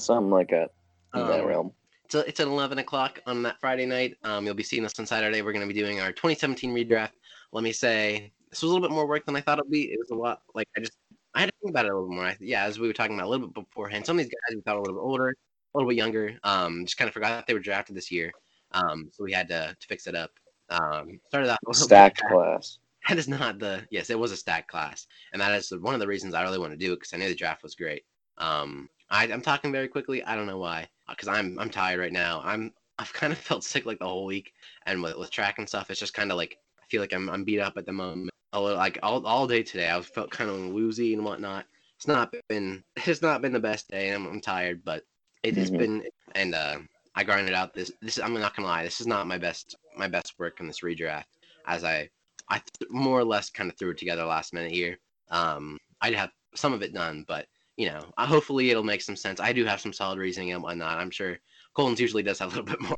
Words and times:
something 0.00 0.30
like 0.30 0.50
that. 0.50 0.70
In 1.14 1.26
that 1.26 1.40
Um, 1.40 1.46
realm. 1.46 1.72
It's, 2.04 2.14
a, 2.14 2.20
it's 2.20 2.40
at 2.40 2.48
11 2.48 2.78
o'clock 2.78 3.20
on 3.26 3.42
that 3.42 3.60
Friday 3.60 3.86
night. 3.86 4.16
Um, 4.24 4.44
you'll 4.44 4.54
be 4.54 4.62
seeing 4.62 4.84
us 4.84 4.98
on 4.98 5.06
Saturday. 5.06 5.42
We're 5.42 5.52
going 5.52 5.66
to 5.66 5.72
be 5.72 5.78
doing 5.78 6.00
our 6.00 6.12
2017 6.12 6.74
redraft. 6.74 7.12
Let 7.52 7.62
me 7.62 7.72
say, 7.72 8.32
this 8.48 8.62
was 8.62 8.70
a 8.70 8.74
little 8.74 8.86
bit 8.88 8.94
more 8.94 9.06
work 9.06 9.24
than 9.26 9.36
I 9.36 9.40
thought 9.40 9.58
it'd 9.58 9.70
be. 9.70 9.92
It 9.92 9.98
was 9.98 10.10
a 10.10 10.14
lot, 10.14 10.42
like, 10.54 10.68
I 10.76 10.80
just, 10.80 10.92
I 11.34 11.40
had 11.40 11.46
to 11.46 11.52
think 11.60 11.70
about 11.70 11.86
it 11.86 11.92
a 11.92 11.94
little 11.94 12.12
more. 12.12 12.24
I, 12.24 12.36
yeah, 12.40 12.64
as 12.64 12.78
we 12.78 12.88
were 12.88 12.92
talking 12.92 13.14
about 13.14 13.26
a 13.26 13.30
little 13.30 13.46
bit 13.46 13.54
beforehand, 13.54 14.04
some 14.06 14.18
of 14.18 14.24
these 14.24 14.32
guys 14.32 14.56
we 14.56 14.62
thought 14.62 14.76
a 14.76 14.80
little 14.80 14.94
bit 14.94 15.02
older, 15.02 15.28
a 15.28 15.78
little 15.78 15.88
bit 15.88 15.96
younger. 15.96 16.36
Um, 16.42 16.84
just 16.84 16.96
kind 16.96 17.08
of 17.08 17.14
forgot 17.14 17.30
that 17.30 17.46
they 17.46 17.54
were 17.54 17.60
drafted 17.60 17.96
this 17.96 18.10
year. 18.10 18.32
Um, 18.72 19.10
so 19.12 19.22
we 19.24 19.32
had 19.32 19.48
to, 19.48 19.76
to 19.78 19.86
fix 19.86 20.06
it 20.06 20.16
up. 20.16 20.30
Um, 20.70 21.20
started 21.28 21.50
off 21.50 21.58
a 21.64 21.70
little 21.70 21.80
bit 21.80 21.84
Stacked 21.84 22.22
class. 22.28 22.78
That 23.08 23.16
is 23.16 23.28
not 23.28 23.58
the 23.58 23.86
yes, 23.90 24.10
it 24.10 24.18
was 24.18 24.30
a 24.30 24.36
stacked 24.36 24.70
class, 24.70 25.06
and 25.32 25.40
that 25.40 25.52
is 25.54 25.72
one 25.80 25.94
of 25.94 26.00
the 26.00 26.06
reasons 26.06 26.34
I 26.34 26.42
really 26.42 26.58
want 26.58 26.72
to 26.72 26.76
do 26.76 26.92
it 26.92 26.96
because 26.96 27.14
I 27.14 27.16
knew 27.16 27.28
the 27.28 27.34
draft 27.34 27.62
was 27.62 27.74
great. 27.74 28.04
Um, 28.36 28.90
I, 29.10 29.24
I'm 29.32 29.42
talking 29.42 29.72
very 29.72 29.88
quickly. 29.88 30.22
I 30.24 30.36
don't 30.36 30.46
know 30.46 30.58
why, 30.58 30.88
because 31.08 31.28
I'm 31.28 31.58
I'm 31.58 31.70
tired 31.70 32.00
right 32.00 32.12
now. 32.12 32.40
I'm 32.44 32.72
I've 32.98 33.12
kind 33.12 33.32
of 33.32 33.38
felt 33.48 33.64
sick 33.64 33.86
like 33.86 33.98
the 33.98 34.06
whole 34.08 34.24
week, 34.26 34.52
and 34.86 35.02
with, 35.02 35.16
with 35.16 35.30
track 35.30 35.58
and 35.58 35.68
stuff, 35.68 35.90
it's 35.90 36.00
just 36.00 36.14
kind 36.14 36.30
of 36.30 36.36
like 36.36 36.58
I 36.80 36.86
feel 36.86 37.00
like 37.00 37.12
I'm 37.12 37.28
I'm 37.30 37.44
beat 37.44 37.60
up 37.60 37.76
at 37.76 37.86
the 37.86 37.92
moment. 37.92 38.30
A 38.52 38.60
little, 38.60 38.78
like 38.78 38.98
all 39.02 39.26
all 39.26 39.46
day 39.46 39.62
today, 39.62 39.90
I 39.90 40.00
felt 40.02 40.30
kind 40.30 40.50
of 40.50 40.72
woozy 40.72 41.14
and 41.14 41.24
whatnot. 41.24 41.66
It's 41.96 42.06
not 42.06 42.32
been 42.48 42.84
it's 42.96 43.22
not 43.22 43.42
been 43.42 43.52
the 43.52 43.60
best 43.60 43.88
day. 43.88 44.10
I'm 44.12 44.26
I'm 44.26 44.40
tired, 44.40 44.84
but 44.84 45.04
it 45.42 45.56
has 45.56 45.70
Mhm. 45.70 45.76
been 45.78 46.04
and 46.34 46.54
uh, 46.54 46.80
I 47.14 47.24
grinded 47.24 47.54
out 47.54 47.74
this 47.74 47.92
this. 48.00 48.18
I'm 48.18 48.34
not 48.34 48.54
gonna 48.56 48.68
lie, 48.68 48.84
this 48.84 49.00
is 49.00 49.06
not 49.06 49.26
my 49.26 49.38
best 49.38 49.76
my 49.96 50.08
best 50.08 50.38
work 50.38 50.60
in 50.60 50.66
this 50.66 50.80
redraft 50.80 51.24
as 51.66 51.84
I 51.84 52.10
I 52.48 52.58
th- 52.58 52.90
more 52.90 53.18
or 53.18 53.24
less 53.24 53.50
kind 53.50 53.70
of 53.70 53.78
threw 53.78 53.90
it 53.90 53.98
together 53.98 54.24
last 54.24 54.52
minute 54.52 54.72
here. 54.72 54.98
Um, 55.30 55.78
I'd 56.00 56.14
have 56.14 56.30
some 56.54 56.72
of 56.72 56.82
it 56.82 56.92
done, 56.92 57.24
but 57.26 57.46
you 57.80 57.86
know, 57.86 58.04
uh, 58.18 58.26
hopefully 58.26 58.70
it'll 58.70 58.82
make 58.84 59.00
some 59.00 59.16
sense. 59.16 59.40
I 59.40 59.54
do 59.54 59.64
have 59.64 59.80
some 59.80 59.94
solid 59.94 60.18
reasoning 60.18 60.52
and 60.52 60.62
whatnot. 60.62 60.98
I'm 60.98 61.10
sure 61.10 61.38
Colton's 61.72 61.98
usually 61.98 62.22
does 62.22 62.38
have 62.38 62.52
a 62.52 62.60
little 62.60 62.64
bit 62.76 62.80
more 62.82 62.96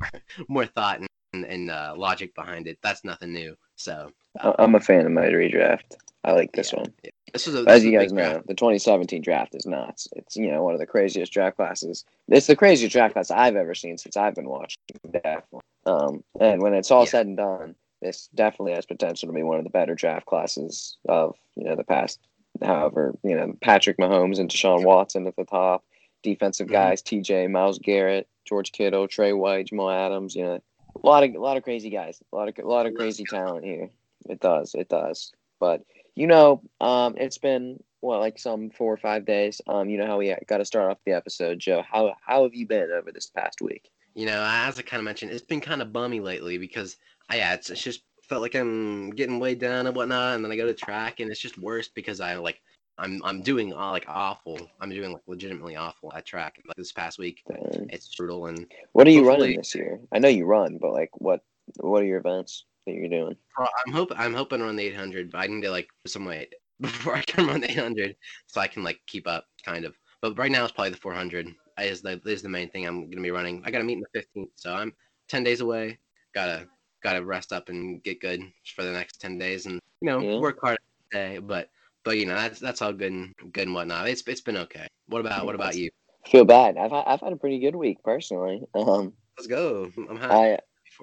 more 0.48 0.66
thought 0.66 0.98
and, 1.32 1.44
and, 1.44 1.70
uh, 1.70 1.94
logic 1.96 2.34
behind 2.34 2.66
it. 2.66 2.78
That's 2.82 3.04
nothing 3.04 3.32
new. 3.32 3.56
So 3.76 4.10
I- 4.40 4.56
I'm 4.58 4.74
a 4.74 4.80
fan 4.80 5.06
of 5.06 5.12
my 5.12 5.26
redraft. 5.26 5.94
I 6.24 6.32
like 6.32 6.50
this 6.52 6.72
Yeah. 6.72 6.80
one. 6.80 6.92
this 7.32 7.46
was 7.46 7.54
a 7.54 7.62
this 7.62 7.76
As 7.76 7.84
you 7.84 7.96
guys 7.96 8.12
know, 8.12 8.32
draft. 8.32 8.46
the 8.48 8.54
2017 8.54 9.22
draft 9.22 9.54
is 9.54 9.66
nuts. 9.66 10.08
It's 10.16 10.34
you 10.36 10.50
know 10.50 10.64
one 10.64 10.74
of 10.74 10.80
the 10.80 10.86
craziest 10.86 11.32
draft 11.32 11.56
classes. 11.56 12.04
It's 12.26 12.48
the 12.48 12.56
craziest 12.56 12.92
draft 12.92 13.12
class 13.14 13.30
I've 13.30 13.54
ever 13.54 13.76
seen 13.76 13.98
since 13.98 14.16
I've 14.16 14.34
been 14.34 14.48
watching. 14.48 14.78
Definitely. 15.12 15.60
Um, 15.86 16.24
and 16.40 16.60
when 16.60 16.74
it's 16.74 16.90
all 16.90 17.04
Yeah. 17.04 17.10
said 17.10 17.26
and 17.26 17.36
done, 17.36 17.76
this 18.00 18.28
definitely 18.34 18.72
has 18.72 18.84
potential 18.86 19.28
to 19.28 19.32
be 19.32 19.44
one 19.44 19.58
of 19.58 19.64
the 19.64 19.70
better 19.70 19.94
draft 19.94 20.26
classes 20.26 20.96
of 21.08 21.36
you 21.54 21.64
know 21.64 21.76
the 21.76 21.84
past. 21.84 22.18
However, 22.62 23.14
you 23.22 23.34
know 23.36 23.54
Patrick 23.60 23.98
Mahomes 23.98 24.38
and 24.38 24.48
Deshaun 24.50 24.84
Watson 24.84 25.26
at 25.26 25.36
the 25.36 25.44
top, 25.44 25.84
defensive 26.22 26.68
Mhm. 26.68 26.72
guys 26.72 27.02
T.J. 27.02 27.46
Myles 27.48 27.78
Garrett, 27.78 28.28
George 28.44 28.72
Kittle, 28.72 29.08
Trey 29.08 29.32
White, 29.32 29.66
Jamal 29.66 29.90
Adams. 29.90 30.34
You 30.34 30.44
know, 30.44 30.54
a 31.02 31.06
lot 31.06 31.24
of 31.24 31.34
a 31.34 31.38
lot 31.40 31.56
of 31.56 31.62
crazy 31.62 31.90
guys, 31.90 32.22
a 32.32 32.36
lot 32.36 32.48
of 32.48 32.58
a 32.58 32.68
lot 32.68 32.86
of 32.86 32.94
crazy 32.94 33.24
talent 33.24 33.64
here. 33.64 33.90
It 34.28 34.40
does, 34.40 34.74
it 34.74 34.88
does. 34.88 35.32
But 35.60 35.82
you 36.14 36.26
know, 36.26 36.62
um, 36.80 37.14
it's 37.16 37.38
been 37.38 37.82
what 38.00 38.20
like 38.20 38.38
some 38.38 38.70
four 38.70 38.92
or 38.92 38.96
five 38.98 39.24
days. 39.24 39.60
Um, 39.66 39.88
you 39.88 39.98
know 39.98 40.06
how 40.06 40.18
we 40.18 40.34
got 40.46 40.58
to 40.58 40.64
start 40.64 40.90
off 40.90 40.98
the 41.06 41.12
episode, 41.12 41.58
Joe. 41.58 41.82
How 41.88 42.14
how 42.24 42.42
have 42.44 42.54
you 42.54 42.66
been 42.66 42.90
over 42.90 43.12
this 43.12 43.26
past 43.26 43.60
week? 43.60 43.90
You 44.14 44.26
know, 44.26 44.44
as 44.46 44.78
I 44.78 44.82
kind 44.82 45.00
of 45.00 45.04
mentioned, 45.04 45.32
it's 45.32 45.40
been 45.42 45.60
kind 45.62 45.80
of 45.80 45.92
bummy 45.92 46.20
lately 46.20 46.58
because 46.58 46.96
yeah, 47.32 47.54
it's, 47.54 47.70
it's 47.70 47.82
just 47.82 48.02
felt 48.32 48.40
like 48.40 48.54
I'm 48.54 49.10
getting 49.10 49.38
weighed 49.38 49.58
down 49.58 49.86
and 49.86 49.94
whatnot, 49.94 50.36
and 50.36 50.42
then 50.42 50.50
I 50.50 50.56
go 50.56 50.64
to 50.64 50.72
track 50.72 51.20
and 51.20 51.30
it's 51.30 51.38
just 51.38 51.58
worse 51.58 51.88
because 51.88 52.18
I 52.18 52.36
like 52.36 52.62
I'm 52.96 53.20
I'm 53.24 53.42
doing 53.42 53.74
uh, 53.74 53.90
like 53.90 54.06
awful. 54.08 54.58
I'm 54.80 54.88
doing 54.88 55.12
like 55.12 55.20
legitimately 55.26 55.76
awful 55.76 56.10
at 56.14 56.24
track. 56.24 56.56
Like 56.66 56.74
this 56.76 56.92
past 56.92 57.18
week, 57.18 57.42
Dang. 57.46 57.90
it's 57.90 58.14
brutal 58.16 58.46
and 58.46 58.66
What 58.92 59.06
are 59.06 59.10
you 59.10 59.28
running 59.28 59.58
this 59.58 59.74
year? 59.74 60.00
I 60.14 60.18
know 60.18 60.28
you 60.28 60.46
run, 60.46 60.78
but 60.80 60.94
like 60.94 61.10
what 61.20 61.40
what 61.80 62.02
are 62.02 62.06
your 62.06 62.20
events 62.20 62.64
that 62.86 62.94
you're 62.94 63.10
doing? 63.10 63.36
I'm 63.58 63.92
hope 63.92 64.10
I'm 64.16 64.32
hoping 64.32 64.60
to 64.60 64.64
run 64.64 64.76
the 64.76 64.86
800, 64.86 65.30
but 65.30 65.38
I 65.38 65.46
need 65.46 65.60
to 65.64 65.70
like 65.70 65.90
lose 66.02 66.14
some 66.14 66.24
weight 66.24 66.54
before 66.80 67.14
I 67.14 67.20
can 67.20 67.46
run 67.46 67.60
the 67.60 67.70
800, 67.70 68.16
so 68.46 68.62
I 68.62 68.66
can 68.66 68.82
like 68.82 68.98
keep 69.06 69.28
up, 69.28 69.44
kind 69.62 69.84
of. 69.84 69.94
But 70.22 70.38
right 70.38 70.50
now 70.50 70.64
it's 70.64 70.72
probably 70.72 70.92
the 70.92 70.96
400 70.96 71.48
is 71.82 72.00
the 72.00 72.18
is 72.24 72.40
the 72.40 72.48
main 72.48 72.70
thing 72.70 72.86
I'm 72.86 73.10
gonna 73.10 73.20
be 73.20 73.30
running. 73.30 73.62
I 73.66 73.70
got 73.70 73.78
to 73.78 73.84
meet 73.84 73.98
in 73.98 74.04
the 74.10 74.20
15th, 74.20 74.52
so 74.54 74.72
I'm 74.72 74.94
10 75.28 75.44
days 75.44 75.60
away. 75.60 75.98
Gotta 76.34 76.66
gotta 77.02 77.24
rest 77.24 77.52
up 77.52 77.68
and 77.68 78.02
get 78.02 78.20
good 78.20 78.40
for 78.74 78.82
the 78.82 78.92
next 78.92 79.20
10 79.20 79.38
days, 79.38 79.66
and 79.66 79.80
you 80.00 80.06
know 80.06 80.20
Yeah. 80.20 80.38
work 80.38 80.58
hard 80.60 80.78
day. 81.10 81.38
But 81.38 81.70
but 82.04 82.18
you 82.18 82.26
know 82.26 82.34
that's 82.34 82.60
that's 82.60 82.82
all 82.82 82.92
good 82.92 83.12
and 83.12 83.34
good 83.52 83.66
and 83.66 83.74
whatnot. 83.74 84.08
It's 84.08 84.26
it's 84.26 84.40
been 84.40 84.56
okay. 84.56 84.86
What 85.06 85.20
about 85.20 85.46
what 85.46 85.54
about 85.54 85.76
you? 85.76 85.90
Feel 86.26 86.44
bad. 86.44 86.76
I've 86.76 86.92
had, 86.92 87.04
I've 87.06 87.20
had 87.20 87.32
a 87.32 87.36
pretty 87.36 87.58
good 87.58 87.74
week 87.74 88.02
personally. 88.04 88.62
Um, 88.74 89.12
Let's 89.36 89.48
go. 89.48 89.90
I'm 90.08 90.16
happy. 90.16 90.34
I. 90.34 90.58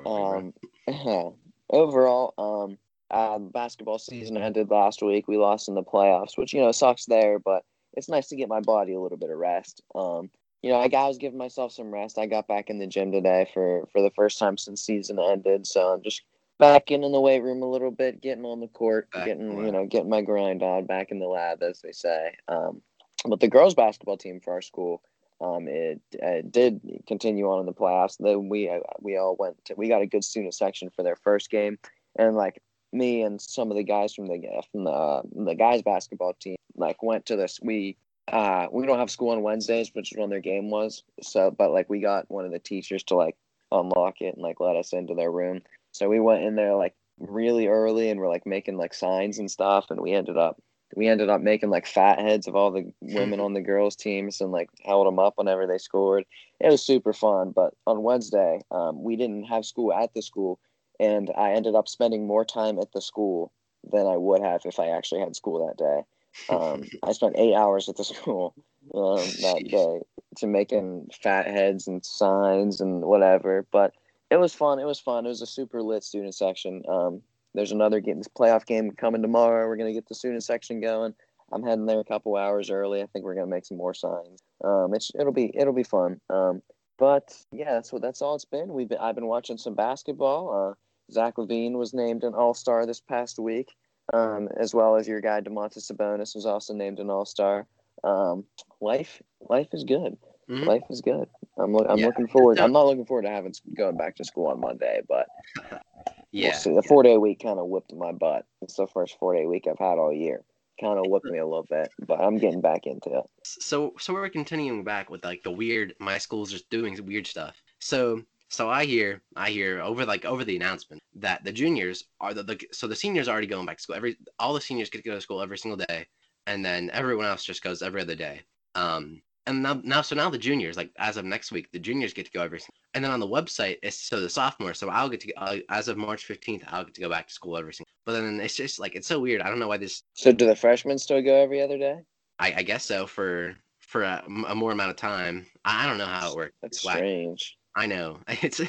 Um, 0.06 0.54
overall, 1.70 2.34
um, 2.38 2.78
uh, 3.12 3.40
basketball 3.40 4.00
season 4.00 4.38
ended 4.38 4.70
last 4.70 5.02
week. 5.02 5.28
We 5.28 5.38
lost 5.38 5.68
in 5.68 5.76
the 5.76 5.84
playoffs, 5.84 6.38
which 6.38 6.54
you 6.54 6.62
know 6.62 6.72
sucks 6.72 7.06
there, 7.06 7.40
but 7.40 7.64
it's 7.94 8.10
nice 8.10 8.28
to 8.30 8.36
get 8.36 8.50
my 8.50 8.62
body 8.62 8.94
a 8.94 9.00
little 9.00 9.18
bit 9.18 9.32
of 9.32 9.38
rest. 9.38 9.82
Um, 9.96 10.30
you 10.62 10.70
know, 10.70 10.80
I, 10.80 10.88
got, 10.88 11.06
I 11.06 11.08
was 11.08 11.18
giving 11.18 11.38
myself 11.38 11.72
some 11.72 11.94
rest. 11.94 12.18
I 12.18 12.26
got 12.26 12.48
back 12.48 12.70
in 12.70 12.80
the 12.80 12.88
gym 12.88 13.12
today 13.12 13.50
for 13.54 13.88
for 13.92 14.02
the 14.02 14.12
first 14.12 14.40
time 14.40 14.58
since 14.58 14.82
season 14.82 15.20
ended, 15.20 15.66
so 15.66 15.94
I'm 15.94 16.04
just 16.04 16.22
back 16.60 16.92
in 16.92 17.04
in 17.04 17.12
the 17.12 17.22
weight 17.22 17.42
room 17.42 17.62
a 17.62 17.70
little 17.70 17.92
bit, 17.92 18.22
getting 18.22 18.46
on 18.46 18.60
the 18.60 18.68
court, 18.68 19.10
Back 19.12 19.26
getting 19.26 19.52
in 19.52 19.66
you 19.66 19.72
know 19.72 19.86
getting 19.86 20.10
my 20.10 20.22
grind 20.22 20.62
on, 20.62 20.86
back 20.86 21.12
in 21.12 21.20
the 21.20 21.28
lab, 21.28 21.64
as 21.64 21.82
they 21.82 21.92
say. 21.92 22.36
Um, 22.48 22.82
but 23.26 23.40
the 23.40 23.48
girls 23.48 23.76
basketball 23.76 24.18
team 24.18 24.40
for 24.40 24.54
our 24.54 24.62
school 24.62 25.02
um, 25.42 25.68
it, 25.68 26.02
uh 26.22 26.42
did 26.50 26.82
continue 27.08 27.50
on 27.50 27.62
in 27.62 27.66
the 27.66 27.74
playoffs. 27.74 28.18
Then 28.20 28.50
we 28.50 28.70
uh, 28.70 28.80
we 29.00 29.18
all 29.18 29.36
went. 29.40 29.64
To, 29.66 29.76
we 29.76 29.88
got 29.88 30.02
a 30.02 30.08
good 30.08 30.24
student 30.24 30.54
section 30.54 30.90
for 30.90 31.04
their 31.04 31.16
first 31.16 31.50
game, 31.50 31.80
and 32.18 32.36
like 32.36 32.62
me 32.92 33.22
and 33.22 33.40
some 33.40 33.72
of 33.72 33.78
the 33.78 33.84
guys 33.84 34.14
from 34.14 34.28
the 34.28 34.64
from 34.72 34.84
the 34.84 35.22
the 35.46 35.56
guys 35.56 35.82
basketball 35.82 36.34
team 36.34 36.58
like 36.76 37.02
went 37.02 37.26
to 37.28 37.36
this. 37.36 37.60
We 37.62 37.98
uh 38.32 38.68
we 38.72 38.86
don't 38.86 39.00
have 39.00 39.12
school 39.12 39.30
on 39.30 39.42
Wednesdays, 39.42 39.92
which 39.94 40.12
is 40.12 40.18
when 40.18 40.30
their 40.30 40.40
game 40.40 40.70
was. 40.70 41.04
So, 41.22 41.52
but 41.52 41.72
like 41.72 41.90
we 41.90 42.00
got 42.00 42.30
one 42.30 42.46
of 42.46 42.52
the 42.52 42.60
teachers 42.60 43.04
to 43.06 43.16
like 43.16 43.36
unlock 43.72 44.22
it 44.22 44.36
and 44.36 44.44
like 44.44 44.60
let 44.60 44.76
us 44.76 44.94
into 44.94 45.16
their 45.16 45.32
room. 45.32 45.62
So 45.92 46.10
we 46.10 46.20
went 46.20 46.44
in 46.44 46.56
there 46.56 46.76
like 46.76 46.96
really 47.20 47.68
early 47.68 48.10
and 48.10 48.20
we're 48.20 48.30
like 48.30 48.46
making 48.46 48.78
like 48.78 48.94
signs 48.94 49.40
and 49.40 49.50
stuff, 49.50 49.88
and 49.90 50.02
we 50.02 50.14
ended 50.14 50.38
up 50.38 50.62
we 50.96 51.08
ended 51.08 51.30
up 51.30 51.42
making 51.42 51.70
like 51.70 51.86
fat 51.86 52.20
heads 52.20 52.48
of 52.48 52.56
all 52.56 52.72
the 52.72 52.92
women 53.02 53.40
on 53.40 53.54
the 53.54 53.62
girls 53.62 53.96
teams 53.96 54.42
and 54.42 54.52
like 54.52 54.70
held 54.84 55.08
them 55.08 55.20
up 55.20 55.34
whenever 55.38 55.68
they 55.68 55.78
scored. 55.78 56.26
It 56.60 56.70
was 56.70 56.86
super 56.86 57.14
fun. 57.14 57.52
But 57.52 57.74
on 57.86 58.04
Wednesday, 58.04 58.62
um, 58.72 59.04
we 59.04 59.16
didn't 59.16 59.44
have 59.44 59.66
school 59.66 59.94
at 59.94 60.14
the 60.14 60.22
school, 60.22 60.60
and 61.00 61.32
I 61.38 61.52
ended 61.52 61.76
up 61.76 61.88
spending 61.88 62.28
more 62.28 62.46
time 62.46 62.80
at 62.80 62.92
the 62.92 63.02
school 63.02 63.52
than 63.92 64.08
I 64.08 64.18
would 64.18 64.42
have 64.42 64.62
if 64.66 64.80
I 64.80 64.90
actually 64.90 65.22
had 65.22 65.36
school 65.36 65.66
that 65.68 65.78
day. 65.78 66.02
Um, 66.50 66.84
I 67.04 67.12
spent 67.12 67.36
eight 67.38 67.56
hours 67.56 67.90
at 67.90 67.98
the 67.98 68.04
school 68.04 68.54
um, 68.94 69.18
that 69.42 69.66
day 69.70 70.00
to 70.38 70.48
making 70.48 71.10
fat 71.22 71.48
heads 71.48 71.88
and 71.88 72.04
signs 72.06 72.82
and 72.82 73.04
whatever. 73.04 73.66
But 73.72 73.94
it 74.30 74.38
was 74.38 74.54
fun. 74.54 74.80
It 74.80 74.86
was 74.86 75.00
fun. 75.00 75.26
It 75.26 75.30
was 75.30 75.42
a 75.42 75.48
super 75.48 75.82
lit 75.82 76.04
student 76.04 76.36
section. 76.36 76.84
Um, 76.88 77.22
there's 77.56 77.72
another 77.72 78.00
game, 78.00 78.18
this 78.18 78.28
playoff 78.28 78.66
game 78.66 78.92
coming 78.92 79.22
tomorrow. 79.22 79.68
We're 79.68 79.78
gonna 79.78 79.94
get 79.94 80.08
the 80.08 80.16
student 80.16 80.44
section 80.44 80.82
going. 80.82 81.14
I'm 81.52 81.64
heading 81.64 81.88
there 81.88 82.00
a 82.00 82.06
couple 82.06 82.36
hours 82.36 82.70
early. 82.70 83.02
I 83.02 83.08
think 83.08 83.26
we're 83.26 83.34
gonna 83.36 83.48
make 83.48 83.66
some 83.66 83.78
more 83.78 83.94
signs. 83.94 84.42
Um, 84.64 84.94
it's 84.94 85.12
it'll 85.20 85.34
be 85.34 85.52
it'll 85.56 85.74
be 85.74 85.84
fun. 85.84 86.22
Um, 86.30 86.62
but 86.98 87.36
yeah, 87.52 87.74
that's 87.74 87.92
what 87.92 88.02
that's 88.02 88.22
all 88.22 88.36
it's 88.36 88.46
been. 88.46 88.74
We've 88.74 88.88
been 88.88 89.00
I've 89.00 89.16
been 89.16 89.28
watching 89.28 89.58
some 89.58 89.74
basketball. 89.74 90.54
Uh, 90.54 90.74
Zach 91.12 91.36
LaVine 91.38 91.74
was 91.74 91.94
named 91.94 92.24
an 92.24 92.36
All 92.36 92.54
Star 92.54 92.86
this 92.86 93.00
past 93.00 93.40
week, 93.40 93.76
um, 94.14 94.48
as 94.58 94.74
well 94.74 94.96
as 94.96 95.08
your 95.08 95.22
guy 95.22 95.42
Domantas 95.42 95.92
Sabonis 95.92 96.36
was 96.36 96.46
also 96.46 96.74
named 96.74 97.00
an 97.00 97.10
All 97.10 97.26
Star. 97.26 97.68
Um, 98.04 98.46
life 98.82 99.22
life 99.50 99.68
is 99.74 99.84
good. 99.84 100.18
Mhm. 100.50 100.66
Life 100.66 100.84
is 100.90 101.02
good. 101.02 101.28
I'm 101.58 101.74
look, 101.74 101.86
I'm 101.90 102.00
Yeah. 102.00 102.08
looking 102.08 102.28
forward. 102.28 102.60
I'm 102.60 102.72
not 102.72 102.86
looking 102.86 103.06
forward 103.06 103.24
to 103.24 103.30
having 103.30 103.54
going 103.76 103.98
back 103.98 104.16
to 104.18 104.24
school 104.24 104.48
on 104.48 104.60
Monday, 104.60 105.02
but 105.08 105.28
Yeah. 106.32 106.58
we'll. 106.66 106.76
The 106.76 106.84
four 106.88 107.04
day 107.04 107.18
week 107.18 107.42
kind 107.42 107.60
of 107.60 107.68
whipped 107.68 107.94
my 107.94 108.12
butt. 108.12 108.46
It's 108.62 108.76
the 108.76 108.88
first 108.88 109.18
four 109.20 109.34
day 109.36 109.46
week 109.46 109.68
I've 109.68 109.80
had 109.80 109.98
all 109.98 110.14
year. 110.14 110.44
Kind 110.80 110.98
of 110.98 111.06
whipped 111.10 111.26
me 111.26 111.40
a 111.40 111.46
little 111.46 111.68
bit, 111.70 111.90
but 112.08 112.22
I'm 112.22 112.38
getting 112.38 112.62
back 112.62 112.88
into 112.88 113.10
it. 113.20 113.26
so 113.44 113.94
so 114.00 114.14
we're 114.14 114.30
continuing 114.30 114.84
back 114.86 115.10
with 115.10 115.26
like 115.26 115.44
the 115.44 115.52
weird 115.52 115.94
my 116.00 116.18
school's 116.18 116.52
just 116.52 116.70
doing 116.70 116.98
weird 117.06 117.28
stuff 117.28 117.62
so 117.80 118.22
so 118.50 118.70
i 118.70 118.86
hear 118.86 119.22
i 119.36 119.50
hear 119.50 119.80
over 119.82 120.06
like 120.06 120.26
over 120.26 120.44
the 120.44 120.56
announcement 120.56 121.02
that 121.16 121.44
the 121.44 121.52
juniors 121.52 122.06
are 122.20 122.34
the, 122.34 122.44
the 122.44 122.60
so 122.72 122.88
the 122.88 122.96
seniors 122.96 123.28
are 123.28 123.32
already 123.32 123.48
going 123.48 123.66
back 123.66 123.78
to 123.78 123.84
school 123.84 123.96
every 123.96 124.18
all 124.40 124.54
the 124.54 124.62
seniors 124.62 124.90
get 124.90 125.04
to 125.04 125.10
go 125.10 125.16
to 125.16 125.22
school 125.22 125.42
every 125.42 125.58
single 125.58 125.86
day 125.88 126.06
and 126.48 126.64
then 126.64 126.90
everyone 126.94 127.26
else 127.26 127.44
just 127.44 127.64
goes 127.64 127.82
every 127.82 128.02
other 128.02 128.16
day 128.16 128.42
um 128.76 129.22
and 129.48 129.64
now, 129.64 129.82
now 129.84 130.02
so 130.02 130.16
now 130.16 130.30
the 130.30 130.38
juniors 130.38 130.78
like 130.78 130.92
as 130.98 131.18
of 131.18 131.26
next 131.26 131.52
week 131.52 131.72
the 131.72 131.80
juniors 131.80 132.14
get 132.14 132.26
to 132.26 132.32
go 132.32 132.42
every 132.42 132.60
and 132.94 133.04
then 133.04 133.12
on 133.12 133.20
the 133.20 133.28
website 133.28 133.78
it's 133.82 134.00
so 134.00 134.20
the 134.20 134.30
sophomores 134.30 134.78
so 134.78 134.90
i'll 134.90 135.10
get 135.10 135.22
to 135.22 135.34
uh, 135.34 135.58
as 135.70 135.88
of 135.88 135.98
march 135.98 136.28
15th 136.28 136.64
i'll 136.68 136.84
get 136.84 136.94
to 136.94 137.02
go 137.02 137.10
back 137.10 137.28
to 137.28 137.34
school 137.34 137.58
every 137.58 137.74
single 137.74 137.90
but 138.06 138.14
then 138.14 138.40
it's 138.40 138.56
just 138.56 138.80
like 138.80 138.96
it's 138.96 139.08
so 139.08 139.20
weird 139.20 139.42
i 139.42 139.50
don't 139.50 139.60
know 139.60 139.68
why 139.68 139.78
this 139.78 140.04
So 140.14 140.32
do 140.32 140.46
the 140.46 140.56
freshmen 140.56 140.98
still 140.98 141.22
go 141.22 141.36
every 141.36 141.62
other 141.62 141.78
day? 141.78 142.00
I, 142.40 142.54
I 142.58 142.64
guess 142.64 142.86
so 142.86 143.06
for 143.06 143.56
for 143.80 144.04
a, 144.04 144.24
a 144.48 144.56
more 144.56 144.72
amount 144.72 144.92
of 144.92 144.98
time. 144.98 145.48
I, 145.66 145.84
I 145.84 145.88
don't 145.88 145.98
know 145.98 146.06
how 146.06 146.32
it 146.32 146.36
works. 146.36 146.54
That's 146.62 146.80
strange. 146.80 147.58
I 147.80 147.86
know 147.88 148.20
it's 148.28 148.62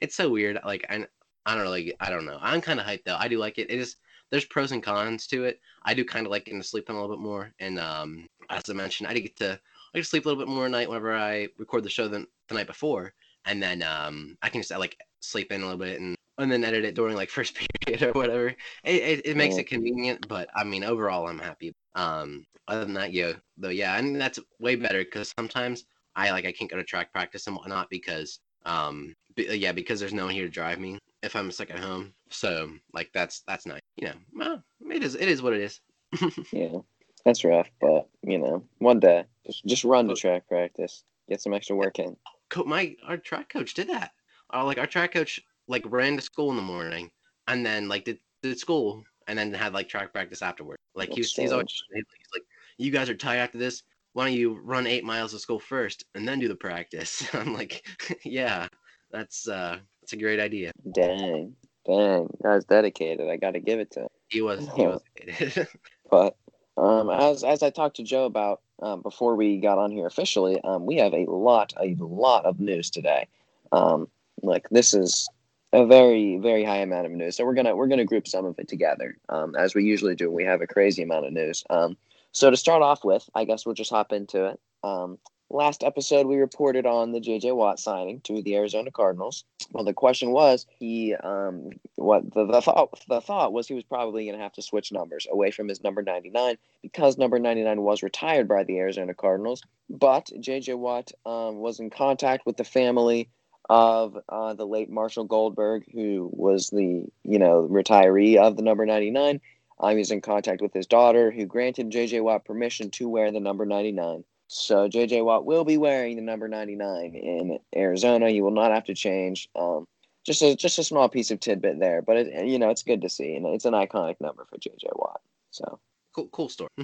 it's 0.00 0.14
so 0.16 0.28
weird. 0.30 0.58
Like 0.64 0.84
I 0.90 1.06
I 1.46 1.54
don't 1.54 1.62
really 1.62 1.94
I 2.00 2.10
don't 2.10 2.26
know. 2.26 2.38
I'm 2.40 2.60
kind 2.60 2.80
of 2.80 2.86
hyped 2.86 3.04
though. 3.04 3.16
I 3.18 3.28
do 3.28 3.38
like 3.38 3.58
it. 3.58 3.70
It 3.70 3.78
is 3.78 3.96
there's 4.30 4.44
pros 4.44 4.72
and 4.72 4.82
cons 4.82 5.26
to 5.28 5.44
it. 5.44 5.60
I 5.84 5.94
do 5.94 6.04
kind 6.04 6.26
of 6.26 6.30
like 6.30 6.44
getting 6.44 6.60
to 6.60 6.66
sleep 6.68 6.90
in 6.90 6.96
a 6.96 7.00
little 7.00 7.16
bit 7.16 7.22
more, 7.22 7.54
and 7.60 7.78
um 7.78 8.26
as 8.50 8.68
I 8.70 8.74
mentioned, 8.74 9.08
I 9.08 9.14
do 9.14 9.20
get 9.22 9.36
to 9.38 9.52
I 9.94 9.98
get 9.98 10.02
to 10.02 10.08
sleep 10.08 10.26
a 10.26 10.28
little 10.28 10.44
bit 10.44 10.52
more 10.52 10.66
at 10.66 10.70
night 10.72 10.88
whenever 10.88 11.14
I 11.16 11.48
record 11.58 11.84
the 11.84 11.90
show 11.90 12.08
than 12.08 12.26
the 12.48 12.54
night 12.56 12.66
before, 12.66 13.14
and 13.46 13.62
then 13.62 13.82
um 13.82 14.36
I 14.42 14.50
can 14.50 14.60
just 14.62 14.70
like 14.78 14.98
sleep 15.20 15.50
in 15.52 15.62
a 15.62 15.64
little 15.64 15.78
bit 15.78 16.00
and 16.00 16.14
and 16.38 16.52
then 16.52 16.64
edit 16.64 16.84
it 16.84 16.94
during 16.94 17.16
like 17.16 17.30
first 17.38 17.56
period 17.56 18.02
or 18.02 18.12
whatever. 18.12 18.48
It 18.48 18.56
it, 18.84 19.26
it 19.26 19.36
makes 19.36 19.56
Yeah. 19.56 19.62
it 19.62 19.68
convenient, 19.68 20.28
but 20.28 20.48
I 20.54 20.64
mean 20.64 20.84
overall 20.84 21.26
I'm 21.28 21.38
happy. 21.38 21.72
Um 21.94 22.44
other 22.68 22.84
than 22.84 22.94
that, 22.94 23.12
yeah, 23.14 23.32
though 23.56 23.70
yeah, 23.70 23.94
I 23.94 24.02
mean 24.02 24.18
that's 24.18 24.38
way 24.60 24.76
better 24.76 25.04
because 25.04 25.32
sometimes 25.38 25.84
I 26.16 26.30
like 26.32 26.44
I 26.46 26.52
can't 26.52 26.70
go 26.70 26.76
to 26.76 26.84
track 26.84 27.12
practice 27.12 27.46
and 27.46 27.56
whatnot 27.56 27.88
because 27.90 28.40
um 28.64 29.14
b- 29.34 29.54
yeah 29.54 29.72
because 29.72 30.00
there's 30.00 30.12
no 30.12 30.26
one 30.26 30.34
here 30.34 30.44
to 30.44 30.50
drive 30.50 30.78
me 30.78 30.98
if 31.22 31.34
I'm 31.34 31.50
stuck 31.50 31.70
at 31.70 31.78
home. 31.78 32.12
So 32.30 32.70
like 32.92 33.10
that's 33.12 33.42
that's 33.46 33.66
nice. 33.66 33.80
You 33.96 34.08
know, 34.08 34.14
well, 34.34 34.62
it 34.90 35.02
is 35.02 35.14
it 35.14 35.28
is 35.28 35.42
what 35.42 35.54
it 35.54 35.60
is. 35.60 35.80
Yeah, 36.52 36.78
that's 37.24 37.44
rough, 37.44 37.68
but 37.80 38.08
you 38.22 38.38
know, 38.38 38.64
one 38.78 39.00
day 39.00 39.24
just 39.46 39.64
just 39.66 39.84
run 39.84 40.08
to 40.08 40.14
track 40.14 40.48
practice, 40.48 41.04
get 41.28 41.40
some 41.40 41.54
extra 41.54 41.76
work 41.76 41.98
in. 41.98 42.16
Co- 42.48 42.64
my 42.64 42.94
our 43.06 43.16
track 43.16 43.48
coach 43.48 43.74
did 43.74 43.88
that. 43.88 44.12
Uh, 44.52 44.64
like 44.64 44.78
our 44.78 44.86
track 44.86 45.12
coach 45.12 45.38
like 45.66 45.84
ran 45.86 46.16
to 46.16 46.22
school 46.22 46.50
in 46.50 46.56
the 46.56 46.62
morning 46.62 47.10
and 47.48 47.64
then 47.64 47.88
like 47.88 48.04
did, 48.04 48.18
did 48.42 48.58
school 48.58 49.04
and 49.26 49.38
then 49.38 49.52
had 49.52 49.74
like 49.74 49.88
track 49.88 50.12
practice 50.12 50.40
afterward. 50.40 50.78
Like 50.94 51.12
he 51.12 51.20
was, 51.20 51.34
he's 51.34 51.52
always 51.52 51.66
he's 51.92 52.04
like, 52.34 52.44
you 52.78 52.90
guys 52.90 53.10
are 53.10 53.14
tired 53.14 53.40
after 53.40 53.58
this. 53.58 53.82
Why 54.12 54.26
don't 54.26 54.38
you 54.38 54.58
run 54.62 54.86
eight 54.86 55.04
miles 55.04 55.32
to 55.32 55.38
school 55.38 55.60
first 55.60 56.04
and 56.14 56.26
then 56.26 56.38
do 56.38 56.48
the 56.48 56.56
practice? 56.56 57.26
I'm 57.34 57.54
like, 57.54 57.86
yeah, 58.24 58.68
that's 59.10 59.48
uh 59.48 59.78
that's 60.00 60.12
a 60.12 60.16
great 60.16 60.40
idea. 60.40 60.72
Dang, 60.94 61.54
dang, 61.86 62.28
guy's 62.42 62.64
dedicated. 62.64 63.28
I 63.28 63.36
got 63.36 63.52
to 63.52 63.60
give 63.60 63.80
it 63.80 63.90
to 63.92 64.00
him. 64.00 64.08
He 64.28 64.42
was 64.42 64.68
he 64.74 64.86
was. 64.86 65.02
But 66.10 66.36
um, 66.78 67.10
as 67.10 67.44
as 67.44 67.62
I 67.62 67.70
talked 67.70 67.96
to 67.96 68.02
Joe 68.02 68.24
about 68.24 68.62
um, 68.80 69.02
before 69.02 69.36
we 69.36 69.58
got 69.58 69.78
on 69.78 69.90
here 69.90 70.06
officially, 70.06 70.60
um, 70.62 70.86
we 70.86 70.96
have 70.96 71.12
a 71.12 71.26
lot 71.26 71.74
a 71.78 71.94
lot 71.98 72.46
of 72.46 72.60
news 72.60 72.90
today. 72.90 73.26
Um, 73.72 74.08
like 74.42 74.68
this 74.70 74.94
is 74.94 75.28
a 75.72 75.84
very 75.84 76.38
very 76.38 76.64
high 76.64 76.78
amount 76.78 77.06
of 77.06 77.12
news, 77.12 77.36
so 77.36 77.44
we're 77.44 77.54
gonna 77.54 77.76
we're 77.76 77.88
gonna 77.88 78.04
group 78.04 78.26
some 78.26 78.46
of 78.46 78.58
it 78.58 78.68
together 78.68 79.16
um, 79.28 79.54
as 79.56 79.74
we 79.74 79.84
usually 79.84 80.14
do. 80.14 80.30
We 80.30 80.44
have 80.44 80.62
a 80.62 80.66
crazy 80.66 81.02
amount 81.02 81.26
of 81.26 81.32
news. 81.32 81.64
Um, 81.68 81.96
so 82.32 82.50
to 82.50 82.56
start 82.56 82.82
off 82.82 83.04
with, 83.04 83.28
I 83.34 83.44
guess 83.44 83.64
we'll 83.64 83.74
just 83.74 83.90
hop 83.90 84.12
into 84.12 84.46
it. 84.46 84.60
Um, 84.82 85.18
last 85.50 85.82
episode 85.82 86.26
we 86.26 86.36
reported 86.36 86.86
on 86.86 87.12
the 87.12 87.20
JJ 87.20 87.54
Watt 87.54 87.78
signing 87.78 88.20
to 88.22 88.42
the 88.42 88.56
Arizona 88.56 88.90
Cardinals. 88.90 89.44
Well, 89.72 89.84
the 89.84 89.94
question 89.94 90.30
was 90.30 90.66
he 90.78 91.14
um, 91.14 91.70
what 91.96 92.32
the, 92.32 92.46
the 92.46 92.60
thought 92.60 93.02
the 93.08 93.20
thought 93.20 93.52
was 93.52 93.66
he 93.66 93.74
was 93.74 93.84
probably 93.84 94.26
going 94.26 94.36
to 94.36 94.42
have 94.42 94.52
to 94.54 94.62
switch 94.62 94.92
numbers 94.92 95.26
away 95.30 95.50
from 95.50 95.68
his 95.68 95.82
number 95.82 96.02
99 96.02 96.56
because 96.82 97.18
number 97.18 97.38
99 97.38 97.82
was 97.82 98.02
retired 98.02 98.48
by 98.48 98.64
the 98.64 98.78
Arizona 98.78 99.14
Cardinals. 99.14 99.62
But 99.88 100.26
JJ 100.26 100.76
Watt 100.78 101.12
um, 101.24 101.56
was 101.58 101.80
in 101.80 101.90
contact 101.90 102.46
with 102.46 102.56
the 102.56 102.64
family 102.64 103.30
of 103.70 104.16
uh, 104.28 104.54
the 104.54 104.66
late 104.66 104.90
Marshall 104.90 105.24
Goldberg, 105.24 105.84
who 105.92 106.30
was 106.32 106.70
the 106.70 107.04
you 107.24 107.38
know 107.38 107.68
retiree 107.70 108.36
of 108.36 108.56
the 108.56 108.62
number 108.62 108.86
99. 108.86 109.34
Um, 109.34 109.40
was 109.80 110.10
in 110.10 110.20
contact 110.20 110.60
with 110.60 110.72
his 110.72 110.86
daughter, 110.86 111.30
who 111.30 111.46
granted 111.46 111.90
JJ 111.90 112.22
Watt 112.22 112.44
permission 112.44 112.90
to 112.92 113.08
wear 113.08 113.30
the 113.30 113.40
number 113.40 113.64
99. 113.64 114.24
So 114.48 114.88
JJ 114.88 115.24
Watt 115.24 115.44
will 115.44 115.64
be 115.64 115.76
wearing 115.76 116.16
the 116.16 116.22
number 116.22 116.48
99 116.48 117.14
in 117.14 117.58
Arizona. 117.76 118.30
He 118.30 118.40
will 118.40 118.50
not 118.50 118.72
have 118.72 118.84
to 118.84 118.94
change. 118.94 119.48
Um, 119.54 119.86
just 120.24 120.42
a 120.42 120.54
just 120.56 120.78
a 120.78 120.84
small 120.84 121.08
piece 121.08 121.30
of 121.30 121.40
tidbit 121.40 121.78
there, 121.80 122.02
but 122.02 122.16
it, 122.16 122.46
you 122.46 122.58
know 122.58 122.70
it's 122.70 122.82
good 122.82 123.00
to 123.02 123.08
see, 123.08 123.34
and 123.34 123.46
it's 123.46 123.64
an 123.64 123.72
iconic 123.72 124.16
number 124.20 124.44
for 124.44 124.58
JJ 124.58 124.88
Watt. 124.94 125.20
So 125.50 125.78
cool 126.14 126.28
cool 126.32 126.48
story. 126.48 126.70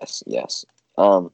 yes, 0.00 0.22
yes. 0.26 0.64
Um, 0.96 1.30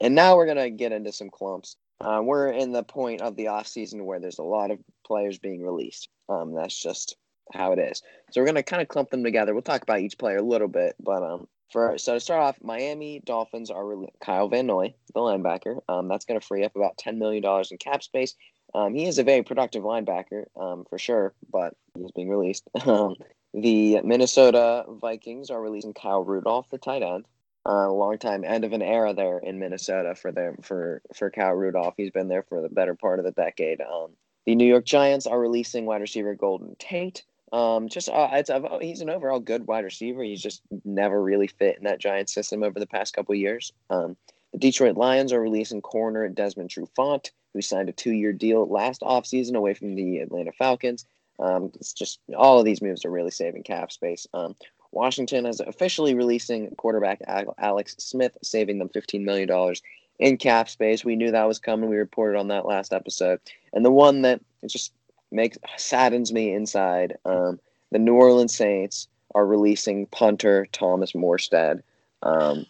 and 0.00 0.14
now 0.14 0.36
we're 0.36 0.46
gonna 0.46 0.70
get 0.70 0.92
into 0.92 1.12
some 1.12 1.30
clumps. 1.30 1.76
Uh, 2.00 2.20
we're 2.22 2.48
in 2.48 2.72
the 2.72 2.82
point 2.82 3.20
of 3.20 3.36
the 3.36 3.48
off 3.48 3.66
season 3.66 4.04
where 4.06 4.20
there's 4.20 4.38
a 4.38 4.44
lot 4.44 4.70
of 4.70 4.78
players 5.04 5.38
being 5.38 5.62
released. 5.62 6.08
Um, 6.28 6.54
that's 6.54 6.80
just 6.80 7.16
how 7.52 7.72
it 7.72 7.78
is. 7.78 8.02
So 8.30 8.40
we're 8.40 8.46
gonna 8.46 8.62
kind 8.62 8.82
of 8.82 8.88
clump 8.88 9.10
them 9.10 9.24
together. 9.24 9.52
We'll 9.52 9.62
talk 9.62 9.82
about 9.82 10.00
each 10.00 10.18
player 10.18 10.38
a 10.38 10.42
little 10.42 10.68
bit, 10.68 10.96
but 11.00 11.22
um, 11.22 11.48
for 11.70 11.98
so 11.98 12.14
to 12.14 12.20
start 12.20 12.42
off, 12.42 12.58
Miami 12.62 13.20
Dolphins 13.24 13.70
are 13.70 13.82
rele- 13.82 14.10
Kyle 14.20 14.48
Van 14.48 14.66
Noy, 14.66 14.94
the 15.14 15.20
linebacker. 15.20 15.80
Um, 15.88 16.08
that's 16.08 16.24
gonna 16.24 16.40
free 16.40 16.64
up 16.64 16.76
about 16.76 16.98
ten 16.98 17.18
million 17.18 17.42
dollars 17.42 17.70
in 17.70 17.78
cap 17.78 18.02
space. 18.02 18.34
Um, 18.74 18.94
he 18.94 19.06
is 19.06 19.18
a 19.18 19.24
very 19.24 19.42
productive 19.42 19.82
linebacker, 19.82 20.44
um, 20.56 20.84
for 20.88 20.98
sure, 20.98 21.34
but 21.50 21.74
he's 21.98 22.12
being 22.12 22.28
released. 22.28 22.68
Um, 22.86 23.16
the 23.52 24.00
Minnesota 24.02 24.84
Vikings 24.88 25.50
are 25.50 25.60
releasing 25.60 25.92
Kyle 25.92 26.22
Rudolph, 26.22 26.70
the 26.70 26.78
tight 26.78 27.02
end. 27.02 27.24
Uh, 27.66 27.88
a 27.88 27.92
long 27.92 28.16
time 28.16 28.44
end 28.44 28.64
of 28.64 28.72
an 28.72 28.80
era 28.80 29.12
there 29.12 29.38
in 29.38 29.58
Minnesota 29.58 30.14
for 30.14 30.32
them 30.32 30.56
for 30.62 31.02
for 31.14 31.30
Kyle 31.30 31.52
Rudolph. 31.52 31.94
He's 31.96 32.10
been 32.10 32.28
there 32.28 32.44
for 32.44 32.62
the 32.62 32.68
better 32.68 32.94
part 32.94 33.18
of 33.18 33.24
the 33.24 33.32
decade. 33.32 33.80
Um, 33.80 34.12
the 34.46 34.54
New 34.54 34.66
York 34.66 34.86
Giants 34.86 35.26
are 35.26 35.38
releasing 35.38 35.84
wide 35.84 36.00
receiver 36.00 36.34
Golden 36.34 36.74
Tate. 36.78 37.22
Um, 37.52 37.88
just 37.88 38.08
uh, 38.08 38.28
it's 38.32 38.50
a, 38.50 38.78
he's 38.80 39.00
an 39.00 39.10
overall 39.10 39.40
good 39.40 39.66
wide 39.66 39.84
receiver. 39.84 40.22
He's 40.22 40.42
just 40.42 40.62
never 40.84 41.20
really 41.20 41.48
fit 41.48 41.78
in 41.78 41.84
that 41.84 41.98
Giants 41.98 42.32
system 42.32 42.62
over 42.62 42.78
the 42.78 42.86
past 42.86 43.14
couple 43.14 43.34
years. 43.34 43.72
Um, 43.90 44.16
the 44.52 44.58
Detroit 44.58 44.96
Lions 44.96 45.32
are 45.32 45.40
releasing 45.40 45.80
corner 45.80 46.28
Desmond 46.28 46.70
Trufant, 46.70 47.30
who 47.52 47.60
signed 47.60 47.88
a 47.88 47.92
two-year 47.92 48.32
deal 48.32 48.66
last 48.66 49.00
offseason 49.00 49.54
away 49.54 49.74
from 49.74 49.94
the 49.94 50.18
Atlanta 50.18 50.52
Falcons. 50.52 51.06
Um, 51.38 51.72
it's 51.74 51.92
just 51.92 52.20
all 52.36 52.58
of 52.58 52.64
these 52.64 52.82
moves 52.82 53.04
are 53.04 53.10
really 53.10 53.30
saving 53.30 53.62
cap 53.62 53.90
space. 53.90 54.26
Um, 54.34 54.54
Washington 54.92 55.46
is 55.46 55.60
officially 55.60 56.14
releasing 56.14 56.74
quarterback 56.76 57.20
Alex 57.58 57.94
Smith, 57.98 58.36
saving 58.42 58.78
them 58.78 58.88
$15 58.88 59.22
million 59.22 59.74
in 60.18 60.36
cap 60.36 60.68
space. 60.68 61.04
We 61.04 61.16
knew 61.16 61.30
that 61.30 61.48
was 61.48 61.58
coming. 61.58 61.88
We 61.88 61.96
reported 61.96 62.38
on 62.38 62.48
that 62.48 62.66
last 62.66 62.92
episode. 62.92 63.40
And 63.72 63.84
the 63.84 63.90
one 63.90 64.22
that 64.22 64.40
it's 64.62 64.72
just 64.72 64.92
makes 65.30 65.58
saddens 65.76 66.32
me 66.32 66.52
inside, 66.52 67.16
um, 67.24 67.60
the 67.90 67.98
New 67.98 68.14
Orleans 68.14 68.54
Saints 68.54 69.08
are 69.34 69.46
releasing 69.46 70.06
punter 70.06 70.66
Thomas 70.72 71.12
Morstead. 71.12 71.82
Um, 72.22 72.66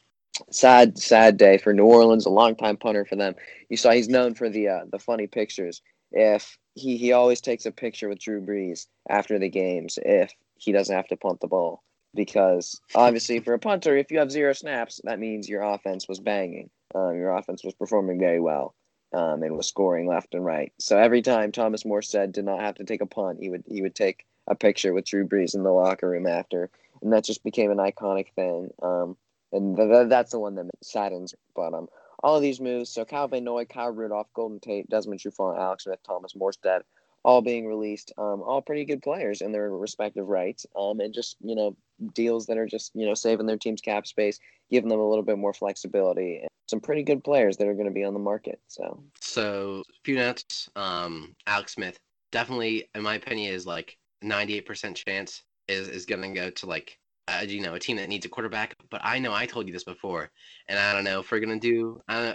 sad, 0.50 0.98
sad 0.98 1.36
day 1.36 1.58
for 1.58 1.72
New 1.72 1.84
Orleans, 1.84 2.26
a 2.26 2.30
longtime 2.30 2.76
punter 2.76 3.04
for 3.04 3.16
them. 3.16 3.34
You 3.68 3.76
saw 3.76 3.90
he's 3.90 4.08
known 4.08 4.34
for 4.34 4.48
the 4.48 4.68
uh, 4.68 4.80
the 4.90 4.98
funny 4.98 5.26
pictures. 5.26 5.82
If 6.12 6.58
he, 6.74 6.96
he 6.96 7.12
always 7.12 7.40
takes 7.40 7.66
a 7.66 7.72
picture 7.72 8.08
with 8.08 8.18
Drew 8.18 8.40
Brees 8.40 8.86
after 9.08 9.38
the 9.38 9.48
games 9.48 9.98
if 10.02 10.32
he 10.56 10.72
doesn't 10.72 10.94
have 10.94 11.08
to 11.08 11.16
punt 11.16 11.40
the 11.40 11.46
ball 11.46 11.82
because 12.14 12.80
obviously 12.94 13.38
for 13.40 13.54
a 13.54 13.58
punter, 13.58 13.96
if 13.96 14.10
you 14.10 14.18
have 14.18 14.32
zero 14.32 14.52
snaps, 14.52 15.00
that 15.04 15.20
means 15.20 15.48
your 15.48 15.62
offense 15.62 16.08
was 16.08 16.18
banging. 16.18 16.70
Um, 16.94 17.14
your 17.14 17.36
offense 17.36 17.62
was 17.64 17.74
performing 17.74 18.18
very 18.18 18.40
well 18.40 18.74
um, 19.12 19.42
and 19.42 19.56
was 19.56 19.68
scoring 19.68 20.06
left 20.06 20.34
and 20.34 20.44
right. 20.44 20.72
So 20.78 20.98
every 20.98 21.22
time 21.22 21.52
Thomas 21.52 21.84
Morstead 21.84 22.32
did 22.32 22.44
not 22.44 22.60
have 22.60 22.76
to 22.76 22.84
take 22.84 23.00
a 23.00 23.06
punt, 23.06 23.38
he 23.40 23.50
would 23.50 23.64
he 23.66 23.82
would 23.82 23.94
take 23.94 24.26
a 24.46 24.54
picture 24.54 24.92
with 24.92 25.06
Drew 25.06 25.26
Brees 25.26 25.54
in 25.54 25.62
the 25.62 25.72
locker 25.72 26.08
room 26.08 26.26
after, 26.26 26.70
and 27.02 27.12
that 27.12 27.24
just 27.24 27.44
became 27.44 27.70
an 27.70 27.78
iconic 27.78 28.28
thing. 28.34 28.70
Um, 28.82 29.16
and 29.52 29.76
th- 29.76 29.88
th- 29.88 30.08
that's 30.08 30.30
the 30.32 30.38
one 30.38 30.54
that 30.56 30.70
saddens. 30.82 31.34
But 31.54 31.74
um, 31.74 31.88
all 32.22 32.36
of 32.36 32.42
these 32.42 32.60
moves, 32.60 32.90
so 32.90 33.04
Van 33.04 33.44
Noy, 33.44 33.64
Kyle 33.64 33.90
Rudolph, 33.90 34.28
Golden 34.34 34.60
Tate, 34.60 34.88
Desmond 34.88 35.20
Trufant, 35.20 35.58
Alex 35.58 35.84
Smith, 35.84 36.00
Thomas 36.06 36.34
Morstead, 36.34 36.82
all 37.24 37.42
being 37.42 37.66
released, 37.66 38.12
um, 38.18 38.42
all 38.42 38.62
pretty 38.62 38.84
good 38.84 39.02
players 39.02 39.40
in 39.40 39.52
their 39.52 39.70
respective 39.70 40.28
rights, 40.28 40.66
um, 40.76 41.00
and 41.00 41.12
just 41.12 41.36
you 41.40 41.54
know 41.54 41.76
deals 42.14 42.46
that 42.46 42.58
are 42.58 42.66
just 42.66 42.92
you 42.94 43.06
know 43.06 43.14
saving 43.14 43.46
their 43.46 43.58
team's 43.58 43.80
cap 43.80 44.06
space, 44.06 44.38
giving 44.70 44.88
them 44.88 45.00
a 45.00 45.08
little 45.08 45.24
bit 45.24 45.38
more 45.38 45.52
flexibility, 45.52 46.38
and 46.38 46.48
some 46.68 46.80
pretty 46.80 47.02
good 47.02 47.22
players 47.24 47.56
that 47.56 47.66
are 47.66 47.74
going 47.74 47.86
to 47.86 47.92
be 47.92 48.04
on 48.04 48.14
the 48.14 48.20
market. 48.20 48.60
So 48.68 49.02
So 49.20 49.82
a 49.88 50.00
few 50.04 50.16
notes. 50.16 50.70
Um, 50.76 51.34
Alex 51.46 51.74
Smith 51.74 51.98
definitely, 52.32 52.88
in 52.94 53.02
my 53.02 53.14
opinion, 53.14 53.52
is 53.52 53.66
like 53.66 53.96
98% 54.24 55.02
chance 55.06 55.42
is 55.68 55.88
is 55.88 56.06
gonna 56.06 56.32
go 56.34 56.50
to 56.50 56.66
like 56.66 56.98
uh, 57.30 57.42
you 57.42 57.60
know 57.60 57.74
a 57.74 57.80
team 57.80 57.96
that 57.96 58.08
needs 58.08 58.26
a 58.26 58.28
quarterback. 58.28 58.76
But 58.90 59.00
I 59.04 59.18
know 59.18 59.32
I 59.34 59.46
told 59.46 59.66
you 59.66 59.72
this 59.72 59.84
before, 59.84 60.30
and 60.68 60.78
I 60.78 60.92
don't 60.92 61.04
know 61.04 61.20
if 61.20 61.30
we're 61.30 61.40
gonna 61.40 61.60
do. 61.60 62.00
Uh, 62.08 62.34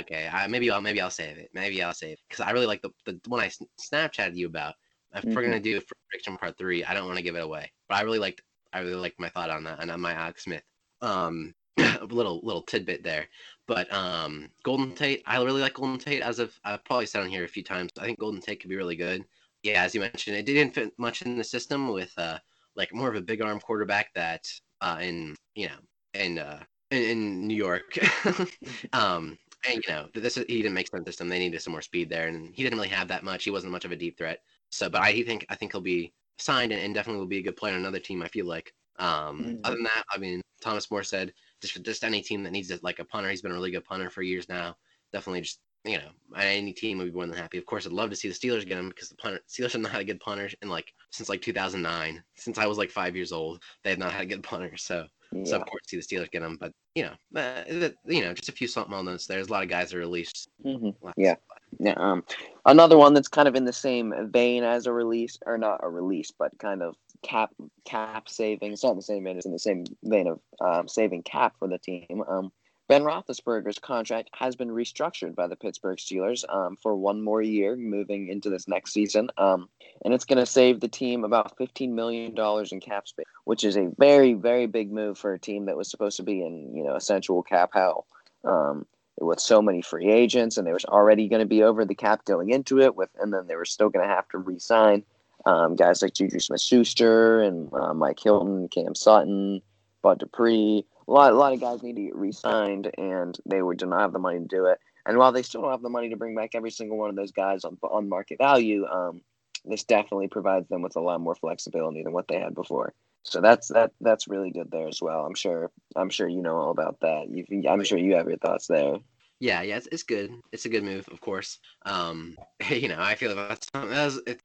okay, 0.00 0.28
I, 0.32 0.46
maybe 0.46 0.70
I'll 0.70 0.80
maybe 0.80 1.00
I'll 1.00 1.10
save 1.10 1.38
it. 1.38 1.50
Maybe 1.54 1.82
I'll 1.82 1.94
save 1.94 2.18
because 2.28 2.40
I 2.44 2.50
really 2.52 2.66
like 2.66 2.82
the 2.82 2.90
the 3.04 3.20
one 3.28 3.40
I 3.40 3.48
sn- 3.48 3.68
Snapchatted 3.80 4.36
you 4.36 4.46
about. 4.46 4.74
If 5.14 5.26
we're 5.34 5.42
Mhm. 5.42 5.44
gonna 5.44 5.60
do 5.60 5.80
prediction 6.10 6.36
part 6.36 6.58
three, 6.58 6.84
I 6.84 6.94
don't 6.94 7.06
want 7.06 7.16
to 7.18 7.22
give 7.22 7.36
it 7.36 7.42
away, 7.42 7.72
but 7.88 7.96
I 7.96 8.02
really 8.02 8.18
liked 8.18 8.42
I 8.72 8.80
really 8.80 8.96
liked 8.96 9.20
my 9.20 9.28
thought 9.30 9.50
on 9.50 9.64
that 9.64 9.80
and 9.80 9.90
on 9.90 10.00
my 10.00 10.12
Alex 10.12 10.44
Smith. 10.44 10.64
Um, 11.00 11.54
a 11.78 12.04
little 12.10 12.40
little 12.42 12.62
tidbit 12.62 13.02
there. 13.02 13.28
But 13.66 13.92
um, 13.92 14.50
Golden 14.62 14.94
Tate, 14.94 15.22
I 15.26 15.42
really 15.42 15.60
like 15.60 15.74
Golden 15.74 15.98
Tate. 15.98 16.22
As 16.22 16.38
of 16.38 16.58
I've 16.64 16.84
probably 16.84 17.06
said 17.06 17.22
on 17.22 17.28
here 17.30 17.44
a 17.44 17.48
few 17.48 17.62
times, 17.64 17.90
I 17.98 18.04
think 18.06 18.18
Golden 18.18 18.40
Tate 18.40 18.60
could 18.60 18.70
be 18.70 18.76
really 18.76 18.96
good. 18.96 19.24
Yeah, 19.62 19.82
as 19.82 19.94
you 19.94 20.00
mentioned, 20.00 20.36
it 20.36 20.46
didn't 20.46 20.74
fit 20.74 20.98
much 20.98 21.22
in 21.22 21.36
the 21.38 21.44
system 21.44 21.88
with 21.88 22.12
uh, 22.18 22.38
like 22.76 22.94
more 22.94 23.08
of 23.08 23.16
a 23.16 23.20
big 23.20 23.42
arm 23.42 23.60
quarterback 23.60 24.12
that 24.14 24.46
uh, 24.80 24.98
in 25.00 25.34
you 25.54 25.66
know 25.66 25.76
in 26.14 26.38
uh, 26.38 26.62
in, 26.90 27.02
in 27.02 27.46
New 27.46 27.56
York. 27.56 27.98
um, 28.92 29.38
and 29.68 29.82
you 29.86 29.92
know, 29.92 30.08
this 30.14 30.36
he 30.36 30.44
didn't 30.44 30.74
make 30.74 30.88
sense 30.88 31.04
this 31.04 31.16
time. 31.16 31.28
They 31.28 31.38
needed 31.38 31.62
some 31.62 31.72
more 31.72 31.82
speed 31.82 32.08
there, 32.08 32.28
and 32.28 32.54
he 32.54 32.62
didn't 32.62 32.78
really 32.78 32.88
have 32.88 33.08
that 33.08 33.24
much. 33.24 33.44
He 33.44 33.50
wasn't 33.50 33.72
much 33.72 33.84
of 33.84 33.92
a 33.92 33.96
deep 33.96 34.16
threat. 34.16 34.40
So, 34.70 34.88
but 34.88 35.02
I 35.02 35.22
think 35.22 35.46
I 35.48 35.56
think 35.56 35.72
he'll 35.72 35.80
be 35.80 36.12
signed 36.38 36.72
and, 36.72 36.82
and 36.82 36.94
definitely 36.94 37.20
will 37.20 37.26
be 37.26 37.38
a 37.38 37.42
good 37.42 37.56
player 37.56 37.74
on 37.74 37.80
another 37.80 37.98
team. 37.98 38.22
I 38.22 38.28
feel 38.28 38.46
like. 38.46 38.72
Um, 38.98 39.40
mm-hmm. 39.40 39.54
Other 39.64 39.76
than 39.76 39.84
that, 39.84 40.04
I 40.10 40.16
mean, 40.16 40.40
Thomas 40.62 40.86
Morstead 40.86 41.30
just 41.60 41.82
just 41.82 42.04
any 42.04 42.22
team 42.22 42.42
that 42.42 42.52
needs 42.52 42.72
like 42.82 42.98
a 42.98 43.04
punter. 43.04 43.30
He's 43.30 43.42
been 43.42 43.52
a 43.52 43.54
really 43.54 43.70
good 43.70 43.84
punter 43.84 44.10
for 44.10 44.22
years 44.22 44.48
now. 44.48 44.76
Definitely 45.12 45.42
just 45.42 45.60
you 45.86 45.98
know, 45.98 46.08
any 46.36 46.72
team 46.72 46.98
would 46.98 47.06
be 47.06 47.12
more 47.12 47.26
than 47.26 47.36
happy. 47.36 47.58
Of 47.58 47.66
course, 47.66 47.86
I'd 47.86 47.92
love 47.92 48.10
to 48.10 48.16
see 48.16 48.28
the 48.28 48.34
Steelers 48.34 48.66
get 48.66 48.78
him 48.78 48.88
because 48.88 49.08
the 49.08 49.16
punter 49.16 49.40
Steelers 49.48 49.72
have 49.72 49.82
not 49.82 49.92
had 49.92 50.00
a 50.00 50.04
good 50.04 50.20
punter 50.20 50.50
in 50.60 50.68
like 50.68 50.92
since 51.10 51.28
like 51.28 51.40
2009. 51.42 52.22
Since 52.34 52.58
I 52.58 52.66
was 52.66 52.78
like 52.78 52.90
five 52.90 53.14
years 53.14 53.32
old, 53.32 53.62
they 53.84 53.90
have 53.90 53.98
not 53.98 54.12
had 54.12 54.22
a 54.22 54.26
good 54.26 54.42
punter. 54.42 54.76
So, 54.76 55.06
yeah. 55.32 55.44
so 55.44 55.56
of 55.56 55.66
course, 55.66 55.82
see 55.86 55.96
the 55.96 56.02
Steelers 56.02 56.30
get 56.30 56.42
him. 56.42 56.58
But 56.60 56.72
you 56.94 57.04
know, 57.04 57.40
uh, 57.40 57.90
you 58.04 58.22
know, 58.22 58.34
just 58.34 58.48
a 58.48 58.52
few 58.52 58.68
small 58.68 59.02
notes. 59.02 59.26
There's 59.26 59.48
a 59.48 59.52
lot 59.52 59.62
of 59.62 59.68
guys 59.68 59.90
that 59.90 59.96
are 59.96 60.00
released. 60.00 60.48
Mm-hmm. 60.64 61.08
Yeah, 61.16 61.36
yeah. 61.78 61.94
Um, 61.96 62.24
another 62.64 62.98
one 62.98 63.14
that's 63.14 63.28
kind 63.28 63.48
of 63.48 63.54
in 63.54 63.64
the 63.64 63.72
same 63.72 64.12
vein 64.30 64.64
as 64.64 64.86
a 64.86 64.92
release, 64.92 65.38
or 65.46 65.56
not 65.56 65.80
a 65.82 65.88
release, 65.88 66.32
but 66.36 66.58
kind 66.58 66.82
of 66.82 66.96
cap 67.22 67.50
cap 67.84 68.28
saving. 68.28 68.72
It's 68.72 68.84
not 68.84 68.96
the 68.96 69.02
same 69.02 69.24
vein. 69.24 69.36
It's 69.36 69.46
in 69.46 69.52
the 69.52 69.58
same 69.58 69.84
vein 70.02 70.26
of 70.26 70.40
um, 70.60 70.88
saving 70.88 71.22
cap 71.22 71.54
for 71.58 71.68
the 71.68 71.78
team. 71.78 72.22
Um, 72.28 72.50
Ben 72.88 73.02
Roethlisberger's 73.02 73.80
contract 73.80 74.30
has 74.32 74.54
been 74.54 74.68
restructured 74.68 75.34
by 75.34 75.48
the 75.48 75.56
Pittsburgh 75.56 75.98
Steelers 75.98 76.44
um, 76.48 76.76
for 76.76 76.94
one 76.94 77.20
more 77.20 77.42
year, 77.42 77.74
moving 77.74 78.28
into 78.28 78.48
this 78.48 78.68
next 78.68 78.92
season, 78.92 79.28
um, 79.38 79.68
and 80.04 80.14
it's 80.14 80.24
going 80.24 80.38
to 80.38 80.46
save 80.46 80.78
the 80.78 80.88
team 80.88 81.24
about 81.24 81.56
fifteen 81.58 81.96
million 81.96 82.34
dollars 82.34 82.70
in 82.70 82.78
cap 82.78 83.08
space, 83.08 83.26
which 83.44 83.64
is 83.64 83.76
a 83.76 83.90
very, 83.98 84.34
very 84.34 84.66
big 84.66 84.92
move 84.92 85.18
for 85.18 85.32
a 85.32 85.38
team 85.38 85.66
that 85.66 85.76
was 85.76 85.90
supposed 85.90 86.16
to 86.18 86.22
be 86.22 86.44
in 86.44 86.74
you 86.76 86.84
know 86.84 86.94
essential 86.94 87.42
cap 87.42 87.70
hell 87.74 88.06
um, 88.44 88.86
with 89.20 89.40
so 89.40 89.60
many 89.60 89.82
free 89.82 90.08
agents, 90.08 90.56
and 90.56 90.64
they 90.64 90.72
was 90.72 90.84
already 90.84 91.26
going 91.26 91.40
to 91.40 91.46
be 91.46 91.64
over 91.64 91.84
the 91.84 91.94
cap 91.94 92.24
going 92.24 92.50
into 92.50 92.80
it, 92.80 92.94
with 92.94 93.10
and 93.20 93.34
then 93.34 93.48
they 93.48 93.56
were 93.56 93.64
still 93.64 93.88
going 93.88 94.06
to 94.06 94.14
have 94.14 94.28
to 94.28 94.38
re-sign 94.38 95.02
um, 95.44 95.74
guys 95.74 96.02
like 96.02 96.14
Juju 96.14 96.38
Smith-Schuster 96.38 97.40
and 97.40 97.72
uh, 97.72 97.94
Mike 97.94 98.20
Hilton, 98.22 98.68
Cam 98.68 98.94
Sutton, 98.94 99.60
Bud 100.02 100.20
Dupree 100.20 100.84
a 101.08 101.12
lot, 101.12 101.32
a 101.32 101.36
lot 101.36 101.52
of 101.52 101.60
guys 101.60 101.82
need 101.82 101.96
to 101.96 102.02
get 102.02 102.16
re-signed, 102.16 102.90
and 102.98 103.38
they 103.46 103.62
would 103.62 103.80
not 103.86 104.00
have 104.00 104.12
the 104.12 104.18
money 104.18 104.40
to 104.40 104.44
do 104.44 104.66
it. 104.66 104.80
And 105.06 105.18
while 105.18 105.32
they 105.32 105.42
still 105.42 105.62
don't 105.62 105.70
have 105.70 105.82
the 105.82 105.88
money 105.88 106.08
to 106.10 106.16
bring 106.16 106.34
back 106.34 106.54
every 106.54 106.70
single 106.70 106.98
one 106.98 107.10
of 107.10 107.16
those 107.16 107.32
guys 107.32 107.64
on 107.64 107.78
on 107.82 108.08
market 108.08 108.38
value, 108.38 108.86
um, 108.86 109.20
this 109.64 109.84
definitely 109.84 110.28
provides 110.28 110.68
them 110.68 110.82
with 110.82 110.96
a 110.96 111.00
lot 111.00 111.20
more 111.20 111.34
flexibility 111.34 112.02
than 112.02 112.12
what 112.12 112.28
they 112.28 112.40
had 112.40 112.54
before. 112.54 112.92
So 113.22 113.40
that's 113.40 113.68
that 113.68 113.92
that's 114.00 114.28
really 114.28 114.50
good 114.50 114.70
there 114.70 114.88
as 114.88 115.00
well. 115.02 115.24
I'm 115.24 115.34
sure 115.34 115.70
I'm 115.94 116.10
sure 116.10 116.28
you 116.28 116.42
know 116.42 116.56
all 116.56 116.70
about 116.70 117.00
that. 117.00 117.28
You, 117.28 117.68
I'm 117.68 117.84
sure 117.84 117.98
you 117.98 118.14
have 118.16 118.28
your 118.28 118.38
thoughts 118.38 118.66
there. 118.66 118.98
Yeah, 119.38 119.60
yeah, 119.62 119.76
it's, 119.76 119.88
it's 119.92 120.02
good. 120.02 120.32
It's 120.52 120.64
a 120.64 120.70
good 120.70 120.82
move, 120.82 121.06
of 121.12 121.20
course. 121.20 121.58
Um, 121.84 122.36
you 122.70 122.88
know, 122.88 122.98
I 122.98 123.14
feel 123.14 123.34
like 123.34 123.48
that's 123.48 123.70
that 123.70 123.84
was, 123.84 124.20
if, 124.26 124.38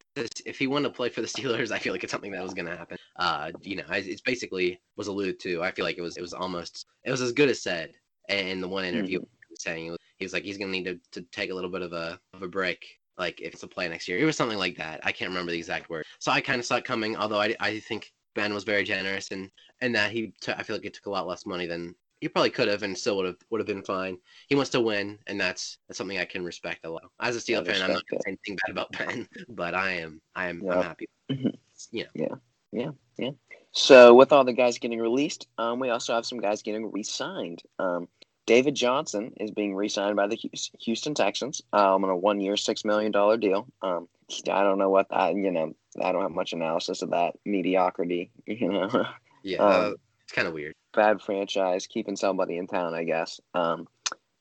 if 0.45 0.60
he 0.60 0.67
wanted 0.67 0.89
to 0.89 0.95
play 0.95 1.10
for 1.10 1.21
the 1.21 1.27
Steelers, 1.27 1.71
I 1.71 1.79
feel 1.79 1.93
like 1.93 2.03
it's 2.03 2.12
something 2.12 2.31
that 2.31 2.43
was 2.43 2.53
going 2.53 2.67
to 2.67 2.75
happen. 2.75 2.98
Uh, 3.15 3.51
you 3.62 3.77
know, 3.77 3.86
it's 3.89 4.21
basically 4.21 4.81
was 4.98 5.07
alluded 5.07 5.39
to. 5.41 5.63
I 5.63 5.71
feel 5.71 5.86
like 5.86 5.98
it 5.98 6.01
was 6.01 6.17
it 6.17 6.21
was 6.21 6.33
almost 6.33 6.86
it 7.05 7.12
was 7.12 7.21
as 7.21 7.31
good 7.31 7.50
as 7.50 7.62
said 7.62 7.93
in 8.29 8.62
the 8.62 8.67
one 8.67 8.86
interview 8.86 9.19
mm-hmm. 9.19 9.53
saying 9.55 9.83
he 9.86 9.89
was, 9.91 10.00
he 10.17 10.25
was 10.25 10.33
like 10.33 10.43
he's 10.43 10.57
going 10.57 10.71
to 10.71 10.77
need 10.77 10.86
to, 10.86 11.00
to 11.19 11.25
take 11.31 11.51
a 11.51 11.53
little 11.53 11.69
bit 11.69 11.81
of 11.81 11.93
a 11.93 12.19
of 12.33 12.41
a 12.43 12.48
break 12.48 12.86
like 13.17 13.39
if 13.41 13.53
it's 13.53 13.63
a 13.63 13.67
play 13.67 13.88
next 13.88 14.07
year. 14.07 14.17
It 14.17 14.25
was 14.25 14.36
something 14.36 14.57
like 14.57 14.77
that. 14.77 15.00
I 15.03 15.12
can't 15.12 15.29
remember 15.29 15.51
the 15.51 15.57
exact 15.57 15.89
word. 15.89 16.05
So 16.19 16.31
I 16.31 16.41
kind 16.41 16.60
of 16.60 16.65
saw 16.65 16.77
it 16.77 16.86
coming. 16.86 17.15
Although 17.15 17.39
I, 17.39 17.55
I 17.60 17.79
think 17.79 18.12
Ben 18.36 18.53
was 18.53 18.63
very 18.63 18.83
generous 18.83 19.31
and 19.31 19.50
and 19.81 19.95
that 19.95 20.12
he 20.12 20.33
t- 20.41 20.53
I 20.55 20.63
feel 20.63 20.75
like 20.75 20.86
it 20.86 20.93
took 20.93 21.05
a 21.05 21.12
lot 21.12 21.27
less 21.27 21.45
money 21.45 21.67
than 21.67 21.95
he 22.21 22.29
probably 22.29 22.51
could 22.51 22.67
have 22.67 22.83
and 22.83 22.97
still 22.97 23.17
would 23.17 23.25
have 23.25 23.37
would 23.49 23.59
have 23.59 23.67
been 23.67 23.81
fine. 23.81 24.17
He 24.47 24.55
wants 24.55 24.69
to 24.71 24.79
win, 24.79 25.17
and 25.27 25.41
that's 25.41 25.79
that's 25.87 25.97
something 25.97 26.19
I 26.19 26.25
can 26.25 26.45
respect 26.45 26.85
a 26.85 26.89
lot. 26.89 27.09
As 27.19 27.35
a 27.35 27.41
Steel 27.41 27.65
fan, 27.65 27.81
I'm 27.81 27.91
not 27.91 28.07
gonna 28.07 28.21
say 28.23 28.29
anything 28.29 28.57
bad 28.65 28.71
about 28.71 28.91
Ben, 28.91 29.27
but 29.49 29.73
I 29.73 29.93
am 29.93 30.21
I 30.35 30.47
am 30.47 30.61
I'm 30.69 30.83
happy. 30.83 31.09
Mm-hmm. 31.31 31.49
Yeah. 31.91 32.05
Yeah. 32.13 32.35
Yeah. 32.71 32.91
Yeah. 33.17 33.31
So 33.71 34.13
with 34.13 34.31
all 34.31 34.43
the 34.43 34.53
guys 34.53 34.77
getting 34.77 34.99
released, 34.99 35.47
um, 35.57 35.79
we 35.79 35.89
also 35.89 36.13
have 36.13 36.25
some 36.25 36.39
guys 36.39 36.61
getting 36.61 36.91
re-signed. 36.91 37.63
Um, 37.79 38.07
David 38.45 38.75
Johnson 38.75 39.33
is 39.37 39.49
being 39.49 39.73
re-signed 39.73 40.17
by 40.17 40.27
the 40.27 40.37
Houston 40.81 41.13
Texans 41.13 41.61
um, 41.71 42.03
on 42.03 42.09
a 42.09 42.15
one-year, 42.15 42.57
six 42.57 42.85
million 42.85 43.11
dollar 43.11 43.37
deal. 43.37 43.65
Um, 43.81 44.07
I 44.49 44.61
don't 44.61 44.77
know 44.77 44.89
what 44.89 45.09
that 45.09 45.33
you 45.35 45.51
know. 45.51 45.73
I 46.01 46.11
don't 46.11 46.21
have 46.21 46.31
much 46.31 46.53
analysis 46.53 47.01
of 47.01 47.09
that 47.09 47.33
mediocrity. 47.45 48.31
You 48.45 48.71
know. 48.71 49.07
Yeah, 49.43 49.57
um, 49.57 49.95
it's 50.23 50.33
kind 50.33 50.47
of 50.47 50.53
weird 50.53 50.75
bad 50.93 51.21
franchise, 51.21 51.88
keeping 51.88 52.15
somebody 52.15 52.57
in 52.57 52.67
town, 52.67 52.93
I 52.93 53.03
guess. 53.03 53.39
Um, 53.53 53.88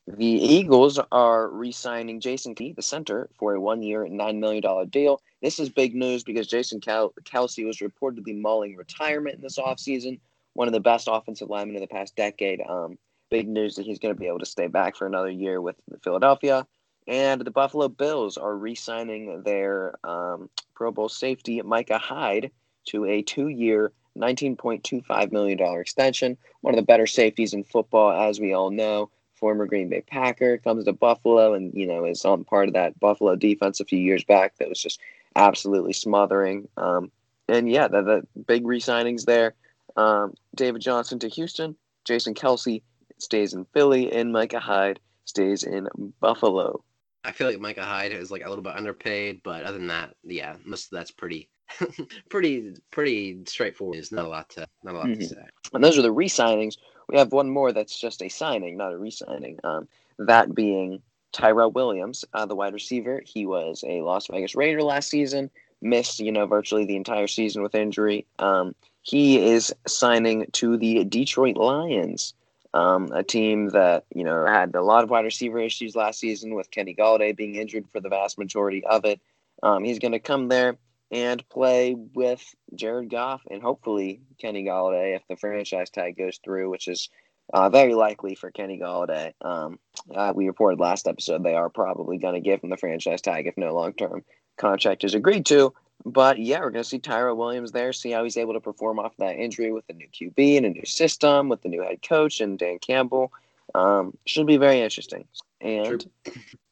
the 0.07 0.27
Eagles 0.27 0.99
are 1.13 1.49
re-signing 1.49 2.21
Jason 2.21 2.55
Key, 2.55 2.73
the 2.73 2.83
center, 2.83 3.29
for 3.39 3.55
a 3.55 3.61
one-year, 3.61 4.09
nine 4.09 4.41
million 4.41 4.63
dollar 4.63 4.87
deal. 4.87 5.23
This 5.41 5.61
is 5.61 5.69
big 5.69 5.95
news 5.95 6.25
because 6.25 6.47
Jason 6.49 6.81
Kel- 6.81 7.15
Kelce 7.23 7.65
was 7.65 7.79
reportedly 7.79 8.39
mulling 8.39 8.77
retirement 8.77 9.37
in 9.37 9.43
this 9.43 9.59
offseason. 9.59 10.19
One 10.55 10.67
of 10.67 10.75
the 10.75 10.81
best 10.81 11.09
offensive 11.11 11.49
linemen 11.49 11.77
in 11.77 11.83
the 11.83 11.89
past 11.89 12.17
decade. 12.17 12.61
Um, 12.69 12.99
big 13.31 13.49
news 13.49 13.77
that 13.77 13.87
he's 13.87 14.01
going 14.01 14.15
to 14.15 14.21
be 14.21 14.27
able 14.27 14.41
to 14.41 14.47
stay 14.47 14.67
back 14.67 14.97
for 14.97 15.07
another 15.07 15.31
year 15.31 15.61
with 15.61 15.77
Philadelphia. 16.03 16.67
And 17.07 17.41
the 17.41 17.51
Buffalo 17.51 17.89
Bills 17.89 18.37
are 18.37 18.55
re-signing 18.55 19.43
their 19.45 19.95
um, 20.05 20.51
Pro 20.75 20.91
Bowl 20.91 21.09
safety 21.09 21.63
Micah 21.63 21.99
Hyde 21.99 22.51
to 22.87 23.05
a 23.07 23.23
two-year, 23.23 23.93
$19.25 24.19 25.33
million 25.33 25.61
extension. 25.81 26.37
One 26.61 26.75
of 26.75 26.77
the 26.77 26.87
better 26.87 27.07
safeties 27.07 27.55
in 27.55 27.65
football, 27.65 28.11
as 28.13 28.41
we 28.41 28.53
all 28.53 28.71
know. 28.71 29.11
Former 29.35 29.65
Green 29.65 29.89
Bay 29.89 30.03
Packer 30.03 30.59
comes 30.59 30.85
to 30.85 30.93
Buffalo 30.93 31.55
and, 31.55 31.73
you 31.73 31.87
know, 31.87 32.05
is 32.05 32.25
on 32.27 32.45
part 32.45 32.69
of 32.69 32.75
that 32.75 33.01
Buffalo 33.01 33.37
defense 33.37 33.81
a 33.81 33.87
few 33.87 33.99
years 33.99 34.23
back 34.23 34.57
that 34.59 34.69
was 34.69 34.81
just 34.81 35.01
absolutely 35.35 35.95
smothering. 35.95 36.69
Um, 36.77 37.11
and 37.49 37.71
yeah, 37.71 37.89
the, 37.89 38.03
the 38.03 38.41
big 38.43 38.67
re 38.67 38.81
signings 38.81 39.25
there. 39.25 39.55
Um, 39.97 40.35
David 40.55 40.83
Johnson 40.83 41.19
to 41.21 41.29
Houston, 41.29 41.75
Jason 42.05 42.35
Kelce 42.35 42.83
stays 43.19 43.55
in 43.55 43.65
Philly, 43.67 44.13
and 44.13 44.33
Micah 44.33 44.61
Hyde 44.61 45.01
stays 45.25 45.63
in 45.63 45.89
Buffalo. 46.21 46.83
I 47.25 47.33
feel 47.33 47.49
like 47.49 47.61
Micah 47.61 47.85
Hyde 47.85 48.13
is 48.13 48.31
like 48.31 48.45
a 48.45 48.49
little 48.49 48.65
bit 48.65 48.77
underpaid, 48.77 49.43
but 49.43 49.65
other 49.65 49.79
than 49.79 49.89
that, 49.89 50.15
yeah, 50.25 50.57
most 50.65 50.87
of 50.87 50.91
that's 50.91 51.11
pretty 51.11 51.49
pretty 52.29 52.75
pretty 52.91 53.39
straightforward. 53.47 53.97
There's 53.97 54.13
not 54.13 54.25
a 54.25 54.29
lot 54.29 54.49
to 54.51 54.67
not 54.83 54.95
a 54.95 54.99
lot 54.99 55.07
mm-hmm. 55.07 55.21
to 55.21 55.27
say. 55.27 55.45
And 55.73 55.83
those 55.83 55.99
are 55.99 56.03
the 56.03 56.13
re-signings. 56.13 56.77
We 57.09 57.19
have 57.19 57.33
one 57.33 57.51
more 57.51 57.73
that's 57.73 57.99
just 57.99 58.23
a 58.23 58.29
signing, 58.29 58.77
not 58.77 58.93
a 58.93 58.99
re-signing. 58.99 59.59
Um, 59.65 59.89
that 60.19 60.55
being 60.55 61.03
Tyrell 61.33 61.71
Williams, 61.71 62.25
uh, 62.35 62.47
the 62.47 62.55
wide 62.55 62.75
receiver. 62.75 63.23
He 63.25 63.47
was 63.47 63.85
a 63.87 64.03
Las 64.03 64.27
Vegas 64.29 64.55
Raider 64.55 64.83
last 64.83 65.09
season. 65.09 65.51
Missed, 65.83 66.21
you 66.21 66.31
know, 66.31 66.47
virtually 66.47 66.85
the 66.85 66.97
entire 66.97 67.27
season 67.27 67.63
with 67.63 67.75
injury. 67.75 68.27
Um, 68.39 68.75
he 69.03 69.39
is 69.39 69.75
signing 69.87 70.47
to 70.53 70.77
the 70.77 71.05
Detroit 71.05 71.57
Lions, 71.57 72.35
um, 72.75 73.11
a 73.13 73.23
team 73.23 73.71
that 73.71 74.05
you 74.15 74.23
know 74.25 74.45
had 74.45 74.75
a 74.75 74.83
lot 74.83 75.05
of 75.05 75.11
wide 75.11 75.25
receiver 75.25 75.59
issues 75.59 75.97
last 75.97 76.21
season 76.21 76.55
with 76.55 76.71
Kenny 76.71 76.95
Golladay 76.95 77.35
being 77.35 77.55
injured 77.55 77.89
for 77.91 78.01
the 78.01 78.11
vast 78.11 78.39
majority 78.39 78.85
of 78.85 79.05
it. 79.05 79.21
Um, 79.63 79.85
he's 79.85 79.99
going 79.99 80.13
to 80.13 80.19
come 80.19 80.49
there 80.49 80.77
and 81.11 81.47
play 81.49 81.97
with 82.15 82.43
Jared 82.75 83.11
Goff 83.11 83.43
and 83.51 83.63
hopefully 83.63 84.21
Kenny 84.41 84.65
Golladay 84.65 85.17
if 85.17 85.23
the 85.29 85.37
franchise 85.37 85.91
tag 85.91 86.17
goes 86.17 86.39
through, 86.43 86.71
which 86.71 86.89
is 86.89 87.09
uh, 87.53 87.69
very 87.69 87.95
likely 87.95 88.35
for 88.35 88.51
Kenny 88.51 88.79
Golladay. 88.79 89.33
Um, 89.41 89.79
uh, 90.15 90.33
we 90.35 90.47
reported 90.47 90.79
last 90.79 91.09
episode 91.09 91.43
they 91.43 91.55
are 91.55 91.69
probably 91.69 92.19
going 92.19 92.35
to 92.35 92.41
give 92.41 92.63
him 92.63 92.71
the 92.71 92.77
franchise 92.77 93.21
tag 93.21 93.47
if 93.47 93.57
no 93.57 93.75
long 93.75 93.93
term 93.93 94.25
contract 94.57 95.05
is 95.05 95.15
agreed 95.15 95.47
to. 95.47 95.75
But 96.07 96.39
yeah, 96.39 96.61
we're 96.61 96.71
going 96.71 96.83
to 96.83 96.89
see 96.89 96.99
Tyrell 96.99 97.37
Williams 97.37 97.73
there, 97.73 97.93
see 97.93 98.11
how 98.11 98.25
he's 98.25 98.37
able 98.37 98.55
to 98.55 98.61
perform 98.61 98.99
off 98.99 99.17
that 99.19 99.37
injury 99.37 99.73
with 99.73 99.85
a 99.91 99.93
new 99.93 100.09
QB 100.09 100.57
and 100.57 100.67
a 100.67 100.71
new 100.71 100.87
system, 100.87 101.49
with 101.49 101.63
the 101.63 101.69
new 101.69 101.83
head 101.83 102.03
coach 102.03 102.41
and 102.41 102.59
Dan 102.59 102.79
Campbell. 102.79 103.33
Um, 103.75 104.17
should 104.27 104.47
be 104.47 104.57
very 104.57 104.81
interesting. 104.81 105.27
And 105.61 106.09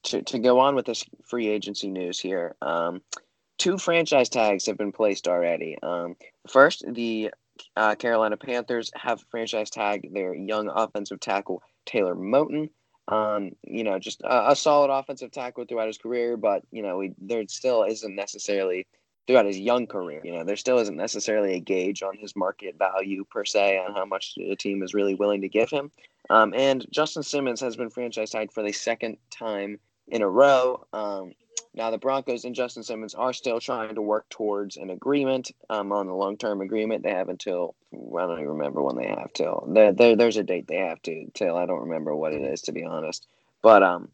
to, 0.04 0.22
to 0.22 0.38
go 0.38 0.60
on 0.60 0.74
with 0.74 0.86
this 0.86 1.04
free 1.24 1.48
agency 1.48 1.90
news 1.90 2.18
here, 2.18 2.56
um, 2.62 3.02
two 3.58 3.78
franchise 3.78 4.28
tags 4.28 4.66
have 4.66 4.78
been 4.78 4.92
placed 4.92 5.28
already. 5.28 5.76
Um, 5.82 6.16
first, 6.48 6.84
the 6.88 7.30
uh, 7.76 7.94
Carolina 7.96 8.36
Panthers 8.36 8.90
have 8.94 9.24
franchise 9.30 9.70
tag 9.70 10.12
their 10.14 10.34
young 10.34 10.68
offensive 10.68 11.20
tackle 11.20 11.62
Taylor 11.84 12.14
Moton. 12.14 12.70
Um, 13.08 13.52
you 13.62 13.84
know, 13.84 13.98
just 13.98 14.20
a, 14.20 14.50
a, 14.50 14.56
solid 14.56 14.90
offensive 14.90 15.30
tackle 15.30 15.64
throughout 15.64 15.86
his 15.86 15.96
career, 15.96 16.36
but 16.36 16.62
you 16.70 16.82
know, 16.82 16.98
we, 16.98 17.14
there 17.18 17.42
still 17.48 17.84
isn't 17.84 18.14
necessarily 18.14 18.86
throughout 19.26 19.46
his 19.46 19.58
young 19.58 19.86
career. 19.86 20.20
You 20.22 20.32
know, 20.32 20.44
there 20.44 20.56
still 20.56 20.78
isn't 20.78 20.96
necessarily 20.96 21.54
a 21.54 21.60
gauge 21.60 22.02
on 22.02 22.18
his 22.18 22.36
market 22.36 22.76
value 22.78 23.24
per 23.30 23.46
se 23.46 23.78
on 23.78 23.94
how 23.94 24.04
much 24.04 24.34
the 24.34 24.56
team 24.56 24.82
is 24.82 24.92
really 24.92 25.14
willing 25.14 25.40
to 25.40 25.48
give 25.48 25.70
him. 25.70 25.90
Um, 26.28 26.52
and 26.54 26.84
Justin 26.90 27.22
Simmons 27.22 27.60
has 27.62 27.76
been 27.76 27.88
franchise 27.88 28.30
tagged 28.30 28.52
for 28.52 28.62
the 28.62 28.72
second 28.72 29.16
time 29.30 29.78
in 30.08 30.20
a 30.20 30.28
row. 30.28 30.84
Um, 30.92 31.32
now, 31.74 31.90
the 31.90 31.98
Broncos 31.98 32.44
and 32.44 32.54
Justin 32.54 32.82
Simmons 32.82 33.14
are 33.14 33.32
still 33.32 33.60
trying 33.60 33.94
to 33.94 34.02
work 34.02 34.28
towards 34.28 34.76
an 34.76 34.90
agreement 34.90 35.50
um, 35.68 35.92
on 35.92 36.06
the 36.06 36.14
long 36.14 36.36
term 36.36 36.60
agreement. 36.60 37.02
They 37.02 37.10
have 37.10 37.28
until, 37.28 37.74
I 37.92 38.26
don't 38.26 38.38
even 38.38 38.48
remember 38.48 38.82
when 38.82 38.96
they 38.96 39.08
have 39.08 39.32
till. 39.32 39.68
There, 39.68 39.92
there, 39.92 40.16
there's 40.16 40.36
a 40.36 40.42
date 40.42 40.66
they 40.66 40.76
have 40.76 41.00
to 41.02 41.30
till. 41.34 41.56
I 41.56 41.66
don't 41.66 41.88
remember 41.88 42.14
what 42.14 42.32
it 42.32 42.42
is, 42.42 42.62
to 42.62 42.72
be 42.72 42.84
honest. 42.84 43.26
But 43.62 43.82
um, 43.82 44.08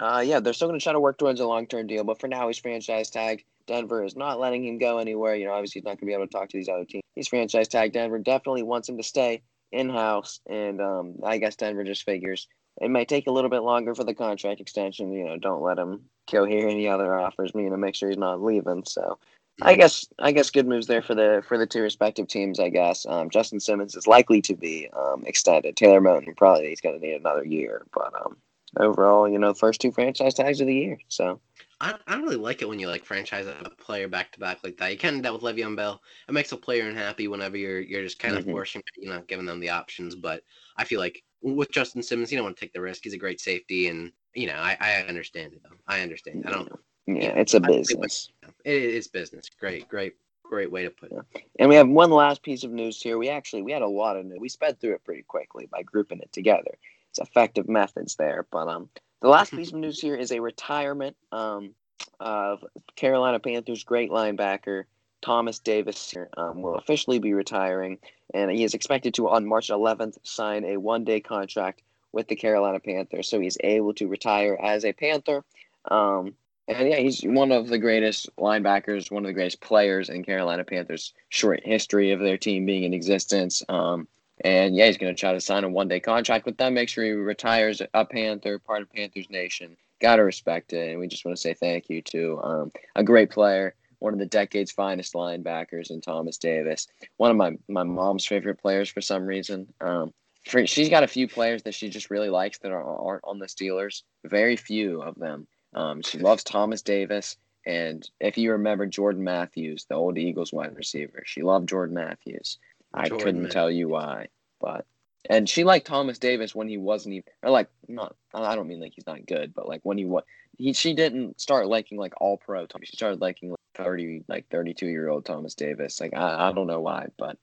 uh, 0.00 0.22
yeah, 0.24 0.40
they're 0.40 0.52
still 0.52 0.68
going 0.68 0.78
to 0.78 0.82
try 0.82 0.92
to 0.92 1.00
work 1.00 1.18
towards 1.18 1.40
a 1.40 1.46
long 1.46 1.66
term 1.66 1.86
deal. 1.86 2.04
But 2.04 2.20
for 2.20 2.28
now, 2.28 2.46
he's 2.46 2.58
franchise 2.58 3.10
tagged. 3.10 3.44
Denver 3.66 4.04
is 4.04 4.16
not 4.16 4.38
letting 4.38 4.64
him 4.64 4.78
go 4.78 4.98
anywhere. 4.98 5.34
You 5.34 5.46
know, 5.46 5.52
obviously 5.52 5.80
he's 5.80 5.84
not 5.84 5.98
going 5.98 5.98
to 5.98 6.06
be 6.06 6.12
able 6.12 6.26
to 6.26 6.32
talk 6.32 6.48
to 6.50 6.56
these 6.56 6.68
other 6.68 6.84
teams. 6.84 7.02
He's 7.14 7.28
franchise 7.28 7.68
tagged. 7.68 7.94
Denver 7.94 8.18
definitely 8.18 8.62
wants 8.62 8.88
him 8.88 8.96
to 8.96 9.02
stay 9.02 9.42
in 9.72 9.90
house, 9.90 10.40
and 10.48 10.80
um, 10.80 11.16
I 11.24 11.38
guess 11.38 11.56
Denver 11.56 11.82
just 11.82 12.04
figures 12.04 12.46
it 12.80 12.90
might 12.90 13.08
take 13.08 13.26
a 13.26 13.32
little 13.32 13.50
bit 13.50 13.62
longer 13.62 13.94
for 13.94 14.04
the 14.04 14.14
contract 14.14 14.60
extension. 14.60 15.12
You 15.12 15.24
know, 15.24 15.38
don't 15.38 15.62
let 15.62 15.78
him 15.78 16.02
go 16.30 16.44
here 16.44 16.68
any 16.68 16.88
other 16.88 17.18
offers. 17.18 17.52
You 17.54 17.70
know, 17.70 17.76
make 17.76 17.94
sure 17.94 18.08
he's 18.08 18.18
not 18.18 18.42
leaving. 18.42 18.84
So, 18.86 19.18
I 19.62 19.74
guess 19.74 20.06
I 20.18 20.32
guess 20.32 20.50
good 20.50 20.66
moves 20.66 20.86
there 20.86 21.02
for 21.02 21.14
the 21.14 21.42
for 21.46 21.56
the 21.56 21.66
two 21.66 21.82
respective 21.82 22.28
teams. 22.28 22.60
I 22.60 22.68
guess 22.68 23.06
um, 23.06 23.30
Justin 23.30 23.60
Simmons 23.60 23.94
is 23.94 24.06
likely 24.06 24.42
to 24.42 24.54
be 24.54 24.88
um, 24.96 25.24
extended. 25.26 25.76
Taylor 25.76 26.00
Moton 26.00 26.36
probably 26.36 26.68
he's 26.68 26.80
going 26.80 27.00
to 27.00 27.06
need 27.06 27.14
another 27.14 27.44
year, 27.44 27.86
but 27.94 28.12
um, 28.24 28.36
overall, 28.78 29.28
you 29.28 29.38
know, 29.38 29.54
first 29.54 29.80
two 29.80 29.92
franchise 29.92 30.34
tags 30.34 30.60
of 30.60 30.66
the 30.66 30.74
year. 30.74 30.98
So. 31.08 31.40
I, 31.78 31.94
I 32.06 32.12
don't 32.12 32.22
really 32.22 32.36
like 32.36 32.62
it 32.62 32.68
when 32.70 32.78
you 32.78 32.88
like 32.88 33.04
franchise 33.04 33.46
a 33.46 33.68
player 33.68 34.08
back 34.08 34.32
to 34.32 34.40
back 34.40 34.64
like 34.64 34.78
that. 34.78 34.90
You 34.92 34.96
kind 34.96 35.16
of 35.16 35.22
dealt 35.22 35.42
with 35.42 35.54
Le'Veon 35.54 35.76
Bell. 35.76 36.00
It 36.26 36.32
makes 36.32 36.52
a 36.52 36.56
player 36.56 36.88
unhappy 36.88 37.28
whenever 37.28 37.58
you're 37.58 37.80
you're 37.80 38.02
just 38.02 38.18
kind 38.18 38.34
of 38.34 38.44
mm-hmm. 38.44 38.52
forcing, 38.52 38.82
you 38.96 39.10
know, 39.10 39.22
giving 39.26 39.44
them 39.44 39.60
the 39.60 39.68
options. 39.68 40.14
But 40.14 40.42
I 40.78 40.84
feel 40.84 41.00
like 41.00 41.22
with 41.42 41.70
Justin 41.70 42.02
Simmons, 42.02 42.30
you 42.30 42.38
don't 42.38 42.44
want 42.44 42.56
to 42.56 42.60
take 42.60 42.72
the 42.72 42.80
risk. 42.80 43.04
He's 43.04 43.14
a 43.14 43.18
great 43.18 43.40
safety, 43.40 43.88
and 43.88 44.12
you 44.34 44.46
know, 44.46 44.54
I, 44.54 44.76
I 44.80 44.92
understand 45.02 45.54
it. 45.54 45.62
Though. 45.62 45.76
I 45.86 46.00
understand. 46.00 46.44
I 46.46 46.50
don't. 46.50 46.72
Yeah, 47.06 47.38
it's 47.38 47.54
a 47.54 47.60
business. 47.60 48.30
It 48.64 48.82
is 48.82 49.06
business. 49.06 49.48
Great, 49.60 49.88
great, 49.88 50.14
great 50.42 50.70
way 50.70 50.82
to 50.82 50.90
put 50.90 51.12
it. 51.12 51.18
Yeah. 51.34 51.40
And 51.60 51.68
we 51.68 51.76
have 51.76 51.88
one 51.88 52.10
last 52.10 52.42
piece 52.42 52.64
of 52.64 52.72
news 52.72 53.00
here. 53.00 53.16
We 53.16 53.28
actually 53.28 53.62
we 53.62 53.72
had 53.72 53.82
a 53.82 53.88
lot 53.88 54.16
of 54.16 54.26
news. 54.26 54.38
We 54.40 54.48
sped 54.48 54.80
through 54.80 54.94
it 54.94 55.04
pretty 55.04 55.22
quickly 55.22 55.68
by 55.70 55.82
grouping 55.82 56.20
it 56.20 56.32
together. 56.32 56.76
It's 57.10 57.20
effective 57.20 57.68
methods 57.68 58.16
there, 58.16 58.46
but 58.50 58.68
um, 58.68 58.88
the 59.22 59.28
last 59.28 59.50
piece 59.56 59.68
of 59.68 59.78
news 59.78 60.00
here 60.00 60.16
is 60.16 60.32
a 60.32 60.40
retirement 60.40 61.16
um 61.32 61.74
of 62.20 62.64
Carolina 62.94 63.38
Panthers 63.38 63.84
great 63.84 64.10
linebacker 64.10 64.84
Thomas 65.22 65.58
Davis 65.58 66.14
um, 66.36 66.62
will 66.62 66.76
officially 66.76 67.18
be 67.18 67.32
retiring, 67.32 67.98
and 68.34 68.50
he 68.50 68.64
is 68.64 68.74
expected 68.74 69.14
to, 69.14 69.28
on 69.28 69.46
March 69.46 69.68
11th, 69.68 70.18
sign 70.22 70.64
a 70.64 70.76
one 70.76 71.04
day 71.04 71.20
contract 71.20 71.82
with 72.12 72.28
the 72.28 72.36
Carolina 72.36 72.80
Panthers. 72.80 73.28
So 73.28 73.40
he's 73.40 73.58
able 73.62 73.94
to 73.94 74.08
retire 74.08 74.58
as 74.62 74.84
a 74.84 74.92
Panther. 74.92 75.44
Um, 75.90 76.34
and 76.68 76.88
yeah, 76.88 76.96
he's 76.96 77.22
one 77.22 77.52
of 77.52 77.68
the 77.68 77.78
greatest 77.78 78.28
linebackers, 78.36 79.10
one 79.10 79.24
of 79.24 79.28
the 79.28 79.34
greatest 79.34 79.60
players 79.60 80.08
in 80.08 80.24
Carolina 80.24 80.64
Panthers' 80.64 81.12
short 81.28 81.60
history 81.64 82.10
of 82.10 82.20
their 82.20 82.36
team 82.36 82.66
being 82.66 82.82
in 82.82 82.94
existence. 82.94 83.62
Um, 83.68 84.08
and 84.44 84.76
yeah, 84.76 84.86
he's 84.86 84.98
going 84.98 85.14
to 85.14 85.18
try 85.18 85.32
to 85.32 85.40
sign 85.40 85.64
a 85.64 85.68
one 85.68 85.88
day 85.88 86.00
contract 86.00 86.44
with 86.44 86.56
them, 86.56 86.74
make 86.74 86.88
sure 86.88 87.04
he 87.04 87.12
retires 87.12 87.80
a 87.94 88.04
Panther, 88.04 88.58
part 88.58 88.82
of 88.82 88.92
Panthers 88.92 89.30
Nation. 89.30 89.76
Got 90.00 90.16
to 90.16 90.22
respect 90.22 90.72
it. 90.72 90.90
And 90.90 91.00
we 91.00 91.06
just 91.06 91.24
want 91.24 91.36
to 91.36 91.40
say 91.40 91.54
thank 91.54 91.88
you 91.88 92.02
to 92.02 92.40
um, 92.42 92.72
a 92.96 93.04
great 93.04 93.30
player 93.30 93.74
one 93.98 94.12
of 94.12 94.18
the 94.18 94.26
decade's 94.26 94.72
finest 94.72 95.14
linebackers 95.14 95.90
in 95.90 96.00
Thomas 96.00 96.38
Davis. 96.38 96.86
One 97.16 97.30
of 97.30 97.36
my, 97.36 97.56
my 97.68 97.82
mom's 97.82 98.26
favorite 98.26 98.60
players 98.60 98.88
for 98.88 99.00
some 99.00 99.26
reason. 99.26 99.72
Um, 99.80 100.12
for, 100.46 100.66
she's 100.66 100.88
got 100.88 101.02
a 101.02 101.08
few 101.08 101.26
players 101.26 101.62
that 101.64 101.74
she 101.74 101.88
just 101.88 102.10
really 102.10 102.30
likes 102.30 102.58
that 102.58 102.70
are, 102.70 102.84
aren't 102.84 103.24
on 103.24 103.38
the 103.38 103.46
Steelers. 103.46 104.02
Very 104.24 104.56
few 104.56 105.02
of 105.02 105.16
them. 105.16 105.46
Um, 105.74 106.02
she 106.02 106.18
loves 106.18 106.44
Thomas 106.44 106.82
Davis. 106.82 107.36
And 107.66 108.08
if 108.20 108.38
you 108.38 108.52
remember 108.52 108.86
Jordan 108.86 109.24
Matthews, 109.24 109.86
the 109.88 109.96
old 109.96 110.18
Eagles 110.18 110.52
wide 110.52 110.76
receiver, 110.76 111.22
she 111.26 111.42
loved 111.42 111.68
Jordan 111.68 111.96
Matthews. 111.96 112.58
I 112.94 113.08
Jordan 113.08 113.24
couldn't 113.24 113.50
tell 113.50 113.70
you 113.70 113.88
why, 113.88 114.28
but 114.60 114.86
and 115.30 115.48
she 115.48 115.64
liked 115.64 115.86
Thomas 115.86 116.18
Davis 116.18 116.54
when 116.54 116.68
he 116.68 116.76
wasn't 116.76 117.14
even 117.14 117.24
or 117.42 117.50
like 117.50 117.68
not. 117.88 118.16
I 118.34 118.54
don't 118.54 118.68
mean 118.68 118.80
like 118.80 118.92
he's 118.94 119.06
not 119.06 119.26
good, 119.26 119.54
but 119.54 119.68
like 119.68 119.80
when 119.82 119.98
he 119.98 120.04
was, 120.04 120.24
he 120.56 120.72
she 120.72 120.94
didn't 120.94 121.40
start 121.40 121.68
liking 121.68 121.98
like 121.98 122.14
all 122.20 122.36
pro 122.36 122.66
Tommy. 122.66 122.86
She 122.86 122.96
started 122.96 123.20
liking 123.20 123.50
like 123.50 123.58
thirty 123.74 124.24
like 124.28 124.48
thirty 124.50 124.74
two 124.74 124.88
year 124.88 125.08
old 125.08 125.24
Thomas 125.24 125.54
Davis. 125.54 126.00
Like 126.00 126.14
I, 126.14 126.48
I 126.48 126.52
don't 126.52 126.66
know 126.66 126.80
why, 126.80 127.06
but 127.18 127.38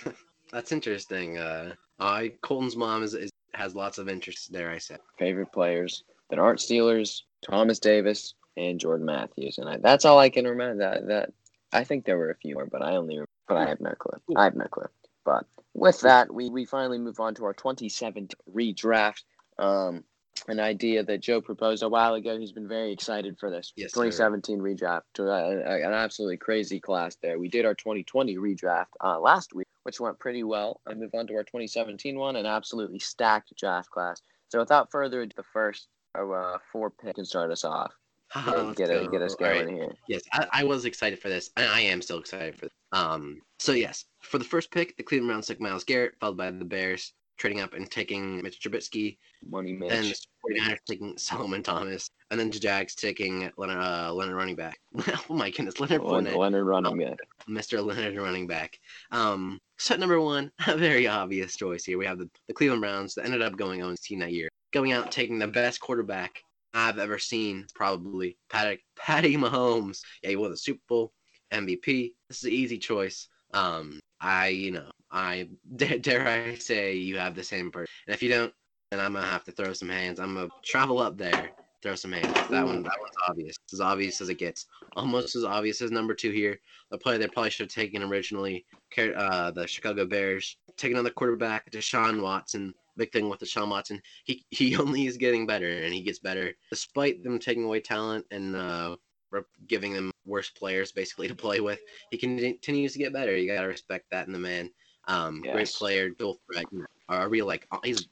that's 0.52 0.72
interesting. 0.72 1.38
Uh, 1.38 1.74
I 1.98 2.32
Colton's 2.42 2.76
mom 2.76 3.02
is, 3.02 3.14
is 3.14 3.30
has 3.54 3.74
lots 3.74 3.98
of 3.98 4.08
interest 4.08 4.52
there. 4.52 4.70
I 4.70 4.78
said 4.78 5.00
favorite 5.18 5.52
players 5.52 6.04
that 6.30 6.38
aren't 6.38 6.60
Steelers: 6.60 7.22
Thomas 7.48 7.78
Davis 7.78 8.34
and 8.56 8.80
Jordan 8.80 9.06
Matthews, 9.06 9.58
and 9.58 9.68
I, 9.68 9.78
that's 9.78 10.04
all 10.04 10.18
I 10.18 10.30
can 10.30 10.46
remember. 10.46 10.78
That 10.78 11.06
that 11.08 11.32
I 11.72 11.84
think 11.84 12.04
there 12.04 12.18
were 12.18 12.30
a 12.30 12.36
few 12.36 12.54
more, 12.54 12.66
but 12.66 12.82
I 12.82 12.96
only 12.96 13.18
but 13.46 13.56
I 13.56 13.66
have 13.66 13.80
no 13.80 13.92
clue. 13.98 14.36
I 14.36 14.44
have 14.44 14.54
no 14.54 14.66
clue. 14.66 14.86
But 15.28 15.44
with 15.74 16.00
that, 16.00 16.32
we, 16.32 16.48
we 16.48 16.64
finally 16.64 16.96
move 16.96 17.20
on 17.20 17.34
to 17.34 17.44
our 17.44 17.52
27th 17.52 18.32
redraft. 18.50 19.24
Um, 19.58 20.04
an 20.46 20.58
idea 20.58 21.02
that 21.02 21.20
Joe 21.20 21.42
proposed 21.42 21.82
a 21.82 21.88
while 21.88 22.14
ago. 22.14 22.38
He's 22.38 22.52
been 22.52 22.66
very 22.66 22.92
excited 22.92 23.38
for 23.38 23.50
this 23.50 23.74
yes, 23.76 23.92
2017 23.92 24.56
sir. 24.56 24.62
redraft. 24.62 25.02
To, 25.14 25.30
uh, 25.30 25.86
an 25.86 25.92
absolutely 25.92 26.38
crazy 26.38 26.80
class 26.80 27.16
there. 27.20 27.38
We 27.38 27.48
did 27.48 27.66
our 27.66 27.74
2020 27.74 28.36
redraft 28.36 28.86
uh, 29.04 29.20
last 29.20 29.52
week, 29.52 29.66
which 29.82 30.00
went 30.00 30.18
pretty 30.18 30.44
well. 30.44 30.80
I 30.86 30.94
move 30.94 31.10
on 31.12 31.26
to 31.26 31.34
our 31.34 31.42
2017 31.42 32.18
one, 32.18 32.36
an 32.36 32.46
absolutely 32.46 33.00
stacked 33.00 33.52
draft 33.58 33.90
class. 33.90 34.22
So 34.48 34.60
without 34.60 34.90
further 34.90 35.20
ado, 35.20 35.34
the 35.36 35.42
first 35.42 35.88
uh, 36.14 36.56
four 36.72 36.88
picks 36.88 37.16
can 37.16 37.26
start 37.26 37.50
us 37.50 37.64
off. 37.64 37.92
get, 38.34 38.76
get, 38.76 38.90
it, 38.90 39.10
get 39.10 39.20
us 39.20 39.34
going 39.34 39.66
right. 39.66 39.74
here. 39.74 39.94
Yes, 40.08 40.22
I, 40.32 40.46
I, 40.52 40.64
was 40.64 40.86
excited 40.86 41.18
for 41.18 41.28
this. 41.28 41.50
I, 41.56 41.66
I 41.66 41.80
am 41.80 42.00
still 42.00 42.18
excited 42.18 42.54
for 42.54 42.66
this. 42.66 42.74
Um, 42.92 43.40
so 43.58 43.72
yes, 43.72 44.04
for 44.20 44.38
the 44.38 44.44
first 44.44 44.70
pick, 44.70 44.96
the 44.96 45.02
Cleveland 45.02 45.30
Browns 45.30 45.46
took 45.46 45.60
Myles 45.60 45.84
Garrett, 45.84 46.14
followed 46.20 46.36
by 46.36 46.50
the 46.50 46.64
Bears 46.64 47.12
trading 47.38 47.60
up 47.60 47.72
and 47.72 47.90
taking 47.90 48.42
Mitch 48.42 48.60
Trubisky. 48.60 49.16
Money 49.48 49.72
Mitch. 49.72 49.90
Then 49.90 50.04
the 50.04 50.60
49ers 50.60 50.78
taking 50.86 51.16
Solomon 51.18 51.62
Thomas. 51.62 52.10
And 52.30 52.38
then 52.38 52.50
the 52.50 52.58
Jags 52.58 52.94
taking 52.94 53.50
Leonard, 53.56 53.78
uh, 53.78 54.12
Leonard 54.12 54.36
running 54.36 54.56
back. 54.56 54.78
oh 55.08 55.34
my 55.34 55.50
goodness, 55.50 55.80
Leonard 55.80 56.02
Leonard, 56.02 56.34
Leonard 56.34 56.66
running 56.66 56.98
back. 56.98 57.16
Mr. 57.48 57.84
Leonard 57.84 58.16
running 58.16 58.46
back. 58.46 58.78
Um, 59.12 59.60
set 59.78 59.98
number 59.98 60.20
one, 60.20 60.50
a 60.66 60.76
very 60.76 61.06
obvious 61.06 61.56
choice 61.56 61.84
here. 61.84 61.96
We 61.96 62.06
have 62.06 62.18
the, 62.18 62.28
the 62.48 62.54
Cleveland 62.54 62.82
Browns 62.82 63.14
that 63.14 63.24
ended 63.24 63.40
up 63.40 63.56
going 63.56 63.82
on 63.82 63.96
team 63.96 64.18
that 64.18 64.32
year, 64.32 64.48
going 64.72 64.92
out 64.92 65.10
taking 65.10 65.38
the 65.38 65.48
best 65.48 65.80
quarterback 65.80 66.42
I've 66.74 66.98
ever 66.98 67.18
seen, 67.18 67.66
probably 67.74 68.36
Patty, 68.50 68.82
Patty 68.96 69.36
Mahomes. 69.36 70.00
Yeah, 70.22 70.30
he 70.30 70.36
won 70.36 70.50
the 70.50 70.56
Super 70.56 70.82
Bowl 70.88 71.12
MVP. 71.52 72.12
This 72.28 72.38
is 72.38 72.44
an 72.44 72.52
easy 72.52 72.78
choice. 72.78 73.28
Um, 73.54 74.00
I, 74.20 74.48
you 74.48 74.72
know, 74.72 74.90
I 75.10 75.48
dare, 75.76 75.98
dare 75.98 76.28
I 76.28 76.54
say 76.56 76.94
you 76.94 77.18
have 77.18 77.34
the 77.34 77.44
same 77.44 77.70
person. 77.70 77.92
And 78.06 78.14
if 78.14 78.22
you 78.22 78.28
don't, 78.28 78.52
then 78.90 79.00
I'm 79.00 79.12
gonna 79.12 79.26
have 79.26 79.44
to 79.44 79.52
throw 79.52 79.72
some 79.72 79.88
hands. 79.88 80.18
I'm 80.20 80.34
gonna 80.34 80.48
travel 80.64 80.98
up 80.98 81.18
there, 81.18 81.50
throw 81.82 81.94
some 81.94 82.12
hands. 82.12 82.32
That 82.50 82.64
one, 82.64 82.82
that 82.82 82.96
one's 82.98 83.14
obvious. 83.28 83.56
It's 83.64 83.74
as 83.74 83.80
obvious 83.80 84.20
as 84.20 84.28
it 84.28 84.38
gets. 84.38 84.66
Almost 84.96 85.36
as 85.36 85.44
obvious 85.44 85.82
as 85.82 85.90
number 85.90 86.14
two 86.14 86.30
here. 86.30 86.58
The 86.90 86.98
play 86.98 87.18
they 87.18 87.28
probably 87.28 87.50
should 87.50 87.66
have 87.66 87.74
taken 87.74 88.02
originally, 88.02 88.64
uh, 88.96 89.50
the 89.50 89.66
Chicago 89.66 90.06
Bears. 90.06 90.56
Taking 90.76 90.96
on 90.96 91.04
the 91.04 91.10
quarterback, 91.10 91.70
Deshaun 91.70 92.22
Watson. 92.22 92.72
Big 92.96 93.12
thing 93.12 93.28
with 93.28 93.40
Deshaun 93.40 93.68
Watson, 93.68 94.00
he 94.24 94.44
he 94.50 94.76
only 94.78 95.06
is 95.06 95.16
getting 95.16 95.46
better, 95.46 95.68
and 95.68 95.92
he 95.92 96.02
gets 96.02 96.18
better 96.18 96.52
despite 96.70 97.22
them 97.22 97.38
taking 97.38 97.64
away 97.64 97.80
talent 97.80 98.26
and 98.30 98.56
uh, 98.56 98.96
giving 99.66 99.92
them 99.92 100.10
worse 100.26 100.50
players 100.50 100.92
basically 100.92 101.28
to 101.28 101.34
play 101.34 101.60
with. 101.60 101.80
He 102.10 102.18
continues 102.18 102.92
to 102.92 102.98
get 102.98 103.12
better. 103.12 103.36
You 103.36 103.52
gotta 103.52 103.68
respect 103.68 104.06
that 104.10 104.26
in 104.26 104.32
the 104.32 104.38
man. 104.38 104.70
Um, 105.06 105.42
yes. 105.44 105.54
great 105.54 105.68
player, 105.68 106.10
dual 106.10 106.38
threat. 106.52 106.66
Are 107.08 107.28
real 107.28 107.46
like 107.46 107.66
uh, 107.70 107.78
he's 107.82 108.06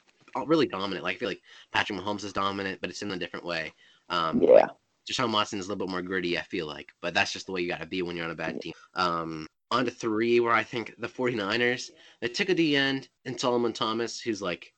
really 0.46 0.66
dominant. 0.66 1.05
Like 1.05 1.16
I 1.16 1.18
feel 1.18 1.29
like 1.29 1.42
Patrick 1.72 1.98
Mahomes 1.98 2.24
is 2.24 2.33
dominant, 2.33 2.81
but 2.81 2.90
it's 2.90 3.02
in 3.02 3.11
a 3.11 3.18
different 3.18 3.44
way. 3.44 3.72
Um, 4.09 4.40
yeah. 4.42 4.50
Like, 4.50 4.70
Deshaun 5.09 5.33
Watson 5.33 5.59
is 5.59 5.66
a 5.66 5.68
little 5.68 5.87
bit 5.87 5.90
more 5.90 6.02
gritty. 6.02 6.37
I 6.37 6.42
feel 6.42 6.66
like, 6.66 6.92
but 7.00 7.14
that's 7.14 7.33
just 7.33 7.46
the 7.46 7.52
way 7.52 7.61
you 7.61 7.68
got 7.68 7.81
to 7.81 7.87
be 7.87 8.02
when 8.02 8.16
you're 8.16 8.24
on 8.24 8.33
a 8.33 8.37
bad 8.37 8.61
team. 8.61 8.72
Um, 8.94 9.46
on 9.70 9.85
to 9.85 9.90
three, 9.90 10.40
where 10.40 10.52
I 10.52 10.62
think 10.62 10.94
the 10.98 11.09
49ers 11.09 11.90
they 12.20 12.29
took 12.29 12.48
a 12.48 12.55
D 12.55 12.76
end 12.76 13.09
and 13.24 13.38
Solomon 13.38 13.72
Thomas, 13.72 14.20
who's 14.20 14.42
like, 14.42 14.72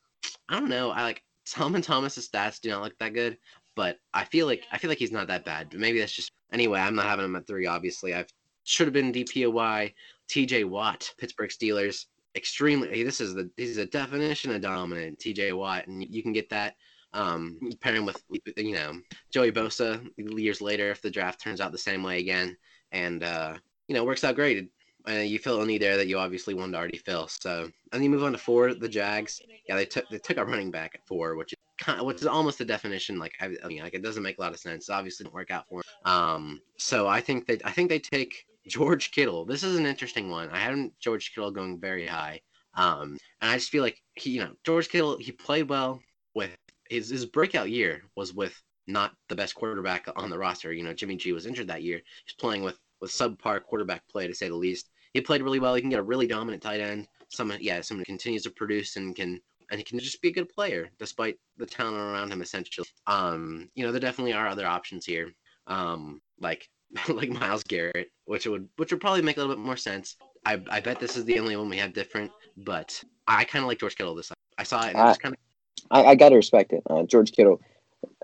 I 0.49 0.61
don't 0.61 0.69
know, 0.69 0.91
I 0.91 1.03
like 1.03 1.23
Solomon 1.45 1.83
Thomas's 1.83 2.29
stats 2.29 2.61
do 2.61 2.69
not 2.69 2.83
look 2.83 2.99
that 2.99 3.15
good, 3.15 3.39
but 3.79 4.01
I 4.13 4.25
feel 4.25 4.47
like 4.47 4.65
I 4.73 4.77
feel 4.77 4.89
like 4.89 4.99
he's 4.99 5.13
not 5.13 5.29
that 5.29 5.45
bad. 5.45 5.69
But 5.71 5.79
maybe 5.79 6.01
that's 6.01 6.13
just 6.13 6.33
anyway. 6.53 6.81
I'm 6.81 6.97
not 6.97 7.07
having 7.07 7.25
him 7.25 7.37
at 7.37 7.47
three. 7.47 7.69
Obviously, 7.69 8.13
I 8.13 8.25
should 8.65 8.89
have 8.89 8.93
been 8.93 9.13
DPOY. 9.13 9.95
T.J. 10.29 10.65
Watt, 10.65 11.09
Pittsburgh 11.17 11.49
Steelers, 11.49 12.07
extremely. 12.35 13.05
This 13.05 13.21
is 13.21 13.35
the 13.35 13.49
he's 13.57 13.79
a 13.79 13.87
definition 13.87 14.53
of 14.53 14.61
dominant. 14.61 15.21
T.J. 15.21 15.53
Watt, 15.53 15.87
and 15.87 16.05
you 16.13 16.25
can 16.25 16.33
get 16.33 16.51
that 16.51 16.75
um, 17.13 17.61
pairing 17.81 18.05
with 18.05 18.21
you 18.57 18.75
know 18.75 18.99
Joey 19.31 19.53
Bosa 19.53 20.05
years 20.17 20.61
later 20.61 20.91
if 20.91 21.01
the 21.01 21.09
draft 21.09 21.41
turns 21.41 21.61
out 21.61 21.71
the 21.71 21.79
same 21.79 22.03
way 22.03 22.19
again, 22.19 22.57
and 22.91 23.23
uh, 23.23 23.55
you 23.87 23.95
know 23.95 24.03
works 24.03 24.25
out 24.25 24.35
great. 24.35 24.69
Uh, 25.09 25.13
you 25.13 25.39
fill 25.39 25.63
a 25.63 25.67
need 25.67 25.81
there 25.81 25.97
that 25.97 26.09
you 26.09 26.19
obviously 26.19 26.53
wanted 26.53 26.73
to 26.73 26.79
already 26.79 26.99
fill. 26.99 27.29
So 27.29 27.63
and 27.63 27.73
then 27.93 28.03
you 28.03 28.11
move 28.11 28.25
on 28.25 28.33
to 28.33 28.39
four, 28.39 28.75
the 28.75 28.89
Jags. 28.89 29.41
Yeah, 29.69 29.77
they 29.77 29.87
took 29.87 30.09
they 30.11 30.19
took 30.19 30.37
a 30.37 30.45
running 30.45 30.73
back 30.73 30.97
at 30.97 31.07
four, 31.07 31.37
which 31.37 31.53
is 31.53 31.58
kind 31.79 32.01
of, 32.01 32.07
which 32.07 32.21
is 32.21 32.27
almost 32.27 32.59
the 32.59 32.65
definition. 32.65 33.19
Like 33.19 33.35
I, 33.41 33.51
I 33.65 33.69
mean, 33.69 33.83
like 33.83 33.95
it 33.95 34.03
doesn't 34.03 34.23
make 34.23 34.39
a 34.39 34.41
lot 34.41 34.53
of 34.53 34.59
sense. 34.59 34.91
Obviously 34.91 35.25
didn't 35.25 35.35
work 35.35 35.51
out 35.51 35.67
for 35.69 35.81
him. 35.81 36.13
Um, 36.13 36.61
so 36.77 37.07
I 37.07 37.21
think 37.21 37.47
that 37.47 37.65
I 37.65 37.71
think 37.71 37.89
they 37.89 37.99
take 37.99 38.45
George 38.67 39.11
Kittle. 39.11 39.45
This 39.45 39.63
is 39.63 39.77
an 39.77 39.87
interesting 39.87 40.31
one. 40.31 40.51
I 40.51 40.59
haven't 40.59 40.99
George 41.01 41.33
Kittle 41.35 41.51
going 41.51 41.81
very 41.81 42.07
high. 42.07 42.41
Um, 42.75 43.19
and 43.41 43.51
I 43.51 43.55
just 43.55 43.71
feel 43.71 43.83
like 43.83 44.01
he, 44.15 44.31
you 44.31 44.41
know, 44.41 44.53
George 44.65 44.89
Kittle, 44.89 45.17
he 45.19 45.33
played 45.33 45.69
well 45.69 46.01
with 46.35 46.51
his 46.91 47.11
his 47.11 47.27
breakout 47.27 47.71
year 47.71 48.03
was 48.17 48.35
with 48.35 48.61
not 48.87 49.13
the 49.29 49.37
best 49.37 49.55
quarterback 49.55 50.09
on 50.17 50.31
the 50.31 50.39
roster. 50.39 50.73
You 50.73 50.83
know, 50.83 50.95
Jimmy 50.95 51.17
G 51.17 51.33
was 51.33 51.47
injured 51.47 51.69
that 51.69 51.83
year. 51.83 52.01
He's 52.25 52.35
playing 52.35 52.63
with 52.63 52.79
with 53.01 53.11
subpar 53.11 53.63
quarterback 53.63 54.07
play 54.09 54.27
to 54.27 54.35
say 54.35 54.49
the 54.49 54.57
least. 54.57 54.91
He 55.15 55.21
played 55.21 55.43
really 55.43 55.61
well. 55.61 55.75
He 55.75 55.81
can 55.81 55.91
get 55.91 56.01
a 56.01 56.05
really 56.05 56.27
dominant 56.27 56.63
tight 56.63 56.81
end. 56.81 57.09
Someone, 57.31 57.59
yeah, 57.61 57.81
someone 57.81 58.05
continues 58.05 58.43
to 58.45 58.51
produce 58.51 58.97
and 58.97 59.15
can 59.15 59.41
and 59.71 59.79
he 59.79 59.85
can 59.85 59.99
just 59.99 60.21
be 60.23 60.29
a 60.29 60.33
good 60.33 60.49
player 60.49 60.89
despite 60.99 61.37
the 61.57 61.67
talent 61.67 61.97
around 61.97 62.33
him. 62.33 62.43
Essentially, 62.43 62.87
um, 63.07 63.69
you 63.75 63.85
know, 63.85 63.93
there 63.93 64.01
definitely 64.01 64.33
are 64.33 64.49
other 64.49 64.67
options 64.67 65.05
here, 65.05 65.33
um, 65.67 66.21
like 66.41 66.69
like 67.09 67.31
Myles 67.31 67.65
Garrett, 67.65 68.11
which 68.25 68.47
would 68.47 68.69
which 68.77 68.91
would 68.93 69.01
probably 69.01 69.23
make 69.23 69.37
a 69.37 69.41
little 69.41 69.57
bit 69.57 69.65
more 69.65 69.77
sense. 69.77 70.17
I 70.47 70.61
I 70.71 70.81
bet 70.81 71.01
this 71.01 71.17
is 71.17 71.25
the 71.25 71.39
only 71.39 71.57
one 71.57 71.69
we 71.69 71.79
have 71.79 71.93
different, 71.93 72.31
but 72.57 73.03
I 73.27 73.45
kind 73.45 73.63
of 73.63 73.69
like 73.69 73.81
George 73.81 73.97
Kittle 73.97 74.15
this. 74.15 74.29
Time. 74.29 74.37
I 74.57 74.63
saw 74.65 74.85
it 74.87 74.91
and 74.91 74.99
I 74.99 75.11
just 75.11 75.21
kind 75.21 75.35
of. 75.35 75.41
I, 75.91 76.05
I 76.11 76.15
got 76.17 76.31
to 76.31 76.37
respect 76.37 76.73
it. 76.73 76.83
Uh, 76.91 77.05
George 77.05 77.33
Kittle 77.33 77.61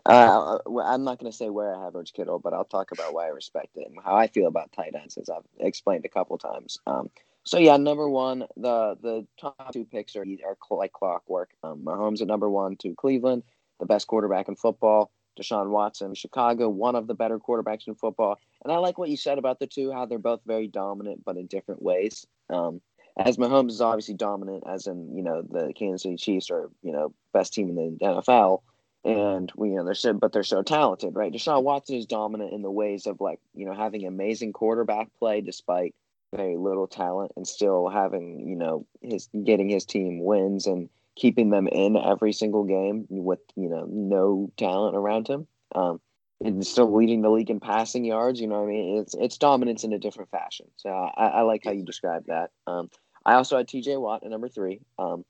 uh, 0.06 0.58
I'm 0.84 1.04
not 1.04 1.18
going 1.18 1.30
to 1.30 1.36
say 1.36 1.48
where 1.48 1.74
I 1.74 1.84
have 1.84 1.94
George 1.94 2.12
Kittle, 2.12 2.38
but 2.38 2.52
I'll 2.52 2.64
talk 2.64 2.92
about 2.92 3.14
why 3.14 3.26
I 3.26 3.28
respect 3.28 3.76
it 3.76 3.86
and 3.86 3.96
how 4.04 4.14
I 4.14 4.26
feel 4.26 4.46
about 4.46 4.72
tight 4.72 4.94
ends, 4.94 5.16
as 5.16 5.30
I've 5.30 5.44
explained 5.58 6.04
a 6.04 6.10
couple 6.10 6.36
times. 6.36 6.78
Um, 6.86 7.08
so 7.44 7.58
yeah, 7.58 7.76
number 7.76 8.08
one, 8.08 8.40
the 8.56 8.96
the 9.00 9.26
top 9.38 9.72
two 9.72 9.84
picks 9.84 10.16
are 10.16 10.24
are 10.46 10.56
like 10.70 10.92
clockwork. 10.92 11.50
Um, 11.62 11.82
Mahomes 11.84 12.22
at 12.22 12.26
number 12.26 12.48
one 12.48 12.76
to 12.78 12.94
Cleveland, 12.94 13.42
the 13.78 13.86
best 13.86 14.06
quarterback 14.06 14.48
in 14.48 14.56
football. 14.56 15.10
Deshaun 15.38 15.70
Watson, 15.70 16.14
Chicago, 16.14 16.68
one 16.68 16.94
of 16.94 17.08
the 17.08 17.14
better 17.14 17.40
quarterbacks 17.40 17.88
in 17.88 17.96
football. 17.96 18.38
And 18.62 18.72
I 18.72 18.76
like 18.76 18.98
what 18.98 19.08
you 19.08 19.16
said 19.16 19.36
about 19.36 19.58
the 19.58 19.66
two, 19.66 19.90
how 19.90 20.06
they're 20.06 20.18
both 20.18 20.40
very 20.46 20.68
dominant, 20.68 21.24
but 21.24 21.36
in 21.36 21.46
different 21.46 21.82
ways. 21.82 22.24
Um, 22.48 22.80
as 23.18 23.36
Mahomes 23.36 23.70
is 23.70 23.80
obviously 23.80 24.14
dominant, 24.14 24.62
as 24.66 24.86
in 24.86 25.14
you 25.16 25.22
know 25.22 25.42
the 25.42 25.72
Kansas 25.74 26.02
City 26.02 26.16
Chiefs 26.16 26.50
are 26.50 26.70
you 26.82 26.92
know 26.92 27.12
best 27.32 27.52
team 27.52 27.68
in 27.68 27.76
the 27.76 28.06
NFL 28.06 28.60
and 29.04 29.52
we 29.54 29.70
you 29.70 29.76
know 29.76 29.84
they're 29.84 29.94
so 29.94 30.12
but 30.14 30.32
they're 30.32 30.42
so 30.42 30.62
talented, 30.62 31.14
right? 31.14 31.32
Deshaun 31.32 31.62
Watson 31.62 31.96
is 31.96 32.06
dominant 32.06 32.52
in 32.52 32.62
the 32.62 32.70
ways 32.70 33.06
of 33.06 33.20
like 33.20 33.38
you 33.54 33.66
know 33.66 33.74
having 33.74 34.06
amazing 34.06 34.52
quarterback 34.52 35.08
play 35.18 35.40
despite 35.40 35.94
very 36.36 36.56
little 36.56 36.86
talent 36.86 37.32
and 37.36 37.46
still 37.46 37.88
having 37.88 38.46
you 38.48 38.56
know 38.56 38.86
his 39.00 39.28
getting 39.44 39.68
his 39.68 39.84
team 39.84 40.24
wins 40.24 40.66
and 40.66 40.88
keeping 41.16 41.50
them 41.50 41.68
in 41.68 41.96
every 41.96 42.32
single 42.32 42.64
game 42.64 43.06
with 43.08 43.40
you 43.56 43.68
know 43.68 43.86
no 43.88 44.50
talent 44.56 44.96
around 44.96 45.28
him. 45.28 45.46
Um, 45.74 46.00
and 46.44 46.66
still 46.66 46.94
leading 46.94 47.22
the 47.22 47.30
league 47.30 47.50
in 47.50 47.60
passing 47.60 48.04
yards. 48.04 48.40
You 48.40 48.48
know 48.48 48.64
I 48.64 48.66
mean? 48.66 48.98
It's 48.98 49.14
it's 49.14 49.38
dominance 49.38 49.84
in 49.84 49.92
a 49.92 49.98
different 49.98 50.30
fashion. 50.30 50.66
So 50.76 50.90
I, 50.90 51.26
I 51.26 51.40
like 51.42 51.62
how 51.64 51.72
you 51.72 51.84
describe 51.84 52.26
that. 52.26 52.50
Um, 52.66 52.90
I 53.24 53.34
also 53.34 53.56
had 53.56 53.68
T.J. 53.68 53.96
Watt 53.96 54.24
at 54.24 54.30
number 54.30 54.48
three. 54.48 54.80
Um, 54.98 55.24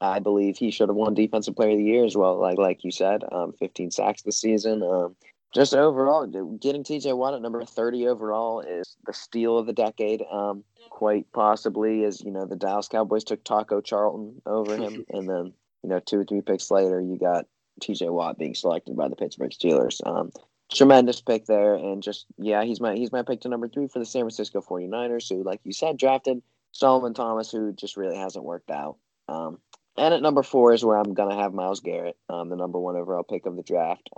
I 0.00 0.18
believe 0.18 0.56
he 0.56 0.70
should 0.70 0.88
have 0.88 0.96
won 0.96 1.14
Defensive 1.14 1.56
Player 1.56 1.72
of 1.72 1.78
the 1.78 1.84
Year 1.84 2.04
as 2.04 2.16
well. 2.16 2.38
Like 2.40 2.58
like 2.58 2.84
you 2.84 2.90
said, 2.90 3.22
um, 3.30 3.52
15 3.52 3.90
sacks 3.90 4.22
this 4.22 4.40
season. 4.40 4.82
Um, 5.54 5.60
just 5.60 5.74
overall, 5.74 6.26
getting 6.58 6.84
TJ 6.84 7.16
Watt 7.16 7.34
at 7.34 7.42
number 7.42 7.64
30 7.64 8.08
overall 8.08 8.60
is 8.60 8.96
the 9.06 9.12
steal 9.12 9.58
of 9.58 9.66
the 9.66 9.72
decade. 9.72 10.22
Um, 10.30 10.64
quite 10.90 11.30
possibly, 11.32 12.04
as 12.04 12.20
you 12.22 12.30
know, 12.30 12.46
the 12.46 12.56
Dallas 12.56 12.88
Cowboys 12.88 13.24
took 13.24 13.42
Taco 13.44 13.80
Charlton 13.80 14.40
over 14.46 14.76
him, 14.76 15.04
and 15.10 15.28
then 15.28 15.52
you 15.82 15.90
know, 15.90 16.00
two 16.00 16.20
or 16.20 16.24
three 16.24 16.40
picks 16.40 16.70
later, 16.70 17.00
you 17.00 17.18
got 17.18 17.46
TJ 17.80 18.10
Watt 18.10 18.38
being 18.38 18.54
selected 18.54 18.96
by 18.96 19.08
the 19.08 19.16
Pittsburgh 19.16 19.50
Steelers. 19.50 20.00
Um, 20.06 20.32
tremendous 20.72 21.20
pick 21.20 21.46
there, 21.46 21.74
and 21.74 22.02
just 22.02 22.26
yeah, 22.38 22.64
he's 22.64 22.80
my 22.80 22.94
he's 22.94 23.12
my 23.12 23.22
pick 23.22 23.40
to 23.42 23.48
number 23.48 23.68
three 23.68 23.88
for 23.88 23.98
the 23.98 24.06
San 24.06 24.22
Francisco 24.22 24.60
49ers, 24.60 25.28
who, 25.28 25.42
like 25.42 25.60
you 25.64 25.72
said, 25.72 25.98
drafted 25.98 26.42
Solomon 26.72 27.14
Thomas, 27.14 27.50
who 27.50 27.72
just 27.72 27.96
really 27.96 28.16
hasn't 28.16 28.44
worked 28.44 28.70
out. 28.70 28.96
Um, 29.28 29.58
and 29.96 30.12
at 30.12 30.22
number 30.22 30.42
four 30.42 30.72
is 30.72 30.84
where 30.84 30.96
I'm 30.96 31.14
gonna 31.14 31.36
have 31.36 31.54
Myles 31.54 31.80
Garrett, 31.80 32.16
um, 32.28 32.48
the 32.48 32.56
number 32.56 32.78
one 32.78 32.96
overall 32.96 33.22
pick 33.22 33.46
of 33.46 33.56
the 33.56 33.62
draft. 33.62 34.08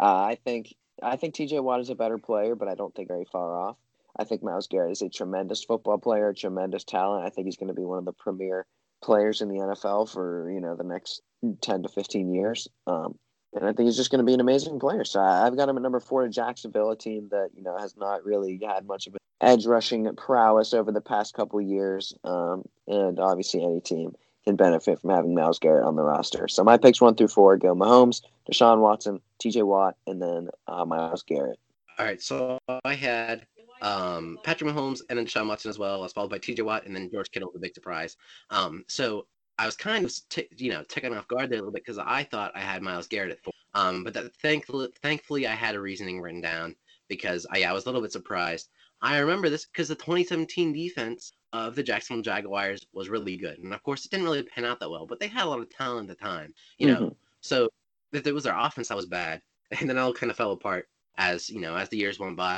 Uh, 0.00 0.24
I 0.24 0.38
think 0.42 0.74
I 1.02 1.16
think 1.16 1.34
T.J. 1.34 1.60
Watt 1.60 1.80
is 1.80 1.90
a 1.90 1.94
better 1.94 2.18
player, 2.18 2.54
but 2.54 2.68
I 2.68 2.74
don't 2.74 2.94
think 2.94 3.08
very 3.08 3.26
far 3.30 3.54
off. 3.54 3.76
I 4.18 4.24
think 4.24 4.42
Myles 4.42 4.66
Garrett 4.66 4.92
is 4.92 5.02
a 5.02 5.08
tremendous 5.08 5.62
football 5.62 5.98
player, 5.98 6.32
tremendous 6.32 6.84
talent. 6.84 7.24
I 7.24 7.30
think 7.30 7.46
he's 7.46 7.56
going 7.56 7.68
to 7.68 7.74
be 7.74 7.84
one 7.84 7.98
of 7.98 8.04
the 8.04 8.12
premier 8.12 8.66
players 9.02 9.40
in 9.40 9.48
the 9.48 9.56
NFL 9.56 10.10
for 10.12 10.50
you 10.50 10.60
know 10.60 10.74
the 10.74 10.84
next 10.84 11.20
ten 11.60 11.82
to 11.82 11.88
fifteen 11.88 12.32
years. 12.32 12.66
Um, 12.86 13.18
and 13.52 13.64
I 13.64 13.72
think 13.72 13.88
he's 13.88 13.96
just 13.96 14.10
going 14.10 14.20
to 14.20 14.24
be 14.24 14.34
an 14.34 14.40
amazing 14.40 14.78
player. 14.78 15.04
So 15.04 15.20
I've 15.20 15.56
got 15.56 15.68
him 15.68 15.76
at 15.76 15.82
number 15.82 16.00
four 16.00 16.22
to 16.22 16.28
Jacksonville, 16.30 16.90
a 16.90 16.96
team 16.96 17.28
that 17.30 17.50
you 17.54 17.62
know 17.62 17.76
has 17.76 17.96
not 17.96 18.24
really 18.24 18.58
had 18.66 18.86
much 18.86 19.06
of 19.06 19.14
an 19.14 19.20
edge 19.42 19.66
rushing 19.66 20.14
prowess 20.16 20.72
over 20.72 20.92
the 20.92 21.00
past 21.00 21.34
couple 21.34 21.60
years, 21.60 22.14
um, 22.24 22.62
and 22.86 23.20
obviously 23.20 23.62
any 23.62 23.80
team 23.80 24.14
can 24.44 24.56
benefit 24.56 25.00
from 25.00 25.10
having 25.10 25.34
Myles 25.34 25.58
Garrett 25.58 25.84
on 25.84 25.96
the 25.96 26.02
roster. 26.02 26.48
So 26.48 26.64
my 26.64 26.76
picks 26.76 27.00
one 27.00 27.14
through 27.14 27.28
four 27.28 27.56
go 27.56 27.74
Mahomes, 27.74 28.22
Deshaun 28.50 28.80
Watson, 28.80 29.20
T.J. 29.38 29.62
Watt, 29.62 29.96
and 30.06 30.20
then 30.20 30.48
uh, 30.66 30.84
Myles 30.84 31.22
Garrett. 31.22 31.58
All 31.98 32.06
right, 32.06 32.20
so 32.20 32.58
I 32.84 32.94
had 32.94 33.46
um, 33.82 34.38
Patrick 34.42 34.70
Mahomes 34.70 35.00
and 35.08 35.18
then 35.18 35.26
Deshaun 35.26 35.48
Watson 35.48 35.68
as 35.68 35.78
well, 35.78 36.04
as 36.04 36.12
followed 36.12 36.30
by 36.30 36.38
T.J. 36.38 36.62
Watt 36.62 36.86
and 36.86 36.94
then 36.94 37.10
George 37.10 37.30
Kittle, 37.30 37.50
the 37.52 37.60
big 37.60 37.74
surprise. 37.74 38.16
Um, 38.50 38.84
so 38.88 39.26
I 39.58 39.66
was 39.66 39.76
kind 39.76 40.06
of 40.06 40.12
t- 40.30 40.48
you 40.56 40.70
know 40.70 40.84
taken 40.84 41.14
off 41.14 41.28
guard 41.28 41.50
there 41.50 41.58
a 41.58 41.60
little 41.60 41.72
bit 41.72 41.84
because 41.84 41.98
I 41.98 42.24
thought 42.24 42.52
I 42.54 42.60
had 42.60 42.82
Myles 42.82 43.06
Garrett 43.06 43.32
at 43.32 43.42
four. 43.42 43.52
Um, 43.74 44.02
but 44.02 44.14
that, 44.14 44.34
thankfully, 44.36 44.88
thankfully 45.02 45.46
I 45.46 45.54
had 45.54 45.74
a 45.74 45.80
reasoning 45.80 46.20
written 46.20 46.40
down 46.40 46.74
because 47.08 47.46
I, 47.50 47.64
I 47.64 47.72
was 47.72 47.84
a 47.84 47.88
little 47.88 48.00
bit 48.00 48.12
surprised. 48.12 48.70
I 49.02 49.18
remember 49.18 49.50
this 49.50 49.66
because 49.66 49.88
the 49.88 49.94
2017 49.94 50.72
defense 50.72 51.32
of 51.52 51.74
the 51.74 51.82
Jacksonville 51.82 52.22
Jaguars 52.22 52.86
was 52.92 53.08
really 53.08 53.36
good. 53.36 53.58
And 53.58 53.74
of 53.74 53.82
course, 53.82 54.04
it 54.04 54.10
didn't 54.10 54.26
really 54.26 54.42
pan 54.42 54.64
out 54.64 54.80
that 54.80 54.90
well, 54.90 55.06
but 55.06 55.18
they 55.18 55.28
had 55.28 55.44
a 55.44 55.48
lot 55.48 55.60
of 55.60 55.70
talent 55.70 56.10
at 56.10 56.18
the 56.18 56.24
time, 56.24 56.54
you 56.78 56.86
know. 56.86 57.00
Mm-hmm. 57.00 57.14
So 57.40 57.68
if 58.12 58.26
it 58.26 58.34
was 58.34 58.44
their 58.44 58.58
offense 58.58 58.88
that 58.88 58.96
was 58.96 59.06
bad, 59.06 59.42
and 59.80 59.88
then 59.88 59.96
it 59.96 60.00
all 60.00 60.12
kind 60.12 60.30
of 60.30 60.36
fell 60.36 60.52
apart 60.52 60.88
as 61.16 61.48
you 61.50 61.60
know 61.60 61.76
as 61.76 61.88
the 61.88 61.96
years 61.96 62.18
went 62.18 62.36
by. 62.36 62.56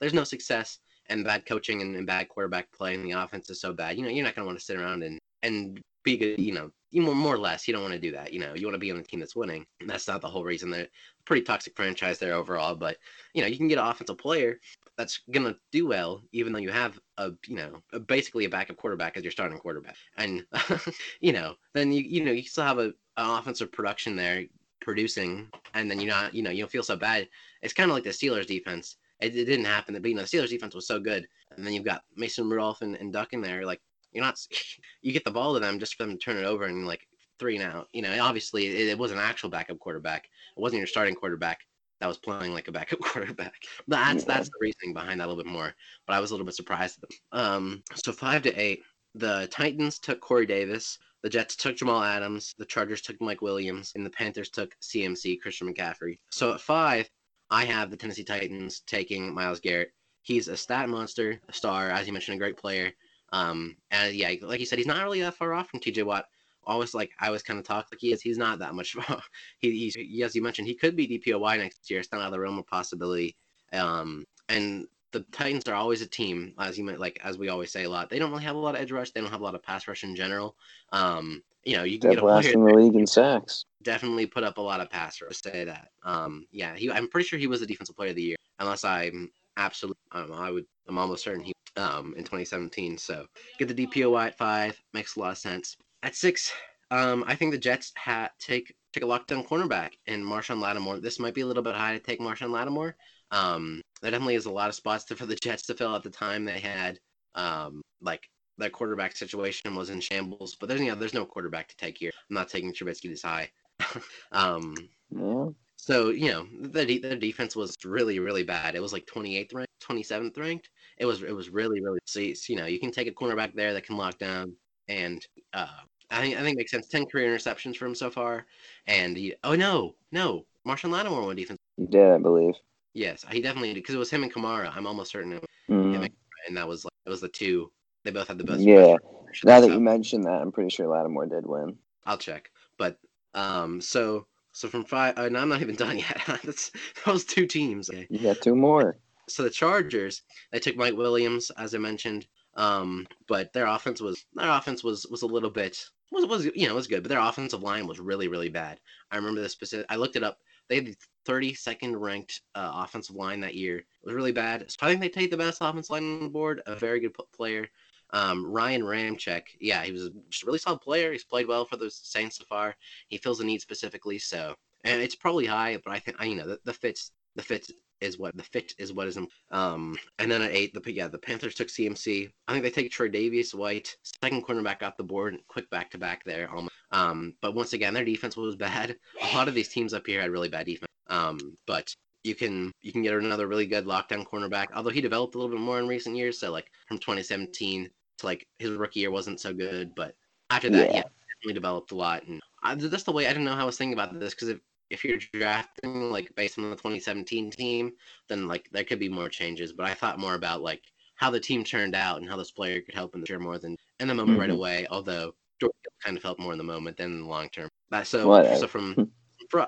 There's 0.00 0.14
no 0.14 0.24
success 0.24 0.78
and 1.08 1.24
bad 1.24 1.46
coaching 1.46 1.82
and, 1.82 1.96
and 1.96 2.06
bad 2.06 2.28
quarterback 2.28 2.70
play, 2.72 2.94
and 2.94 3.04
the 3.04 3.12
offense 3.12 3.50
is 3.50 3.60
so 3.60 3.72
bad. 3.72 3.96
You 3.96 4.04
know, 4.04 4.10
you're 4.10 4.24
not 4.24 4.34
gonna 4.34 4.46
want 4.46 4.58
to 4.58 4.64
sit 4.64 4.76
around 4.76 5.02
and 5.02 5.18
and 5.42 5.80
be 6.02 6.16
good. 6.16 6.38
You 6.38 6.52
know, 6.52 6.70
more, 6.92 7.14
more 7.14 7.34
or 7.34 7.38
less, 7.38 7.66
you 7.66 7.74
don't 7.74 7.82
want 7.82 7.94
to 7.94 8.00
do 8.00 8.12
that. 8.12 8.32
You 8.32 8.40
know, 8.40 8.54
you 8.54 8.66
want 8.66 8.74
to 8.74 8.78
be 8.80 8.90
on 8.90 8.98
a 8.98 9.02
team 9.02 9.20
that's 9.20 9.36
winning. 9.36 9.64
That's 9.86 10.06
not 10.06 10.20
the 10.20 10.28
whole 10.28 10.44
reason. 10.44 10.70
They're 10.70 10.88
pretty 11.24 11.42
toxic 11.42 11.76
franchise 11.76 12.18
there 12.18 12.34
overall, 12.34 12.74
but 12.74 12.96
you 13.34 13.42
know, 13.42 13.48
you 13.48 13.56
can 13.56 13.68
get 13.68 13.78
an 13.78 13.86
offensive 13.86 14.18
player 14.18 14.60
that's 14.96 15.20
gonna 15.30 15.56
do 15.72 15.86
well, 15.86 16.22
even 16.32 16.52
though 16.52 16.58
you 16.58 16.70
have 16.70 16.98
a 17.18 17.32
you 17.46 17.56
know 17.56 17.82
a, 17.92 17.98
basically 17.98 18.44
a 18.44 18.48
backup 18.48 18.76
quarterback 18.76 19.16
as 19.16 19.24
your 19.24 19.32
starting 19.32 19.58
quarterback, 19.58 19.96
and 20.16 20.44
you 21.20 21.32
know 21.32 21.54
then 21.72 21.92
you 21.92 22.02
you 22.02 22.24
know 22.24 22.32
you 22.32 22.42
still 22.42 22.64
have 22.64 22.78
a 22.78 22.92
an 23.16 23.38
offensive 23.38 23.72
production 23.72 24.16
there 24.16 24.44
producing, 24.80 25.48
and 25.74 25.90
then 25.90 25.98
you're 25.98 26.10
not 26.10 26.34
you 26.34 26.42
know 26.42 26.50
you 26.50 26.62
don't 26.62 26.70
feel 26.70 26.82
so 26.82 26.96
bad. 26.96 27.28
It's 27.62 27.74
kind 27.74 27.90
of 27.90 27.94
like 27.94 28.04
the 28.04 28.10
Steelers 28.10 28.46
defense. 28.46 28.96
It, 29.20 29.36
it, 29.36 29.44
didn't 29.44 29.64
happen, 29.64 29.94
but 29.94 30.08
you 30.08 30.14
know 30.14 30.22
the 30.22 30.28
Steelers 30.28 30.50
defense 30.50 30.74
was 30.74 30.86
so 30.86 31.00
good, 31.00 31.26
and 31.56 31.66
then 31.66 31.72
you've 31.72 31.84
got 31.84 32.02
Mason 32.16 32.48
Rudolph 32.48 32.82
and, 32.82 32.96
and 32.96 33.12
Duck 33.12 33.32
in 33.32 33.40
there. 33.40 33.64
Like 33.64 33.80
you're 34.12 34.24
not 34.24 34.38
you 35.02 35.12
get 35.12 35.24
the 35.24 35.30
ball 35.30 35.54
to 35.54 35.60
them 35.60 35.78
just 35.78 35.94
for 35.94 36.04
them 36.04 36.16
to 36.16 36.18
turn 36.18 36.36
it 36.36 36.44
over 36.44 36.64
and 36.64 36.86
like 36.86 37.06
three 37.38 37.60
out. 37.60 37.88
You 37.92 38.02
know, 38.02 38.16
obviously 38.22 38.66
it, 38.66 38.88
it 38.88 38.98
was 38.98 39.12
an 39.12 39.18
actual 39.18 39.50
backup 39.50 39.78
quarterback. 39.78 40.24
It 40.56 40.60
wasn't 40.60 40.78
your 40.78 40.86
starting 40.86 41.14
quarterback 41.14 41.60
that 42.00 42.08
was 42.08 42.18
playing 42.18 42.52
like 42.52 42.68
a 42.68 42.72
backup 42.72 43.00
quarterback. 43.02 43.54
That's 43.88 44.24
that's 44.24 44.48
the 44.48 44.58
reasoning 44.60 44.94
behind 44.94 45.20
that 45.20 45.26
a 45.26 45.28
little 45.28 45.42
bit 45.42 45.50
more. 45.50 45.74
But 46.06 46.14
I 46.14 46.20
was 46.20 46.30
a 46.30 46.34
little 46.34 46.46
bit 46.46 46.54
surprised. 46.54 47.04
Um, 47.32 47.82
so 47.94 48.12
five 48.12 48.42
to 48.42 48.54
eight, 48.60 48.82
the 49.14 49.48
Titans 49.50 49.98
took 49.98 50.20
Corey 50.20 50.46
Davis. 50.46 50.98
The 51.22 51.30
Jets 51.30 51.56
took 51.56 51.76
Jamal 51.76 52.02
Adams. 52.02 52.54
The 52.58 52.66
Chargers 52.66 53.00
took 53.00 53.18
Mike 53.20 53.40
Williams, 53.40 53.92
and 53.94 54.04
the 54.04 54.10
Panthers 54.10 54.50
took 54.50 54.76
CMC 54.82 55.40
Christian 55.40 55.72
McCaffrey. 55.72 56.18
So 56.30 56.52
at 56.52 56.60
five, 56.60 57.08
I 57.50 57.64
have 57.64 57.90
the 57.90 57.96
Tennessee 57.96 58.24
Titans 58.24 58.80
taking 58.80 59.32
Myles 59.32 59.60
Garrett. 59.60 59.92
He's 60.22 60.48
a 60.48 60.56
stat 60.56 60.88
monster, 60.88 61.40
a 61.48 61.52
star, 61.52 61.90
as 61.90 62.06
you 62.06 62.12
mentioned, 62.12 62.36
a 62.36 62.38
great 62.38 62.58
player. 62.58 62.92
Um, 63.32 63.76
and 63.90 64.14
yeah, 64.14 64.34
like 64.42 64.60
you 64.60 64.66
said, 64.66 64.78
he's 64.78 64.86
not 64.86 65.02
really 65.02 65.20
that 65.22 65.34
far 65.34 65.54
off 65.54 65.70
from 65.70 65.80
TJ 65.80 66.04
Watt 66.04 66.26
always 66.66 66.94
like 66.94 67.10
I 67.20 67.30
was 67.30 67.42
kind 67.42 67.58
of 67.58 67.64
talk 67.64 67.86
like 67.90 68.00
he 68.00 68.12
is. 68.12 68.22
He's 68.22 68.38
not 68.38 68.58
that 68.58 68.74
much. 68.74 68.96
he, 69.58 69.90
he's 69.90 70.24
as 70.24 70.34
you 70.34 70.42
mentioned, 70.42 70.68
he 70.68 70.74
could 70.74 70.96
be 70.96 71.06
DPOY 71.06 71.58
next 71.58 71.90
year. 71.90 72.00
It's 72.00 72.12
not 72.12 72.20
out 72.20 72.26
of 72.26 72.32
the 72.32 72.40
realm 72.40 72.58
of 72.58 72.66
possibility. 72.66 73.36
Um, 73.72 74.24
and 74.48 74.86
the 75.14 75.20
Titans 75.32 75.66
are 75.68 75.74
always 75.74 76.02
a 76.02 76.06
team, 76.06 76.52
as 76.58 76.76
you 76.76 76.84
might 76.84 76.98
like 76.98 77.20
as 77.22 77.38
we 77.38 77.48
always 77.48 77.70
say 77.70 77.84
a 77.84 77.90
lot. 77.90 78.10
They 78.10 78.18
don't 78.18 78.30
really 78.30 78.44
have 78.44 78.56
a 78.56 78.58
lot 78.58 78.74
of 78.74 78.80
edge 78.80 78.92
rush. 78.92 79.12
They 79.12 79.20
don't 79.20 79.30
have 79.30 79.40
a 79.40 79.44
lot 79.44 79.54
of 79.54 79.62
pass 79.62 79.88
rush 79.88 80.04
in 80.04 80.14
general. 80.14 80.56
Um, 80.92 81.42
you 81.64 81.76
know, 81.76 81.84
you 81.84 81.98
can 81.98 82.10
get 82.10 82.18
a 82.18 82.22
player 82.22 82.52
in 82.52 82.64
the 82.64 82.74
league 82.74 82.96
in 82.96 83.06
sacks. 83.06 83.64
Definitely 83.82 84.26
put 84.26 84.44
up 84.44 84.58
a 84.58 84.60
lot 84.60 84.80
of 84.80 84.90
pass 84.90 85.22
rush. 85.22 85.40
Say 85.40 85.64
that. 85.64 85.88
Um, 86.02 86.46
yeah, 86.50 86.74
he. 86.74 86.90
I'm 86.90 87.08
pretty 87.08 87.28
sure 87.28 87.38
he 87.38 87.46
was 87.46 87.62
a 87.62 87.66
defensive 87.66 87.96
player 87.96 88.10
of 88.10 88.16
the 88.16 88.22
year, 88.22 88.36
unless 88.58 88.84
I'm 88.84 89.30
absolutely. 89.56 90.00
Um, 90.12 90.32
I 90.32 90.50
would. 90.50 90.66
I'm 90.88 90.98
almost 90.98 91.24
certain 91.24 91.42
he. 91.42 91.52
Um, 91.76 92.14
in 92.16 92.22
2017. 92.22 92.98
So 92.98 93.26
get 93.58 93.66
the 93.66 93.86
DPOY 93.86 94.28
at 94.28 94.38
five 94.38 94.80
makes 94.92 95.16
a 95.16 95.20
lot 95.20 95.32
of 95.32 95.38
sense. 95.38 95.76
At 96.04 96.14
six, 96.14 96.52
um, 96.90 97.24
I 97.26 97.34
think 97.34 97.52
the 97.52 97.58
Jets 97.58 97.90
ha- 97.96 98.28
take 98.38 98.74
take 98.92 99.02
a 99.02 99.06
lockdown 99.06 99.48
cornerback 99.48 99.92
in 100.06 100.22
Marshon 100.22 100.60
Lattimore. 100.60 101.00
This 101.00 101.18
might 101.18 101.32
be 101.32 101.40
a 101.40 101.46
little 101.46 101.62
bit 101.62 101.74
high 101.74 101.94
to 101.94 101.98
take 101.98 102.20
Marshon 102.20 102.50
Lattimore. 102.50 102.94
Um, 103.30 103.80
there 104.02 104.10
definitely 104.10 104.34
is 104.34 104.44
a 104.44 104.52
lot 104.52 104.68
of 104.68 104.74
spots 104.74 105.04
to, 105.06 105.16
for 105.16 105.24
the 105.24 105.34
Jets 105.34 105.64
to 105.66 105.74
fill 105.74 105.96
at 105.96 106.02
the 106.02 106.10
time. 106.10 106.44
They 106.44 106.60
had 106.60 106.98
um, 107.34 107.80
like 108.02 108.28
their 108.58 108.68
quarterback 108.68 109.16
situation 109.16 109.74
was 109.74 109.88
in 109.88 109.98
shambles, 109.98 110.56
but 110.60 110.68
there's 110.68 110.82
you 110.82 110.88
know 110.88 110.94
there's 110.94 111.14
no 111.14 111.24
quarterback 111.24 111.68
to 111.68 111.76
take 111.78 111.96
here. 111.96 112.10
I'm 112.28 112.34
not 112.34 112.50
taking 112.50 112.74
Trubisky 112.74 113.08
this 113.08 113.22
high. 113.22 113.50
um, 114.32 114.74
Yeah. 115.10 115.46
so 115.76 116.10
you 116.10 116.30
know 116.30 116.46
the 116.68 116.84
de- 116.84 116.98
the 116.98 117.16
defense 117.16 117.56
was 117.56 117.74
really 117.82 118.18
really 118.18 118.42
bad. 118.44 118.74
It 118.74 118.82
was 118.82 118.92
like 118.92 119.06
28th 119.06 119.54
ranked, 119.54 119.72
27th 119.88 120.36
ranked. 120.36 120.68
It 120.98 121.06
was 121.06 121.22
it 121.22 121.32
was 121.32 121.48
really 121.48 121.80
really. 121.80 122.00
So 122.04 122.20
you, 122.20 122.34
so, 122.34 122.52
you 122.52 122.58
know 122.58 122.66
you 122.66 122.78
can 122.78 122.90
take 122.90 123.08
a 123.08 123.10
cornerback 123.10 123.54
there 123.54 123.72
that 123.72 123.86
can 123.86 123.96
lock 123.96 124.18
down, 124.18 124.54
and 124.88 125.26
uh, 125.54 125.80
I 126.14 126.20
think 126.22 126.36
I 126.36 126.42
think 126.42 126.54
it 126.54 126.58
makes 126.58 126.70
sense. 126.70 126.88
10 126.88 127.06
career 127.06 127.36
interceptions 127.36 127.76
for 127.76 127.86
him 127.86 127.94
so 127.94 128.10
far, 128.10 128.46
and 128.86 129.16
he, 129.16 129.34
oh 129.44 129.54
no 129.54 129.94
no 130.12 130.46
Marshon 130.66 130.90
Lattimore 130.90 131.22
won 131.22 131.36
defense. 131.36 131.58
You 131.76 131.86
did, 131.86 132.10
I 132.10 132.18
believe. 132.18 132.54
Yes, 132.94 133.24
he 133.30 133.40
definitely 133.42 133.70
did 133.74 133.80
because 133.82 133.94
it 133.94 133.98
was 133.98 134.10
him 134.10 134.22
and 134.22 134.32
Kamara. 134.32 134.74
I'm 134.74 134.86
almost 134.86 135.10
certain, 135.12 135.32
it 135.32 135.40
was 135.40 135.76
Mhm. 135.76 135.94
him 135.94 136.08
and 136.46 136.56
that 136.56 136.68
was 136.68 136.84
like 136.84 136.92
it 137.06 137.10
was 137.10 137.20
the 137.20 137.28
two. 137.28 137.70
They 138.04 138.10
both 138.10 138.28
had 138.28 138.38
the 138.38 138.44
best. 138.44 138.60
Yeah. 138.60 138.96
Now 139.44 139.60
that 139.60 139.66
so- 139.66 139.72
you 139.72 139.80
mentioned 139.80 140.24
that, 140.24 140.40
I'm 140.42 140.52
pretty 140.52 140.70
sure 140.70 140.86
Lattimore 140.86 141.26
did 141.26 141.46
win. 141.46 141.76
I'll 142.06 142.18
check. 142.18 142.50
But 142.78 142.98
um, 143.34 143.80
so 143.80 144.26
so 144.52 144.68
from 144.68 144.84
five. 144.84 145.18
Uh, 145.18 145.28
no, 145.28 145.40
I'm 145.40 145.48
not 145.48 145.60
even 145.62 145.74
done 145.84 145.98
yet. 145.98 146.20
That's 146.44 146.70
that 147.04 147.12
was 147.12 147.24
two 147.24 147.46
teams. 147.46 147.90
Okay. 147.90 148.06
You 148.10 148.18
got 148.20 148.40
two 148.40 148.54
more. 148.54 148.98
So 149.28 149.42
the 149.42 149.50
Chargers, 149.50 150.22
they 150.52 150.58
took 150.60 150.76
Mike 150.76 150.94
Williams, 150.96 151.50
as 151.56 151.74
I 151.74 151.78
mentioned. 151.78 152.26
Um, 152.56 153.06
but 153.26 153.52
their 153.52 153.66
offense 153.66 154.00
was 154.00 154.24
their 154.34 154.50
offense 154.50 154.84
was 154.84 155.06
was 155.10 155.22
a 155.22 155.26
little 155.26 155.50
bit 155.50 155.82
was 156.10 156.26
was 156.26 156.44
you 156.54 156.68
know 156.68 156.74
was 156.74 156.86
good, 156.86 157.02
but 157.02 157.08
their 157.08 157.20
offensive 157.20 157.62
line 157.62 157.86
was 157.86 158.00
really 158.00 158.28
really 158.28 158.48
bad. 158.48 158.80
I 159.10 159.16
remember 159.16 159.40
the 159.40 159.48
specific. 159.48 159.86
I 159.88 159.96
looked 159.96 160.16
it 160.16 160.22
up. 160.22 160.38
They 160.68 160.76
had 160.76 160.86
the 160.86 160.96
32nd 161.28 162.00
ranked 162.00 162.40
uh, 162.54 162.72
offensive 162.84 163.16
line 163.16 163.40
that 163.40 163.54
year. 163.54 163.78
It 163.78 163.86
was 164.04 164.14
really 164.14 164.32
bad. 164.32 164.70
So 164.70 164.78
I 164.82 164.88
think 164.88 165.00
they 165.00 165.08
take 165.08 165.30
the 165.30 165.36
best 165.36 165.58
offensive 165.60 165.90
line 165.90 166.02
on 166.02 166.24
the 166.24 166.30
board. 166.30 166.62
A 166.66 166.74
very 166.74 167.00
good 167.00 167.14
player. 167.34 167.68
Um, 168.10 168.46
Ryan 168.46 168.82
Ramczyk, 168.82 169.42
yeah, 169.60 169.82
he 169.82 169.90
was 169.90 170.10
just 170.30 170.44
a 170.44 170.46
really 170.46 170.58
solid 170.58 170.80
player. 170.80 171.10
He's 171.10 171.24
played 171.24 171.48
well 171.48 171.64
for 171.64 171.76
the 171.76 171.90
Saints 171.90 172.36
so 172.36 172.44
far. 172.44 172.76
He 173.08 173.18
fills 173.18 173.38
the 173.38 173.44
need 173.44 173.60
specifically, 173.60 174.18
so 174.18 174.54
and 174.84 175.02
it's 175.02 175.16
probably 175.16 175.46
high, 175.46 175.78
but 175.84 175.92
I 175.92 175.98
think 175.98 176.16
I 176.20 176.26
you 176.26 176.36
know 176.36 176.46
the, 176.46 176.60
the 176.64 176.72
fits 176.72 177.10
the 177.34 177.42
fit 177.42 177.68
is 178.04 178.18
what 178.18 178.36
the 178.36 178.42
fit 178.42 178.72
is 178.78 178.92
what 178.92 179.06
is 179.08 179.18
um 179.50 179.96
and 180.18 180.30
then 180.30 180.42
at 180.42 180.52
eight 180.52 180.72
the 180.74 180.92
yeah 180.92 181.08
the 181.08 181.18
Panthers 181.18 181.54
took 181.54 181.68
CMC. 181.68 182.30
I 182.46 182.52
think 182.52 182.62
they 182.64 182.70
take 182.70 182.92
Tre'Davious 182.92 183.54
White 183.54 183.96
second 184.22 184.46
cornerback 184.46 184.82
off 184.82 184.96
the 184.96 185.04
board 185.04 185.36
quick 185.48 185.68
back 185.70 185.90
to 185.92 185.98
back 185.98 186.22
there 186.24 186.48
almost. 186.50 186.74
um 186.90 187.34
but 187.40 187.54
once 187.54 187.72
again 187.72 187.94
their 187.94 188.04
defense 188.04 188.36
was 188.36 188.56
bad. 188.56 188.96
A 189.22 189.36
lot 189.36 189.48
of 189.48 189.54
these 189.54 189.68
teams 189.68 189.94
up 189.94 190.06
here 190.06 190.20
had 190.20 190.30
really 190.30 190.48
bad 190.48 190.66
defense 190.66 190.90
um 191.08 191.38
but 191.66 191.94
you 192.22 192.34
can 192.34 192.72
you 192.80 192.92
can 192.92 193.02
get 193.02 193.12
another 193.14 193.46
really 193.46 193.66
good 193.66 193.84
lockdown 193.86 194.24
cornerback 194.26 194.68
although 194.74 194.90
he 194.90 195.00
developed 195.00 195.34
a 195.34 195.38
little 195.38 195.54
bit 195.54 195.60
more 195.62 195.78
in 195.78 195.86
recent 195.88 196.16
years 196.16 196.38
so 196.40 196.50
like 196.50 196.70
from 196.88 196.98
2017 196.98 197.90
to 198.18 198.26
like 198.26 198.46
his 198.58 198.70
rookie 198.70 199.00
year 199.00 199.10
wasn't 199.10 199.38
so 199.40 199.52
good 199.52 199.94
but 199.94 200.14
after 200.50 200.70
that 200.70 200.88
Yeah. 200.90 200.96
yeah, 200.96 201.02
definitely 201.28 201.54
developed 201.54 201.92
a 201.92 201.96
lot 201.96 202.22
and 202.26 202.40
I, 202.62 202.74
that's 202.74 203.02
the 203.02 203.12
way 203.12 203.26
I 203.26 203.30
didn't 203.30 203.44
know 203.44 203.54
how 203.54 203.64
I 203.64 203.66
was 203.66 203.76
thinking 203.76 203.92
about 203.92 204.18
this 204.18 204.34
because 204.34 204.48
if 204.94 205.04
you're 205.04 205.18
drafting 205.32 206.10
like 206.10 206.34
based 206.36 206.58
on 206.58 206.70
the 206.70 206.76
2017 206.76 207.50
team, 207.50 207.92
then 208.28 208.48
like 208.48 208.68
there 208.72 208.84
could 208.84 208.98
be 209.00 209.08
more 209.08 209.28
changes. 209.28 209.72
But 209.72 209.86
I 209.86 209.94
thought 209.94 210.18
more 210.18 210.34
about 210.34 210.62
like 210.62 210.82
how 211.16 211.30
the 211.30 211.40
team 211.40 211.64
turned 211.64 211.94
out 211.94 212.20
and 212.20 212.30
how 212.30 212.36
this 212.36 212.50
player 212.52 212.80
could 212.80 212.94
help 212.94 213.14
in 213.14 213.20
the 213.20 213.26
future 213.26 213.40
more 213.40 213.58
than 213.58 213.76
in 214.00 214.08
the 214.08 214.14
moment 214.14 214.38
right 214.38 214.50
Mhm. 214.50 214.54
away. 214.54 214.86
Although 214.90 215.34
Jordan 215.60 215.76
kind 216.02 216.16
of 216.16 216.22
helped 216.22 216.40
more 216.40 216.52
in 216.52 216.58
the 216.58 216.64
moment 216.64 216.96
than 216.96 217.12
in 217.12 217.20
the 217.22 217.28
long 217.28 217.48
term. 217.50 217.68
That 217.90 218.06
so 218.06 218.28
Whatever. 218.28 218.56
so 218.56 218.66
from 218.68 219.10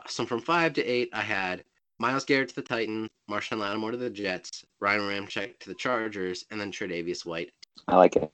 so 0.08 0.24
from 0.24 0.40
five 0.40 0.72
to 0.74 0.84
eight, 0.84 1.10
I 1.12 1.20
had 1.20 1.64
Myles 1.98 2.24
Garrett 2.24 2.48
to 2.50 2.54
the 2.56 2.62
Titans, 2.62 3.08
Marshon 3.30 3.58
Lattimore 3.58 3.90
to 3.92 3.96
the 3.96 4.10
Jets, 4.10 4.64
Ryan 4.80 5.02
Ramczyk 5.02 5.58
to 5.60 5.68
the 5.68 5.74
Chargers, 5.74 6.44
and 6.50 6.60
then 6.60 6.70
Tre'Davious 6.72 7.24
White. 7.24 7.52
I 7.88 7.96
like 7.96 8.16
it. 8.16 8.30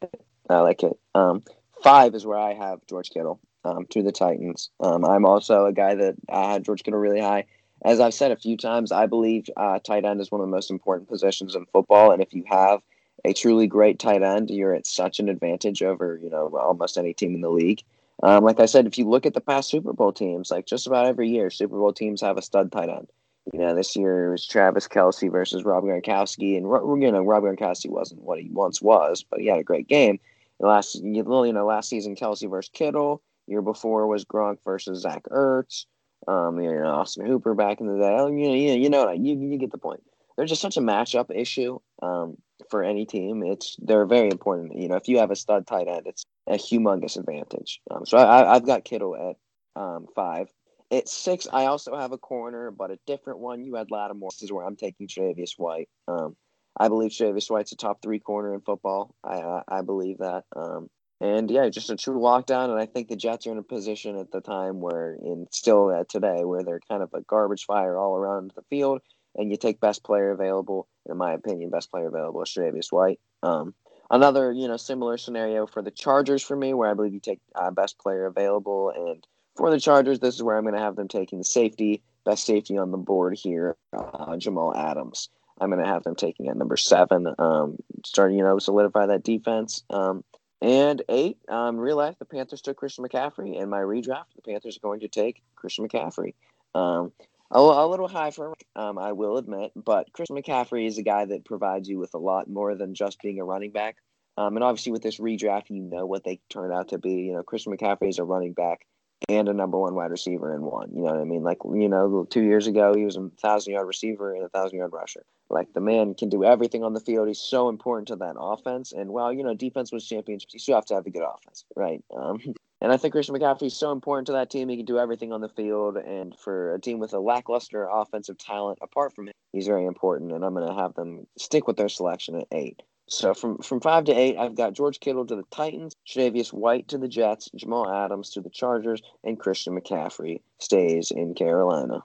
I 0.48 0.60
like 0.60 0.82
it. 0.82 0.98
Um, 1.14 1.42
five 1.82 2.14
is 2.14 2.24
where 2.26 2.38
I 2.38 2.54
have 2.54 2.80
George 2.86 3.10
Kittle 3.10 3.40
um, 3.64 3.86
to 3.90 4.02
the 4.02 4.12
Titans. 4.12 4.70
Um, 4.80 5.04
I'm 5.04 5.24
also 5.24 5.66
a 5.66 5.72
guy 5.72 5.94
that 5.94 6.14
I 6.28 6.52
had 6.52 6.64
George 6.64 6.82
Kittle 6.82 7.00
really 7.00 7.20
high. 7.20 7.46
As 7.84 8.00
I've 8.00 8.14
said 8.14 8.30
a 8.30 8.36
few 8.36 8.56
times, 8.56 8.92
I 8.92 9.06
believe 9.06 9.48
uh, 9.56 9.78
tight 9.80 10.04
end 10.04 10.20
is 10.20 10.30
one 10.30 10.40
of 10.40 10.46
the 10.46 10.52
most 10.52 10.70
important 10.70 11.08
positions 11.08 11.54
in 11.54 11.66
football, 11.66 12.12
and 12.12 12.22
if 12.22 12.32
you 12.32 12.44
have 12.46 12.80
a 13.24 13.32
truly 13.32 13.66
great 13.66 13.98
tight 13.98 14.22
end, 14.22 14.50
you're 14.50 14.74
at 14.74 14.86
such 14.86 15.20
an 15.20 15.28
advantage 15.28 15.82
over 15.82 16.18
you 16.22 16.30
know 16.30 16.48
almost 16.60 16.98
any 16.98 17.14
team 17.14 17.34
in 17.34 17.40
the 17.40 17.50
league. 17.50 17.82
Um, 18.22 18.44
like 18.44 18.60
I 18.60 18.66
said, 18.66 18.86
if 18.86 18.98
you 18.98 19.08
look 19.08 19.26
at 19.26 19.34
the 19.34 19.40
past 19.40 19.70
Super 19.70 19.92
Bowl 19.92 20.12
teams, 20.12 20.50
like 20.50 20.66
just 20.66 20.86
about 20.86 21.06
every 21.06 21.28
year, 21.28 21.50
Super 21.50 21.76
Bowl 21.76 21.92
teams 21.92 22.20
have 22.20 22.38
a 22.38 22.42
stud 22.42 22.70
tight 22.70 22.88
end. 22.88 23.08
You 23.52 23.58
know, 23.58 23.74
this 23.74 23.96
year 23.96 24.28
it 24.28 24.30
was 24.30 24.46
Travis 24.46 24.86
Kelce 24.86 25.30
versus 25.30 25.64
Rob 25.64 25.82
Gronkowski, 25.82 26.56
and 26.56 27.02
you 27.02 27.10
know 27.10 27.22
Rob 27.22 27.42
Gronkowski 27.42 27.90
wasn't 27.90 28.22
what 28.22 28.38
he 28.38 28.48
once 28.50 28.80
was, 28.80 29.24
but 29.28 29.40
he 29.40 29.46
had 29.46 29.58
a 29.58 29.64
great 29.64 29.88
game. 29.88 30.20
Last 30.60 31.02
you 31.02 31.24
know 31.24 31.66
last 31.66 31.88
season 31.88 32.14
Kelce 32.14 32.48
versus 32.48 32.70
Kittle. 32.72 33.20
Year 33.52 33.62
before 33.62 34.06
was 34.06 34.24
Gronk 34.24 34.58
versus 34.64 35.02
Zach 35.02 35.24
Ertz. 35.30 35.84
Um, 36.26 36.60
you 36.60 36.72
know 36.72 36.86
Austin 36.86 37.26
Hooper 37.26 37.54
back 37.54 37.80
in 37.80 37.86
the 37.86 37.98
day. 37.98 38.16
Oh, 38.18 38.28
You 38.28 38.48
know, 38.48 38.54
you 38.54 38.88
know, 38.88 39.10
you 39.12 39.38
you 39.38 39.58
get 39.58 39.70
the 39.70 39.78
point. 39.78 40.02
There's 40.36 40.50
just 40.50 40.62
such 40.62 40.76
a 40.76 40.80
matchup 40.80 41.34
issue 41.34 41.78
um, 42.02 42.36
for 42.70 42.82
any 42.82 43.04
team. 43.04 43.42
It's 43.44 43.76
they're 43.80 44.06
very 44.06 44.30
important. 44.30 44.78
You 44.78 44.88
know, 44.88 44.96
if 44.96 45.08
you 45.08 45.18
have 45.18 45.30
a 45.30 45.36
stud 45.36 45.66
tight 45.66 45.88
end, 45.88 46.06
it's 46.06 46.24
a 46.46 46.54
humongous 46.54 47.18
advantage. 47.18 47.80
Um, 47.90 48.06
so 48.06 48.18
I, 48.18 48.54
I've 48.54 48.66
got 48.66 48.84
Kittle 48.84 49.16
at 49.16 49.80
um, 49.80 50.06
five. 50.14 50.48
At 50.90 51.08
six, 51.08 51.48
I 51.52 51.66
also 51.66 51.96
have 51.96 52.12
a 52.12 52.18
corner, 52.18 52.70
but 52.70 52.90
a 52.90 52.98
different 53.06 53.38
one. 53.40 53.64
You 53.64 53.74
had 53.76 53.90
Lattimore. 53.90 54.30
This 54.30 54.42
is 54.42 54.52
where 54.52 54.66
I'm 54.66 54.76
taking 54.76 55.08
Tre'Davious 55.08 55.58
White. 55.58 55.88
Um, 56.06 56.36
I 56.78 56.88
believe 56.88 57.10
Tre'Davious 57.12 57.50
White's 57.50 57.72
a 57.72 57.76
top 57.76 58.02
three 58.02 58.18
corner 58.18 58.54
in 58.54 58.60
football. 58.60 59.14
I 59.24 59.36
I, 59.36 59.62
I 59.68 59.82
believe 59.82 60.18
that. 60.18 60.44
Um, 60.54 60.88
and 61.22 61.48
yeah, 61.52 61.68
just 61.68 61.88
a 61.88 61.96
true 61.96 62.18
lockdown. 62.18 62.70
And 62.70 62.80
I 62.80 62.86
think 62.86 63.08
the 63.08 63.14
Jets 63.14 63.46
are 63.46 63.52
in 63.52 63.58
a 63.58 63.62
position 63.62 64.18
at 64.18 64.32
the 64.32 64.40
time 64.40 64.80
where, 64.80 65.14
in 65.22 65.46
still 65.52 65.88
uh, 65.88 66.02
today, 66.08 66.44
where 66.44 66.64
they're 66.64 66.80
kind 66.88 67.00
of 67.00 67.14
a 67.14 67.20
garbage 67.20 67.64
fire 67.64 67.96
all 67.96 68.16
around 68.16 68.52
the 68.56 68.62
field. 68.62 69.00
And 69.36 69.50
you 69.50 69.56
take 69.56 69.80
best 69.80 70.02
player 70.02 70.32
available. 70.32 70.88
In 71.08 71.16
my 71.16 71.32
opinion, 71.32 71.70
best 71.70 71.92
player 71.92 72.08
available 72.08 72.42
is 72.42 72.48
Tre'Davious 72.48 72.90
White. 72.90 73.20
Um, 73.42 73.72
another 74.10 74.52
you 74.52 74.66
know 74.66 74.76
similar 74.76 75.16
scenario 75.16 75.66
for 75.66 75.80
the 75.80 75.92
Chargers 75.92 76.42
for 76.42 76.56
me, 76.56 76.74
where 76.74 76.90
I 76.90 76.94
believe 76.94 77.14
you 77.14 77.20
take 77.20 77.40
uh, 77.54 77.70
best 77.70 77.98
player 77.98 78.26
available. 78.26 78.92
And 78.94 79.24
for 79.56 79.70
the 79.70 79.80
Chargers, 79.80 80.18
this 80.18 80.34
is 80.34 80.42
where 80.42 80.56
I'm 80.56 80.64
going 80.64 80.74
to 80.74 80.80
have 80.80 80.96
them 80.96 81.08
taking 81.08 81.38
the 81.38 81.44
safety, 81.44 82.02
best 82.24 82.44
safety 82.44 82.76
on 82.76 82.90
the 82.90 82.98
board 82.98 83.38
here, 83.38 83.76
uh, 83.96 84.36
Jamal 84.38 84.76
Adams. 84.76 85.28
I'm 85.60 85.70
going 85.70 85.84
to 85.84 85.88
have 85.88 86.02
them 86.02 86.16
taking 86.16 86.48
at 86.48 86.56
number 86.56 86.76
seven, 86.76 87.32
um, 87.38 87.76
starting, 88.04 88.36
you 88.36 88.42
know, 88.42 88.58
solidify 88.58 89.06
that 89.06 89.22
defense. 89.22 89.84
Um, 89.90 90.24
and 90.62 91.02
eight, 91.08 91.38
um, 91.48 91.76
real 91.76 91.96
life, 91.96 92.14
the 92.18 92.24
Panthers 92.24 92.62
took 92.62 92.76
Christian 92.76 93.04
McCaffrey. 93.04 93.60
And 93.60 93.68
my 93.68 93.80
redraft, 93.80 94.34
the 94.36 94.42
Panthers 94.42 94.76
are 94.76 94.86
going 94.86 95.00
to 95.00 95.08
take 95.08 95.42
Christian 95.56 95.88
McCaffrey. 95.88 96.34
Um, 96.74 97.12
a, 97.50 97.58
a 97.58 97.86
little 97.88 98.08
high 98.08 98.30
for 98.30 98.54
um, 98.76 98.96
I 98.96 99.12
will 99.12 99.36
admit, 99.36 99.72
but 99.74 100.12
Christian 100.12 100.36
McCaffrey 100.36 100.86
is 100.86 100.98
a 100.98 101.02
guy 101.02 101.24
that 101.24 101.44
provides 101.44 101.88
you 101.88 101.98
with 101.98 102.14
a 102.14 102.18
lot 102.18 102.48
more 102.48 102.74
than 102.76 102.94
just 102.94 103.20
being 103.20 103.40
a 103.40 103.44
running 103.44 103.72
back. 103.72 103.96
Um, 104.38 104.56
and 104.56 104.64
obviously, 104.64 104.92
with 104.92 105.02
this 105.02 105.18
redraft, 105.18 105.68
you 105.68 105.82
know 105.82 106.06
what 106.06 106.24
they 106.24 106.40
turned 106.48 106.72
out 106.72 106.88
to 106.88 106.98
be. 106.98 107.12
You 107.12 107.34
know, 107.34 107.42
Christian 107.42 107.76
McCaffrey 107.76 108.08
is 108.08 108.18
a 108.18 108.24
running 108.24 108.54
back 108.54 108.86
and 109.28 109.48
a 109.48 109.52
number 109.52 109.78
one 109.78 109.94
wide 109.94 110.10
receiver 110.10 110.54
in 110.54 110.62
one. 110.62 110.90
You 110.94 111.02
know 111.02 111.12
what 111.12 111.20
I 111.20 111.24
mean? 111.24 111.42
Like, 111.42 111.58
you 111.64 111.88
know, 111.88 112.26
two 112.30 112.42
years 112.42 112.66
ago, 112.66 112.94
he 112.94 113.04
was 113.04 113.16
a 113.16 113.30
thousand 113.40 113.74
yard 113.74 113.86
receiver 113.86 114.34
and 114.34 114.44
a 114.44 114.48
thousand 114.48 114.78
yard 114.78 114.92
rusher. 114.92 115.24
Like, 115.50 115.72
the 115.74 115.80
man 115.80 116.14
can 116.14 116.28
do 116.28 116.44
everything 116.44 116.82
on 116.82 116.94
the 116.94 117.00
field. 117.00 117.28
He's 117.28 117.40
so 117.40 117.68
important 117.68 118.08
to 118.08 118.16
that 118.16 118.36
offense. 118.38 118.92
And 118.92 119.10
while, 119.10 119.32
you 119.32 119.42
know, 119.42 119.54
defense 119.54 119.92
was 119.92 120.06
championships, 120.06 120.54
you 120.54 120.60
still 120.60 120.76
have 120.76 120.86
to 120.86 120.94
have 120.94 121.06
a 121.06 121.10
good 121.10 121.24
offense, 121.24 121.64
right? 121.76 122.02
Um, 122.16 122.40
and 122.80 122.92
I 122.92 122.96
think 122.96 123.12
Christian 123.12 123.34
McCaffrey 123.34 123.66
is 123.66 123.76
so 123.76 123.92
important 123.92 124.26
to 124.26 124.32
that 124.32 124.50
team. 124.50 124.68
He 124.68 124.76
can 124.76 124.86
do 124.86 124.98
everything 124.98 125.32
on 125.32 125.40
the 125.40 125.48
field. 125.48 125.96
And 125.96 126.36
for 126.38 126.74
a 126.74 126.80
team 126.80 126.98
with 126.98 127.12
a 127.12 127.20
lackluster 127.20 127.88
offensive 127.90 128.38
talent 128.38 128.78
apart 128.82 129.14
from 129.14 129.28
him, 129.28 129.34
he's 129.52 129.66
very 129.66 129.86
important. 129.86 130.32
And 130.32 130.44
I'm 130.44 130.54
going 130.54 130.66
to 130.66 130.74
have 130.74 130.94
them 130.94 131.26
stick 131.38 131.66
with 131.66 131.76
their 131.76 131.88
selection 131.88 132.36
at 132.36 132.46
eight. 132.52 132.82
So 133.08 133.32
from 133.32 133.58
from 133.58 133.80
five 133.80 134.04
to 134.06 134.12
eight, 134.12 134.36
I've 134.36 134.56
got 134.56 134.72
George 134.72 134.98
Kittle 134.98 135.24
to 135.26 135.36
the 135.36 135.44
Titans, 135.52 135.94
Tre'Davious 136.08 136.52
White 136.52 136.88
to 136.88 136.98
the 136.98 137.06
Jets, 137.06 137.48
Jamal 137.54 137.88
Adams 137.88 138.30
to 138.30 138.40
the 138.40 138.50
Chargers, 138.50 139.00
and 139.22 139.38
Christian 139.38 139.78
McCaffrey 139.80 140.42
stays 140.58 141.12
in 141.12 141.34
Carolina. 141.34 142.02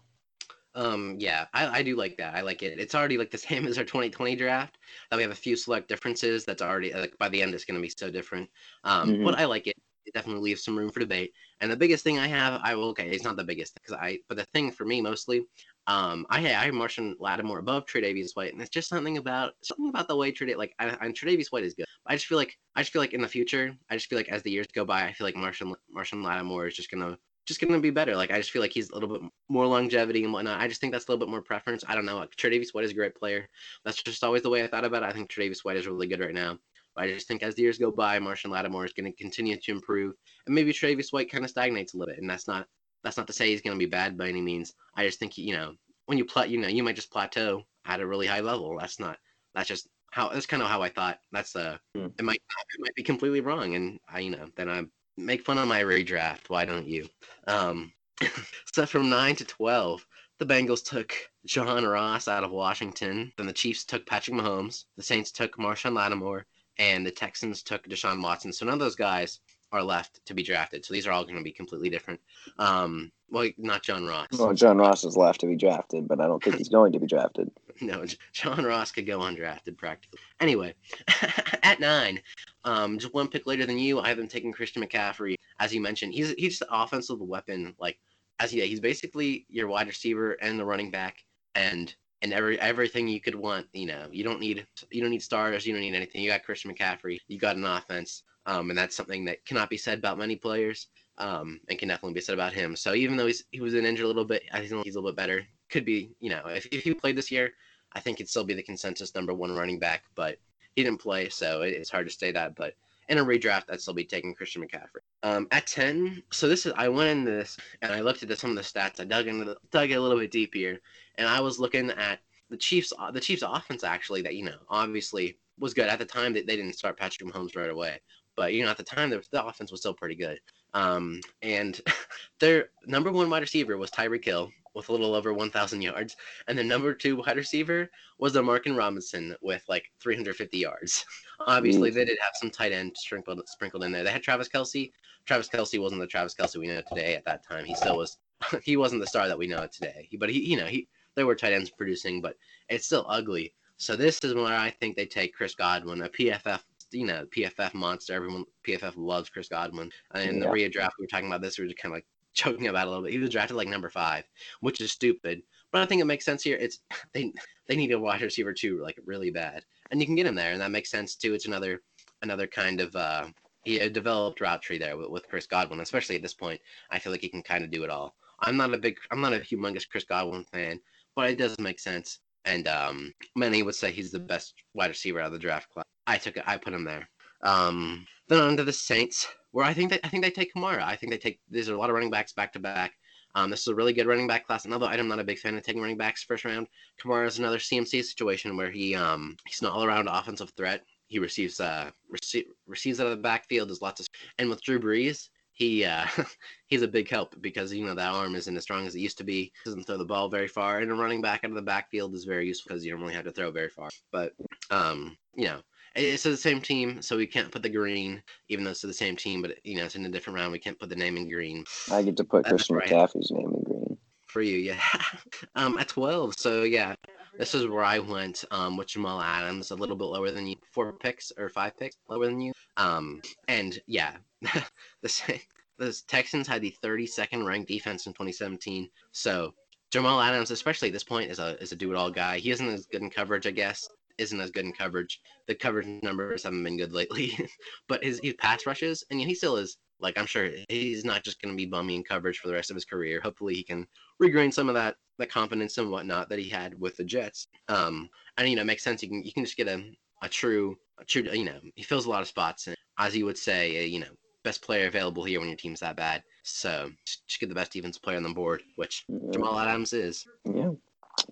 Um, 0.75 1.15
yeah, 1.19 1.47
I, 1.53 1.79
I 1.79 1.81
do 1.83 1.95
like 1.95 2.17
that. 2.17 2.35
I 2.35 2.41
like 2.41 2.61
it. 2.61 2.79
It's 2.79 2.93
already 2.93 3.17
like 3.17 3.31
the 3.31 3.37
same 3.37 3.65
as 3.67 3.77
our 3.77 3.83
2020 3.83 4.35
draft. 4.35 4.77
That 5.09 5.17
we 5.17 5.23
have 5.23 5.31
a 5.31 5.35
few 5.35 5.55
select 5.55 5.87
differences. 5.87 6.45
That's 6.45 6.61
already 6.61 6.93
like 6.93 7.17
by 7.17 7.29
the 7.29 7.41
end, 7.41 7.53
it's 7.53 7.65
going 7.65 7.79
to 7.79 7.81
be 7.81 7.93
so 7.97 8.11
different. 8.11 8.49
Um, 8.83 9.17
Mhm. 9.17 9.23
but 9.23 9.39
I 9.39 9.45
like 9.45 9.67
it. 9.67 9.75
It 10.05 10.13
definitely 10.13 10.43
leaves 10.43 10.63
some 10.63 10.77
room 10.77 10.91
for 10.91 10.99
debate. 11.01 11.33
And 11.59 11.69
the 11.71 11.75
biggest 11.75 12.03
thing 12.03 12.17
I 12.17 12.27
have, 12.27 12.61
I 12.63 12.75
will 12.75 12.89
okay, 12.89 13.09
it's 13.09 13.23
not 13.25 13.35
the 13.35 13.43
biggest 13.43 13.73
because 13.75 13.93
I, 13.93 14.19
but 14.29 14.37
the 14.37 14.45
thing 14.53 14.71
for 14.71 14.85
me 14.85 15.01
mostly, 15.01 15.45
um, 15.87 16.25
I 16.29 16.39
I 16.39 16.65
have 16.65 16.73
Marshon 16.73 17.15
Lattimore 17.19 17.59
above 17.59 17.85
Tre'Davious 17.85 18.35
White, 18.35 18.51
and 18.51 18.61
it's 18.61 18.69
just 18.69 18.89
something 18.89 19.17
about 19.17 19.53
something 19.63 19.89
about 19.89 20.07
the 20.09 20.15
way 20.15 20.31
Trey 20.31 20.53
like 20.55 20.73
I, 20.79 20.89
Tre'Davious 20.89 21.47
White 21.47 21.63
is 21.63 21.75
good. 21.75 21.85
I 22.05 22.15
just 22.15 22.25
feel 22.25 22.37
like 22.37 22.57
I 22.75 22.81
just 22.81 22.91
feel 22.91 23.01
like 23.01 23.13
in 23.13 23.21
the 23.21 23.27
future, 23.27 23.73
I 23.89 23.95
just 23.95 24.07
feel 24.07 24.19
like 24.19 24.29
as 24.29 24.43
the 24.43 24.51
years 24.51 24.67
go 24.67 24.83
by, 24.83 25.03
I 25.03 25.13
feel 25.13 25.25
like 25.25 25.35
Martian 25.35 25.73
Marshon 25.95 26.23
Lattimore 26.23 26.67
is 26.67 26.75
just 26.75 26.91
gonna 26.91 27.17
just 27.45 27.61
gonna 27.61 27.79
be 27.79 27.89
better. 27.89 28.17
Like 28.17 28.31
I 28.31 28.37
just 28.37 28.51
feel 28.51 28.61
like 28.61 28.73
he's 28.73 28.89
a 28.89 28.93
little 28.93 29.09
bit 29.09 29.21
more 29.47 29.65
longevity 29.65 30.25
and 30.25 30.33
whatnot. 30.33 30.59
I 30.59 30.67
just 30.67 30.81
think 30.81 30.91
that's 30.91 31.07
a 31.07 31.11
little 31.11 31.25
bit 31.25 31.31
more 31.31 31.41
preference. 31.41 31.85
I 31.87 31.95
don't 31.95 32.05
know. 32.05 32.17
Like 32.17 32.35
Tre'Davious 32.35 32.73
White 32.73 32.83
is 32.83 32.91
a 32.91 32.95
great 32.95 33.15
player. 33.15 33.47
That's 33.85 34.03
just 34.03 34.23
always 34.25 34.41
the 34.41 34.49
way 34.49 34.63
I 34.63 34.67
thought 34.67 34.85
about 34.85 35.03
it. 35.03 35.07
I 35.07 35.13
think 35.13 35.29
Tre'Davious 35.31 35.63
White 35.63 35.77
is 35.77 35.87
really 35.87 36.07
good 36.07 36.19
right 36.19 36.33
now. 36.33 36.59
But 36.95 37.05
I 37.05 37.13
just 37.13 37.27
think 37.27 37.43
as 37.43 37.55
the 37.55 37.61
years 37.61 37.77
go 37.77 37.91
by, 37.91 38.19
Marshon 38.19 38.49
Lattimore 38.49 38.83
is 38.83 38.91
going 38.91 39.09
to 39.09 39.17
continue 39.17 39.55
to 39.55 39.71
improve, 39.71 40.15
and 40.47 40.55
maybe 40.55 40.73
Tre'Davious 40.73 41.13
White 41.13 41.31
kind 41.31 41.43
of 41.43 41.49
stagnates 41.49 41.93
a 41.93 41.97
little 41.97 42.11
bit, 42.13 42.19
and 42.19 42.29
that's 42.29 42.47
not 42.47 42.67
That's 43.03 43.17
not 43.17 43.27
to 43.27 43.33
say 43.33 43.49
he's 43.49 43.61
going 43.61 43.77
to 43.77 43.85
be 43.85 43.89
bad 43.89 44.17
by 44.17 44.27
any 44.27 44.41
means. 44.41 44.73
I 44.95 45.05
just 45.05 45.19
think 45.19 45.37
you 45.37 45.53
know 45.53 45.73
when 46.07 46.17
you 46.17 46.25
plat, 46.25 46.49
you 46.49 46.57
know, 46.57 46.67
you 46.67 46.83
might 46.83 46.95
just 46.95 47.11
plateau 47.11 47.63
at 47.85 47.99
a 47.99 48.07
really 48.07 48.27
high 48.27 48.39
level. 48.39 48.77
That's 48.79 48.99
not. 48.99 49.17
That's 49.53 49.67
just 49.67 49.87
how. 50.11 50.29
That's 50.29 50.45
kind 50.45 50.63
of 50.63 50.69
how 50.69 50.81
I 50.81 50.89
thought. 50.89 51.19
That's 51.31 51.55
uh, 51.55 51.77
Hmm. 51.95 52.07
it 52.17 52.23
might 52.23 52.35
it 52.35 52.79
might 52.79 52.95
be 52.95 53.03
completely 53.03 53.41
wrong, 53.41 53.75
and 53.75 53.99
I 54.09 54.19
you 54.19 54.31
know 54.31 54.47
then 54.55 54.69
I 54.69 54.83
make 55.17 55.45
fun 55.45 55.57
of 55.57 55.67
my 55.67 55.83
redraft. 55.83 56.49
Why 56.49 56.65
don't 56.65 56.87
you? 56.87 57.07
Um, 57.47 57.91
so 58.73 58.85
from 58.85 59.09
nine 59.09 59.35
to 59.35 59.45
twelve, 59.45 60.05
the 60.39 60.45
Bengals 60.45 60.83
took 60.83 61.13
John 61.45 61.85
Ross 61.85 62.27
out 62.27 62.43
of 62.43 62.51
Washington. 62.51 63.31
Then 63.37 63.47
the 63.47 63.53
Chiefs 63.53 63.85
took 63.85 64.05
Patrick 64.05 64.37
Mahomes. 64.37 64.85
The 64.95 65.03
Saints 65.03 65.31
took 65.31 65.57
Marshon 65.57 65.93
Lattimore, 65.93 66.45
and 66.79 67.05
the 67.05 67.11
Texans 67.11 67.63
took 67.63 67.87
Deshaun 67.87 68.21
Watson. 68.21 68.53
So 68.53 68.65
none 68.65 68.73
of 68.73 68.79
those 68.79 68.95
guys 68.95 69.39
are 69.71 69.83
left 69.83 70.25
to 70.25 70.33
be 70.33 70.43
drafted. 70.43 70.85
So 70.85 70.93
these 70.93 71.07
are 71.07 71.11
all 71.11 71.23
going 71.23 71.37
to 71.37 71.43
be 71.43 71.51
completely 71.51 71.89
different. 71.89 72.19
Um, 72.57 73.11
well, 73.29 73.49
not 73.57 73.83
John 73.83 74.05
Ross. 74.05 74.27
Well, 74.37 74.53
John 74.53 74.77
Ross 74.77 75.03
is 75.03 75.17
left 75.17 75.41
to 75.41 75.47
be 75.47 75.57
drafted, 75.57 76.07
but 76.07 76.21
I 76.21 76.27
don't 76.27 76.41
think 76.41 76.55
he's 76.55 76.69
going 76.69 76.93
to 76.93 76.99
be 76.99 77.07
drafted. 77.07 77.51
No, 77.79 78.03
John 78.33 78.65
Ross 78.65 78.91
could 78.91 79.05
go 79.05 79.19
undrafted 79.19 79.77
practically. 79.77 80.17
Anyway, 80.39 80.73
at 81.61 81.79
nine, 81.79 82.19
um, 82.63 82.97
just 82.97 83.13
one 83.13 83.27
pick 83.27 83.45
later 83.45 83.67
than 83.67 83.77
you, 83.77 83.99
I 83.99 84.07
have 84.07 84.17
them 84.17 84.27
taking 84.27 84.51
Christian 84.51 84.83
McCaffrey. 84.83 85.35
As 85.59 85.75
you 85.75 85.79
mentioned, 85.79 86.15
he's 86.15 86.31
he's 86.31 86.57
the 86.57 86.65
offensive 86.71 87.19
weapon. 87.19 87.75
Like 87.77 87.99
as 88.39 88.51
yeah, 88.51 88.63
he's 88.63 88.79
basically 88.79 89.45
your 89.47 89.67
wide 89.67 89.85
receiver 89.85 90.31
and 90.41 90.59
the 90.59 90.65
running 90.65 90.89
back, 90.89 91.17
and 91.53 91.93
and 92.23 92.33
every 92.33 92.59
everything 92.59 93.07
you 93.07 93.21
could 93.21 93.35
want. 93.35 93.67
You 93.73 93.85
know, 93.85 94.07
you 94.11 94.23
don't 94.23 94.39
need 94.39 94.65
you 94.89 95.01
don't 95.01 95.11
need 95.11 95.21
stars, 95.21 95.65
you 95.67 95.73
don't 95.73 95.83
need 95.83 95.95
anything. 95.95 96.21
You 96.21 96.31
got 96.31 96.43
Christian 96.43 96.73
McCaffrey, 96.73 97.19
you 97.27 97.37
got 97.37 97.57
an 97.57 97.65
offense, 97.65 98.23
um, 98.47 98.69
and 98.69 98.77
that's 98.77 98.95
something 98.95 99.25
that 99.25 99.45
cannot 99.45 99.69
be 99.69 99.77
said 99.77 99.99
about 99.99 100.17
many 100.17 100.35
players. 100.35 100.87
Um, 101.19 101.59
and 101.67 101.79
can 101.79 101.87
definitely 101.87 102.13
be 102.13 102.21
said 102.21 102.35
about 102.35 102.53
him. 102.53 102.75
So 102.75 102.93
even 102.93 103.17
though 103.17 103.25
he's 103.25 103.43
he 103.51 103.59
was 103.59 103.73
an 103.73 103.87
injured 103.87 104.03
a 104.03 104.07
little 104.07 104.23
bit, 104.23 104.43
I 104.53 104.59
think 104.59 104.83
he's 104.83 104.93
a 104.93 104.99
little 104.99 105.09
bit 105.09 105.17
better. 105.17 105.47
Could 105.67 105.83
be, 105.83 106.11
you 106.19 106.29
know, 106.29 106.43
if, 106.45 106.67
if 106.67 106.83
he 106.83 106.93
played 106.93 107.17
this 107.17 107.31
year, 107.31 107.53
I 107.93 107.99
think 107.99 108.19
he'd 108.19 108.29
still 108.29 108.43
be 108.43 108.53
the 108.53 108.61
consensus 108.61 109.15
number 109.15 109.33
one 109.33 109.55
running 109.55 109.79
back, 109.79 110.03
but 110.13 110.37
he 110.75 110.83
didn't 110.83 111.01
play, 111.01 111.29
so 111.29 111.63
it, 111.63 111.73
it's 111.73 111.89
hard 111.89 112.07
to 112.07 112.13
say 112.13 112.31
that. 112.31 112.53
But 112.53 112.75
in 113.09 113.17
a 113.17 113.25
redraft, 113.25 113.63
I'd 113.71 113.81
still 113.81 113.95
be 113.95 114.03
taking 114.03 114.35
Christian 114.35 114.61
McCaffrey. 114.61 115.01
Um, 115.23 115.47
at 115.49 115.65
ten, 115.65 116.21
so 116.31 116.47
this 116.47 116.67
is 116.67 116.73
I 116.77 116.87
went 116.87 117.09
into 117.09 117.31
this 117.31 117.57
and 117.81 117.91
I 117.91 118.01
looked 118.01 118.21
at 118.21 118.37
some 118.37 118.51
of 118.51 118.55
the 118.55 118.61
stats. 118.61 118.99
I 118.99 119.05
dug 119.05 119.27
into 119.27 119.45
the, 119.45 119.57
dug 119.71 119.91
a 119.91 119.99
little 119.99 120.19
bit 120.19 120.29
deep 120.29 120.53
here, 120.53 120.79
and 121.15 121.27
I 121.27 121.39
was 121.39 121.57
looking 121.57 121.89
at 121.89 122.19
the 122.49 122.57
Chiefs 122.57 122.93
the 123.11 123.19
Chiefs 123.19 123.43
offense 123.45 123.83
actually 123.83 124.21
that 124.21 124.35
you 124.35 124.43
know 124.43 124.57
obviously 124.69 125.37
was 125.57 125.73
good 125.73 125.87
at 125.87 125.97
the 125.97 126.05
time 126.05 126.33
that 126.33 126.45
they 126.45 126.55
didn't 126.55 126.73
start 126.73 126.97
Patrick 126.97 127.27
Mahomes 127.27 127.55
right 127.55 127.71
away, 127.71 127.99
but 128.37 128.53
you 128.53 128.63
know 128.63 128.71
at 128.71 128.77
the 128.77 128.83
time 128.83 129.09
the, 129.09 129.21
the 129.31 129.45
offense 129.45 129.71
was 129.71 129.81
still 129.81 129.93
pretty 129.93 130.15
good. 130.15 130.39
Um, 130.73 131.19
and 131.41 131.81
their 132.39 132.69
number 132.85 133.11
one 133.11 133.29
wide 133.29 133.41
receiver 133.41 133.77
was 133.77 133.91
Tyreek 133.91 134.23
Hill 134.23 134.49
with 134.73 134.89
a 134.89 134.91
little 134.91 135.15
over 135.15 135.33
1,000 135.33 135.81
yards, 135.81 136.15
and 136.47 136.57
the 136.57 136.63
number 136.63 136.93
two 136.93 137.17
wide 137.17 137.35
receiver 137.35 137.89
was 138.19 138.33
Demarcus 138.33 138.77
Robinson 138.77 139.35
with 139.41 139.63
like 139.67 139.91
350 139.99 140.57
yards. 140.57 141.03
Obviously, 141.47 141.89
they 141.89 142.05
did 142.05 142.17
have 142.21 142.33
some 142.35 142.51
tight 142.51 142.71
ends 142.71 143.01
sprinkled 143.01 143.41
sprinkled 143.49 143.83
in 143.83 143.91
there. 143.91 144.03
They 144.03 144.11
had 144.11 144.23
Travis 144.23 144.47
Kelce. 144.47 144.91
Travis 145.25 145.49
Kelce 145.49 145.81
wasn't 145.81 145.99
the 145.99 146.07
Travis 146.07 146.35
Kelce 146.35 146.55
we 146.55 146.67
know 146.67 146.81
today 146.87 147.15
at 147.15 147.25
that 147.25 147.43
time. 147.43 147.65
He 147.65 147.75
still 147.75 147.97
was. 147.97 148.17
he 148.63 148.77
wasn't 148.77 149.01
the 149.01 149.07
star 149.07 149.27
that 149.27 149.37
we 149.37 149.47
know 149.47 149.67
today. 149.67 150.07
But 150.19 150.29
he, 150.29 150.39
you 150.45 150.57
know, 150.57 150.65
he 150.65 150.87
there 151.15 151.25
were 151.25 151.35
tight 151.35 151.53
ends 151.53 151.71
producing, 151.71 152.21
but 152.21 152.37
it's 152.69 152.85
still 152.85 153.05
ugly. 153.09 153.53
So 153.77 153.95
this 153.95 154.19
is 154.23 154.33
where 154.33 154.45
I 154.45 154.69
think 154.69 154.95
they 154.95 155.05
take 155.05 155.35
Chris 155.35 155.53
Godwin, 155.53 156.01
a 156.01 156.09
PFF, 156.09 156.61
you 156.91 157.05
know, 157.05 157.25
PFF 157.25 157.73
monster. 157.73 158.13
Everyone 158.13 158.45
PFF 158.65 158.93
loves 158.95 159.29
Chris 159.29 159.47
Godwin. 159.49 159.91
And 160.13 160.29
in 160.29 160.39
the 160.39 160.45
Yeah. 160.45 160.51
Rhea 160.51 160.69
draft, 160.69 160.95
we 160.97 161.03
were 161.03 161.07
talking 161.07 161.27
about 161.27 161.41
this. 161.41 161.57
We 161.57 161.63
were 161.63 161.69
just 161.69 161.81
kind 161.81 161.91
of 161.91 161.97
like 161.97 162.05
joking 162.33 162.67
about 162.67 162.87
a 162.87 162.89
little 162.89 163.03
bit. 163.03 163.13
He 163.13 163.19
was 163.19 163.29
drafted 163.29 163.57
like 163.57 163.67
number 163.67 163.89
five, 163.89 164.23
which 164.61 164.81
is 164.81 164.91
stupid. 164.91 165.41
But 165.71 165.81
I 165.81 165.85
think 165.85 166.01
it 166.01 166.05
makes 166.05 166.25
sense 166.25 166.43
here. 166.43 166.57
It's 166.57 166.79
they 167.13 167.33
they 167.67 167.75
need 167.75 167.91
a 167.91 167.99
wide 167.99 168.21
receiver 168.21 168.53
too, 168.53 168.81
like 168.81 168.99
really 169.05 169.31
bad, 169.31 169.65
and 169.91 169.99
you 169.99 170.05
can 170.05 170.15
get 170.15 170.25
him 170.25 170.35
there, 170.35 170.51
and 170.51 170.61
that 170.61 170.71
makes 170.71 170.91
sense 170.91 171.15
too. 171.15 171.33
It's 171.33 171.45
another 171.47 171.81
another 172.21 172.47
kind 172.47 172.79
of 172.81 172.95
uh, 172.95 173.27
he 173.63 173.79
a 173.79 173.89
developed 173.89 174.39
route 174.39 174.61
tree 174.61 174.77
there 174.77 174.95
with, 174.97 175.09
with 175.09 175.27
Chris 175.27 175.45
Godwin, 175.45 175.81
especially 175.81 176.15
at 176.15 176.21
this 176.21 176.33
point. 176.33 176.61
I 176.89 176.99
feel 176.99 177.11
like 177.11 177.21
he 177.21 177.29
can 177.29 177.43
kind 177.43 177.63
of 177.63 177.71
do 177.71 177.83
it 177.83 177.89
all. 177.89 178.15
I'm 178.39 178.55
not 178.55 178.73
a 178.73 178.77
big, 178.77 178.97
I'm 179.11 179.19
not 179.19 179.33
a 179.33 179.39
humongous 179.39 179.89
Chris 179.89 180.05
Godwin 180.05 180.45
fan, 180.45 180.79
but 181.15 181.29
it 181.29 181.37
does 181.37 181.59
make 181.59 181.79
sense. 181.79 182.19
And 182.47 182.67
um, 182.67 183.13
many 183.35 183.61
would 183.61 183.75
say 183.75 183.91
he's 183.91 184.11
the 184.11 184.19
best 184.19 184.53
wide 184.73 184.89
receiver 184.89 185.19
out 185.19 185.27
of 185.27 185.33
the 185.33 185.39
draft 185.39 185.69
class. 185.69 185.85
I 186.07 186.17
took 186.17 186.37
it, 186.37 186.43
I 186.47 186.57
put 186.57 186.73
him 186.73 186.85
there. 186.85 187.07
Um, 187.43 188.05
then 188.29 188.41
on 188.41 188.57
to 188.57 188.63
the 188.63 188.73
Saints, 188.73 189.27
where 189.51 189.65
I 189.65 189.73
think 189.73 189.91
they, 189.91 189.99
I 190.03 190.07
think 190.07 190.23
they 190.23 190.31
take 190.31 190.53
Kamara. 190.53 190.81
I 190.81 190.95
think 190.95 191.11
they 191.11 191.17
take. 191.17 191.39
There's 191.49 191.67
a 191.67 191.77
lot 191.77 191.89
of 191.89 191.93
running 191.93 192.09
backs 192.09 192.33
back 192.33 192.53
to 192.53 192.59
back. 192.59 192.93
Um, 193.35 193.51
this 193.51 193.61
is 193.61 193.67
a 193.67 193.75
really 193.75 193.93
good 193.93 194.07
running 194.07 194.27
back 194.27 194.47
class. 194.47 194.65
And 194.65 194.73
although 194.73 194.87
I'm 194.87 195.07
not 195.07 195.19
a 195.19 195.23
big 195.23 195.37
fan 195.37 195.55
of 195.55 195.63
taking 195.63 195.81
running 195.81 195.97
backs 195.97 196.23
first 196.23 196.45
round, 196.45 196.67
Kamara 196.99 197.27
is 197.27 197.37
another 197.37 197.59
CMC 197.59 198.03
situation 198.03 198.57
where 198.57 198.71
he 198.71 198.95
um 198.95 199.37
he's 199.45 199.61
an 199.61 199.67
all 199.67 199.83
around 199.83 200.07
offensive 200.07 200.51
threat. 200.57 200.83
He 201.07 201.19
receives 201.19 201.59
uh 201.59 201.91
rece- 202.13 202.47
receives 202.65 202.99
out 202.99 203.07
of 203.07 203.11
the 203.11 203.23
backfield. 203.23 203.69
There's 203.69 203.81
lots 203.81 203.99
of 203.99 204.07
and 204.39 204.49
with 204.49 204.63
Drew 204.63 204.79
Brees, 204.79 205.29
he 205.57 205.83
uh 205.83 206.05
he's 206.67 206.83
a 206.83 206.87
big 206.87 207.09
help 207.09 207.35
because 207.41 207.73
you 207.73 207.85
know 207.85 207.95
that 207.95 208.13
arm 208.13 208.35
isn't 208.35 208.55
as 208.55 208.63
strong 208.63 208.85
as 208.85 208.95
it 208.95 208.99
used 208.99 209.17
to 209.17 209.23
be. 209.23 209.51
Doesn't 209.65 209.83
throw 209.85 209.97
the 209.97 210.05
ball 210.05 210.29
very 210.29 210.47
far, 210.47 210.79
and 210.79 210.91
a 210.91 210.93
running 210.93 211.21
back 211.21 211.43
out 211.43 211.49
of 211.49 211.55
the 211.55 211.61
backfield 211.61 212.13
is 212.13 212.25
very 212.25 212.47
useful 212.47 212.69
because 212.69 212.85
you 212.85 212.91
don't 212.91 213.01
really 213.01 213.15
have 213.15 213.25
to 213.25 213.31
throw 213.31 213.51
very 213.51 213.69
far. 213.69 213.89
But 214.11 214.33
um 214.71 215.17
you 215.35 215.45
know 215.45 215.61
it's 215.95 216.23
the 216.23 216.37
same 216.37 216.61
team, 216.61 217.01
so 217.01 217.17
we 217.17 217.25
can't 217.25 217.51
put 217.51 217.63
the 217.63 217.69
green, 217.69 218.21
even 218.49 218.63
though 218.63 218.69
it's 218.69 218.81
the 218.81 218.93
same 218.93 219.15
team, 219.15 219.41
but 219.41 219.55
you 219.63 219.77
know 219.77 219.85
it's 219.85 219.95
in 219.95 220.05
a 220.05 220.09
different 220.09 220.37
round. 220.37 220.51
We 220.51 220.59
can't 220.59 220.79
put 220.79 220.89
the 220.89 220.95
name 220.95 221.17
in 221.17 221.27
green 221.27 221.65
I 221.91 222.03
get 222.03 222.17
to 222.17 222.23
put 222.23 222.43
That's 222.43 222.51
Christian 222.51 222.75
right. 222.75 222.87
McCaffrey's 222.87 223.31
name 223.31 223.47
in 223.47 223.63
green. 223.63 223.97
for 224.27 224.43
you, 224.43 224.57
yeah. 224.57 224.79
um, 225.55 225.79
at 225.79 225.87
12, 225.87 226.35
so 226.37 226.63
yeah, 226.63 226.93
this 227.37 227.55
is 227.55 227.65
where 227.67 227.83
I 227.83 227.97
went 227.97 228.45
um, 228.51 228.77
with 228.77 228.89
Jamal 228.89 229.21
Adams, 229.21 229.71
a 229.71 229.75
little 229.75 229.95
bit 229.95 230.05
lower 230.05 230.29
than 230.29 230.45
you, 230.45 230.55
four 230.71 230.93
picks 230.93 231.31
or 231.37 231.49
five 231.49 231.75
picks 231.77 231.95
lower 232.09 232.25
than 232.25 232.41
you. 232.41 232.53
Um, 232.77 233.21
and 233.47 233.79
yeah, 233.87 234.17
the 235.01 235.39
the 235.77 236.01
Texans 236.07 236.47
had 236.47 236.61
the 236.61 236.75
32nd 236.83 237.45
ranked 237.45 237.67
defense 237.67 238.07
in 238.07 238.13
2017. 238.13 238.89
So 239.11 239.53
Jamal 239.91 240.21
Adams, 240.21 240.51
especially 240.51 240.89
at 240.89 240.93
this 240.93 241.03
point, 241.03 241.31
is 241.31 241.39
a 241.39 241.61
is 241.61 241.71
a 241.71 241.75
do 241.75 241.91
it 241.91 241.97
all 241.97 242.11
guy. 242.11 242.39
He 242.39 242.51
isn't 242.51 242.67
as 242.67 242.85
good 242.85 243.01
in 243.01 243.09
coverage, 243.09 243.47
I 243.47 243.51
guess. 243.51 243.87
Isn't 244.17 244.41
as 244.41 244.51
good 244.51 244.65
in 244.65 244.73
coverage. 244.73 245.21
The 245.47 245.55
coverage 245.55 245.87
numbers 246.01 246.43
haven't 246.43 246.63
been 246.63 246.77
good 246.77 246.91
lately, 246.91 247.37
but 247.87 248.03
his, 248.03 248.19
his 248.23 248.33
pass 248.33 248.65
rushes, 248.65 249.03
and 249.11 249.19
he 249.19 249.35
still 249.35 249.57
is. 249.57 249.77
Like 249.99 250.17
I'm 250.19 250.27
sure 250.27 250.51
he's 250.69 251.03
not 251.03 251.23
just 251.23 251.41
going 251.41 251.51
to 251.51 251.57
be 251.57 251.65
bummy 251.65 251.95
in 251.95 252.03
coverage 252.03 252.37
for 252.37 252.47
the 252.47 252.53
rest 252.53 252.69
of 252.69 252.75
his 252.75 252.85
career. 252.85 253.19
Hopefully 253.19 253.55
he 253.55 253.63
can 253.63 253.87
regain 254.19 254.51
some 254.51 254.69
of 254.69 254.75
that 254.75 254.95
that 255.17 255.31
confidence 255.31 255.79
and 255.79 255.89
whatnot 255.89 256.29
that 256.29 256.37
he 256.37 256.47
had 256.47 256.79
with 256.79 256.95
the 256.97 257.03
Jets. 257.03 257.47
Um, 257.67 258.07
and 258.37 258.47
you 258.47 258.55
know, 258.55 258.61
it 258.61 258.65
makes 258.65 258.83
sense. 258.83 259.01
You 259.01 259.09
can 259.09 259.23
you 259.23 259.33
can 259.33 259.43
just 259.43 259.57
get 259.57 259.67
a 259.67 259.83
a 260.21 260.29
true 260.29 260.77
a 260.99 261.05
true 261.05 261.23
you 261.23 261.45
know 261.45 261.59
he 261.75 261.81
fills 261.81 262.05
a 262.05 262.09
lot 262.11 262.21
of 262.21 262.27
spots 262.27 262.67
and 262.67 262.77
as 262.97 263.15
you 263.15 263.25
would 263.25 263.37
say, 263.37 263.83
uh, 263.83 263.85
you 263.85 263.99
know, 263.99 264.07
best 264.43 264.61
player 264.61 264.87
available 264.87 265.23
here 265.23 265.39
when 265.39 265.49
your 265.49 265.57
team's 265.57 265.79
that 265.79 265.95
bad. 265.95 266.23
So 266.43 266.89
just, 267.05 267.39
get 267.39 267.49
the 267.49 267.55
best 267.55 267.73
defensive 267.73 268.01
player 268.01 268.17
on 268.17 268.23
the 268.23 268.29
board, 268.29 268.63
which. 268.75 269.05
Jamal 269.31 269.59
Adams 269.59 269.93
is. 269.93 270.25
Yeah, 270.45 270.71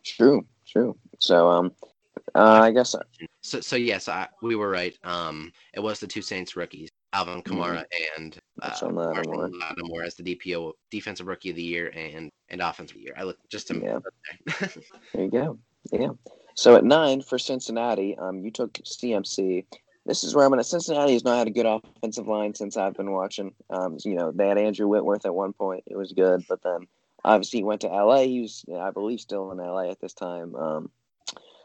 true, 0.04 0.46
true. 0.68 0.98
So, 1.20 1.50
um, 1.50 1.72
uh, 2.34 2.60
I 2.64 2.72
guess 2.72 2.96
So 3.42 3.62
so 3.62 3.76
yes, 3.76 4.10
I, 4.10 4.28
we 4.42 4.56
were 4.56 4.70
right. 4.70 4.98
Um, 5.04 5.52
it 5.74 5.80
was 5.80 6.00
the 6.00 6.08
two 6.08 6.22
Saints 6.22 6.56
rookies, 6.56 6.90
Alvin 7.14 7.42
Kamara 7.42 7.86
and 8.18 8.38
uh, 8.62 8.70
Lattimore. 8.70 9.14
Marshon 9.14 9.52
Lattimore 9.60 10.04
as 10.04 10.16
the 10.16 10.24
DPO 10.24 10.74
defensive 10.92 11.28
rookie 11.28 11.52
of 11.52 11.56
the 11.56 11.64
year 11.64 11.92
and 11.96 12.30
and 12.50 12.62
offensive 12.62 12.96
of 12.96 13.02
the 13.02 13.06
year. 13.06 13.16
I 13.18 13.24
look 13.24 13.38
just 13.50 13.68
to 13.68 13.80
Yeah. 13.80 14.00
there 15.14 15.24
you 15.24 15.32
go. 15.32 15.60
Yeah. 15.92 16.10
So 16.56 16.76
at 16.76 16.84
nine 16.84 17.22
for 17.22 17.38
Cincinnati, 17.38 18.18
um, 18.18 18.44
you 18.44 18.52
took 18.52 18.74
CMC. 18.74 19.66
This 20.06 20.24
is 20.24 20.36
where 20.36 20.46
I'm 20.46 20.52
going 20.52 20.60
to. 20.60 20.64
Cincinnati 20.64 21.14
has 21.14 21.24
not 21.24 21.40
had 21.40 21.48
a 21.48 21.52
good 21.52 21.66
offensive 21.66 22.28
line 22.28 22.54
since 22.54 22.78
I've 22.78 22.94
been 22.94 23.12
watching. 23.12 23.54
Um, 23.70 23.98
you 24.04 24.16
know, 24.16 24.32
they 24.32 24.48
had 24.48 24.58
Andrew 24.58 24.88
Whitworth 24.88 25.26
at 25.26 25.34
one 25.34 25.54
point. 25.54 25.84
It 25.88 25.98
was 25.98 26.14
good, 26.14 26.46
but 26.48 26.62
then 26.62 26.88
obviously 27.24 27.60
he 27.60 27.64
went 27.64 27.82
to 27.82 27.88
LA. 27.88 28.22
He 28.22 28.42
was, 28.42 28.64
I 28.80 28.92
believe, 28.92 29.20
still 29.20 29.52
in 29.52 29.58
LA 29.58 29.90
at 29.90 30.00
this 30.00 30.14
time. 30.14 30.56
Um, 30.56 30.92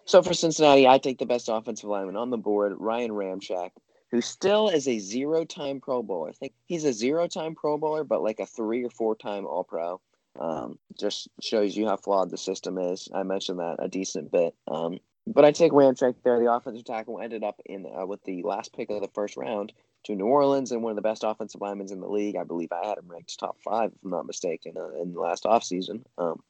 so 0.07 0.23
for 0.23 0.33
Cincinnati, 0.33 0.89
I 0.89 0.99
take 0.99 1.19
the 1.19 1.27
best 1.27 1.49
offensive 1.51 1.89
lineman 1.89 2.17
on 2.17 2.31
the 2.31 2.39
board, 2.39 2.73
Ryan 2.79 3.11
Ramczyk, 3.11 3.71
who 4.11 4.21
still 4.23 4.71
is 4.71 4.89
a 4.89 4.99
zero-time 4.99 5.81
Pro 5.81 6.03
Bowler. 6.03 6.31
I 6.31 6.33
think 6.33 6.55
he's 6.65 6.85
a 6.85 6.93
zero-time 6.93 7.55
Pro 7.55 7.77
Bowler, 7.77 8.05
but 8.05 8.23
like 8.23 8.41
a 8.41 8.47
three 8.47 8.85
or 8.85 8.91
four-time 8.91 9.47
All-Pro. 9.47 10.01
Um, 10.39 10.79
just 10.99 11.29
shows 11.43 11.77
you 11.77 11.87
how 11.87 11.97
flawed 11.97 12.31
the 12.31 12.39
system 12.39 12.79
is. 12.79 13.09
I 13.15 13.23
mentioned 13.23 13.59
that 13.59 13.77
a 13.79 13.89
decent 13.89 14.33
bit. 14.33 14.55
Um, 14.67 14.99
but 15.27 15.45
I 15.45 15.53
take 15.53 15.73
Ramczyk 15.73 16.17
there. 16.25 16.39
The 16.39 16.53
offensive 16.53 16.85
tackle 16.85 17.21
ended 17.21 17.45
up 17.45 17.61
in 17.67 17.87
uh, 17.87 18.07
with 18.07 18.23
the 18.25 18.43
last 18.43 18.75
pick 18.75 18.91
of 18.91 19.01
the 19.01 19.09
first 19.09 19.37
round 19.37 19.73
to 20.05 20.15
New 20.15 20.27
Orleans 20.27 20.73
and 20.73 20.83
one 20.83 20.91
of 20.91 20.97
the 20.97 21.03
best 21.03 21.25
offensive 21.25 21.61
linemen 21.61 21.93
in 21.93 22.01
the 22.01 22.09
league. 22.09 22.37
I 22.37 22.45
believe 22.45 22.73
I 22.73 22.87
had 22.87 22.99
him 22.99 23.09
ranked 23.09 23.39
top 23.39 23.57
five, 23.63 23.93
if 23.93 23.99
I'm 24.05 24.11
not 24.11 24.27
mistaken, 24.27 24.75
uh, 24.77 25.01
in 25.01 25.13
the 25.13 25.21
last 25.21 25.45
offseason. 25.45 26.05
Um, 26.19 26.41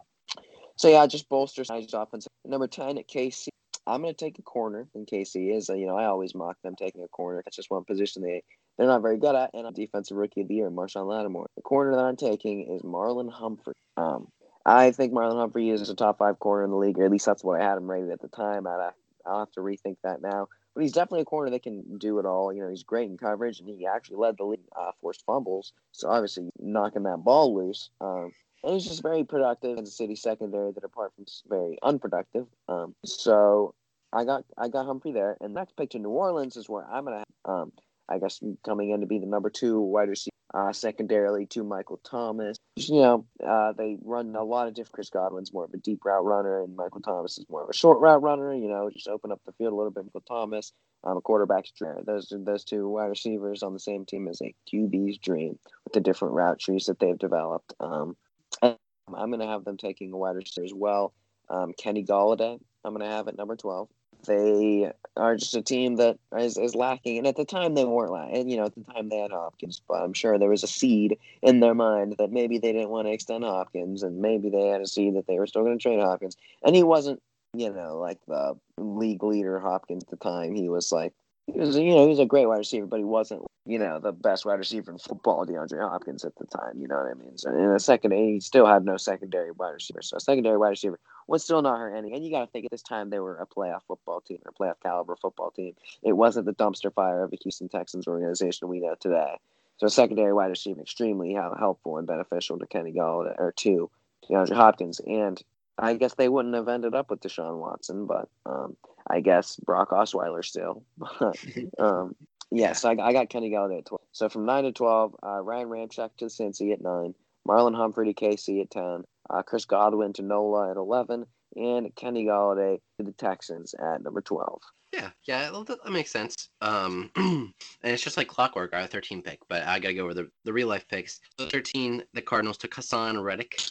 so 0.77 0.89
yeah, 0.89 1.07
just 1.07 1.29
bolsters 1.29 1.69
Nigel's 1.69 1.95
offense. 1.95 2.27
Number 2.45 2.69
ten 2.69 2.99
at 2.99 3.09
KC. 3.09 3.49
I'm 3.87 4.03
going 4.03 4.15
to 4.15 4.25
take 4.25 4.39
a 4.39 4.43
corner 4.43 4.87
in 4.95 5.05
KC. 5.07 5.57
Is 5.57 5.69
uh, 5.69 5.75
you 5.75 5.87
know 5.87 5.97
I 5.97 6.07
always 6.07 6.35
mock 6.35 6.57
them 6.63 6.77
taking 6.77 7.03
a 7.03 7.09
corner. 7.09 7.43
That's 7.45 7.57
just 7.57 7.71
one 7.71 7.85
position 7.85 8.23
they 8.23 8.43
they're 8.79 8.87
not 8.87 9.03
very 9.03 9.19
good 9.19 9.35
at, 9.35 9.51
and 9.53 9.67
I'm 9.67 9.75
defensive 9.75 10.17
rookie 10.17 10.41
of 10.41 10.49
the 10.49 10.55
year, 10.55 10.71
Marshon 10.71 11.07
Lattimore. 11.07 11.49
The 11.55 11.63
corner 11.63 11.91
that 11.97 12.05
I'm 12.05 12.17
taking 12.17 12.75
is 12.75 12.81
Marlon 12.81 13.31
Humphrey. 13.31 13.75
Um, 13.99 14.29
I 14.65 14.91
think 14.93 15.13
Marlon 15.13 15.39
Humphrey 15.39 15.71
is 15.71 15.89
a 15.89 15.95
top 15.95 16.19
five 16.19 16.39
corner 16.39 16.65
in 16.65 16.71
the 16.71 16.77
league, 16.77 16.99
or 16.99 17.05
at 17.05 17.11
least 17.11 17.27
that's 17.27 17.43
what 17.43 17.61
I 17.61 17.65
had 17.65 17.79
him 17.79 17.91
rated 17.91 18.11
at 18.11 18.21
the 18.21 18.29
time. 18.29 18.67
I'd, 18.67 18.93
I'll 19.27 19.41
have 19.41 19.53
to 19.53 19.61
rethink 19.61 19.97
that 20.03 20.23
now. 20.23 20.49
But 20.75 20.83
he's 20.83 20.93
definitely 20.93 21.23
a 21.23 21.27
corner 21.27 21.51
that 21.51 21.63
can 21.63 21.99
do 21.99 22.19
it 22.19 22.27
all. 22.27 22.53
You 22.53 22.63
know, 22.63 22.69
he's 22.69 22.85
great 22.85 23.11
in 23.11 23.17
coverage, 23.17 23.59
and 23.59 23.69
he 23.69 23.87
actually 23.87 24.19
led 24.19 24.37
the 24.37 24.45
league 24.45 24.61
uh, 24.79 24.93
forced 25.01 25.25
fumbles. 25.25 25.73
So 25.93 26.09
obviously 26.09 26.51
knocking 26.59 27.03
that 27.05 27.25
ball 27.25 27.55
loose. 27.55 27.91
Um, 28.01 28.33
and 28.63 28.75
he's 28.75 28.85
just 28.85 29.03
very 29.03 29.25
productive 29.25 29.79
the 29.79 29.87
city 29.87 30.15
secondary 30.15 30.73
that 30.73 30.85
apart 30.85 31.13
from 31.15 31.25
very 31.49 31.79
unproductive. 31.83 32.47
Um, 32.69 32.95
so 33.05 33.75
I 34.13 34.25
got 34.25 34.45
I 34.59 34.69
got 34.69 34.87
Humphrey 34.87 35.13
there, 35.13 35.37
and 35.41 35.55
next 35.55 35.77
pick 35.77 35.91
to 35.91 35.99
New 35.99 36.11
Orleans 36.11 36.57
is 36.57 36.69
where 36.69 36.85
I'm 36.85 37.05
gonna 37.05 37.25
um, 37.47 37.73
I 38.11 38.19
guess 38.19 38.41
coming 38.65 38.91
in 38.91 39.01
to 39.01 39.07
be 39.07 39.19
the 39.19 39.27
number 39.27 39.51
two 39.51 39.81
wide 39.81 40.09
receiver, 40.09 40.35
uh, 40.53 40.73
secondarily 40.73 41.47
to 41.47 41.63
Michael 41.63 42.01
Thomas. 42.03 42.59
You 42.77 43.01
know, 43.01 43.27
uh, 43.47 43.73
they 43.73 43.99
run 44.03 44.35
a 44.35 44.43
lot 44.43 44.69
of 44.69 44.75
different. 44.75 44.95
Chris 44.95 45.11
Godwin's 45.11 45.53
more 45.53 45.65
of 45.65 45.75
a 45.75 45.77
deep 45.77 46.05
route 46.05 46.25
runner, 46.25 46.63
and 46.63 46.75
Michael 46.75 47.01
Thomas 47.01 47.39
is 47.39 47.47
more 47.49 47.63
of 47.63 47.71
a 47.71 47.75
short 47.75 48.01
route 48.01 48.23
runner. 48.23 48.55
You 48.55 48.69
know, 48.69 48.91
just 48.91 49.09
open 49.09 49.33
up 49.33 49.41
the 49.47 49.53
field 49.53 49.73
a 49.73 49.77
little 49.77 49.93
bit. 49.93 50.05
Michael 50.05 50.23
Thomas, 50.23 50.73
um, 51.05 51.17
a 51.17 51.21
quarterback's 51.21 51.71
dream. 51.71 52.03
Those 52.05 52.33
those 52.45 52.65
two 52.65 52.89
wide 52.89 53.07
receivers 53.07 53.63
on 53.63 53.73
the 53.73 53.81
same 53.81 54.05
team 54.05 54.29
is 54.29 54.43
a 54.43 54.55
QB's 54.73 55.19
dream 55.19 55.59
with 55.85 55.93
the 55.93 56.01
different 56.01 56.35
route 56.35 56.59
trees 56.59 56.87
that 56.87 56.99
they've 56.99 57.19
developed. 57.19 57.75
Um, 57.81 58.17
I'm 58.63 59.31
going 59.31 59.41
to 59.41 59.47
have 59.47 59.65
them 59.65 59.77
taking 59.77 60.13
a 60.13 60.17
wide 60.17 60.37
receiver 60.37 60.65
as 60.65 60.75
well. 60.75 61.13
Um, 61.49 61.73
Kenny 61.77 62.05
Golladay, 62.05 62.61
I'm 62.85 62.95
going 62.95 63.07
to 63.07 63.13
have 63.13 63.29
at 63.29 63.37
number 63.37 63.57
12 63.57 63.89
they 64.25 64.93
are 65.17 65.37
just 65.37 65.55
a 65.55 65.63
team 65.63 65.97
that 65.97 66.19
is, 66.37 66.57
is 66.57 66.75
lacking. 66.75 67.19
And 67.19 67.27
at 67.27 67.37
the 67.37 67.45
time, 67.45 67.75
they 67.75 67.85
weren't 67.85 68.13
lacking. 68.13 68.49
You 68.49 68.59
know, 68.59 68.67
at 68.67 68.75
the 68.75 68.85
time, 68.93 69.09
they 69.09 69.19
had 69.19 69.31
Hopkins, 69.31 69.83
but 69.87 70.03
I'm 70.03 70.13
sure 70.13 70.39
there 70.39 70.49
was 70.49 70.63
a 70.63 70.69
seed 70.69 71.19
in 71.43 71.61
their 71.61 71.75
mind 71.75 72.17
that 72.19 72.33
maybe 72.33 72.59
they 72.59 72.73
didn't 72.73 72.91
want 72.91 73.07
to 73.09 73.13
extend 73.13 73.45
Hopkins, 73.45 74.03
and 74.03 74.21
maybe 74.21 74.51
they 74.51 74.69
had 74.69 74.81
a 74.81 74.87
seed 74.87 75.17
that 75.17 75.27
they 75.27 75.39
were 75.39 75.47
still 75.47 75.63
going 75.63 75.79
to 75.79 75.83
trade 75.83 76.01
Hopkins. 76.01 76.37
And 76.65 76.75
he 76.75 76.83
wasn't, 76.83 77.23
you 77.55 77.73
know, 77.73 77.99
like 77.99 78.19
the 78.27 78.57
league 78.79 79.23
leader 79.23 79.59
Hopkins 79.59 80.05
at 80.05 80.11
the 80.11 80.17
time. 80.17 80.55
He 80.55 80.69
was 80.69 80.93
like 80.93 81.13
he 81.47 81.59
was, 81.59 81.77
you 81.77 81.95
know, 81.95 82.03
he 82.03 82.09
was 82.09 82.19
a 82.19 82.27
great 82.27 82.47
wide 82.47 82.59
receiver, 82.59 82.87
but 82.87 82.99
he 82.99 83.05
wasn't, 83.05 83.43
you 83.67 83.79
know, 83.79 83.99
the 83.99 84.13
best 84.13 84.45
wide 84.45 84.59
receiver 84.59 84.93
in 84.93 84.99
football, 84.99 85.47
DeAndre 85.47 85.89
Hopkins 85.89 86.25
at 86.25 86.35
the 86.37 86.47
time. 86.47 86.79
You 86.79 86.89
know 86.89 86.97
what 86.97 87.11
I 87.11 87.15
mean? 87.15 87.37
So 87.39 87.51
in 87.51 87.73
the 87.73 87.81
second, 87.81 88.13
he 88.13 88.41
still 88.41 88.67
had 88.67 88.85
no 88.85 88.97
secondary 88.97 89.51
wide 89.51 89.71
receiver. 89.71 90.03
So 90.03 90.17
a 90.17 90.21
secondary 90.21 90.59
wide 90.59 90.71
receiver 90.71 90.99
was 91.27 91.43
still 91.43 91.63
not 91.63 91.79
hurt 91.79 91.95
any. 91.97 92.13
And 92.13 92.25
you 92.25 92.31
got 92.31 92.45
to 92.45 92.51
think 92.51 92.65
at 92.67 92.71
this 92.71 92.83
time 92.83 93.11
they 93.11 93.21
were 93.21 93.37
a 93.37 93.47
playoff 93.47 93.83
football 93.87 94.21
team 94.21 94.39
or 94.45 94.53
playoff 94.53 94.81
caliber 94.83 95.17
football 95.17 95.51
team. 95.51 95.75
It 96.03 96.13
wasn't 96.13 96.47
the 96.47 96.55
dumpster 96.55 96.93
fire 96.93 97.23
of 97.23 97.31
the 97.31 97.39
Houston 97.43 97.69
Texans 97.69 98.07
organization 98.07 98.69
we 98.69 98.81
know 98.81 98.95
today. 98.99 99.37
So 99.79 99.87
a 99.87 99.91
secondary 99.91 100.33
wide 100.33 100.49
receiver 100.49 100.83
extremely 100.83 101.33
helpful 101.33 101.99
and 101.99 102.07
beneficial 102.07 102.59
to 102.59 102.67
Kenny 102.67 102.93
Golladay 102.93 103.35
or 103.39 103.53
to 103.59 103.91
DeAndre 104.29 104.55
Hopkins. 104.55 105.01
And 105.07 105.43
I 105.81 105.95
guess 105.95 106.15
they 106.15 106.29
wouldn't 106.29 106.55
have 106.55 106.69
ended 106.69 106.95
up 106.95 107.11
with 107.11 107.21
Deshaun 107.21 107.59
Watson, 107.59 108.07
but 108.07 108.29
um, 108.47 108.77
I 109.09 109.21
guess 109.21 109.57
Brock 109.57 109.91
Osweiler 109.91 110.45
still. 110.45 110.85
um, 111.79 112.15
yes, 112.51 112.85
I, 112.85 112.93
I, 112.93 113.13
got 113.13 113.31
Kenny 113.31 113.51
Golladay 113.51 113.79
at 113.79 113.87
12. 113.87 114.01
So 114.13 114.29
from 114.29 114.45
9 114.45 114.65
to 114.65 114.73
12, 114.73 115.17
uh, 115.23 115.41
Ryan 115.41 115.69
Ramczyk 115.69 116.11
to 116.19 116.27
Cincy 116.27 116.73
at 116.73 116.83
9, 116.83 117.15
Marlon 117.49 117.75
Humphrey 117.75 118.13
to 118.13 118.25
KC 118.25 118.61
at 118.63 118.71
10, 118.71 119.05
uh, 119.31 119.43
Chris 119.43 119.65
Godwin 119.65 120.13
to 120.15 120.23
NOLA 120.23 120.71
at 120.71 120.77
11, 120.77 121.25
and 121.57 121.95
Kenny 121.97 122.27
Golladay 122.27 122.79
to 122.99 123.05
the 123.05 123.13
Texans 123.13 123.75
at 123.75 124.03
number 124.03 124.21
12. 124.21 124.61
Yeah, 124.93 125.11
yeah, 125.27 125.51
that 125.51 125.93
makes 125.93 126.11
sense. 126.11 126.49
Um, 126.61 127.11
and 127.17 127.53
it's 127.85 128.03
just 128.03 128.17
like 128.17 128.27
clockwork. 128.27 128.75
I 128.75 128.81
have 128.81 128.91
13 128.91 129.23
pick, 129.23 129.39
but 129.49 129.63
I 129.63 129.79
gotta 129.79 129.95
go 129.95 130.05
over 130.05 130.15
the, 130.15 130.29
the 130.45 130.53
real 130.53 130.67
life 130.67 130.87
picks. 130.89 131.21
So 131.39 131.47
13, 131.47 132.03
the 132.13 132.23
Cardinals 132.23 132.59
took 132.59 132.73
Haason 132.73 133.23
Reddick 133.23 133.63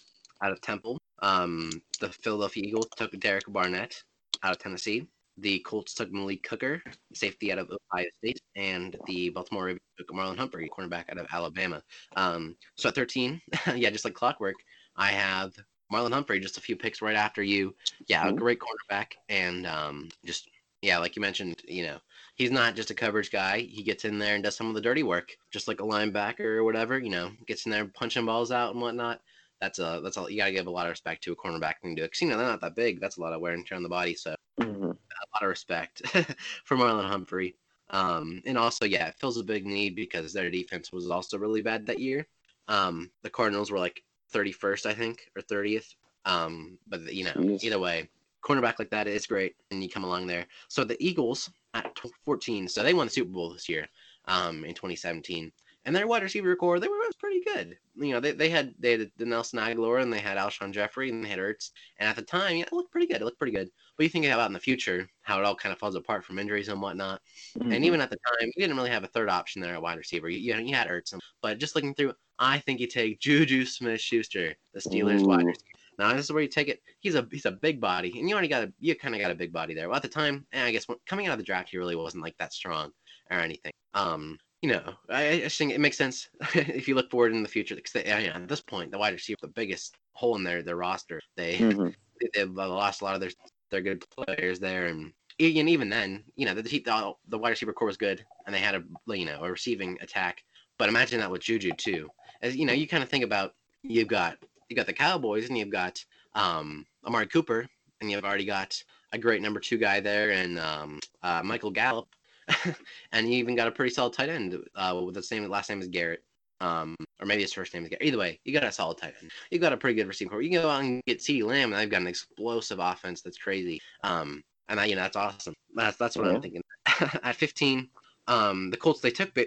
out 0.42 0.54
of 0.54 0.62
Temple. 0.62 0.98
Um, 1.22 1.70
the 2.00 2.10
Philadelphia 2.10 2.64
Eagles 2.66 2.88
took 2.96 3.18
Derek 3.20 3.46
Barnett 3.48 4.02
out 4.44 4.52
of 4.52 4.60
Tennessee. 4.60 5.08
The 5.38 5.60
Colts 5.60 5.94
took 5.94 6.12
Malik 6.12 6.46
Hooker, 6.48 6.82
safety 7.14 7.52
out 7.52 7.60
of 7.60 7.72
Ohio 7.94 8.08
State, 8.18 8.42
and 8.56 8.98
the 9.06 9.30
Baltimore 9.30 9.66
Ravens 9.66 9.82
took 9.98 10.10
Marlon 10.10 10.38
Humphrey, 10.38 10.70
cornerback 10.70 11.10
out 11.10 11.18
of 11.18 11.28
Alabama. 11.32 11.82
Um, 12.18 12.58
so 12.76 12.90
at 12.90 12.96
13, 12.96 13.42
yeah, 13.76 13.90
just 13.90 14.04
like 14.04 14.14
clockwork, 14.14 14.56
I 14.98 15.12
have 15.12 15.54
Marlon 15.92 16.12
Humphrey 16.12 16.40
just 16.40 16.58
a 16.58 16.62
few 16.62 16.76
picks 16.76 17.02
right 17.02 17.16
after 17.16 17.42
you. 17.42 17.74
Yeah, 18.08 18.28
a 18.28 18.34
great 18.34 18.60
cornerback, 18.60 19.14
and 19.30 19.66
um, 19.66 20.10
just 20.26 20.50
yeah, 20.82 20.98
like 20.98 21.16
you 21.16 21.22
mentioned, 21.22 21.62
you 21.66 21.84
know, 21.84 22.00
he's 22.36 22.52
not 22.52 22.76
just 22.76 22.92
a 22.92 22.96
coverage 22.96 23.32
guy. 23.32 23.60
He 23.60 23.84
gets 23.84 24.06
in 24.06 24.20
there 24.20 24.36
and 24.36 24.44
does 24.44 24.56
some 24.56 24.68
of 24.68 24.76
the 24.76 24.82
dirty 24.82 25.04
work, 25.04 25.32
just 25.52 25.68
like 25.68 25.80
a 25.82 25.86
linebacker 25.86 26.42
or 26.42 26.64
whatever. 26.64 27.00
You 27.00 27.10
know, 27.10 27.32
gets 27.48 27.66
in 27.66 27.72
there 27.72 27.86
punching 27.86 28.26
balls 28.26 28.52
out 28.52 28.74
and 28.74 28.82
whatnot 28.82 29.22
that's 29.62 29.80
a 29.80 30.00
that's 30.04 30.18
all 30.18 30.30
you 30.30 30.38
gotta 30.38 30.52
give 30.52 30.68
a 30.68 30.72
lot 30.72 30.86
of 30.86 30.92
respect 30.92 31.24
to 31.24 31.32
a 31.32 31.36
cornerback 31.36 31.76
can 31.82 31.96
do. 31.96 32.04
It. 32.04 32.14
Cause 32.14 32.22
you 32.22 32.30
know 32.30 32.38
they're 32.38 32.48
not 32.48 32.62
that 32.62 32.76
big. 32.76 33.00
That's 33.00 33.18
a 33.18 33.22
lot 33.22 33.34
of 33.34 33.42
wear 33.42 33.54
and 33.54 33.66
tear 33.66 33.76
on 33.76 33.84
the 33.84 33.90
body. 33.90 34.16
So 34.16 34.36
mm-hmm. 34.60 34.84
a 34.84 34.88
lot 34.88 35.44
of 35.44 35.50
respect 35.50 36.02
for 36.66 36.78
Marlon 36.78 37.08
Humphrey. 37.08 37.56
Um, 37.92 38.42
and 38.46 38.58
also 38.58 38.86
yeah, 38.86 39.08
it 39.08 39.16
fills 39.20 39.38
a 39.38 39.44
big 39.44 39.66
need 39.66 39.96
because 39.96 40.32
their 40.32 40.50
defense 40.50 40.92
was 40.92 41.10
also 41.10 41.38
really 41.38 41.62
bad 41.62 41.86
that 41.88 42.00
year. 42.00 42.28
Um, 42.68 43.10
the 43.24 43.30
Cardinals 43.30 43.72
were 43.72 43.80
like 43.80 44.04
31st, 44.34 44.86
I 44.86 44.94
think, 44.94 45.30
or 45.36 45.42
30th. 45.42 45.96
Um, 46.26 46.78
but 46.88 47.12
you 47.12 47.26
know, 47.26 47.58
either 47.62 47.80
way, 47.80 48.08
cornerback 48.44 48.78
like 48.78 48.92
that 48.92 49.08
is 49.08 49.26
great, 49.26 49.56
and 49.72 49.82
you 49.82 49.90
come 49.90 50.04
along 50.04 50.28
there. 50.28 50.46
So 50.68 50.84
the 50.84 51.04
Eagles 51.04 51.50
at 51.74 51.98
14, 52.26 52.68
so 52.68 52.84
they 52.84 52.94
won 52.94 53.08
the 53.08 53.12
Super 53.12 53.32
Bowl 53.32 53.52
this 53.52 53.68
year, 53.68 53.88
um, 54.26 54.64
in 54.64 54.74
2017 54.74 55.52
and 55.86 55.96
their 55.96 56.08
wide 56.08 56.24
receiver 56.24 56.56
core 56.56 56.80
they 56.80 56.88
were 56.88 56.96
pretty 57.20 57.42
good. 57.44 57.78
You 57.96 58.14
know, 58.14 58.20
they, 58.20 58.32
they 58.32 58.50
had 58.50 58.74
they 58.80 58.92
had 58.92 59.12
the 59.18 59.26
Nelson 59.26 59.60
Agholor 59.60 60.02
and 60.02 60.12
they 60.12 60.20
had 60.20 60.38
Alshon 60.38 60.72
Jeffery 60.72 61.10
and 61.10 61.24
they 61.24 61.30
had 61.30 61.40
Ertz, 61.40 61.72
and 62.00 62.08
at 62.10 62.16
the 62.16 62.22
time, 62.22 62.58
yeah, 62.58 62.64
it 62.64 62.74
looked 62.74 62.92
pretty 62.92 63.08
good. 63.08 63.22
It 63.22 63.26
looked 63.26 63.38
pretty 63.38 63.56
good. 63.56 63.70
But 63.98 64.04
you 64.04 64.10
think 64.10 64.26
about 64.26 64.48
in 64.48 64.54
the 64.54 64.60
future 64.60 65.10
how 65.22 65.40
it 65.40 65.46
all 65.46 65.56
kind 65.56 65.74
of 65.74 65.80
falls 65.80 65.96
apart 65.96 66.24
from 66.24 66.40
injuries 66.40 66.70
and 66.70 66.82
whatnot. 66.82 67.22
Mm-hmm. 67.58 67.72
And 67.72 67.86
even 67.86 68.02
at 68.02 68.10
the 68.10 68.18
time, 68.18 68.48
you 68.56 68.62
didn't 68.62 68.78
really 68.78 68.90
have 68.90 69.04
a 69.04 69.08
third 69.08 69.30
option 69.30 69.62
there 69.62 69.74
at 69.74 69.82
wide 69.82 69.98
receiver. 69.98 70.30
You, 70.30 70.40
you, 70.40 70.56
you 70.62 70.76
had 70.76 70.88
Ertz, 70.88 71.14
but 71.42 71.60
just 71.60 71.76
looking 71.76 71.94
through, 71.94 72.14
I 72.40 72.60
think 72.60 72.80
you 72.80 72.88
take 72.88 73.20
Juju 73.20 73.66
Smith-Schuster, 73.66 74.56
the 74.74 74.80
Steelers 74.80 75.22
Ooh. 75.22 75.28
wide 75.28 75.46
receiver. 75.46 75.66
Now 75.98 76.14
this 76.14 76.26
is 76.26 76.32
where 76.32 76.42
you 76.42 76.48
take 76.48 76.70
it. 76.70 76.82
He's 77.02 77.16
a 77.16 77.28
he's 77.30 77.46
a 77.46 77.52
big 77.52 77.82
body, 77.82 78.18
and 78.18 78.30
you 78.30 78.34
already 78.34 78.48
got 78.48 78.64
a 78.64 78.74
you 78.80 78.96
kind 78.96 79.14
of 79.14 79.20
got 79.20 79.32
a 79.32 79.36
big 79.36 79.52
body 79.52 79.74
there. 79.74 79.90
Well, 79.90 79.98
at 79.98 80.02
the 80.02 80.08
time, 80.08 80.46
and 80.54 80.64
I 80.64 80.72
guess 80.72 80.88
when, 80.88 80.98
coming 81.06 81.28
out 81.28 81.34
of 81.34 81.40
the 81.40 81.44
draft, 81.44 81.70
he 81.70 81.78
really 81.78 81.98
wasn't 81.98 82.24
like 82.24 82.38
that 82.38 82.54
strong 82.54 82.92
or 83.30 83.38
anything. 83.38 83.74
Um, 83.94 84.38
you 84.62 84.70
know, 84.70 84.94
I, 85.10 85.44
I 85.44 85.50
think 85.50 85.72
it 85.72 85.80
makes 85.80 85.98
sense 85.98 86.30
if 86.54 86.88
you 86.88 86.96
look 86.96 87.10
forward 87.10 87.32
in 87.32 87.44
the 87.44 87.50
future. 87.50 87.76
Because 87.76 87.94
they, 87.94 88.06
at 88.06 88.48
this 88.48 88.62
point, 88.62 88.92
the 88.92 88.98
wide 88.98 89.14
receiver, 89.14 89.38
the 89.42 89.48
biggest 89.48 89.96
hole 90.14 90.36
in 90.36 90.44
their 90.44 90.62
their 90.62 90.76
roster. 90.76 91.22
They 91.36 91.54
mm-hmm. 91.58 91.90
they, 92.34 92.40
have 92.40 92.52
lost 92.52 93.02
a 93.02 93.06
lot 93.06 93.16
of 93.16 93.22
their 93.22 93.32
their 93.70 93.82
good 93.82 94.04
players 94.10 94.60
there, 94.60 94.88
and 94.88 95.14
and 95.40 95.70
even 95.70 95.90
then, 95.90 96.24
you 96.36 96.46
know, 96.46 96.54
the 96.54 96.62
the, 96.62 97.14
the 97.30 97.38
wide 97.38 97.52
receiver 97.52 97.74
core 97.74 97.88
was 97.88 97.98
good, 97.98 98.24
and 98.46 98.54
they 98.54 98.60
had 98.60 98.76
a 98.76 98.84
you 99.16 99.26
know 99.26 99.44
a 99.44 99.52
receiving 99.52 99.98
attack. 100.02 100.44
But 100.78 100.90
imagine 100.90 101.20
that 101.20 101.32
with 101.32 101.42
Juju 101.42 101.72
too. 101.74 102.10
As 102.42 102.56
you 102.56 102.66
know, 102.66 102.74
you 102.74 102.88
kind 102.88 103.04
of 103.04 103.10
think 103.10 103.24
about 103.24 103.56
you've 103.84 104.08
got 104.08 104.38
you 104.68 104.76
got 104.76 104.88
the 104.88 104.94
Cowboys, 104.94 105.48
and 105.48 105.58
you've 105.58 105.72
got 105.72 106.04
um, 106.36 106.86
Amari 107.06 107.28
Cooper, 107.28 107.66
and 108.02 108.12
you've 108.12 108.26
already 108.26 108.46
got 108.46 108.82
a 109.14 109.18
great 109.18 109.42
number 109.42 109.60
two 109.60 109.78
guy 109.78 110.02
there, 110.02 110.32
and 110.32 110.60
um, 110.60 111.00
uh, 111.24 111.42
Michael 111.44 111.72
Gallup 111.72 112.10
and 113.12 113.28
he 113.28 113.36
even 113.36 113.56
got 113.56 113.68
a 113.68 113.72
pretty 113.72 113.94
solid 113.94 114.14
tight 114.14 114.30
end 114.30 114.58
uh, 114.76 115.00
with 115.04 115.16
the 115.16 115.24
same 115.24 115.48
last 115.48 115.70
name 115.70 115.82
as 115.82 115.88
Garrett. 115.88 116.24
Um, 116.62 116.96
or 117.22 117.26
maybe 117.26 117.42
his 117.42 117.54
first 117.54 117.74
name 117.74 117.84
is 117.84 117.90
Garrett. 117.90 118.06
Either 118.06 118.18
way, 118.18 118.40
you 118.44 118.54
got 118.54 118.64
a 118.64 118.72
solid 118.72 118.98
tight 118.98 119.14
end. 119.22 119.32
You 119.52 119.60
got 119.60 119.74
a 119.74 119.78
pretty 119.78 119.96
good 119.96 120.08
receiving 120.08 120.30
core. 120.30 120.42
You 120.42 120.50
can 120.50 120.62
go 120.62 120.70
out 120.70 120.84
and 120.84 121.02
get 121.06 121.20
CeeDee 121.20 121.46
Lamb, 121.46 121.72
and 121.72 121.82
they've 121.82 121.90
got 121.90 122.02
an 122.02 122.08
explosive 122.08 122.80
offense 122.80 123.22
that's 123.22 123.38
crazy. 123.38 123.80
Um, 124.04 124.44
and 124.68 124.78
that, 124.78 124.90
you 124.90 124.96
know 124.96 125.02
that's 125.02 125.16
awesome. 125.16 125.54
That's 125.74 125.98
that's 125.98 126.16
what 126.16 126.28
I'm 126.28 126.42
thinking. 126.42 126.62
At 127.24 127.36
15, 127.36 127.90
um, 128.28 128.70
the 128.70 128.78
Colts 128.78 129.02
they 129.02 129.12
took 129.12 129.38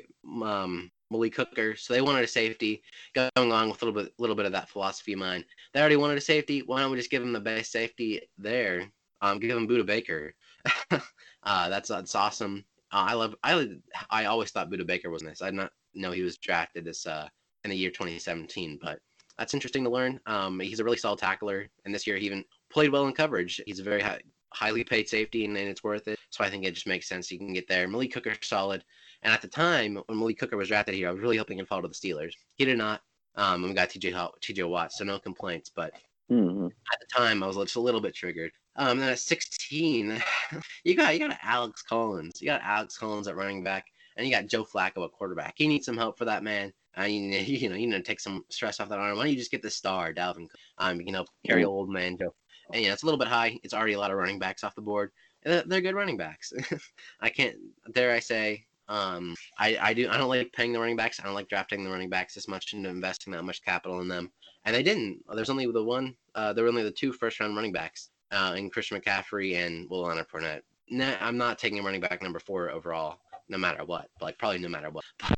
um, 0.42 0.90
Malik 1.10 1.36
Hooker, 1.36 1.76
so 1.76 1.94
they 1.94 2.00
wanted 2.00 2.24
a 2.24 2.28
safety. 2.28 2.82
Going 3.14 3.30
along 3.36 3.70
with 3.70 3.82
a 3.82 3.84
little 3.84 4.02
bit, 4.02 4.12
little 4.18 4.36
bit 4.36 4.46
of 4.46 4.52
that 4.52 4.68
philosophy 4.68 5.12
of 5.12 5.20
mine. 5.20 5.44
They 5.72 5.80
already 5.80 5.96
wanted 5.96 6.18
a 6.18 6.22
safety. 6.22 6.62
Why 6.62 6.80
don't 6.80 6.90
we 6.90 6.96
just 6.96 7.10
give 7.10 7.22
him 7.22 7.32
the 7.32 7.40
best 7.40 7.70
safety 7.70 8.20
there? 8.38 8.90
Um, 9.20 9.38
give 9.38 9.56
him 9.56 9.68
Budda 9.68 9.86
Baker. 9.86 10.34
uh, 10.90 11.68
that's 11.68 11.88
that's 11.88 12.14
awesome. 12.14 12.64
Uh, 12.92 13.06
I 13.08 13.14
love 13.14 13.34
I 13.42 13.68
I 14.10 14.26
always 14.26 14.50
thought 14.50 14.70
Budda 14.70 14.86
Baker 14.86 15.10
was 15.10 15.22
nice. 15.22 15.42
I 15.42 15.46
did 15.46 15.56
not 15.56 15.72
know 15.94 16.12
he 16.12 16.22
was 16.22 16.36
drafted 16.36 16.84
this 16.84 17.06
uh 17.06 17.28
in 17.64 17.70
the 17.70 17.76
year 17.76 17.90
2017, 17.90 18.78
but 18.82 18.98
that's 19.38 19.54
interesting 19.54 19.84
to 19.84 19.90
learn. 19.90 20.20
Um, 20.26 20.60
he's 20.60 20.80
a 20.80 20.84
really 20.84 20.96
solid 20.96 21.18
tackler, 21.18 21.68
and 21.84 21.94
this 21.94 22.06
year 22.06 22.16
he 22.16 22.26
even 22.26 22.44
played 22.70 22.90
well 22.90 23.06
in 23.06 23.12
coverage. 23.12 23.60
He's 23.66 23.78
a 23.78 23.84
very 23.84 24.02
high, 24.02 24.20
highly 24.52 24.84
paid 24.84 25.08
safety, 25.08 25.44
and, 25.44 25.56
and, 25.56 25.68
it's 25.68 25.84
worth 25.84 26.08
it. 26.08 26.18
So 26.30 26.44
I 26.44 26.50
think 26.50 26.64
it 26.64 26.74
just 26.74 26.86
makes 26.86 27.08
sense 27.08 27.28
he 27.28 27.38
can 27.38 27.52
get 27.52 27.68
there. 27.68 27.88
Malik 27.88 28.12
Hooker 28.14 28.34
solid, 28.42 28.84
and 29.22 29.32
at 29.32 29.40
the 29.40 29.48
time 29.48 29.98
when 30.06 30.18
Malik 30.18 30.40
Hooker 30.40 30.56
was 30.56 30.68
drafted 30.68 30.94
here, 30.94 31.08
I 31.08 31.12
was 31.12 31.22
really 31.22 31.36
hoping 31.36 31.58
he'd 31.58 31.68
fall 31.68 31.82
to 31.82 31.88
the 31.88 31.94
Steelers. 31.94 32.32
He 32.56 32.64
did 32.64 32.78
not. 32.78 33.00
Um, 33.34 33.64
and 33.64 33.70
we 33.70 33.74
got 33.74 33.88
TJ 33.88 34.12
TJ 34.42 34.68
Watt, 34.68 34.92
so 34.92 35.04
no 35.04 35.18
complaints. 35.18 35.70
But 35.74 35.94
mm-hmm. 36.30 36.66
at 36.66 37.00
the 37.00 37.06
time, 37.14 37.42
I 37.42 37.46
was 37.46 37.56
just 37.56 37.76
a 37.76 37.80
little 37.80 38.00
bit 38.00 38.14
triggered. 38.14 38.52
Um, 38.76 38.98
then 38.98 39.10
at 39.10 39.18
16, 39.18 40.22
you 40.84 40.94
got 40.94 41.12
you 41.12 41.28
got 41.28 41.38
Alex 41.42 41.82
Collins. 41.82 42.40
You 42.40 42.46
got 42.46 42.62
Alex 42.62 42.96
Collins 42.96 43.28
at 43.28 43.36
running 43.36 43.62
back. 43.62 43.86
and 44.16 44.26
you 44.26 44.32
got 44.32 44.46
Joe 44.46 44.64
Flacco 44.64 45.04
at 45.04 45.12
quarterback. 45.12 45.54
He 45.56 45.68
needs 45.68 45.86
some 45.86 45.96
help 45.96 46.18
for 46.18 46.24
that 46.24 46.42
man. 46.42 46.72
I 46.96 47.08
mean, 47.08 47.32
you 47.46 47.68
know, 47.68 47.76
you 47.76 47.86
know, 47.86 48.00
take 48.00 48.20
some 48.20 48.44
stress 48.48 48.80
off 48.80 48.88
that 48.88 48.98
arm. 48.98 49.16
Why 49.16 49.24
don't 49.24 49.32
you 49.32 49.38
just 49.38 49.50
get 49.50 49.62
the 49.62 49.70
star, 49.70 50.12
Dalvin? 50.12 50.48
Um, 50.78 51.00
you 51.00 51.12
know, 51.12 51.24
carry 51.46 51.64
old 51.64 51.90
man 51.90 52.16
Joe. 52.18 52.34
And 52.72 52.82
yeah, 52.82 52.92
it's 52.92 53.02
a 53.02 53.06
little 53.06 53.18
bit 53.18 53.28
high. 53.28 53.58
It's 53.62 53.74
already 53.74 53.92
a 53.94 53.98
lot 53.98 54.10
of 54.10 54.16
running 54.16 54.38
backs 54.38 54.64
off 54.64 54.74
the 54.74 54.82
board. 54.82 55.10
And 55.44 55.62
they're 55.66 55.80
good 55.80 55.94
running 55.94 56.16
backs. 56.16 56.52
I 57.20 57.28
can't 57.28 57.56
dare 57.92 58.12
I 58.12 58.20
say. 58.20 58.64
Um, 58.88 59.34
I, 59.58 59.76
I 59.80 59.94
do 59.94 60.08
I 60.08 60.16
don't 60.16 60.28
like 60.28 60.52
paying 60.52 60.72
the 60.72 60.80
running 60.80 60.96
backs. 60.96 61.20
I 61.20 61.24
don't 61.24 61.34
like 61.34 61.48
drafting 61.48 61.84
the 61.84 61.90
running 61.90 62.10
backs 62.10 62.36
as 62.36 62.48
much 62.48 62.72
and 62.72 62.86
investing 62.86 63.32
that 63.32 63.42
much 63.42 63.64
capital 63.64 64.00
in 64.00 64.08
them. 64.08 64.30
And 64.64 64.74
they 64.74 64.82
didn't. 64.82 65.20
There's 65.34 65.50
only 65.50 65.66
the 65.66 65.84
one. 65.84 66.14
Uh, 66.34 66.52
there 66.52 66.64
were 66.64 66.70
only 66.70 66.84
the 66.84 66.90
two 66.90 67.12
first 67.12 67.40
round 67.40 67.56
running 67.56 67.72
backs 67.72 68.10
uh, 68.32 68.54
in 68.56 68.70
Christian 68.70 69.00
McCaffrey 69.00 69.56
and 69.56 69.88
Will 69.88 70.02
Leonard 70.02 70.28
Fournette. 70.28 70.62
Nah, 70.90 71.14
I'm 71.20 71.36
not 71.36 71.58
taking 71.58 71.82
running 71.84 72.00
back 72.00 72.22
number 72.22 72.38
four 72.38 72.70
overall, 72.70 73.18
no 73.48 73.58
matter 73.58 73.84
what. 73.84 74.08
Like 74.20 74.38
probably 74.38 74.58
no 74.58 74.68
matter 74.68 74.90
what. 74.90 75.04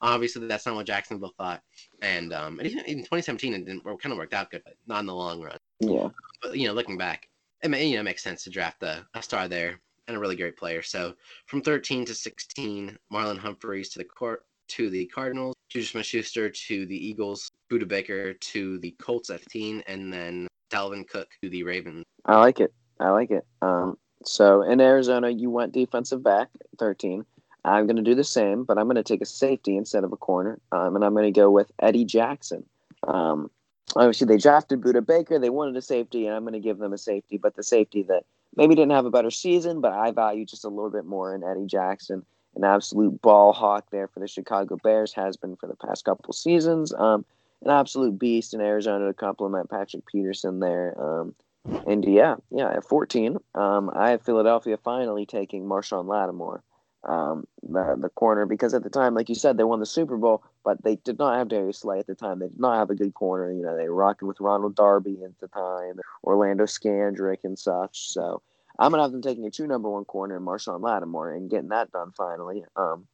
But 0.00 0.10
obviously, 0.10 0.46
that's 0.46 0.66
not 0.66 0.76
what 0.76 0.86
Jacksonville 0.86 1.34
thought. 1.36 1.60
And 2.00 2.32
um, 2.32 2.60
and 2.60 2.68
even 2.68 2.84
in 2.84 2.98
2017, 2.98 3.54
it 3.54 3.66
didn't 3.66 3.82
kind 3.82 4.12
of 4.12 4.18
worked 4.18 4.32
out 4.32 4.50
good, 4.50 4.62
but 4.64 4.74
not 4.86 5.00
in 5.00 5.06
the 5.06 5.14
long 5.14 5.42
run. 5.42 5.58
Yeah. 5.80 6.10
But 6.42 6.56
you 6.56 6.68
know, 6.68 6.74
looking 6.74 6.96
back, 6.96 7.28
it 7.62 7.70
may, 7.70 7.84
you 7.84 7.96
know 7.96 8.02
makes 8.04 8.22
sense 8.22 8.44
to 8.44 8.50
draft 8.50 8.84
a, 8.84 9.04
a 9.14 9.22
star 9.22 9.48
there 9.48 9.80
and 10.06 10.16
a 10.16 10.20
really 10.20 10.36
great 10.36 10.56
player. 10.56 10.82
So 10.82 11.14
from 11.46 11.62
13 11.62 12.04
to 12.04 12.14
16, 12.14 12.96
Marlon 13.12 13.38
Humphreys 13.38 13.88
to 13.90 13.98
the 13.98 14.04
court 14.04 14.44
to 14.68 14.90
the 14.90 15.06
Cardinals, 15.06 15.54
Juju 15.68 15.86
Smith-Schuster 15.86 16.50
to 16.50 16.86
the 16.86 16.96
Eagles, 16.96 17.50
Budda 17.70 17.88
Baker 17.88 18.34
to 18.34 18.78
the 18.78 18.90
Colts 18.92 19.30
at 19.30 19.40
15, 19.40 19.82
and 19.86 20.12
then 20.12 20.48
Dalvin 20.70 21.06
Cook 21.08 21.28
to 21.42 21.48
the 21.48 21.62
Ravens. 21.62 22.04
I 22.24 22.38
like 22.38 22.60
it. 22.60 22.72
I 23.00 23.10
like 23.10 23.30
it. 23.30 23.46
Um, 23.62 23.98
so 24.24 24.62
in 24.62 24.80
Arizona, 24.80 25.30
you 25.30 25.50
went 25.50 25.72
defensive 25.72 26.22
back, 26.22 26.48
13. 26.78 27.24
I'm 27.64 27.86
going 27.86 27.96
to 27.96 28.02
do 28.02 28.14
the 28.14 28.24
same, 28.24 28.64
but 28.64 28.78
I'm 28.78 28.86
going 28.86 28.96
to 28.96 29.02
take 29.02 29.22
a 29.22 29.26
safety 29.26 29.76
instead 29.76 30.04
of 30.04 30.12
a 30.12 30.16
corner, 30.16 30.58
um, 30.72 30.96
and 30.96 31.04
I'm 31.04 31.14
going 31.14 31.32
to 31.32 31.40
go 31.40 31.50
with 31.50 31.70
Eddie 31.80 32.04
Jackson. 32.04 32.64
Um, 33.08 33.50
obviously, 33.96 34.26
they 34.26 34.36
drafted 34.36 34.82
Budda 34.82 35.04
Baker. 35.04 35.38
They 35.38 35.50
wanted 35.50 35.76
a 35.76 35.82
safety, 35.82 36.26
and 36.26 36.36
I'm 36.36 36.42
going 36.42 36.52
to 36.52 36.60
give 36.60 36.78
them 36.78 36.92
a 36.92 36.98
safety, 36.98 37.38
but 37.38 37.56
the 37.56 37.62
safety 37.62 38.02
that 38.04 38.24
maybe 38.56 38.74
didn't 38.74 38.92
have 38.92 39.06
a 39.06 39.10
better 39.10 39.30
season, 39.30 39.80
but 39.80 39.92
I 39.92 40.10
value 40.10 40.44
just 40.44 40.64
a 40.64 40.68
little 40.68 40.90
bit 40.90 41.06
more 41.06 41.34
in 41.34 41.42
Eddie 41.42 41.66
Jackson. 41.66 42.24
An 42.54 42.64
absolute 42.64 43.20
ball 43.20 43.52
hawk 43.52 43.86
there 43.90 44.08
for 44.08 44.20
the 44.20 44.28
Chicago 44.28 44.76
Bears 44.76 45.12
has 45.14 45.36
been 45.36 45.56
for 45.56 45.66
the 45.66 45.74
past 45.74 46.04
couple 46.04 46.32
seasons. 46.32 46.92
Um, 46.92 47.24
an 47.64 47.70
absolute 47.70 48.18
beast 48.18 48.54
in 48.54 48.60
Arizona 48.60 49.06
to 49.06 49.14
complement 49.14 49.70
Patrick 49.70 50.06
Peterson 50.06 50.60
there. 50.60 50.94
Um, 51.00 51.34
and 51.86 52.04
yeah, 52.04 52.36
yeah, 52.50 52.70
at 52.70 52.84
14, 52.84 53.38
um, 53.54 53.90
I 53.94 54.10
have 54.10 54.22
Philadelphia 54.22 54.76
finally 54.76 55.24
taking 55.24 55.64
Marshon 55.64 56.06
Lattimore, 56.06 56.62
um, 57.04 57.46
the, 57.62 57.96
the 57.98 58.10
corner, 58.10 58.44
because 58.44 58.74
at 58.74 58.82
the 58.82 58.90
time, 58.90 59.14
like 59.14 59.30
you 59.30 59.34
said, 59.34 59.56
they 59.56 59.64
won 59.64 59.80
the 59.80 59.86
Super 59.86 60.18
Bowl, 60.18 60.44
but 60.62 60.82
they 60.84 60.96
did 60.96 61.18
not 61.18 61.38
have 61.38 61.48
Darius 61.48 61.78
Slay 61.78 61.98
at 61.98 62.06
the 62.06 62.14
time. 62.14 62.38
They 62.38 62.48
did 62.48 62.60
not 62.60 62.76
have 62.76 62.90
a 62.90 62.94
good 62.94 63.14
corner. 63.14 63.50
You 63.50 63.62
know, 63.62 63.76
they 63.76 63.88
were 63.88 63.94
rocking 63.94 64.28
with 64.28 64.40
Ronald 64.40 64.76
Darby 64.76 65.22
at 65.24 65.38
the 65.40 65.48
time, 65.48 66.00
Orlando 66.22 66.64
Scandrick 66.64 67.44
and 67.44 67.58
such. 67.58 68.10
So 68.10 68.42
I'm 68.78 68.90
going 68.90 68.98
to 68.98 69.04
have 69.04 69.12
them 69.12 69.22
taking 69.22 69.46
a 69.46 69.50
true 69.50 69.66
number 69.66 69.88
one 69.88 70.04
corner, 70.04 70.38
Marshon 70.40 70.82
Lattimore, 70.82 71.32
and 71.32 71.48
getting 71.48 71.70
that 71.70 71.92
done 71.92 72.12
finally. 72.14 72.64
Um, 72.76 73.06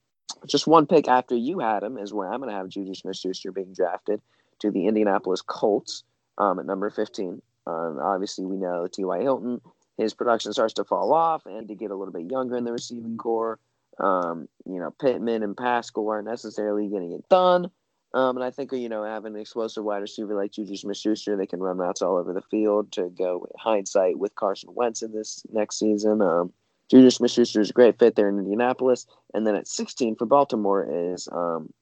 just 0.47 0.67
one 0.67 0.87
pick 0.87 1.07
after 1.07 1.37
you 1.37 1.61
had 1.61 1.83
him 1.83 1.99
is 1.99 2.13
where 2.13 2.33
I'm 2.33 2.41
going 2.41 2.51
to 2.51 2.57
have 2.57 2.69
Juju 2.69 2.95
Smith 2.95 3.17
Schuster 3.17 3.53
being 3.53 3.75
drafted 3.75 4.21
to 4.61 4.71
the 4.71 4.87
Indianapolis 4.87 5.43
Colts 5.43 6.05
um, 6.39 6.59
at 6.59 6.67
number 6.67 6.91
15. 6.91 7.43
Um, 7.67 7.99
obviously, 8.03 8.47
we 8.47 8.57
know 8.57 8.87
T.Y. 8.87 9.21
Hilton, 9.21 9.61
his 9.97 10.15
production 10.15 10.53
starts 10.53 10.75
to 10.75 10.85
fall 10.85 11.13
off 11.13 11.45
and 11.47 11.69
to 11.69 11.75
get 11.75 11.91
a 11.91 11.97
little 11.97 12.13
bit 12.13 12.31
younger 12.31 12.57
in 12.57 12.65
the 12.65 12.73
receiving 12.73 13.17
core. 13.17 13.59
Um, 13.99 14.49
you 14.65 14.79
know, 14.79 14.91
Pittman 14.91 15.43
and 15.43 15.57
Pascal 15.57 16.09
aren't 16.09 16.27
necessarily 16.27 16.89
getting 16.89 17.13
it 17.13 17.29
done. 17.29 17.71
Um, 18.13 18.37
and 18.37 18.45
I 18.45 18.51
think, 18.51 18.73
you 18.73 18.89
know, 18.89 19.05
having 19.05 19.35
an 19.35 19.41
explosive 19.41 19.85
wide 19.85 19.99
receiver 19.99 20.35
like 20.35 20.53
Juju 20.53 20.77
Smith 20.77 20.97
Schuster, 20.97 21.37
they 21.37 21.47
can 21.47 21.61
run 21.61 21.77
routes 21.79 22.03
all 22.03 22.17
over 22.17 22.33
the 22.33 22.43
field 22.43 22.91
to 22.93 23.09
go 23.11 23.47
hindsight 23.57 24.19
with 24.19 24.35
Carson 24.35 24.71
Wentz 24.75 25.03
in 25.03 25.13
this 25.13 25.45
next 25.53 25.79
season. 25.79 26.21
Um, 26.21 26.53
Juju 26.91 27.11
Smith 27.11 27.31
Schuster 27.31 27.61
is 27.61 27.71
a 27.71 27.75
great 27.75 27.99
fit 27.99 28.17
there 28.17 28.29
in 28.29 28.39
Indianapolis. 28.39 29.07
And 29.33 29.47
then 29.47 29.55
at 29.55 29.69
16 29.69 30.17
for 30.17 30.27
Baltimore 30.27 31.13
is 31.13 31.29
um, 31.31 31.73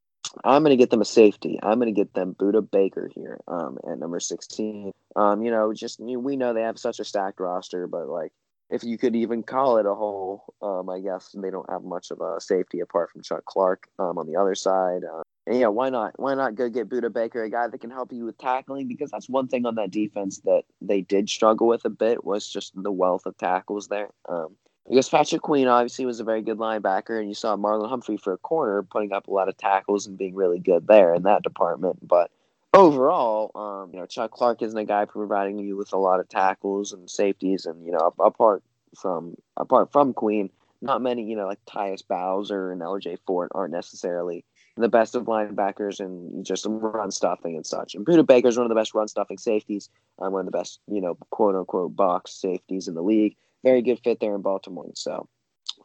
I'm 0.44 0.62
going 0.62 0.70
to 0.70 0.76
get 0.76 0.90
them 0.90 1.00
a 1.00 1.06
safety. 1.06 1.58
I'm 1.62 1.78
going 1.78 1.92
to 1.92 1.98
get 1.98 2.14
them 2.14 2.34
Budda 2.34 2.70
Baker 2.70 3.10
here 3.14 3.40
um, 3.48 3.78
at 3.90 3.98
number 3.98 4.20
16. 4.20 4.92
Um, 5.16 5.42
you 5.42 5.50
know, 5.50 5.72
just 5.72 6.00
you 6.00 6.20
we 6.20 6.36
know 6.36 6.52
they 6.52 6.62
have 6.62 6.78
such 6.78 7.00
a 7.00 7.04
stacked 7.04 7.40
roster, 7.40 7.86
but 7.86 8.08
like 8.08 8.32
if 8.70 8.84
you 8.84 8.98
could 8.98 9.16
even 9.16 9.42
call 9.42 9.78
it 9.78 9.86
a 9.86 9.94
hole, 9.94 10.44
um, 10.60 10.90
I 10.90 11.00
guess 11.00 11.34
they 11.34 11.50
don't 11.50 11.68
have 11.70 11.82
much 11.82 12.10
of 12.10 12.20
a 12.20 12.40
safety 12.40 12.80
apart 12.80 13.10
from 13.10 13.22
Chuck 13.22 13.44
Clark 13.46 13.88
um, 13.98 14.18
on 14.18 14.26
the 14.26 14.36
other 14.36 14.54
side. 14.54 15.02
Uh, 15.04 15.22
and 15.46 15.58
yeah, 15.58 15.68
why 15.68 15.88
not? 15.88 16.12
Why 16.18 16.34
not 16.34 16.54
go 16.54 16.68
get 16.68 16.90
Budda 16.90 17.10
Baker, 17.12 17.42
a 17.42 17.50
guy 17.50 17.68
that 17.68 17.80
can 17.80 17.90
help 17.90 18.12
you 18.12 18.26
with 18.26 18.36
tackling? 18.36 18.86
Because 18.86 19.10
that's 19.10 19.30
one 19.30 19.48
thing 19.48 19.64
on 19.64 19.76
that 19.76 19.90
defense 19.90 20.40
that 20.40 20.64
they 20.82 21.00
did 21.00 21.30
struggle 21.30 21.66
with 21.66 21.86
a 21.86 21.90
bit 21.90 22.24
was 22.24 22.46
just 22.46 22.72
the 22.74 22.92
wealth 22.92 23.24
of 23.24 23.36
tackles 23.38 23.88
there. 23.88 24.10
Um, 24.28 24.56
because 24.88 25.08
Patrick 25.08 25.42
Queen 25.42 25.68
obviously 25.68 26.06
was 26.06 26.20
a 26.20 26.24
very 26.24 26.42
good 26.42 26.58
linebacker, 26.58 27.18
and 27.18 27.28
you 27.28 27.34
saw 27.34 27.56
Marlon 27.56 27.88
Humphrey 27.88 28.16
for 28.16 28.32
a 28.32 28.38
corner 28.38 28.82
putting 28.82 29.12
up 29.12 29.28
a 29.28 29.30
lot 29.32 29.48
of 29.48 29.56
tackles 29.56 30.06
and 30.06 30.16
being 30.16 30.34
really 30.34 30.58
good 30.58 30.86
there 30.86 31.14
in 31.14 31.24
that 31.24 31.42
department. 31.42 31.98
But 32.06 32.30
overall, 32.72 33.50
um, 33.54 33.92
you 33.92 34.00
know, 34.00 34.06
Chuck 34.06 34.30
Clark 34.30 34.62
isn't 34.62 34.78
a 34.78 34.84
guy 34.84 35.04
providing 35.04 35.58
you 35.58 35.76
with 35.76 35.92
a 35.92 35.98
lot 35.98 36.20
of 36.20 36.28
tackles 36.28 36.92
and 36.92 37.10
safeties, 37.10 37.66
and 37.66 37.84
you 37.84 37.92
know, 37.92 38.14
apart 38.18 38.62
from 38.96 39.36
apart 39.56 39.92
from 39.92 40.14
Queen, 40.14 40.50
not 40.80 41.02
many, 41.02 41.22
you 41.24 41.36
know, 41.36 41.46
like 41.46 41.64
Tyus 41.66 42.06
Bowser 42.06 42.72
and 42.72 42.80
LJ 42.80 43.18
Fort 43.26 43.52
aren't 43.54 43.72
necessarily 43.72 44.44
the 44.78 44.88
best 44.88 45.16
of 45.16 45.24
linebackers 45.24 45.98
and 45.98 46.46
just 46.46 46.64
run 46.68 47.10
stuffing 47.10 47.56
and 47.56 47.66
such. 47.66 47.96
And 47.96 48.04
Baker 48.26 48.46
is 48.46 48.56
one 48.56 48.64
of 48.64 48.68
the 48.68 48.76
best 48.76 48.94
run 48.94 49.08
stuffing 49.08 49.36
safeties, 49.36 49.90
um, 50.20 50.32
one 50.32 50.40
of 50.40 50.46
the 50.46 50.56
best, 50.56 50.78
you 50.86 51.00
know, 51.00 51.16
quote 51.30 51.56
unquote 51.56 51.96
box 51.96 52.32
safeties 52.32 52.86
in 52.86 52.94
the 52.94 53.02
league 53.02 53.36
very 53.64 53.82
good 53.82 54.00
fit 54.02 54.20
there 54.20 54.34
in 54.34 54.42
Baltimore. 54.42 54.90
So 54.94 55.28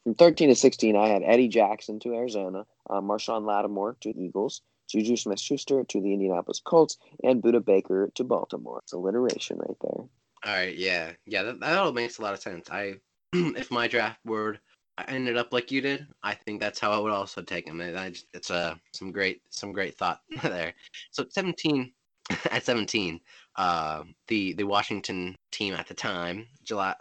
from 0.03 0.15
13 0.15 0.49
to 0.49 0.55
16, 0.55 0.95
I 0.95 1.07
had 1.07 1.23
Eddie 1.23 1.47
Jackson 1.47 1.99
to 2.01 2.13
Arizona, 2.13 2.65
uh, 2.89 3.01
Marshon 3.01 3.45
Lattimore 3.45 3.97
to 4.01 4.09
Eagles, 4.09 4.61
Juju 4.89 5.15
Smith 5.15 5.39
Schuster 5.39 5.83
to 5.83 6.01
the 6.01 6.13
Indianapolis 6.13 6.61
Colts, 6.63 6.97
and 7.23 7.41
Budda 7.41 7.63
Baker 7.63 8.11
to 8.15 8.23
Baltimore. 8.23 8.79
It's 8.83 8.93
alliteration 8.93 9.57
right 9.57 9.77
there. 9.81 10.05
All 10.45 10.53
right, 10.53 10.75
yeah, 10.77 11.13
yeah, 11.25 11.43
that, 11.43 11.59
that 11.61 11.77
all 11.77 11.93
makes 11.93 12.17
a 12.17 12.21
lot 12.21 12.33
of 12.33 12.41
sense. 12.41 12.69
I, 12.69 12.95
if 13.33 13.71
my 13.71 13.87
draft 13.87 14.19
board 14.25 14.59
ended 15.07 15.37
up 15.37 15.53
like 15.53 15.71
you 15.71 15.81
did, 15.81 16.05
I 16.21 16.33
think 16.33 16.59
that's 16.59 16.79
how 16.79 16.91
I 16.91 16.99
would 16.99 17.11
also 17.11 17.41
take 17.41 17.67
him. 17.67 17.81
It's 17.81 18.49
a 18.49 18.55
uh, 18.55 18.75
some 18.93 19.11
great 19.11 19.41
some 19.49 19.71
great 19.71 19.97
thought 19.97 20.19
there. 20.43 20.73
So 21.11 21.25
17 21.29 21.91
at 22.51 22.63
17, 22.63 23.19
uh, 23.55 24.03
the 24.27 24.53
the 24.53 24.63
Washington 24.63 25.35
team 25.51 25.73
at 25.73 25.87
the 25.87 25.93
time 25.93 26.47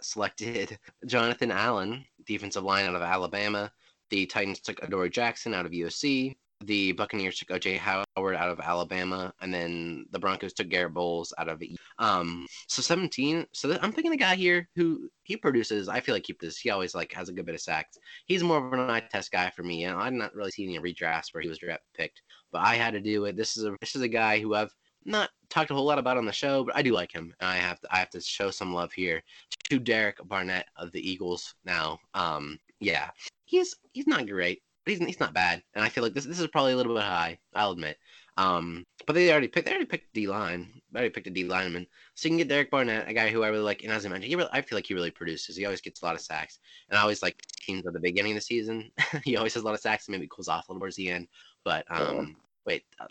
selected 0.01 0.77
Jonathan 1.05 1.51
Allen, 1.51 2.05
defensive 2.25 2.63
line 2.63 2.85
out 2.85 2.95
of 2.95 3.01
Alabama. 3.01 3.71
The 4.09 4.25
Titans 4.25 4.59
took 4.59 4.81
Adoree 4.83 5.09
Jackson 5.09 5.53
out 5.53 5.65
of 5.65 5.71
USC. 5.71 6.35
The 6.65 6.93
Buccaneers 6.93 7.37
took 7.37 7.49
OJ 7.49 7.77
Howard 7.77 8.35
out 8.35 8.49
of 8.49 8.59
Alabama, 8.61 9.33
and 9.41 9.53
then 9.53 10.05
the 10.11 10.19
Broncos 10.19 10.53
took 10.53 10.69
Garett 10.69 10.93
Bolles 10.93 11.33
out 11.37 11.49
of 11.49 11.61
um. 11.97 12.47
So 12.67 12.81
17. 12.81 13.45
So 13.51 13.67
th- 13.67 13.79
I'm 13.81 13.91
thinking 13.91 14.13
a 14.13 14.17
guy 14.17 14.35
here 14.35 14.69
who 14.75 15.09
he 15.23 15.35
produces. 15.35 15.89
I 15.89 15.99
feel 15.99 16.15
like 16.15 16.25
he 16.25 16.33
does. 16.33 16.57
He 16.57 16.69
always 16.69 16.95
like 16.95 17.11
has 17.13 17.27
a 17.27 17.33
good 17.33 17.45
bit 17.45 17.55
of 17.55 17.61
sacks. 17.61 17.97
He's 18.27 18.43
more 18.43 18.65
of 18.65 18.71
an 18.71 18.89
eye 18.89 19.01
test 19.01 19.31
guy 19.31 19.49
for 19.49 19.63
me, 19.63 19.83
and 19.85 19.97
I'm 19.97 20.17
not 20.17 20.33
really 20.35 20.51
seeing 20.51 20.73
any 20.73 20.93
redrafts 20.93 21.33
where 21.33 21.41
he 21.41 21.49
was 21.49 21.57
draft 21.57 21.83
picked. 21.95 22.21
But 22.51 22.61
I 22.61 22.75
had 22.75 22.93
to 22.93 23.01
do 23.01 23.25
it. 23.25 23.35
This 23.35 23.57
is 23.57 23.65
a 23.65 23.75
this 23.81 23.95
is 23.95 24.01
a 24.01 24.07
guy 24.07 24.39
who 24.39 24.55
I've 24.55 24.73
not 25.05 25.29
talked 25.49 25.71
a 25.71 25.73
whole 25.73 25.85
lot 25.85 25.99
about 25.99 26.17
on 26.17 26.25
the 26.25 26.31
show, 26.31 26.63
but 26.63 26.75
I 26.75 26.81
do 26.81 26.93
like 26.93 27.11
him. 27.11 27.33
And 27.39 27.49
I 27.49 27.55
have 27.55 27.79
to 27.81 27.93
I 27.93 27.97
have 27.97 28.09
to 28.11 28.21
show 28.21 28.51
some 28.51 28.73
love 28.73 28.91
here 28.91 29.21
to 29.69 29.79
Derek 29.79 30.17
Barnett 30.27 30.67
of 30.77 30.91
the 30.91 31.09
Eagles 31.09 31.55
now. 31.65 31.99
Um 32.13 32.59
yeah. 32.79 33.09
He's 33.45 33.75
he's 33.93 34.07
not 34.07 34.27
great, 34.27 34.61
but 34.85 34.91
he's 34.91 35.05
he's 35.05 35.19
not 35.19 35.33
bad. 35.33 35.61
And 35.75 35.83
I 35.83 35.89
feel 35.89 36.03
like 36.03 36.13
this 36.13 36.25
this 36.25 36.39
is 36.39 36.47
probably 36.47 36.73
a 36.73 36.77
little 36.77 36.95
bit 36.95 37.03
high, 37.03 37.37
I'll 37.53 37.71
admit. 37.71 37.97
Um 38.37 38.85
but 39.05 39.13
they 39.13 39.31
already 39.31 39.47
picked 39.47 39.65
they 39.67 39.71
already 39.71 39.85
picked 39.85 40.13
D 40.13 40.27
line. 40.27 40.81
They 40.91 40.99
already 40.99 41.13
picked 41.13 41.27
a 41.27 41.31
D 41.31 41.43
lineman. 41.43 41.85
So 42.15 42.27
you 42.27 42.31
can 42.31 42.37
get 42.37 42.47
Derek 42.47 42.71
Barnett, 42.71 43.07
a 43.07 43.13
guy 43.13 43.29
who 43.29 43.43
I 43.43 43.49
really 43.49 43.63
like, 43.63 43.83
and 43.83 43.91
as 43.91 44.05
I 44.05 44.09
mentioned, 44.09 44.29
he 44.29 44.35
really, 44.35 44.49
I 44.53 44.61
feel 44.61 44.77
like 44.77 44.87
he 44.87 44.93
really 44.93 45.11
produces. 45.11 45.55
He 45.55 45.65
always 45.65 45.81
gets 45.81 46.01
a 46.01 46.05
lot 46.05 46.15
of 46.15 46.21
sacks. 46.21 46.59
And 46.89 46.97
I 46.97 47.01
always 47.01 47.21
like 47.21 47.41
teams 47.61 47.85
at 47.85 47.93
the 47.93 47.99
beginning 47.99 48.31
of 48.31 48.37
the 48.37 48.41
season. 48.41 48.91
he 49.23 49.35
always 49.35 49.53
has 49.53 49.63
a 49.63 49.65
lot 49.65 49.75
of 49.75 49.81
sacks 49.81 50.07
and 50.07 50.13
maybe 50.13 50.27
cools 50.29 50.47
off 50.47 50.69
a 50.69 50.71
little 50.71 50.79
towards 50.79 50.95
the 50.95 51.09
end. 51.09 51.27
But 51.63 51.85
um 51.89 52.37
wait, 52.65 52.85
uh, 52.99 53.07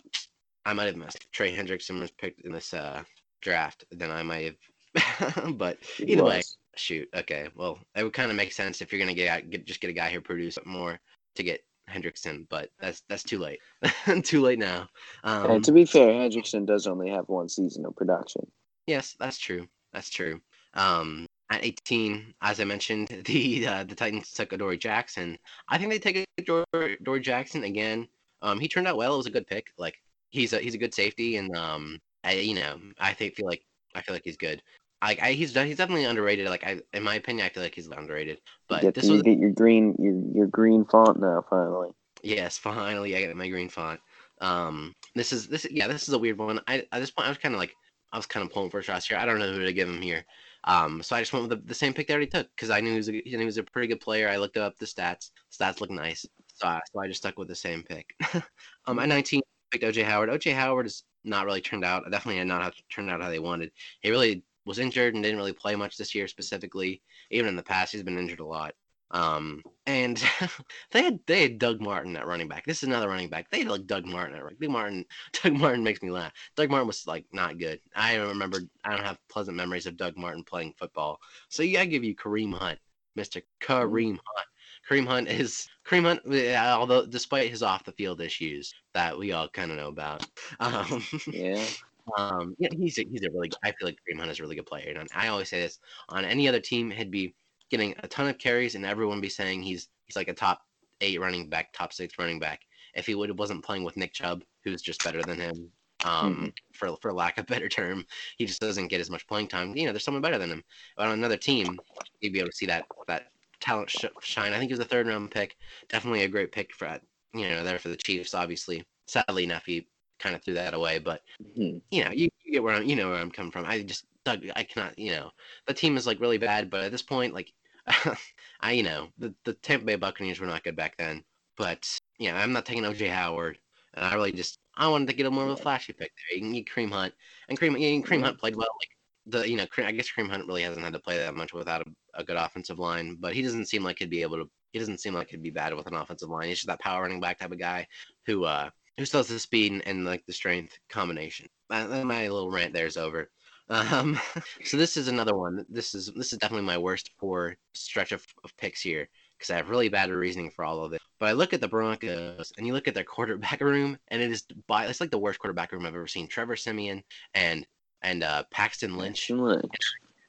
I 0.65 0.73
might 0.73 0.85
have 0.85 0.95
missed. 0.95 1.31
Trey 1.31 1.55
Hendrickson 1.55 1.99
was 1.99 2.11
picked 2.11 2.41
in 2.41 2.51
this 2.51 2.73
uh, 2.73 3.03
draft. 3.41 3.85
Then 3.91 4.11
I 4.11 4.23
might 4.23 4.55
have, 4.95 5.57
but 5.57 5.77
either 5.99 6.23
way, 6.23 6.41
shoot. 6.75 7.09
Okay, 7.15 7.49
well, 7.55 7.79
it 7.95 8.03
would 8.03 8.13
kind 8.13 8.31
of 8.31 8.37
make 8.37 8.53
sense 8.53 8.81
if 8.81 8.91
you're 8.91 8.99
gonna 8.99 9.13
get, 9.13 9.49
get 9.49 9.65
just 9.65 9.81
get 9.81 9.89
a 9.89 9.93
guy 9.93 10.09
who 10.09 10.21
produces 10.21 10.65
more 10.65 10.99
to 11.35 11.43
get 11.43 11.63
Hendrickson, 11.89 12.47
but 12.49 12.69
that's 12.79 13.03
that's 13.09 13.23
too 13.23 13.39
late. 13.39 13.59
too 14.23 14.41
late 14.41 14.59
now. 14.59 14.87
Um, 15.23 15.51
and 15.51 15.65
to 15.65 15.71
be 15.71 15.85
fair, 15.85 16.13
Hendrickson 16.13 16.65
does 16.65 16.87
only 16.87 17.09
have 17.09 17.27
one 17.29 17.49
season 17.49 17.85
of 17.85 17.95
production. 17.95 18.45
Yes, 18.87 19.15
that's 19.19 19.37
true. 19.37 19.67
That's 19.93 20.09
true. 20.09 20.41
Um, 20.73 21.27
at 21.49 21.63
18, 21.63 22.33
as 22.41 22.59
I 22.59 22.63
mentioned, 22.63 23.07
the 23.25 23.67
uh, 23.67 23.83
the 23.83 23.95
Titans 23.95 24.31
took 24.31 24.53
Adoree 24.53 24.77
Jackson. 24.77 25.37
I 25.69 25.77
think 25.77 25.91
they 25.91 25.99
take 25.99 26.25
Adoree 26.37 27.21
Jackson 27.21 27.63
again. 27.63 28.07
Um, 28.41 28.59
he 28.59 28.67
turned 28.67 28.87
out 28.87 28.97
well. 28.97 29.13
It 29.13 29.17
was 29.17 29.27
a 29.27 29.31
good 29.31 29.47
pick. 29.47 29.71
Like 29.77 29.95
he's 30.33 30.51
a 30.51 30.59
he's 30.59 30.75
a 30.75 30.79
good 30.79 30.93
safety, 30.93 31.37
and 31.37 31.55
um, 31.55 31.99
I 32.23 32.33
you 32.33 32.55
know 32.55 32.77
I 32.99 33.13
think 33.13 33.35
feel 33.35 33.45
like 33.45 33.63
I 33.95 34.01
feel 34.01 34.13
like 34.13 34.25
he's 34.25 34.37
good. 34.37 34.61
Like 35.01 35.21
I, 35.21 35.31
he's 35.31 35.55
he's 35.55 35.77
definitely 35.77 36.05
underrated. 36.05 36.49
Like 36.49 36.65
I, 36.65 36.81
in 36.93 37.03
my 37.03 37.15
opinion, 37.15 37.45
I 37.45 37.49
feel 37.49 37.63
like 37.63 37.75
he's 37.75 37.87
underrated. 37.87 38.41
But 38.67 38.83
you 38.83 38.87
get, 38.87 38.95
this 38.95 39.05
you 39.05 39.13
was 39.13 39.21
get 39.21 39.37
your 39.37 39.51
green 39.51 39.95
your 39.99 40.15
your 40.35 40.47
green 40.47 40.85
font 40.85 41.19
now 41.19 41.45
finally. 41.49 41.91
yes, 42.23 42.57
finally 42.57 43.15
I 43.15 43.21
get 43.21 43.35
my 43.35 43.49
green 43.49 43.69
font. 43.69 43.99
Um, 44.41 44.93
this 45.15 45.31
is 45.31 45.47
this 45.47 45.65
yeah 45.69 45.87
this 45.87 46.07
is 46.07 46.13
a 46.13 46.19
weird 46.19 46.37
one. 46.37 46.59
I 46.67 46.85
at 46.91 46.99
this 46.99 47.11
point 47.11 47.27
I 47.27 47.31
was 47.31 47.37
kind 47.37 47.53
of 47.53 47.59
like 47.59 47.75
I 48.11 48.17
was 48.17 48.25
kind 48.25 48.45
of 48.45 48.51
pulling 48.51 48.69
for 48.69 48.81
shots 48.81 49.07
here. 49.07 49.17
I 49.17 49.25
don't 49.25 49.39
know 49.39 49.51
who 49.51 49.63
to 49.63 49.73
give 49.73 49.89
him 49.89 50.01
here. 50.01 50.25
Um, 50.65 51.03
so 51.03 51.15
I 51.15 51.21
just 51.21 51.33
went 51.33 51.49
with 51.49 51.59
the, 51.59 51.67
the 51.67 51.73
same 51.75 51.93
pick 51.93 52.07
they 52.07 52.13
already 52.13 52.29
took 52.29 52.47
because 52.55 52.69
I 52.69 52.79
knew 52.79 52.91
he 52.91 52.97
was, 52.97 53.09
a, 53.09 53.21
he 53.25 53.35
was 53.37 53.57
a 53.57 53.63
pretty 53.63 53.87
good 53.87 53.99
player. 53.99 54.29
I 54.29 54.37
looked 54.37 54.55
up 54.55 54.77
the 54.77 54.85
stats. 54.85 55.31
Stats 55.51 55.81
look 55.81 55.89
nice. 55.89 56.25
So 56.53 56.67
I, 56.67 56.79
so 56.91 57.01
I 57.01 57.07
just 57.07 57.19
stuck 57.19 57.37
with 57.37 57.49
the 57.49 57.55
same 57.55 57.83
pick. 57.83 58.15
um, 58.85 58.99
at 58.99 59.09
19, 59.09 59.41
picked 59.73 59.83
OJ 59.83 60.03
Howard. 60.03 60.29
OJ 60.29 60.53
Howard 60.53 60.85
has 60.85 61.03
not 61.23 61.45
really 61.45 61.61
turned 61.61 61.83
out. 61.83 62.03
Definitely 62.09 62.37
had 62.37 62.47
not 62.47 62.73
turned 62.89 63.09
out 63.09 63.21
how 63.21 63.29
they 63.29 63.39
wanted. 63.39 63.71
He 64.01 64.11
really 64.11 64.43
was 64.65 64.79
injured 64.79 65.15
and 65.15 65.23
didn't 65.23 65.37
really 65.37 65.53
play 65.53 65.75
much 65.75 65.97
this 65.97 66.15
year 66.15 66.27
specifically. 66.27 67.01
Even 67.31 67.49
in 67.49 67.55
the 67.55 67.63
past, 67.63 67.91
he's 67.91 68.03
been 68.03 68.17
injured 68.17 68.39
a 68.39 68.45
lot. 68.45 68.73
Um, 69.11 69.61
and 69.85 70.23
they 70.91 71.03
had 71.03 71.19
they 71.27 71.43
had 71.43 71.59
Doug 71.59 71.81
Martin 71.81 72.15
at 72.17 72.27
running 72.27 72.47
back. 72.47 72.65
This 72.65 72.81
is 72.81 72.89
another 72.89 73.07
running 73.09 73.29
back. 73.29 73.49
They 73.49 73.59
had 73.59 73.67
like 73.67 73.85
Doug 73.85 74.05
Martin 74.05 74.35
at 74.35 74.43
running. 74.43 74.57
Doug 74.59 74.71
Martin. 74.71 75.05
Doug 75.43 75.53
Martin 75.53 75.83
makes 75.83 76.01
me 76.01 76.09
laugh. 76.09 76.31
Doug 76.55 76.69
Martin 76.69 76.87
was 76.87 77.05
like 77.05 77.25
not 77.31 77.57
good. 77.57 77.79
I 77.95 78.15
remember. 78.15 78.61
I 78.83 78.95
don't 78.95 79.05
have 79.05 79.19
pleasant 79.29 79.57
memories 79.57 79.85
of 79.85 79.97
Doug 79.97 80.17
Martin 80.17 80.43
playing 80.43 80.73
football. 80.77 81.19
So 81.49 81.63
yeah, 81.63 81.81
I 81.81 81.85
give 81.85 82.03
you 82.03 82.15
Kareem 82.15 82.53
Hunt, 82.53 82.79
Mister 83.15 83.41
Kareem 83.61 84.17
Hunt. 84.25 84.47
Kareem 84.89 85.07
Hunt 85.07 85.27
is 85.27 85.67
Kareem 85.85 86.03
Hunt. 86.03 86.55
Although 86.57 87.05
despite 87.05 87.49
his 87.49 87.63
off 87.63 87.85
the 87.85 87.91
field 87.93 88.21
issues 88.21 88.73
that 88.93 89.17
we 89.17 89.31
all 89.31 89.47
kind 89.47 89.71
of 89.71 89.77
know 89.77 89.87
about. 89.87 90.25
Um, 90.59 91.03
yeah. 91.27 91.63
Um, 92.17 92.53
yeah, 92.59 92.67
he's 92.73 92.99
a, 92.99 93.05
he's 93.09 93.23
a 93.23 93.31
really. 93.31 93.49
I 93.63 93.71
feel 93.71 93.87
like 93.87 93.95
Kareem 93.95 94.19
Hunt 94.19 94.29
is 94.29 94.37
a 94.37 94.43
really 94.43 94.57
good 94.57 94.65
player. 94.65 94.93
And 94.97 95.07
I 95.15 95.29
always 95.29 95.47
say 95.47 95.61
this 95.61 95.79
on 96.09 96.25
any 96.25 96.49
other 96.49 96.59
team, 96.59 96.91
he'd 96.91 97.09
be 97.09 97.33
getting 97.69 97.95
a 98.03 98.07
ton 98.09 98.27
of 98.27 98.37
carries, 98.37 98.75
and 98.75 98.85
everyone 98.85 99.21
be 99.21 99.29
saying 99.29 99.63
he's 99.63 99.87
he's 100.05 100.17
like 100.17 100.27
a 100.27 100.33
top 100.33 100.63
eight 101.01 101.19
running 101.19 101.49
back, 101.49 101.71
top 101.73 101.93
six 101.93 102.19
running 102.19 102.39
back. 102.39 102.61
If 102.93 103.05
he 103.05 103.15
would 103.15 103.37
wasn't 103.39 103.63
playing 103.63 103.83
with 103.83 103.97
Nick 103.97 104.13
Chubb, 104.13 104.43
who's 104.63 104.81
just 104.81 105.03
better 105.03 105.21
than 105.23 105.39
him, 105.39 105.71
um, 106.05 106.35
mm-hmm. 106.35 106.47
for 106.73 106.97
for 107.01 107.13
lack 107.13 107.37
of 107.37 107.45
better 107.47 107.69
term, 107.69 108.05
he 108.37 108.45
just 108.45 108.61
doesn't 108.61 108.87
get 108.87 109.01
as 109.01 109.09
much 109.09 109.27
playing 109.27 109.47
time. 109.47 109.75
You 109.75 109.85
know, 109.85 109.91
there's 109.91 110.03
someone 110.03 110.21
better 110.21 110.37
than 110.37 110.51
him. 110.51 110.63
But 110.97 111.07
on 111.07 111.13
another 111.13 111.37
team, 111.37 111.79
you'd 112.21 112.33
be 112.33 112.39
able 112.39 112.49
to 112.49 112.55
see 112.55 112.65
that 112.67 112.85
that 113.07 113.27
talent 113.63 113.89
sh- 113.89 114.05
shine. 114.21 114.53
I 114.53 114.59
think 114.59 114.69
he 114.69 114.73
was 114.73 114.85
a 114.85 114.89
third 114.89 115.07
round 115.07 115.31
pick. 115.31 115.57
Definitely 115.89 116.23
a 116.23 116.27
great 116.27 116.51
pick 116.51 116.73
for 116.75 116.99
you 117.33 117.49
know 117.49 117.63
there 117.63 117.79
for 117.79 117.89
the 117.89 117.97
Chiefs. 117.97 118.33
Obviously, 118.33 118.83
sadly 119.07 119.43
enough, 119.43 119.65
he 119.65 119.87
kind 120.19 120.35
of 120.35 120.43
threw 120.43 120.53
that 120.55 120.73
away. 120.73 120.99
But 120.99 121.21
mm-hmm. 121.57 121.77
you 121.91 122.03
know, 122.03 122.11
you, 122.11 122.29
you, 122.43 122.53
get 122.53 122.63
where 122.63 122.75
I'm. 122.75 122.83
You 122.83 122.95
know 122.95 123.09
where 123.09 123.19
I'm 123.19 123.31
coming 123.31 123.51
from. 123.51 123.65
I 123.65 123.81
just 123.81 124.05
Doug, 124.25 124.43
I 124.55 124.63
cannot. 124.63 124.97
You 124.97 125.11
know, 125.11 125.31
the 125.67 125.73
team 125.73 125.97
is 125.97 126.07
like 126.07 126.19
really 126.19 126.37
bad, 126.37 126.69
but 126.69 126.83
at 126.83 126.91
this 126.91 127.01
point, 127.01 127.33
like 127.33 127.53
I, 128.61 128.71
you 128.71 128.83
know, 128.83 129.07
the, 129.17 129.33
the 129.43 129.53
Tampa 129.53 129.85
Bay 129.85 129.95
Buccaneers 129.95 130.39
were 130.39 130.47
not 130.47 130.63
good 130.63 130.75
back 130.75 130.97
then. 130.97 131.23
But, 131.57 131.87
yeah, 132.17 132.35
I'm 132.35 132.53
not 132.53 132.65
taking 132.65 132.83
OJ 132.83 133.09
Howard. 133.09 133.57
And 133.93 134.05
I 134.05 134.13
really 134.15 134.31
just, 134.31 134.57
I 134.75 134.87
wanted 134.87 135.07
to 135.09 135.13
get 135.13 135.25
a 135.25 135.31
more 135.31 135.43
of 135.43 135.51
a 135.51 135.57
flashy 135.57 135.93
pick 135.93 136.11
there. 136.15 136.37
You 136.37 136.41
can 136.41 136.53
get 136.53 136.69
Cream 136.69 136.91
Hunt. 136.91 137.13
And 137.49 137.57
Cream, 137.57 137.77
yeah, 137.77 137.89
Kareem 138.01 138.23
Hunt 138.23 138.39
played 138.39 138.55
well. 138.55 138.69
Like, 138.79 138.92
the, 139.25 139.49
you 139.49 139.57
know, 139.57 139.65
I 139.77 139.91
guess 139.91 140.09
Kareem 140.11 140.29
Hunt 140.29 140.47
really 140.47 140.63
hasn't 140.63 140.83
had 140.83 140.93
to 140.93 140.99
play 140.99 141.17
that 141.17 141.35
much 141.35 141.53
without 141.53 141.81
a, 141.81 142.21
a 142.21 142.23
good 142.23 142.37
offensive 142.37 142.79
line. 142.79 143.17
But 143.19 143.33
he 143.33 143.41
doesn't 143.41 143.67
seem 143.67 143.83
like 143.83 143.99
he'd 143.99 144.09
be 144.09 144.21
able 144.21 144.37
to, 144.37 144.49
he 144.71 144.79
doesn't 144.79 144.99
seem 144.99 145.13
like 145.13 145.29
he'd 145.29 145.43
be 145.43 145.49
bad 145.49 145.73
with 145.73 145.87
an 145.87 145.95
offensive 145.95 146.29
line. 146.29 146.47
He's 146.47 146.57
just 146.57 146.67
that 146.67 146.79
power 146.79 147.03
running 147.03 147.21
back 147.21 147.39
type 147.39 147.51
of 147.51 147.59
guy 147.59 147.87
who, 148.25 148.43
uh, 148.45 148.69
who 148.97 149.05
still 149.05 149.19
has 149.19 149.27
the 149.27 149.39
speed 149.39 149.71
and, 149.71 149.87
and 149.87 150.05
like 150.05 150.25
the 150.25 150.33
strength 150.33 150.77
combination. 150.89 151.47
My, 151.69 152.03
my 152.03 152.27
little 152.27 152.51
rant 152.51 152.73
there 152.73 152.85
is 152.85 152.97
over. 152.97 153.29
Um, 153.69 154.19
so 154.63 154.77
this 154.77 154.97
is 154.97 155.07
another 155.07 155.35
one. 155.35 155.65
This 155.69 155.95
is 155.95 156.11
this 156.15 156.33
is 156.33 156.39
definitely 156.39 156.65
my 156.65 156.77
worst 156.77 157.11
four 157.17 157.55
stretch 157.73 158.11
of, 158.11 158.25
of 158.43 158.55
picks 158.57 158.81
here 158.81 159.07
because 159.37 159.49
I 159.51 159.57
have 159.57 159.69
really 159.69 159.89
bad 159.89 160.09
reasoning 160.09 160.51
for 160.51 160.65
all 160.65 160.83
of 160.83 160.93
it. 160.93 161.01
But 161.19 161.29
I 161.29 161.31
look 161.33 161.53
at 161.53 161.61
the 161.61 161.67
Broncos 161.67 162.51
and 162.57 162.67
you 162.67 162.73
look 162.73 162.87
at 162.87 162.93
their 162.93 163.03
quarterback 163.03 163.61
room, 163.61 163.97
and 164.09 164.21
it 164.21 164.31
is 164.31 164.43
by 164.67 164.85
it's 164.85 165.01
like 165.01 165.11
the 165.11 165.17
worst 165.17 165.39
quarterback 165.39 165.71
room 165.71 165.85
I've 165.85 165.95
ever 165.95 166.07
seen. 166.07 166.27
Trevor 166.27 166.55
Siemian 166.55 167.03
and 167.33 167.65
and 168.03 168.23
uh, 168.23 168.43
Paxton 168.51 168.97
Lynch. 168.97 169.29
Lynch. 169.29 169.63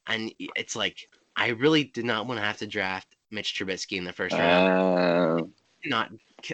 And 0.07 0.33
it's 0.39 0.77
like 0.77 1.09
I 1.37 1.49
really 1.49 1.85
did 1.85 2.05
not 2.05 2.27
want 2.27 2.39
to 2.39 2.47
have 2.47 2.59
to 2.59 2.67
draft 2.67 3.17
Mitch 3.31 3.55
Trubisky 3.55 3.99
in 3.99 4.05
the 4.05 4.13
first 4.13 4.37
round. 4.37 4.69
Uh... 4.69 5.47
Not 5.87 6.11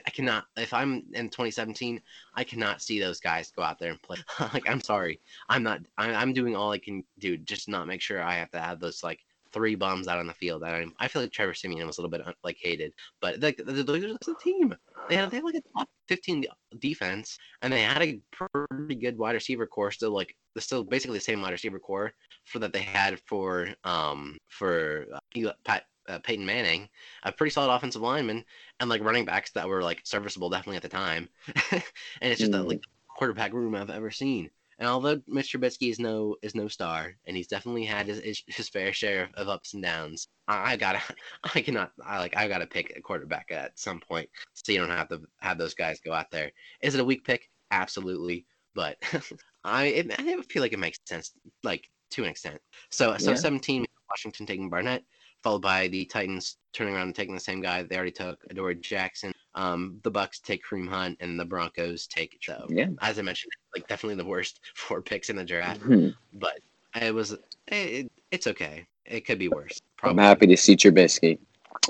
I 0.06 0.10
cannot. 0.10 0.46
If 0.56 0.72
I'm 0.72 1.04
in 1.14 1.28
2017, 1.28 2.00
I 2.34 2.44
cannot 2.44 2.82
see 2.82 3.00
those 3.00 3.20
guys 3.20 3.50
go 3.50 3.62
out 3.62 3.78
there 3.78 3.90
and 3.90 4.02
play. 4.02 4.18
like, 4.52 4.68
I'm 4.68 4.80
sorry, 4.80 5.20
I'm 5.48 5.62
not. 5.62 5.80
I'm, 5.98 6.14
I'm 6.14 6.32
doing 6.32 6.56
all 6.56 6.72
I 6.72 6.78
can 6.78 7.04
do 7.18 7.36
just 7.36 7.68
not 7.68 7.86
make 7.86 8.00
sure 8.00 8.22
I 8.22 8.34
have 8.34 8.50
to 8.52 8.60
have 8.60 8.80
those 8.80 9.02
like 9.02 9.20
three 9.52 9.74
bums 9.74 10.08
out 10.08 10.18
on 10.18 10.26
the 10.26 10.34
field. 10.34 10.62
I, 10.62 10.86
I 10.98 11.08
feel 11.08 11.22
like 11.22 11.32
Trevor 11.32 11.54
Siemian 11.54 11.86
was 11.86 11.98
a 11.98 12.02
little 12.02 12.16
bit 12.16 12.22
like 12.44 12.56
hated, 12.60 12.92
but 13.20 13.40
like 13.40 13.56
the, 13.56 13.64
the, 13.64 13.82
the, 13.82 14.18
the 14.24 14.34
team, 14.42 14.74
they 15.10 15.16
had 15.16 15.30
they 15.30 15.36
had 15.38 15.44
like 15.44 15.54
a 15.56 15.78
top 15.78 15.88
15 16.08 16.46
defense, 16.78 17.36
and 17.62 17.72
they 17.72 17.82
had 17.82 18.02
a 18.02 18.20
pretty 18.32 18.94
good 18.94 19.18
wide 19.18 19.34
receiver 19.34 19.66
core. 19.66 19.90
Still 19.90 20.12
like 20.12 20.34
still 20.58 20.84
basically 20.84 21.18
the 21.18 21.24
same 21.24 21.42
wide 21.42 21.52
receiver 21.52 21.78
core 21.78 22.12
for 22.44 22.60
that 22.60 22.72
they 22.72 22.82
had 22.82 23.20
for 23.26 23.68
um 23.84 24.38
for 24.48 25.06
uh, 25.14 25.52
Pat 25.64 25.84
uh, 26.08 26.18
Peyton 26.20 26.46
Manning, 26.46 26.88
a 27.24 27.32
pretty 27.32 27.50
solid 27.50 27.74
offensive 27.74 28.02
lineman, 28.02 28.44
and 28.78 28.88
like 28.88 29.04
running 29.04 29.24
backs 29.24 29.50
that 29.52 29.68
were 29.68 29.82
like 29.82 30.00
serviceable 30.04 30.48
definitely 30.48 30.76
at 30.76 30.82
the 30.82 30.88
time. 30.88 31.28
and 31.72 31.82
it's 32.22 32.40
just 32.40 32.52
mm. 32.52 32.60
a 32.60 32.62
like 32.62 32.80
quarterback 33.08 33.52
room 33.52 33.74
I've 33.74 33.90
ever 33.90 34.10
seen. 34.10 34.50
And 34.80 34.88
although 34.88 35.18
Mr. 35.18 35.58
Trubisky 35.58 35.90
is 35.90 35.98
no 35.98 36.36
is 36.42 36.54
no 36.54 36.66
star, 36.66 37.14
and 37.26 37.36
he's 37.36 37.46
definitely 37.46 37.84
had 37.84 38.06
his, 38.06 38.42
his 38.46 38.68
fair 38.70 38.94
share 38.94 39.28
of 39.34 39.48
ups 39.48 39.74
and 39.74 39.82
downs, 39.82 40.28
I, 40.48 40.72
I, 40.72 40.76
gotta 40.76 41.00
I 41.54 41.60
cannot 41.60 41.92
I 42.04 42.18
like 42.18 42.34
I 42.36 42.48
gotta 42.48 42.66
pick 42.66 42.94
a 42.96 43.02
quarterback 43.02 43.50
at 43.50 43.78
some 43.78 44.00
point, 44.00 44.28
so 44.54 44.72
you 44.72 44.78
don't 44.78 44.88
have 44.88 45.10
to 45.10 45.20
have 45.40 45.58
those 45.58 45.74
guys 45.74 46.00
go 46.00 46.14
out 46.14 46.30
there. 46.30 46.50
Is 46.80 46.94
it 46.94 47.00
a 47.00 47.04
weak 47.04 47.24
pick? 47.24 47.50
Absolutely, 47.70 48.46
but 48.74 48.96
I 49.64 49.84
it, 49.84 50.18
I 50.18 50.40
feel 50.48 50.62
like 50.62 50.72
it 50.72 50.78
makes 50.78 50.98
sense, 51.04 51.32
like 51.62 51.90
to 52.12 52.24
an 52.24 52.30
extent. 52.30 52.58
So 52.90 53.16
so 53.18 53.32
yeah. 53.32 53.36
17 53.36 53.84
Washington 54.08 54.46
taking 54.46 54.70
Barnett 54.70 55.04
followed 55.42 55.62
by 55.62 55.88
the 55.88 56.04
Titans 56.06 56.56
turning 56.72 56.94
around 56.94 57.06
and 57.06 57.14
taking 57.14 57.34
the 57.34 57.40
same 57.40 57.60
guy 57.60 57.82
they 57.82 57.96
already 57.96 58.10
took, 58.10 58.42
Adoree 58.50 58.80
Jackson. 58.80 59.32
Um, 59.60 60.00
the 60.04 60.10
Bucks 60.10 60.38
take 60.38 60.62
Kareem 60.64 60.88
Hunt, 60.88 61.18
and 61.20 61.38
the 61.38 61.44
Broncos 61.44 62.06
take 62.06 62.38
so. 62.40 62.66
Yeah. 62.70 62.88
As 63.02 63.18
I 63.18 63.22
mentioned, 63.22 63.52
like 63.76 63.86
definitely 63.88 64.16
the 64.16 64.28
worst 64.28 64.60
four 64.74 65.02
picks 65.02 65.28
in 65.28 65.36
the 65.36 65.44
draft, 65.44 65.82
mm-hmm. 65.82 66.10
but 66.38 66.60
it 66.94 67.14
was 67.14 67.36
it, 67.68 68.10
it's 68.30 68.46
okay. 68.46 68.86
It 69.04 69.26
could 69.26 69.38
be 69.38 69.48
worse. 69.48 69.78
Probably. 69.98 70.22
I'm 70.22 70.26
happy 70.26 70.46
to 70.46 70.56
see 70.56 70.76
Trubisky. 70.76 71.38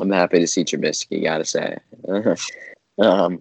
I'm 0.01 0.11
happy 0.11 0.41
to 0.41 0.47
see 0.49 0.65
Trubisky. 0.65 1.23
Gotta 1.23 1.45
say. 1.45 1.79
um, 2.99 3.41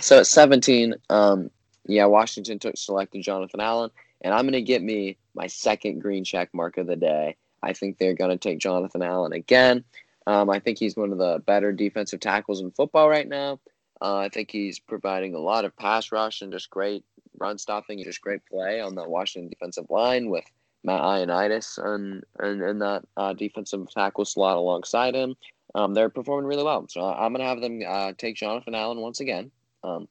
so 0.00 0.20
at 0.20 0.26
17, 0.26 0.94
um, 1.10 1.50
yeah, 1.86 2.04
Washington 2.04 2.58
took 2.58 2.76
selected 2.76 3.22
Jonathan 3.22 3.60
Allen, 3.60 3.90
and 4.20 4.32
I'm 4.32 4.44
gonna 4.44 4.60
get 4.60 4.82
me 4.82 5.16
my 5.34 5.48
second 5.48 6.00
green 6.00 6.22
check 6.22 6.50
mark 6.54 6.78
of 6.78 6.86
the 6.86 6.96
day. 6.96 7.36
I 7.64 7.72
think 7.72 7.98
they're 7.98 8.14
going 8.14 8.30
to 8.30 8.36
take 8.36 8.58
Jonathan 8.58 9.02
Allen 9.02 9.32
again. 9.32 9.82
Um, 10.26 10.50
I 10.50 10.58
think 10.58 10.78
he's 10.78 10.96
one 10.96 11.12
of 11.12 11.18
the 11.18 11.42
better 11.46 11.72
defensive 11.72 12.20
tackles 12.20 12.60
in 12.60 12.70
football 12.72 13.08
right 13.08 13.28
now. 13.28 13.60
Uh, 14.00 14.16
I 14.16 14.28
think 14.28 14.50
he's 14.50 14.78
providing 14.78 15.34
a 15.34 15.38
lot 15.38 15.64
of 15.64 15.76
pass 15.76 16.12
rush 16.12 16.42
and 16.42 16.52
just 16.52 16.70
great 16.70 17.04
run 17.38 17.58
stopping 17.58 17.98
and 17.98 18.06
just 18.06 18.20
great 18.20 18.44
play 18.46 18.80
on 18.80 18.94
the 18.94 19.08
Washington 19.08 19.48
defensive 19.50 19.86
line 19.88 20.28
with 20.28 20.44
Matt 20.84 21.00
Ioannidis 21.00 21.78
and 21.78 22.24
and, 22.38 22.62
and 22.62 22.82
that 22.82 23.04
uh, 23.16 23.32
defensive 23.32 23.88
tackle 23.90 24.24
slot 24.24 24.56
alongside 24.56 25.14
him. 25.14 25.34
Um, 25.74 25.94
they're 25.94 26.08
performing 26.08 26.46
really 26.46 26.64
well. 26.64 26.86
So 26.88 27.02
I'm 27.02 27.34
to 27.34 27.42
have 27.42 27.60
them 27.60 27.82
uh, 27.86 28.12
take 28.16 28.36
Jonathan 28.36 28.74
Allen 28.74 29.00
once 29.00 29.20
again. 29.20 29.50
Um, 29.84 30.08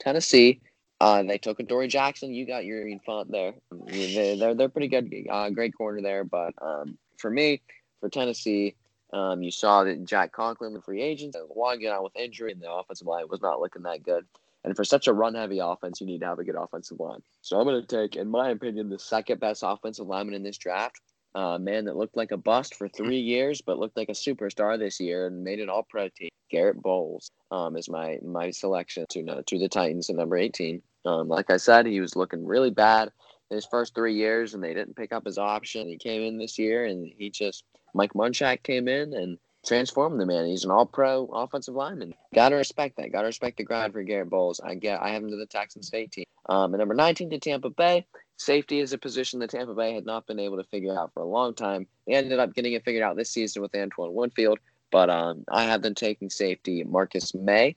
Tennessee, 0.00 0.60
uh, 1.00 1.22
they 1.22 1.38
took 1.38 1.60
Adoree 1.60 1.88
Jackson. 1.88 2.34
You 2.34 2.46
got 2.46 2.64
your 2.64 2.86
font 3.04 3.30
there. 3.30 3.54
They, 3.86 4.36
they're 4.38 4.54
they're 4.54 4.68
pretty 4.68 4.88
good, 4.88 5.12
uh, 5.30 5.50
great 5.50 5.76
corner 5.76 6.00
there. 6.02 6.24
But 6.24 6.54
um, 6.60 6.96
for 7.18 7.30
me, 7.30 7.60
for 8.00 8.08
Tennessee, 8.08 8.74
um, 9.12 9.42
you 9.42 9.50
saw 9.50 9.84
that 9.84 10.04
Jack 10.04 10.32
Conklin, 10.32 10.74
the 10.74 10.80
free 10.80 11.02
agent, 11.02 11.36
one 11.48 11.80
got 11.80 11.96
out 11.96 12.04
with 12.04 12.16
injury, 12.16 12.52
and 12.52 12.60
the 12.60 12.70
offensive 12.70 13.06
line 13.06 13.26
was 13.28 13.42
not 13.42 13.60
looking 13.60 13.82
that 13.82 14.02
good. 14.02 14.24
And 14.64 14.74
for 14.74 14.84
such 14.84 15.06
a 15.06 15.12
run-heavy 15.12 15.60
offense, 15.60 16.00
you 16.00 16.06
need 16.06 16.20
to 16.20 16.26
have 16.26 16.40
a 16.40 16.44
good 16.44 16.56
offensive 16.56 16.98
line. 16.98 17.22
So 17.40 17.58
I'm 17.58 17.66
going 17.66 17.80
to 17.80 17.86
take, 17.86 18.16
in 18.16 18.28
my 18.28 18.50
opinion, 18.50 18.88
the 18.88 18.98
second 18.98 19.38
best 19.38 19.62
offensive 19.64 20.06
lineman 20.06 20.34
in 20.34 20.42
this 20.42 20.58
draft. 20.58 21.00
A 21.36 21.38
uh, 21.38 21.58
man 21.58 21.84
that 21.84 21.96
looked 21.96 22.16
like 22.16 22.32
a 22.32 22.36
bust 22.36 22.74
for 22.74 22.88
three 22.88 23.20
years, 23.20 23.60
but 23.60 23.78
looked 23.78 23.96
like 23.96 24.08
a 24.08 24.12
superstar 24.12 24.78
this 24.78 24.98
year 24.98 25.26
and 25.26 25.44
made 25.44 25.60
an 25.60 25.68
All-Pro 25.68 26.08
team. 26.08 26.30
Garett 26.50 26.80
Bolles 26.80 27.30
um, 27.50 27.76
is 27.76 27.88
my 27.88 28.18
my 28.24 28.50
selection 28.50 29.04
to 29.10 29.26
uh, 29.26 29.42
to 29.46 29.58
the 29.58 29.68
Titans 29.68 30.08
at 30.08 30.16
number 30.16 30.36
18. 30.36 30.80
Um, 31.04 31.28
like 31.28 31.50
I 31.50 31.56
said, 31.56 31.86
he 31.86 32.00
was 32.00 32.16
looking 32.16 32.46
really 32.46 32.70
bad 32.70 33.10
his 33.50 33.66
first 33.66 33.94
three 33.94 34.14
years, 34.14 34.54
and 34.54 34.62
they 34.62 34.74
didn't 34.74 34.96
pick 34.96 35.12
up 35.12 35.26
his 35.26 35.38
option. 35.38 35.88
He 35.88 35.98
came 35.98 36.22
in 36.22 36.38
this 36.38 36.58
year, 36.58 36.86
and 36.86 37.12
he 37.18 37.30
just 37.30 37.64
Mike 37.96 38.12
Munchak 38.12 38.62
came 38.62 38.88
in 38.88 39.14
and 39.14 39.38
transformed 39.66 40.20
the 40.20 40.26
man. 40.26 40.46
He's 40.46 40.64
an 40.64 40.70
all-pro 40.70 41.26
offensive 41.32 41.74
lineman. 41.74 42.14
Got 42.34 42.50
to 42.50 42.56
respect 42.56 42.96
that. 42.96 43.10
Got 43.10 43.22
to 43.22 43.26
respect 43.26 43.56
the 43.56 43.64
grind 43.64 43.92
for 43.92 44.02
Garett 44.02 44.30
Bolles. 44.30 44.60
I 44.60 44.74
get. 44.74 45.02
I 45.02 45.08
have 45.08 45.22
him 45.22 45.30
to 45.30 45.36
the 45.36 45.46
Texan 45.46 45.82
State 45.82 46.12
team. 46.12 46.26
Um, 46.48 46.72
and 46.72 46.78
number 46.78 46.94
19 46.94 47.30
to 47.30 47.38
Tampa 47.38 47.70
Bay. 47.70 48.06
Safety 48.36 48.80
is 48.80 48.92
a 48.92 48.98
position 48.98 49.40
that 49.40 49.50
Tampa 49.50 49.74
Bay 49.74 49.94
had 49.94 50.04
not 50.04 50.26
been 50.26 50.38
able 50.38 50.58
to 50.58 50.64
figure 50.64 50.96
out 50.96 51.12
for 51.14 51.20
a 51.20 51.26
long 51.26 51.54
time. 51.54 51.86
They 52.06 52.14
ended 52.14 52.38
up 52.38 52.54
getting 52.54 52.74
it 52.74 52.84
figured 52.84 53.02
out 53.02 53.16
this 53.16 53.30
season 53.30 53.62
with 53.62 53.74
Antoine 53.74 54.14
Winfield, 54.14 54.58
but 54.92 55.08
um, 55.08 55.44
I 55.48 55.64
have 55.64 55.82
them 55.82 55.94
taking 55.94 56.28
safety 56.28 56.84
Marcus 56.84 57.34
Maye. 57.34 57.76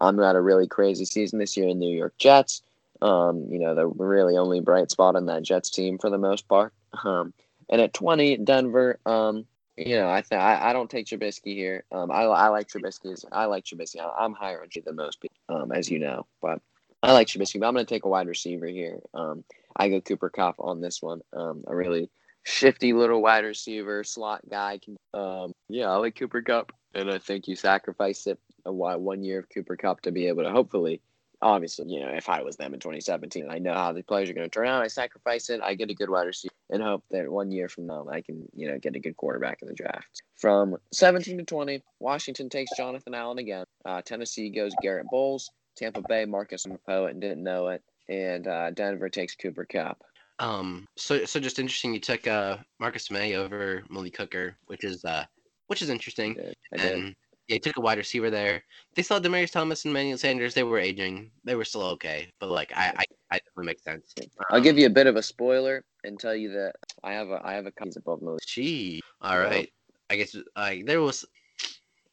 I'm 0.00 0.20
um, 0.20 0.36
a 0.36 0.40
really 0.40 0.68
crazy 0.68 1.04
season 1.04 1.38
this 1.38 1.56
year 1.56 1.68
in 1.68 1.78
New 1.78 1.94
York 1.94 2.16
Jets. 2.18 2.62
Um, 3.02 3.46
you 3.50 3.58
know, 3.58 3.74
the 3.74 3.86
really 3.86 4.36
only 4.36 4.60
bright 4.60 4.90
spot 4.90 5.16
on 5.16 5.26
that 5.26 5.42
Jets 5.42 5.70
team 5.70 5.98
for 5.98 6.08
the 6.08 6.18
most 6.18 6.46
part. 6.48 6.72
Um, 7.04 7.34
and 7.68 7.80
at 7.80 7.92
20, 7.92 8.38
Denver, 8.38 8.98
um, 9.04 9.44
you 9.76 9.96
know, 9.96 10.08
I 10.08 10.22
think 10.22 10.40
I, 10.40 10.72
don't 10.72 10.90
take 10.90 11.06
Trubisky 11.06 11.54
here. 11.54 11.84
Um, 11.92 12.10
I, 12.10 12.22
I 12.22 12.48
like 12.48 12.68
Trubisky. 12.68 13.22
I 13.30 13.44
like 13.44 13.64
Trubisky. 13.64 14.00
I, 14.00 14.24
am 14.24 14.32
higher 14.32 14.62
on 14.62 14.68
than 14.84 14.96
most 14.96 15.20
people, 15.20 15.36
um, 15.48 15.70
as 15.70 15.90
you 15.90 15.98
know. 15.98 16.26
But 16.40 16.60
I 17.02 17.12
like 17.12 17.28
Trubisky. 17.28 17.60
But 17.60 17.68
I'm 17.68 17.74
going 17.74 17.84
to 17.84 17.94
take 17.94 18.04
a 18.04 18.08
wide 18.08 18.26
receiver 18.26 18.66
here. 18.66 19.00
Um, 19.12 19.44
I 19.76 19.88
go 19.88 20.00
Cooper 20.00 20.30
Kupp 20.30 20.56
on 20.58 20.80
this 20.80 21.02
one. 21.02 21.20
Um, 21.34 21.64
a 21.66 21.76
really 21.76 22.08
shifty 22.44 22.94
little 22.94 23.20
wide 23.20 23.44
receiver, 23.44 24.02
slot 24.02 24.40
guy. 24.48 24.80
Um, 25.12 25.52
yeah, 25.68 25.90
I 25.90 25.96
like 25.96 26.16
Cooper 26.16 26.40
Kupp, 26.40 26.72
and 26.94 27.10
I 27.10 27.18
think 27.18 27.46
you 27.46 27.56
sacrifice 27.56 28.26
it 28.26 28.38
a 28.64 28.72
one 28.72 29.22
year 29.22 29.40
of 29.40 29.48
Cooper 29.50 29.76
Kupp 29.76 30.00
to 30.02 30.10
be 30.10 30.28
able 30.28 30.44
to 30.44 30.50
hopefully 30.50 31.02
obviously, 31.46 31.86
you 31.88 32.00
know, 32.00 32.08
if 32.08 32.28
I 32.28 32.42
was 32.42 32.56
them 32.56 32.74
in 32.74 32.80
2017, 32.80 33.48
I 33.50 33.58
know 33.58 33.74
how 33.74 33.92
the 33.92 34.02
players 34.02 34.28
are 34.28 34.34
going 34.34 34.48
to 34.48 34.50
turn 34.50 34.66
out. 34.66 34.82
I 34.82 34.88
sacrifice 34.88 35.48
it. 35.48 35.60
I 35.62 35.74
get 35.74 35.90
a 35.90 35.94
good 35.94 36.10
wide 36.10 36.26
receiver 36.26 36.52
and 36.70 36.82
hope 36.82 37.04
that 37.10 37.30
one 37.30 37.50
year 37.50 37.68
from 37.68 37.86
now 37.86 38.06
I 38.10 38.20
can, 38.20 38.46
you 38.54 38.68
know, 38.68 38.78
get 38.78 38.96
a 38.96 39.00
good 39.00 39.16
quarterback 39.16 39.62
in 39.62 39.68
the 39.68 39.74
draft. 39.74 40.22
From 40.36 40.76
17 40.92 41.38
to 41.38 41.44
20, 41.44 41.82
Washington 42.00 42.48
takes 42.48 42.76
Jonathan 42.76 43.14
Allen 43.14 43.38
again. 43.38 43.64
Uh, 43.84 44.02
Tennessee 44.02 44.50
goes 44.50 44.72
Garett 44.82 45.06
Bolles. 45.10 45.50
Tampa 45.76 46.02
Bay, 46.08 46.24
Marcus 46.24 46.66
Poet 46.86 47.12
and 47.12 47.20
didn't 47.20 47.44
know 47.44 47.68
it. 47.68 47.82
And 48.08 48.46
uh, 48.46 48.70
Denver 48.70 49.08
takes 49.08 49.34
Cooper 49.34 49.66
Kupp. 49.66 50.02
Um, 50.38 50.86
so 50.96 51.24
so 51.24 51.40
just 51.40 51.58
interesting. 51.58 51.94
You 51.94 52.00
took 52.00 52.26
uh 52.26 52.58
Marcus 52.78 53.10
Maye 53.10 53.36
over 53.36 53.84
Malik 53.88 54.16
Hooker, 54.16 54.56
which 54.66 54.84
is 54.84 55.04
uh 55.04 55.24
which 55.68 55.82
is 55.82 55.88
interesting. 55.88 56.32
I 56.32 56.42
did. 56.42 56.56
I 56.72 56.76
did. 56.76 56.92
And 56.92 57.14
they 57.48 57.58
took 57.58 57.76
a 57.76 57.80
wide 57.80 57.98
receiver 57.98 58.30
there. 58.30 58.62
They 58.94 59.02
saw 59.02 59.20
Demaryius 59.20 59.52
Thomas 59.52 59.84
and 59.84 59.94
Manuel 59.94 60.18
Sanders. 60.18 60.54
They 60.54 60.62
were 60.62 60.78
aging. 60.78 61.30
They 61.44 61.54
were 61.54 61.64
still 61.64 61.82
okay, 61.82 62.32
but 62.40 62.50
like 62.50 62.72
I, 62.74 62.92
I, 62.96 63.04
I 63.30 63.38
definitely 63.38 63.66
make 63.66 63.80
sense. 63.80 64.14
I'll 64.50 64.60
give 64.60 64.78
you 64.78 64.86
a 64.86 64.90
bit 64.90 65.06
of 65.06 65.16
a 65.16 65.22
spoiler 65.22 65.84
and 66.04 66.18
tell 66.18 66.34
you 66.34 66.50
that 66.52 66.74
I 67.04 67.12
have 67.12 67.28
a, 67.28 67.40
I 67.44 67.54
have 67.54 67.66
a 67.66 67.70
copy 67.70 67.92
above 67.96 68.22
Malik. 68.22 68.40
Gee, 68.46 69.00
all 69.20 69.38
right. 69.38 69.70
I 70.10 70.16
guess 70.16 70.36
like 70.56 70.86
there 70.86 71.00
was. 71.00 71.24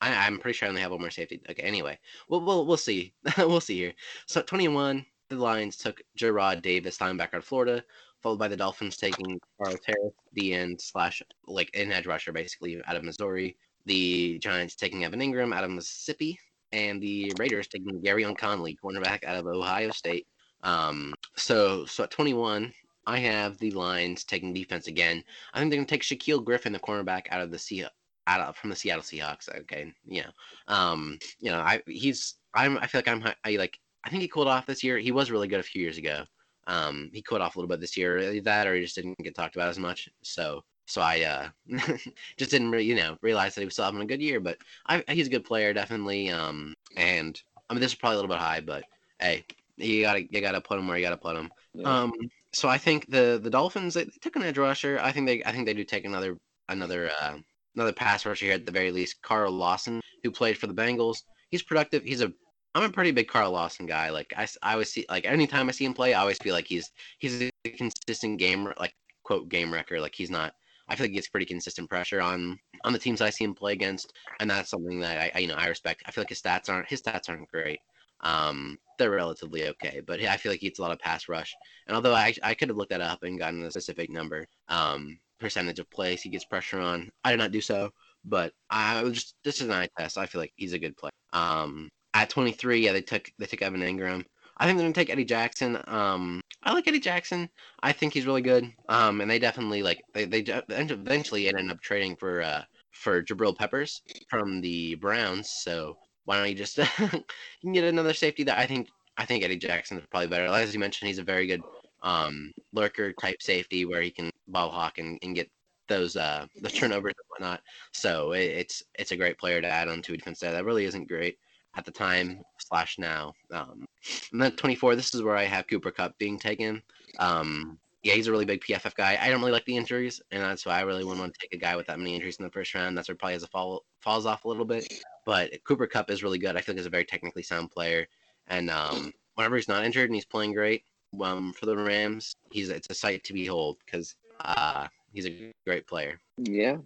I, 0.01 0.25
I'm 0.25 0.37
pretty 0.37 0.57
sure 0.57 0.67
I 0.67 0.69
only 0.69 0.81
have 0.81 0.91
one 0.91 0.99
more 0.99 1.09
safety. 1.09 1.41
Okay, 1.49 1.63
anyway, 1.63 1.97
we'll 2.27 2.41
we'll, 2.41 2.65
we'll 2.65 2.77
see. 2.77 3.13
we'll 3.37 3.61
see 3.61 3.77
here. 3.77 3.93
So 4.27 4.41
21, 4.41 5.05
the 5.29 5.35
Lions 5.37 5.77
took 5.77 6.01
Jarrad 6.19 6.61
Davis, 6.61 6.97
linebacker 6.97 7.35
of 7.35 7.45
Florida, 7.45 7.83
followed 8.21 8.39
by 8.39 8.49
the 8.49 8.57
Dolphins 8.57 8.97
taking 8.97 9.39
Charles 9.57 9.79
Harris, 9.85 10.13
the 10.33 10.53
end 10.53 10.81
slash 10.81 11.21
like 11.47 11.69
an 11.73 11.91
edge 11.91 12.05
rusher 12.05 12.33
basically 12.33 12.81
out 12.85 12.97
of 12.97 13.03
Missouri 13.03 13.55
the 13.85 14.39
Giants 14.39 14.75
taking 14.75 15.03
Evan 15.03 15.19
Engram 15.19 15.55
out 15.55 15.63
of 15.63 15.71
Mississippi, 15.71 16.39
and 16.71 17.01
the 17.01 17.31
Raiders 17.37 17.67
taking 17.67 18.01
Gareon 18.01 18.37
Conley, 18.37 18.77
cornerback 18.83 19.23
out 19.23 19.37
of 19.37 19.47
Ohio 19.47 19.91
State. 19.91 20.27
Um, 20.63 21.13
so 21.35 21.85
so 21.85 22.03
at 22.03 22.11
21, 22.11 22.73
I 23.05 23.17
have 23.19 23.57
the 23.57 23.71
Lions 23.71 24.23
taking 24.23 24.53
defense 24.53 24.87
again. 24.87 25.23
I 25.53 25.59
think 25.59 25.71
they're 25.71 25.77
gonna 25.77 25.87
take 25.87 26.03
Shaquill 26.03 26.43
Griffin, 26.43 26.73
the 26.73 26.79
cornerback, 26.79 27.27
out 27.29 27.41
of 27.41 27.51
the 27.51 27.59
Sea 27.59 27.85
out 28.27 28.41
of 28.41 28.55
from 28.55 28.69
the 28.69 28.75
Seattle 28.75 29.03
Seahawks. 29.03 29.53
Okay, 29.61 29.93
yeah. 30.05 30.29
Um, 30.67 31.19
you 31.39 31.51
know, 31.51 31.59
I 31.59 31.81
he's 31.87 32.35
I'm 32.53 32.77
I 32.77 32.87
feel 32.87 32.99
like 32.99 33.07
I'm 33.07 33.23
I 33.43 33.55
like 33.57 33.77
I 34.03 34.09
think 34.09 34.21
he 34.21 34.27
cooled 34.27 34.47
off 34.47 34.65
this 34.65 34.83
year. 34.83 34.97
He 34.97 35.11
was 35.11 35.31
really 35.31 35.47
good 35.47 35.59
a 35.59 35.63
few 35.63 35.81
years 35.81 35.97
ago. 35.97 36.23
Um, 36.67 37.09
he 37.13 37.21
cooled 37.21 37.41
off 37.41 37.55
a 37.55 37.59
little 37.59 37.69
bit 37.69 37.81
this 37.81 37.97
year. 37.97 38.39
That 38.41 38.67
or 38.67 38.75
he 38.75 38.81
just 38.81 38.95
didn't 38.95 39.17
get 39.19 39.35
talked 39.35 39.55
about 39.55 39.69
as 39.69 39.79
much. 39.79 40.09
So 40.21 40.63
so 40.85 41.01
I 41.01 41.21
uh, 41.21 41.49
just 42.37 42.51
didn't 42.51 42.71
really, 42.71 42.85
you 42.85 42.95
know, 42.95 43.17
realize 43.21 43.55
that 43.55 43.61
he 43.61 43.65
was 43.65 43.73
still 43.73 43.85
having 43.85 44.01
a 44.01 44.05
good 44.05 44.21
year. 44.21 44.39
But 44.39 44.57
I, 44.87 45.03
he's 45.09 45.27
a 45.27 45.31
good 45.31 45.45
player, 45.45 45.73
definitely. 45.73 46.29
Um, 46.29 46.73
and 46.97 47.41
I 47.69 47.73
mean, 47.73 47.81
this 47.81 47.91
is 47.91 47.97
probably 47.97 48.15
a 48.15 48.19
little 48.19 48.35
bit 48.35 48.41
high, 48.41 48.61
but 48.61 48.83
hey, 49.19 49.45
you 49.77 50.01
gotta 50.03 50.23
you 50.29 50.41
gotta 50.41 50.61
put 50.61 50.79
him 50.79 50.87
where 50.87 50.97
you 50.97 51.03
gotta 51.03 51.17
put 51.17 51.37
him. 51.37 51.51
Yeah. 51.73 52.01
Um, 52.01 52.13
so 52.51 52.69
I 52.69 52.77
think 52.77 53.09
the 53.09 53.39
the 53.41 53.49
Dolphins 53.49 53.93
they, 53.93 54.03
they, 54.03 54.11
took 54.21 54.35
an 54.35 54.43
edge 54.43 54.57
rusher. 54.57 54.99
I 55.01 55.11
think 55.11 55.25
they 55.25 55.43
I 55.43 55.51
think 55.51 55.65
they 55.65 55.73
do 55.73 55.83
take 55.83 56.05
another 56.05 56.37
another 56.69 57.11
uh, 57.21 57.37
another 57.75 57.93
pass 57.93 58.25
rusher 58.25 58.45
here 58.45 58.53
at 58.53 58.65
the 58.65 58.71
very 58.71 58.91
least. 58.91 59.21
Carl 59.21 59.51
Lawson, 59.51 60.01
who 60.23 60.31
played 60.31 60.57
for 60.57 60.67
the 60.67 60.73
Bengals, 60.73 61.23
he's 61.49 61.63
productive. 61.63 62.03
He's 62.03 62.21
a 62.21 62.31
I'm 62.75 62.83
a 62.83 62.89
pretty 62.89 63.11
big 63.11 63.27
Carl 63.27 63.51
Lawson 63.51 63.85
guy. 63.85 64.09
Like 64.09 64.33
I, 64.35 64.47
I 64.61 64.73
always 64.73 64.91
see 64.91 65.05
like 65.09 65.25
anytime 65.25 65.69
I 65.69 65.71
see 65.71 65.85
him 65.85 65.93
play, 65.93 66.13
I 66.13 66.21
always 66.21 66.37
feel 66.37 66.53
like 66.53 66.67
he's 66.67 66.91
he's 67.19 67.41
a 67.65 67.69
consistent 67.69 68.39
game 68.39 68.71
like 68.79 68.93
quote 69.23 69.49
game 69.49 69.73
wrecker. 69.73 69.99
Like 69.99 70.15
he's 70.15 70.31
not 70.31 70.53
I 70.87 70.95
feel 70.95 71.05
like 71.05 71.11
he 71.11 71.15
gets 71.15 71.29
pretty 71.29 71.45
consistent 71.45 71.89
pressure 71.89 72.21
on 72.21 72.59
on 72.83 72.93
the 72.93 72.99
teams 72.99 73.21
I 73.21 73.29
see 73.29 73.45
him 73.45 73.55
play 73.55 73.73
against, 73.73 74.13
and 74.39 74.49
that's 74.49 74.69
something 74.69 74.99
that 74.99 75.17
I, 75.17 75.31
I 75.35 75.39
you 75.39 75.47
know 75.47 75.55
I 75.55 75.67
respect. 75.67 76.03
I 76.05 76.11
feel 76.11 76.21
like 76.21 76.29
his 76.29 76.41
stats 76.41 76.69
aren't 76.69 76.89
his 76.89 77.01
stats 77.01 77.29
aren't 77.29 77.49
great. 77.49 77.79
Um, 78.21 78.77
they're 78.97 79.11
relatively 79.11 79.67
okay, 79.69 80.01
but 80.05 80.21
I 80.21 80.37
feel 80.37 80.51
like 80.51 80.61
he 80.61 80.69
gets 80.69 80.79
a 80.79 80.81
lot 80.81 80.91
of 80.91 80.99
pass 80.99 81.27
rush. 81.27 81.53
And 81.87 81.95
although 81.95 82.15
I 82.15 82.33
I 82.43 82.53
could 82.53 82.69
have 82.69 82.77
looked 82.77 82.91
that 82.91 83.01
up 83.01 83.23
and 83.23 83.39
gotten 83.39 83.63
a 83.63 83.71
specific 83.71 84.09
number, 84.09 84.47
um, 84.69 85.19
percentage 85.39 85.79
of 85.79 85.89
plays 85.89 86.21
he 86.21 86.29
gets 86.29 86.45
pressure 86.45 86.79
on, 86.79 87.09
I 87.23 87.31
did 87.31 87.37
not 87.37 87.51
do 87.51 87.61
so. 87.61 87.91
But 88.25 88.53
I 88.69 89.03
was 89.03 89.13
just 89.15 89.35
this 89.43 89.61
is 89.61 89.67
an 89.67 89.71
eye 89.73 89.89
test. 89.97 90.17
I 90.17 90.25
feel 90.25 90.41
like 90.41 90.53
he's 90.55 90.73
a 90.73 90.79
good 90.79 90.97
player. 90.97 91.11
Um, 91.33 91.89
at 92.13 92.29
23, 92.29 92.79
yeah, 92.79 92.93
they 92.93 93.01
took 93.01 93.29
they 93.39 93.45
took 93.45 93.61
Evan 93.61 93.81
Engram. 93.81 94.23
I 94.57 94.65
think 94.65 94.77
they're 94.77 94.85
gonna 94.85 94.93
take 94.93 95.09
Eddie 95.09 95.25
Jackson. 95.25 95.79
Um, 95.87 96.41
I 96.65 96.73
like 96.73 96.87
Eddie 96.87 96.99
Jackson. 96.99 97.49
I 97.81 97.91
think 97.91 98.13
he's 98.13 98.25
really 98.25 98.41
good. 98.41 98.71
Um, 98.89 99.21
and 99.21 99.29
they 99.29 99.39
definitely 99.39 99.83
like 99.83 100.01
they 100.13 100.25
they 100.25 100.41
eventually 100.41 101.47
ended 101.47 101.71
up 101.71 101.81
trading 101.81 102.15
for 102.15 102.41
uh 102.41 102.63
for 102.91 103.23
Jabril 103.23 103.57
Peppers 103.57 104.01
from 104.29 104.61
the 104.61 104.95
Browns. 104.95 105.49
So 105.49 105.97
why 106.25 106.37
don't 106.37 106.49
you 106.49 106.55
just 106.55 106.77
you 106.99 107.23
can 107.61 107.73
get 107.73 107.83
another 107.83 108.13
safety 108.13 108.43
that 108.43 108.57
I 108.57 108.65
think 108.65 108.87
I 109.17 109.25
think 109.25 109.43
Eddie 109.43 109.57
Jackson 109.57 109.97
is 109.97 110.05
probably 110.09 110.27
better. 110.27 110.45
As 110.45 110.73
you 110.73 110.79
mentioned, 110.79 111.07
he's 111.07 111.19
a 111.19 111.23
very 111.23 111.47
good 111.47 111.61
um 112.01 112.51
lurker 112.73 113.13
type 113.13 113.41
safety 113.41 113.85
where 113.85 114.01
he 114.01 114.11
can 114.11 114.29
ball 114.47 114.69
hawk 114.69 114.97
and, 114.97 115.17
and 115.23 115.35
get 115.35 115.49
those 115.87 116.15
uh 116.15 116.45
the 116.61 116.69
turnovers 116.69 117.13
and 117.17 117.25
whatnot. 117.29 117.61
So 117.93 118.31
it, 118.33 118.43
it's 118.45 118.83
it's 118.95 119.11
a 119.11 119.17
great 119.17 119.37
player 119.37 119.61
to 119.61 119.67
add 119.67 119.89
on 119.89 120.01
to 120.03 120.13
a 120.13 120.17
defense 120.17 120.39
that 120.39 120.65
really 120.65 120.85
isn't 120.85 121.07
great 121.07 121.37
at 121.75 121.85
the 121.85 121.91
time 121.91 122.41
slash 122.59 122.97
now. 122.97 123.33
Um, 123.51 123.85
and 124.31 124.41
then 124.41 124.55
24, 124.55 124.95
this 124.95 125.13
is 125.13 125.21
where 125.21 125.35
I 125.35 125.45
have 125.45 125.67
Cooper 125.67 125.91
Kupp 125.91 126.17
being 126.17 126.37
taken. 126.37 126.81
Um, 127.19 127.77
yeah, 128.03 128.13
he's 128.13 128.27
a 128.27 128.31
really 128.31 128.45
big 128.45 128.61
PFF 128.61 128.95
guy. 128.95 129.17
I 129.19 129.29
don't 129.29 129.39
really 129.39 129.53
like 129.53 129.65
the 129.65 129.77
injuries, 129.77 130.21
and 130.31 130.43
that's 130.43 130.65
why 130.65 130.77
I 130.77 130.81
really 130.81 131.05
wouldn't 131.05 131.21
want 131.21 131.33
to 131.33 131.39
take 131.39 131.53
a 131.53 131.57
guy 131.57 131.75
with 131.77 131.87
that 131.87 131.97
many 131.97 132.15
injuries 132.15 132.35
in 132.37 132.43
the 132.43 132.51
first 132.51 132.73
round. 132.75 132.97
That's 132.97 133.07
where 133.07 133.15
probably 133.15 133.33
has 133.33 133.43
a 133.43 133.47
fall 133.47 133.85
falls 134.01 134.25
off 134.25 134.43
a 134.43 134.47
little 134.49 134.65
bit. 134.65 134.93
But 135.25 135.51
Cooper 135.63 135.87
Kupp 135.87 136.11
is 136.11 136.21
really 136.21 136.37
good. 136.37 136.57
I 136.57 136.61
feel 136.61 136.73
like 136.73 136.79
he's 136.79 136.85
a 136.85 136.89
very 136.89 137.05
technically 137.05 137.43
sound 137.43 137.71
player, 137.71 138.05
and 138.47 138.69
um, 138.69 139.13
whenever 139.35 139.55
he's 139.55 139.69
not 139.69 139.85
injured 139.85 140.09
and 140.09 140.15
he's 140.15 140.25
playing 140.25 140.51
great, 140.53 140.83
um, 141.21 141.53
for 141.53 141.65
the 141.65 141.77
Rams, 141.77 142.35
he's 142.51 142.69
it's 142.69 142.89
a 142.89 142.93
sight 142.93 143.23
to 143.23 143.33
behold 143.33 143.77
because 143.85 144.15
uh, 144.41 144.87
he's 145.13 145.25
a 145.25 145.53
great 145.65 145.87
player. 145.87 146.19
Yeah, 146.37 146.77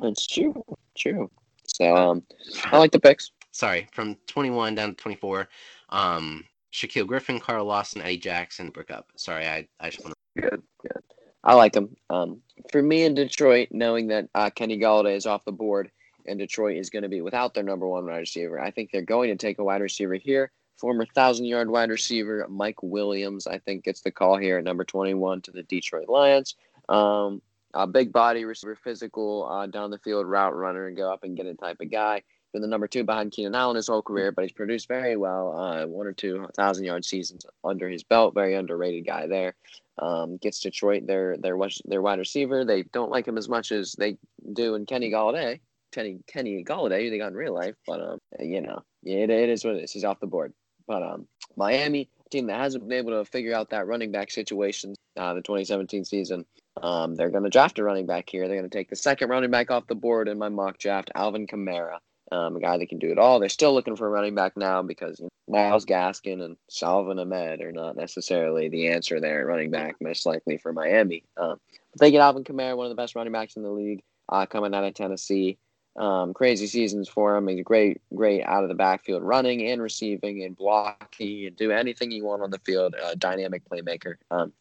that's 0.00 0.26
true. 0.26 0.64
True. 0.96 1.30
So 1.66 1.94
um, 1.94 2.22
I 2.64 2.78
like 2.78 2.92
the 2.92 3.00
picks 3.00 3.30
sorry, 3.52 3.86
from 3.92 4.16
21 4.26 4.74
down 4.74 4.90
to 4.90 4.96
24. 4.96 5.48
Um, 5.90 6.44
Shaquill 6.72 7.06
Griffin, 7.06 7.38
Carl 7.38 7.66
Lawson, 7.66 8.02
Eddie 8.02 8.16
Jackson, 8.16 8.70
Brick 8.70 8.90
up. 8.90 9.08
Sorry, 9.16 9.46
I, 9.46 9.68
I 9.78 9.90
just 9.90 10.02
want 10.02 10.14
to. 10.36 10.42
Good, 10.42 10.62
good. 10.80 11.02
I 11.44 11.54
like 11.54 11.74
him. 11.74 11.94
Um, 12.08 12.40
for 12.70 12.82
me 12.82 13.04
in 13.04 13.14
Detroit, 13.14 13.68
knowing 13.70 14.08
that 14.08 14.28
uh, 14.34 14.50
Kenny 14.50 14.78
Golladay 14.78 15.16
is 15.16 15.26
off 15.26 15.44
the 15.44 15.52
board 15.52 15.90
and 16.24 16.38
Detroit 16.38 16.76
is 16.76 16.88
going 16.88 17.02
to 17.02 17.08
be 17.08 17.20
without 17.20 17.52
their 17.52 17.64
number 17.64 17.86
one 17.86 18.06
wide 18.06 18.18
receiver, 18.18 18.60
I 18.60 18.70
think 18.70 18.90
they're 18.90 19.02
going 19.02 19.28
to 19.30 19.36
take 19.36 19.58
a 19.58 19.64
wide 19.64 19.82
receiver 19.82 20.14
here. 20.14 20.50
Former 20.78 21.04
thousand 21.14 21.44
yard 21.46 21.68
wide 21.68 21.90
receiver 21.90 22.46
Mike 22.48 22.82
Williams, 22.82 23.46
I 23.46 23.58
think, 23.58 23.84
gets 23.84 24.00
the 24.00 24.10
call 24.10 24.36
here 24.36 24.58
at 24.58 24.64
number 24.64 24.84
21 24.84 25.42
to 25.42 25.50
the 25.50 25.62
Detroit 25.64 26.08
Lions. 26.08 26.56
Um, 26.88 27.42
a 27.74 27.86
big 27.86 28.12
body 28.12 28.44
receiver, 28.44 28.76
physical, 28.76 29.48
uh, 29.50 29.66
down 29.66 29.90
the 29.90 29.98
field 29.98 30.26
route 30.26 30.56
runner, 30.56 30.86
and 30.86 30.96
go 30.96 31.12
up 31.12 31.24
and 31.24 31.36
get 31.36 31.46
a 31.46 31.54
type 31.54 31.80
of 31.80 31.90
guy 31.90 32.22
been 32.52 32.62
the 32.62 32.68
number 32.68 32.86
two 32.86 33.04
behind 33.04 33.32
Keenan 33.32 33.54
Allen 33.54 33.76
his 33.76 33.88
whole 33.88 34.02
career, 34.02 34.32
but 34.32 34.42
he's 34.42 34.52
produced 34.52 34.88
very 34.88 35.16
well. 35.16 35.56
Uh, 35.56 35.86
one 35.86 36.06
or 36.06 36.12
two 36.12 36.46
thousand 36.54 36.84
yard 36.84 37.04
seasons 37.04 37.46
under 37.64 37.88
his 37.88 38.02
belt. 38.02 38.34
Very 38.34 38.54
underrated 38.54 39.06
guy 39.06 39.26
there. 39.26 39.54
Um, 39.98 40.36
gets 40.36 40.60
Detroit 40.60 41.06
their 41.06 41.36
their 41.36 41.58
their 41.84 42.02
wide 42.02 42.18
receiver. 42.18 42.64
They 42.64 42.82
don't 42.84 43.10
like 43.10 43.26
him 43.26 43.38
as 43.38 43.48
much 43.48 43.72
as 43.72 43.92
they 43.92 44.16
do 44.52 44.74
in 44.74 44.86
Kenny 44.86 45.10
Golladay. 45.10 45.60
Kenny 45.92 46.20
Kenny 46.26 46.64
Golladay, 46.64 47.10
they 47.10 47.18
got 47.18 47.28
in 47.28 47.34
real 47.34 47.54
life, 47.54 47.74
but 47.86 48.00
um, 48.00 48.18
you 48.40 48.60
know, 48.60 48.82
it, 49.04 49.30
it 49.30 49.48
is 49.48 49.64
what 49.64 49.74
it 49.74 49.82
is. 49.82 49.92
He's 49.92 50.04
off 50.04 50.20
the 50.20 50.26
board. 50.26 50.52
But 50.86 51.02
um, 51.02 51.26
Miami 51.56 52.08
team 52.32 52.46
that 52.46 52.58
hasn't 52.58 52.88
been 52.88 52.98
able 52.98 53.12
to 53.12 53.30
figure 53.30 53.54
out 53.54 53.70
that 53.70 53.86
running 53.86 54.10
back 54.10 54.30
situation 54.30 54.94
uh, 55.16 55.34
the 55.34 55.42
2017 55.42 56.04
season. 56.04 56.44
Um, 56.82 57.14
they're 57.14 57.30
going 57.30 57.44
to 57.44 57.50
draft 57.50 57.78
a 57.78 57.84
running 57.84 58.06
back 58.06 58.28
here. 58.28 58.48
They're 58.48 58.56
going 58.56 58.68
to 58.68 58.76
take 58.76 58.88
the 58.88 58.96
second 58.96 59.28
running 59.28 59.50
back 59.50 59.70
off 59.70 59.86
the 59.86 59.94
board 59.94 60.28
in 60.28 60.38
my 60.38 60.48
mock 60.48 60.78
draft, 60.78 61.10
Alvin 61.14 61.46
Kamara, 61.46 61.98
um, 62.32 62.56
a 62.56 62.60
guy 62.60 62.78
that 62.78 62.88
can 62.88 62.98
do 62.98 63.12
it 63.12 63.18
all. 63.18 63.38
They're 63.38 63.48
still 63.48 63.74
looking 63.74 63.94
for 63.94 64.06
a 64.06 64.10
running 64.10 64.34
back 64.34 64.56
now 64.56 64.82
because 64.82 65.20
you 65.20 65.26
know, 65.26 65.30
Myles 65.48 65.84
Gaskin 65.84 66.42
and 66.42 66.56
Salvon 66.68 67.18
Ahmed 67.18 67.60
are 67.60 67.72
not 67.72 67.96
necessarily 67.96 68.68
the 68.68 68.88
answer 68.88 69.20
there 69.20 69.46
running 69.46 69.70
back, 69.70 69.96
most 70.00 70.24
likely 70.24 70.56
for 70.56 70.72
Miami. 70.72 71.24
Um, 71.36 71.60
but 71.92 72.00
they 72.00 72.10
get 72.10 72.22
Alvin 72.22 72.44
Kamara, 72.44 72.76
one 72.76 72.86
of 72.86 72.90
the 72.90 73.00
best 73.00 73.14
running 73.14 73.32
backs 73.32 73.56
in 73.56 73.62
the 73.62 73.70
league, 73.70 74.02
uh, 74.30 74.46
coming 74.46 74.74
out 74.74 74.84
of 74.84 74.94
Tennessee. 74.94 75.58
Um, 75.94 76.32
crazy 76.32 76.66
seasons 76.66 77.06
for 77.06 77.36
him. 77.36 77.48
He's 77.48 77.62
great, 77.62 78.00
great 78.14 78.42
out 78.44 78.62
of 78.62 78.70
the 78.70 78.74
backfield, 78.74 79.22
running 79.22 79.66
and 79.66 79.82
receiving 79.82 80.42
and 80.42 80.56
blocking 80.56 81.46
and 81.46 81.56
do 81.56 81.70
anything 81.70 82.10
you 82.10 82.24
want 82.24 82.42
on 82.42 82.50
the 82.50 82.60
field. 82.60 82.94
Uh, 82.94 83.14
dynamic 83.14 83.62
playmaker. 83.68 84.14
Um, 84.30 84.54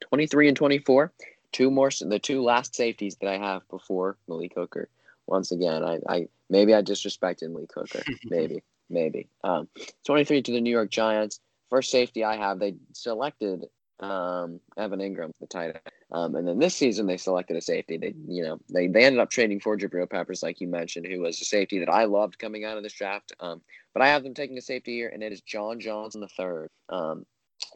23 0.00 0.48
and 0.48 0.56
24. 0.56 1.12
Two 1.52 1.70
more, 1.70 1.90
the 2.00 2.18
two 2.18 2.42
last 2.42 2.74
safeties 2.74 3.16
that 3.16 3.28
I 3.28 3.36
have 3.36 3.68
before 3.68 4.16
Malik 4.26 4.54
Hooker. 4.54 4.88
Once 5.26 5.52
again, 5.52 5.84
I, 5.84 5.98
I 6.08 6.28
maybe 6.52 6.74
I 6.74 6.82
disrespected 6.82 7.50
Malik 7.50 7.72
Hooker. 7.74 8.02
maybe, 8.24 8.62
maybe. 8.88 9.28
Um, 9.42 9.68
23 10.06 10.42
to 10.42 10.52
the 10.52 10.60
New 10.60 10.70
York 10.70 10.90
Giants. 10.90 11.40
First 11.70 11.90
safety 11.90 12.22
I 12.22 12.36
have, 12.36 12.58
they 12.58 12.74
selected 12.92 13.64
um, 14.00 14.60
Evan 14.76 15.00
Engram, 15.00 15.32
the 15.40 15.46
tight 15.46 15.68
end. 15.68 15.80
Um, 16.10 16.34
and 16.34 16.46
then 16.46 16.58
this 16.58 16.74
season 16.74 17.06
they 17.06 17.16
selected 17.16 17.56
a 17.56 17.62
safety. 17.62 17.96
They, 17.96 18.14
you 18.28 18.42
know, 18.42 18.58
they, 18.70 18.86
they 18.86 19.04
ended 19.04 19.20
up 19.20 19.30
trading 19.30 19.60
for 19.60 19.78
Jabril 19.78 20.10
Peppers, 20.10 20.42
like 20.42 20.60
you 20.60 20.68
mentioned, 20.68 21.06
who 21.06 21.20
was 21.20 21.40
a 21.40 21.46
safety 21.46 21.78
that 21.78 21.88
I 21.88 22.04
loved 22.04 22.38
coming 22.38 22.66
out 22.66 22.76
of 22.76 22.82
this 22.82 22.92
draft. 22.92 23.32
Um, 23.40 23.62
but 23.94 24.02
I 24.02 24.08
have 24.08 24.22
them 24.22 24.34
taking 24.34 24.58
a 24.58 24.62
safety 24.62 24.92
here, 24.92 25.08
and 25.08 25.22
it 25.22 25.32
is 25.32 25.40
John 25.40 25.80
Johnson 25.80 26.20
the 26.20 26.28
third. 26.28 26.68
Um, 26.90 27.24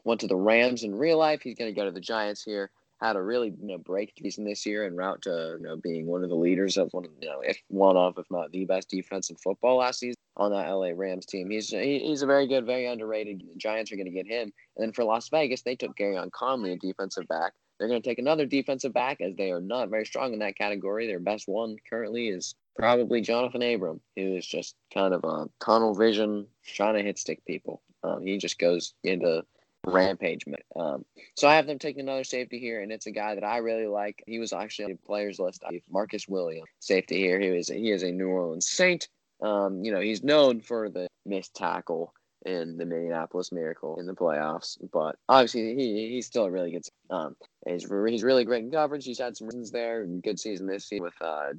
went 0.03 0.21
to 0.21 0.27
the 0.27 0.35
Rams 0.35 0.83
in 0.83 0.93
real 0.93 1.17
life. 1.17 1.41
He's 1.41 1.55
going 1.55 1.73
to 1.73 1.79
go 1.79 1.85
to 1.85 1.91
the 1.91 1.99
Giants 1.99 2.43
here. 2.43 2.69
Had 2.99 3.15
a 3.15 3.21
really 3.21 3.49
you 3.49 3.67
know 3.67 3.77
break 3.77 4.13
season 4.21 4.43
this 4.43 4.65
year 4.65 4.85
and 4.85 4.97
route 4.97 5.21
to 5.23 5.57
you 5.57 5.63
know 5.63 5.77
being 5.77 6.07
one 6.07 6.23
of 6.23 6.29
the 6.29 6.35
leaders 6.35 6.77
of 6.77 6.89
one 6.91 7.05
of 7.05 7.11
you 7.21 7.29
know 7.29 7.41
if 7.41 7.61
one 7.67 7.95
of 7.95 8.17
if 8.17 8.25
not 8.31 8.51
the 8.51 8.65
best 8.65 8.89
defense 8.89 9.29
in 9.29 9.35
football 9.35 9.77
last 9.77 9.99
season 9.99 10.15
on 10.37 10.51
that 10.51 10.69
LA 10.69 10.91
Rams 10.95 11.25
team. 11.25 11.49
He's 11.49 11.69
he's 11.69 12.21
a 12.21 12.27
very 12.27 12.47
good, 12.47 12.65
very 12.65 12.85
underrated. 12.85 13.41
The 13.41 13.57
Giants 13.57 13.91
are 13.91 13.95
going 13.95 14.05
to 14.05 14.11
get 14.11 14.27
him, 14.27 14.53
and 14.75 14.83
then 14.83 14.93
for 14.93 15.03
Las 15.03 15.29
Vegas 15.29 15.63
they 15.63 15.75
took 15.75 15.97
Gareon 15.97 16.31
Conley, 16.31 16.71
a 16.71 16.77
defensive 16.77 17.27
back. 17.27 17.53
They're 17.77 17.87
going 17.87 18.01
to 18.01 18.07
take 18.09 18.19
another 18.19 18.45
defensive 18.45 18.93
back 18.93 19.21
as 19.21 19.35
they 19.35 19.51
are 19.51 19.61
not 19.61 19.89
very 19.89 20.05
strong 20.05 20.33
in 20.33 20.39
that 20.39 20.57
category. 20.57 21.05
Their 21.05 21.19
best 21.19 21.47
one 21.47 21.75
currently 21.87 22.29
is 22.29 22.55
probably 22.75 23.21
Johnathan 23.21 23.75
Abram, 23.75 24.01
who 24.15 24.35
is 24.35 24.47
just 24.47 24.75
kind 24.93 25.13
of 25.13 25.23
a 25.23 25.47
tunnel 25.63 25.93
vision, 25.93 26.47
trying 26.65 26.95
to 26.95 27.03
hit 27.03 27.19
stick 27.19 27.45
people. 27.45 27.81
Um, 28.03 28.25
he 28.25 28.37
just 28.37 28.57
goes 28.57 28.93
into 29.03 29.43
rampage. 29.85 30.43
Um, 30.75 31.05
so 31.35 31.47
I 31.47 31.55
have 31.55 31.67
them 31.67 31.79
taking 31.79 32.01
another 32.01 32.23
safety 32.23 32.59
here, 32.59 32.81
and 32.81 32.91
it's 32.91 33.07
a 33.07 33.11
guy 33.11 33.35
that 33.35 33.43
I 33.43 33.57
really 33.57 33.87
like. 33.87 34.23
He 34.27 34.39
was 34.39 34.53
actually 34.53 34.85
on 34.85 34.91
the 34.91 34.97
players 35.05 35.39
list. 35.39 35.63
Marcus 35.89 36.27
Williams, 36.27 36.67
safety 36.79 37.17
here. 37.17 37.39
He 37.39 37.47
is 37.47 37.67
he 37.67 37.91
is 37.91 38.03
a 38.03 38.11
New 38.11 38.27
Orleans 38.27 38.69
Saint. 38.69 39.07
Um, 39.41 39.83
you 39.83 39.91
know, 39.91 39.99
he's 39.99 40.23
known 40.23 40.61
for 40.61 40.89
the 40.89 41.07
missed 41.25 41.55
tackle 41.55 42.13
in 42.45 42.77
the 42.77 42.85
Minneapolis 42.85 43.51
Miracle 43.51 43.99
in 43.99 44.05
the 44.05 44.13
playoffs. 44.13 44.77
But 44.91 45.17
obviously, 45.27 45.75
he 45.75 46.09
he's 46.09 46.27
still 46.27 46.45
a 46.45 46.51
really 46.51 46.71
good. 46.71 46.85
Um, 47.09 47.35
he's 47.67 47.87
he's 48.07 48.23
really 48.23 48.45
great 48.45 48.63
in 48.63 48.71
coverage. 48.71 49.05
He's 49.05 49.19
had 49.19 49.35
some 49.35 49.47
reasons 49.47 49.71
there. 49.71 50.05
Good 50.05 50.39
season 50.39 50.67
this 50.67 50.87
season 50.87 51.03
with 51.03 51.21
uh 51.21 51.51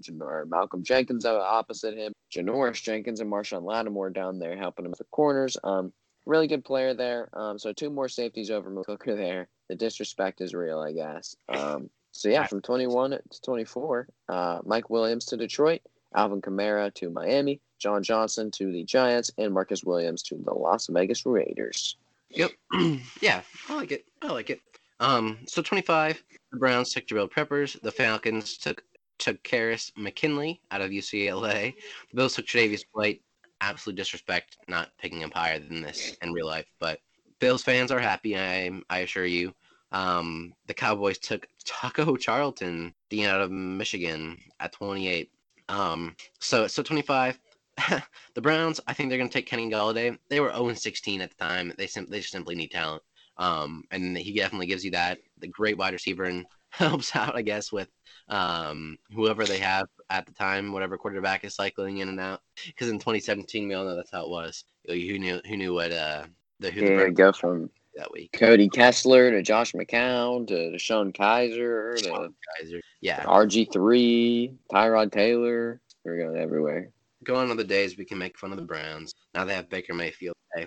Malcolm 0.46 0.82
Jenkins 0.82 1.24
opposite 1.24 1.96
him, 1.96 2.12
Janoris 2.34 2.82
Jenkins 2.82 3.20
and 3.20 3.30
Marshon 3.30 3.62
Lattimore 3.62 4.10
down 4.10 4.38
there 4.38 4.56
helping 4.56 4.84
him 4.84 4.90
with 4.90 4.98
the 4.98 5.04
corners. 5.10 5.56
Um, 5.62 5.92
really 6.28 6.46
good 6.46 6.64
player 6.64 6.94
there. 6.94 7.30
Um, 7.32 7.58
so 7.58 7.72
two 7.72 7.90
more 7.90 8.08
safeties 8.08 8.50
over 8.50 8.70
Hooker 8.86 9.16
there. 9.16 9.48
The 9.68 9.74
disrespect 9.74 10.40
is 10.40 10.54
real, 10.54 10.78
I 10.78 10.92
guess. 10.92 11.34
Um, 11.48 11.90
so 12.12 12.28
yeah, 12.28 12.46
from 12.46 12.62
21 12.62 13.10
to 13.10 13.40
24, 13.42 14.08
uh, 14.28 14.58
Mike 14.64 14.90
Williams 14.90 15.24
to 15.26 15.36
Detroit, 15.36 15.80
Alvin 16.14 16.40
Kamara 16.40 16.92
to 16.94 17.10
Miami, 17.10 17.60
John 17.78 18.02
Johnson 18.02 18.50
to 18.52 18.70
the 18.70 18.84
Giants, 18.84 19.30
and 19.38 19.52
Marcus 19.52 19.84
Williams 19.84 20.22
to 20.24 20.36
the 20.36 20.52
Las 20.52 20.88
Vegas 20.88 21.24
Raiders. 21.26 21.96
Yep. 22.30 22.50
yeah, 23.20 23.42
I 23.68 23.74
like 23.74 23.92
it. 23.92 24.04
I 24.22 24.28
like 24.28 24.50
it. 24.50 24.60
Um, 25.00 25.38
so 25.46 25.62
25, 25.62 26.22
the 26.52 26.58
Browns 26.58 26.92
took 26.92 27.06
Jabril 27.06 27.30
Peppers. 27.30 27.74
The 27.82 27.92
Falcons 27.92 28.58
took 28.58 28.82
took 29.18 29.42
Karis 29.42 29.90
McKinley 29.96 30.60
out 30.70 30.80
of 30.80 30.90
UCLA. 30.90 31.74
The 32.10 32.16
Bills 32.16 32.36
took 32.36 32.46
Tre'Davious 32.46 32.84
White. 32.92 33.20
Absolute 33.60 33.96
disrespect 33.96 34.56
not 34.68 34.90
picking 34.98 35.20
him 35.20 35.32
higher 35.34 35.58
than 35.58 35.80
this 35.80 36.16
in 36.22 36.32
real 36.32 36.46
life, 36.46 36.66
but 36.78 37.00
Bills 37.40 37.62
fans 37.62 37.90
are 37.90 38.00
happy. 38.00 38.36
I 38.36 38.70
I 38.90 39.00
assure 39.00 39.26
you. 39.26 39.54
Um, 39.90 40.54
the 40.66 40.74
Cowboys 40.74 41.18
took 41.18 41.46
Taco 41.64 42.16
Charlton, 42.16 42.94
the 43.10 43.26
out 43.26 43.40
of 43.40 43.50
Michigan, 43.50 44.38
at 44.60 44.72
28. 44.72 45.30
Um, 45.68 46.16
so 46.40 46.66
so 46.66 46.82
25. 46.82 47.38
the 48.34 48.40
Browns, 48.40 48.80
I 48.86 48.92
think 48.92 49.08
they're 49.08 49.18
going 49.18 49.30
to 49.30 49.32
take 49.32 49.46
Kenny 49.46 49.70
Golladay. 49.70 50.18
They 50.28 50.40
were 50.40 50.52
0 50.52 50.74
16 50.74 51.20
at 51.20 51.30
the 51.30 51.36
time. 51.36 51.72
They 51.78 51.86
sim- 51.86 52.08
they 52.10 52.20
simply 52.20 52.56
need 52.56 52.72
talent. 52.72 53.02
Um, 53.36 53.84
and 53.92 54.18
he 54.18 54.36
definitely 54.36 54.66
gives 54.66 54.84
you 54.84 54.90
that. 54.92 55.18
The 55.38 55.46
great 55.46 55.78
wide 55.78 55.92
receiver 55.92 56.24
and 56.24 56.44
helps 56.78 57.14
out, 57.14 57.36
I 57.36 57.42
guess, 57.42 57.72
with 57.72 57.88
um, 58.28 58.98
whoever 59.14 59.44
they 59.44 59.58
have 59.58 59.88
at 60.10 60.26
the 60.26 60.32
time, 60.32 60.72
whatever 60.72 60.96
quarterback 60.96 61.44
is 61.44 61.54
cycling 61.54 61.98
in 61.98 62.08
and 62.08 62.20
out. 62.20 62.40
Because 62.66 62.88
in 62.88 62.98
2017, 62.98 63.68
we 63.68 63.74
all 63.74 63.84
know 63.84 63.96
that's 63.96 64.10
how 64.10 64.24
it 64.24 64.30
was. 64.30 64.64
Who 64.86 65.18
knew? 65.18 65.40
Who 65.46 65.56
knew 65.56 65.74
what? 65.74 65.92
Uh, 65.92 66.24
the 66.60 66.70
who 66.70 66.82
yeah, 66.82 67.04
the 67.04 67.10
go 67.10 67.32
from 67.32 67.70
that 67.94 68.10
week. 68.12 68.32
Cody 68.32 68.68
Kessler 68.68 69.30
to 69.30 69.42
Josh 69.42 69.72
McCown 69.72 70.46
to 70.48 70.78
Sean 70.78 71.12
Kizer 71.12 71.96
to 71.96 72.30
Kizer. 72.62 72.80
Yeah. 73.00 73.24
RG 73.24 73.72
three, 73.72 74.54
Tyrod 74.72 75.12
Taylor. 75.12 75.80
We're 76.04 76.18
going 76.18 76.40
everywhere. 76.40 76.90
Go 77.24 77.36
on 77.36 77.50
other 77.50 77.64
days 77.64 77.98
we 77.98 78.04
can 78.04 78.18
make 78.18 78.38
fun 78.38 78.52
of 78.52 78.56
the 78.56 78.64
Browns. 78.64 79.12
Now 79.34 79.44
they 79.44 79.54
have 79.54 79.68
Baker 79.68 79.92
Mayfield. 79.92 80.34
Hey, 80.54 80.66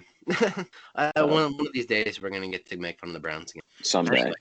uh, 0.95 1.11
one, 1.15 1.55
one 1.57 1.67
of 1.67 1.73
these 1.73 1.87
days 1.87 2.21
we're 2.21 2.29
gonna 2.29 2.49
get 2.49 2.67
to 2.67 2.77
make 2.77 2.99
fun 2.99 3.09
of 3.09 3.13
the 3.13 3.19
Browns 3.19 3.51
again. 3.51 3.63
Someday. 3.81 4.31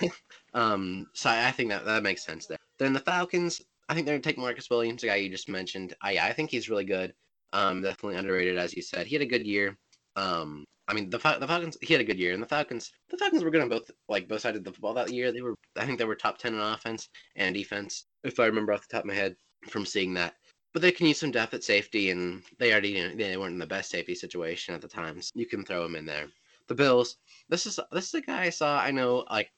Anyway. 0.00 0.14
um, 0.54 1.06
so 1.12 1.30
I 1.30 1.50
think 1.50 1.70
that 1.70 1.84
that 1.84 2.02
makes 2.02 2.24
sense 2.24 2.46
there. 2.46 2.58
Then 2.78 2.92
the 2.92 3.00
Falcons, 3.00 3.60
I 3.88 3.94
think 3.94 4.06
they're 4.06 4.14
gonna 4.14 4.22
take 4.22 4.38
Marcus 4.38 4.70
Williams, 4.70 5.02
the 5.02 5.08
guy 5.08 5.16
you 5.16 5.30
just 5.30 5.48
mentioned. 5.48 5.94
I 6.02 6.18
I 6.18 6.32
think 6.32 6.50
he's 6.50 6.70
really 6.70 6.84
good. 6.84 7.14
Um, 7.52 7.82
definitely 7.82 8.16
underrated, 8.16 8.58
as 8.58 8.74
you 8.74 8.82
said. 8.82 9.06
He 9.06 9.14
had 9.14 9.22
a 9.22 9.26
good 9.26 9.46
year. 9.46 9.76
Um, 10.16 10.64
I 10.88 10.92
mean 10.94 11.08
the 11.08 11.18
the 11.18 11.46
Falcons. 11.46 11.78
He 11.82 11.94
had 11.94 12.00
a 12.00 12.04
good 12.04 12.18
year, 12.18 12.32
and 12.34 12.42
the 12.42 12.48
Falcons. 12.48 12.90
The 13.10 13.16
Falcons 13.16 13.44
were 13.44 13.50
good 13.50 13.62
on 13.62 13.68
both 13.68 13.90
like 14.08 14.28
both 14.28 14.40
sides 14.40 14.56
of 14.56 14.64
the 14.64 14.72
football 14.72 14.94
that 14.94 15.12
year. 15.12 15.30
They 15.30 15.40
were, 15.40 15.54
I 15.76 15.86
think, 15.86 15.98
they 15.98 16.04
were 16.04 16.16
top 16.16 16.38
ten 16.38 16.54
in 16.54 16.60
offense 16.60 17.08
and 17.36 17.54
defense, 17.54 18.06
if 18.24 18.40
I 18.40 18.46
remember 18.46 18.72
off 18.72 18.86
the 18.88 18.92
top 18.96 19.04
of 19.04 19.08
my 19.08 19.14
head 19.14 19.36
from 19.68 19.86
seeing 19.86 20.14
that. 20.14 20.34
But 20.72 20.82
they 20.82 20.92
can 20.92 21.06
use 21.06 21.20
some 21.20 21.30
depth 21.30 21.54
at 21.54 21.64
safety, 21.64 22.10
and 22.10 22.42
they 22.58 22.72
already 22.72 22.90
you 22.90 23.08
know, 23.08 23.14
they 23.14 23.36
weren't 23.36 23.52
in 23.52 23.58
the 23.58 23.66
best 23.66 23.90
safety 23.90 24.14
situation 24.14 24.74
at 24.74 24.80
the 24.80 24.88
time. 24.88 25.20
So 25.22 25.30
you 25.34 25.46
can 25.46 25.64
throw 25.64 25.84
him 25.84 25.96
in 25.96 26.06
there. 26.06 26.26
The 26.66 26.74
Bills. 26.74 27.16
This 27.48 27.66
is 27.66 27.78
this 27.92 28.08
is 28.08 28.14
a 28.14 28.20
guy 28.20 28.42
I 28.44 28.50
saw. 28.50 28.80
I 28.80 28.90
know 28.90 29.24
like 29.30 29.50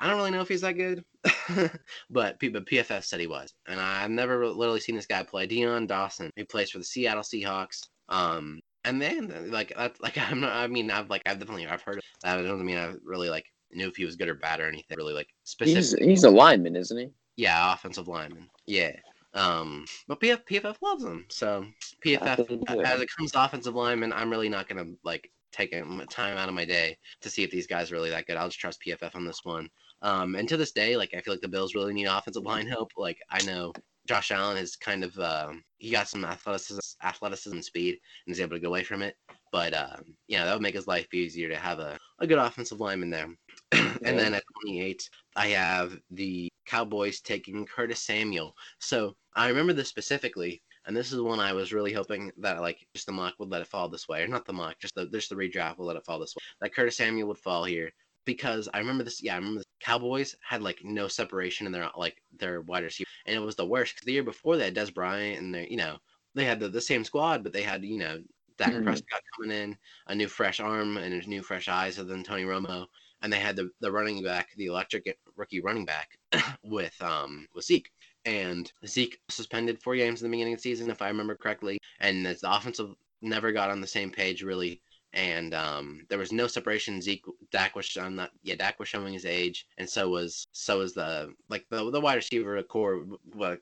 I 0.00 0.08
don't 0.08 0.16
really 0.16 0.30
know 0.30 0.40
if 0.40 0.48
he's 0.48 0.62
that 0.62 0.72
good, 0.72 1.04
but 2.10 2.36
but 2.40 2.66
PFF 2.66 3.04
said 3.04 3.20
he 3.20 3.26
was, 3.26 3.54
and 3.68 3.80
I've 3.80 4.10
never 4.10 4.46
literally 4.46 4.80
seen 4.80 4.96
this 4.96 5.06
guy 5.06 5.22
play. 5.22 5.46
Dion 5.46 5.86
Dawson, 5.86 6.30
he 6.36 6.44
plays 6.44 6.70
for 6.70 6.78
the 6.78 6.84
Seattle 6.84 7.22
Seahawks. 7.22 7.80
Um, 8.08 8.60
and 8.84 9.00
then 9.00 9.50
like 9.50 9.72
that's 9.76 10.00
like 10.00 10.18
I'm 10.30 10.40
not. 10.40 10.52
I 10.52 10.66
mean, 10.66 10.90
I've 10.90 11.10
like 11.10 11.22
I've 11.26 11.38
definitely 11.38 11.66
I've 11.66 11.82
heard. 11.82 11.98
Of 11.98 12.04
that. 12.22 12.38
It 12.38 12.42
doesn't 12.42 12.64
mean 12.64 12.78
I 12.78 12.94
really 13.04 13.30
like 13.30 13.46
knew 13.72 13.88
if 13.88 13.96
he 13.96 14.04
was 14.04 14.16
good 14.16 14.28
or 14.28 14.34
bad 14.34 14.60
or 14.60 14.68
anything. 14.68 14.96
Really 14.96 15.14
like 15.14 15.28
specific. 15.44 15.76
He's 15.76 15.92
he's 15.94 16.24
a 16.24 16.30
lineman, 16.30 16.76
isn't 16.76 16.96
he? 16.96 17.08
Yeah, 17.36 17.72
offensive 17.72 18.08
lineman. 18.08 18.48
Yeah. 18.66 18.92
Um, 19.34 19.84
but 20.06 20.20
PF, 20.20 20.44
PFF 20.48 20.76
loves 20.80 21.02
him. 21.02 21.26
So 21.28 21.66
PFF, 22.06 22.84
as 22.84 23.00
it 23.00 23.08
comes 23.16 23.32
to 23.32 23.44
offensive 23.44 23.74
lineman, 23.74 24.12
I'm 24.12 24.30
really 24.30 24.48
not 24.48 24.68
gonna 24.68 24.92
like 25.02 25.28
take 25.54 25.72
time 26.10 26.36
out 26.36 26.48
of 26.48 26.54
my 26.54 26.64
day 26.64 26.96
to 27.20 27.30
see 27.30 27.42
if 27.42 27.50
these 27.50 27.66
guys 27.66 27.90
are 27.90 27.94
really 27.94 28.10
that 28.10 28.26
good. 28.26 28.36
I'll 28.36 28.48
just 28.48 28.60
trust 28.60 28.82
PFF 28.86 29.14
on 29.14 29.24
this 29.24 29.40
one. 29.44 29.68
Um, 30.02 30.34
and 30.34 30.48
to 30.48 30.56
this 30.56 30.72
day, 30.72 30.96
like 30.96 31.14
I 31.14 31.20
feel 31.20 31.32
like 31.32 31.40
the 31.40 31.48
Bills 31.48 31.74
really 31.74 31.94
need 31.94 32.06
offensive 32.06 32.44
line 32.44 32.66
help. 32.66 32.90
Like 32.96 33.18
I 33.30 33.42
know 33.44 33.72
Josh 34.06 34.30
Allen 34.30 34.58
is 34.58 34.76
kind 34.76 35.02
of 35.02 35.18
uh, 35.18 35.52
he 35.78 35.90
got 35.90 36.08
some 36.08 36.24
athleticism, 36.24 36.80
athleticism 37.02 37.56
and 37.56 37.64
speed, 37.64 37.98
and 38.26 38.34
is 38.34 38.40
able 38.40 38.56
to 38.56 38.60
get 38.60 38.68
away 38.68 38.84
from 38.84 39.02
it. 39.02 39.16
But 39.50 39.72
um, 39.72 40.02
yeah, 40.28 40.44
that 40.44 40.52
would 40.52 40.62
make 40.62 40.74
his 40.74 40.86
life 40.86 41.06
easier 41.14 41.48
to 41.48 41.56
have 41.56 41.78
a, 41.78 41.96
a 42.18 42.26
good 42.26 42.38
offensive 42.38 42.80
lineman 42.80 43.10
there. 43.10 43.28
and 43.72 43.98
yeah. 44.02 44.12
then 44.12 44.34
at 44.34 44.42
28, 44.66 45.08
I 45.36 45.46
have 45.48 45.96
the 46.10 46.48
Cowboys 46.66 47.20
taking 47.20 47.64
Curtis 47.64 48.00
Samuel. 48.00 48.54
So 48.80 49.14
I 49.36 49.48
remember 49.48 49.72
this 49.72 49.88
specifically, 49.88 50.60
and 50.86 50.96
this 50.96 51.12
is 51.12 51.20
one 51.20 51.40
I 51.40 51.52
was 51.52 51.72
really 51.72 51.92
hoping 51.92 52.30
that 52.38 52.60
like 52.60 52.86
just 52.94 53.06
the 53.06 53.12
mock 53.12 53.34
would 53.38 53.50
let 53.50 53.62
it 53.62 53.68
fall 53.68 53.88
this 53.88 54.08
way, 54.08 54.22
or 54.22 54.28
not 54.28 54.46
the 54.46 54.52
mock, 54.52 54.78
just 54.78 54.94
the 54.94 55.06
just 55.06 55.30
the 55.30 55.36
redraft 55.36 55.78
will 55.78 55.86
let 55.86 55.96
it 55.96 56.04
fall 56.04 56.18
this 56.18 56.34
way. 56.36 56.42
That 56.60 56.74
Curtis 56.74 56.96
Samuel 56.96 57.28
would 57.28 57.38
fall 57.38 57.64
here 57.64 57.90
because 58.24 58.68
I 58.72 58.78
remember 58.78 59.04
this. 59.04 59.22
Yeah, 59.22 59.34
I 59.34 59.38
remember 59.38 59.60
the 59.60 59.66
Cowboys 59.80 60.34
had 60.42 60.62
like 60.62 60.80
no 60.82 61.08
separation 61.08 61.66
in 61.66 61.72
their 61.72 61.88
like 61.96 62.22
their 62.38 62.60
wide 62.62 62.84
receiver, 62.84 63.08
and 63.26 63.36
it 63.36 63.40
was 63.40 63.56
the 63.56 63.66
worst 63.66 63.94
because 63.94 64.06
the 64.06 64.12
year 64.12 64.22
before 64.22 64.56
they 64.56 64.64
had 64.64 64.74
Dez 64.74 64.92
Bryant, 64.92 65.40
and 65.40 65.54
they 65.54 65.66
you 65.68 65.76
know 65.76 65.96
they 66.34 66.44
had 66.44 66.60
the, 66.60 66.68
the 66.68 66.80
same 66.80 67.04
squad, 67.04 67.42
but 67.42 67.52
they 67.52 67.62
had 67.62 67.84
you 67.84 67.98
know 67.98 68.18
Dak 68.56 68.72
mm-hmm. 68.72 68.84
Prescott 68.84 69.20
coming 69.36 69.56
in, 69.56 69.76
a 70.08 70.14
new 70.14 70.28
fresh 70.28 70.60
arm 70.60 70.96
and 70.96 71.14
a 71.14 71.28
new 71.28 71.42
fresh 71.42 71.68
eyes 71.68 71.98
other 71.98 72.08
than 72.08 72.22
Tony 72.22 72.44
Romo. 72.44 72.86
and 73.22 73.32
they 73.32 73.40
had 73.40 73.56
the, 73.56 73.70
the 73.80 73.90
running 73.90 74.22
back, 74.22 74.48
the 74.56 74.66
electric 74.66 75.18
rookie 75.36 75.60
running 75.60 75.84
back 75.84 76.18
with 76.64 76.94
um 77.00 77.46
with 77.54 77.64
Zeke. 77.64 77.90
And 78.24 78.72
Zeke 78.86 79.20
suspended 79.28 79.82
four 79.82 79.96
games 79.96 80.22
in 80.22 80.30
the 80.30 80.34
beginning 80.34 80.54
of 80.54 80.58
the 80.58 80.62
season, 80.62 80.90
if 80.90 81.02
I 81.02 81.08
remember 81.08 81.34
correctly. 81.34 81.78
And 82.00 82.24
the 82.24 82.38
offensive 82.44 82.94
never 83.22 83.52
got 83.52 83.70
on 83.70 83.80
the 83.80 83.86
same 83.86 84.10
page 84.10 84.42
really 84.42 84.80
and 85.14 85.54
um, 85.54 86.04
there 86.08 86.18
was 86.18 86.32
no 86.32 86.46
separation. 86.46 87.00
Zeke 87.00 87.24
Dak 87.52 87.76
was 87.76 87.86
showing 87.86 88.16
that 88.16 88.30
yeah 88.42 88.56
Dak 88.56 88.78
was 88.78 88.88
showing 88.88 89.12
his 89.12 89.24
age, 89.24 89.66
and 89.78 89.88
so 89.88 90.08
was 90.08 90.46
so 90.52 90.80
was 90.80 90.92
the 90.92 91.32
like 91.48 91.64
the 91.70 91.90
the 91.90 92.00
wide 92.00 92.16
receiver 92.16 92.60
core 92.64 93.06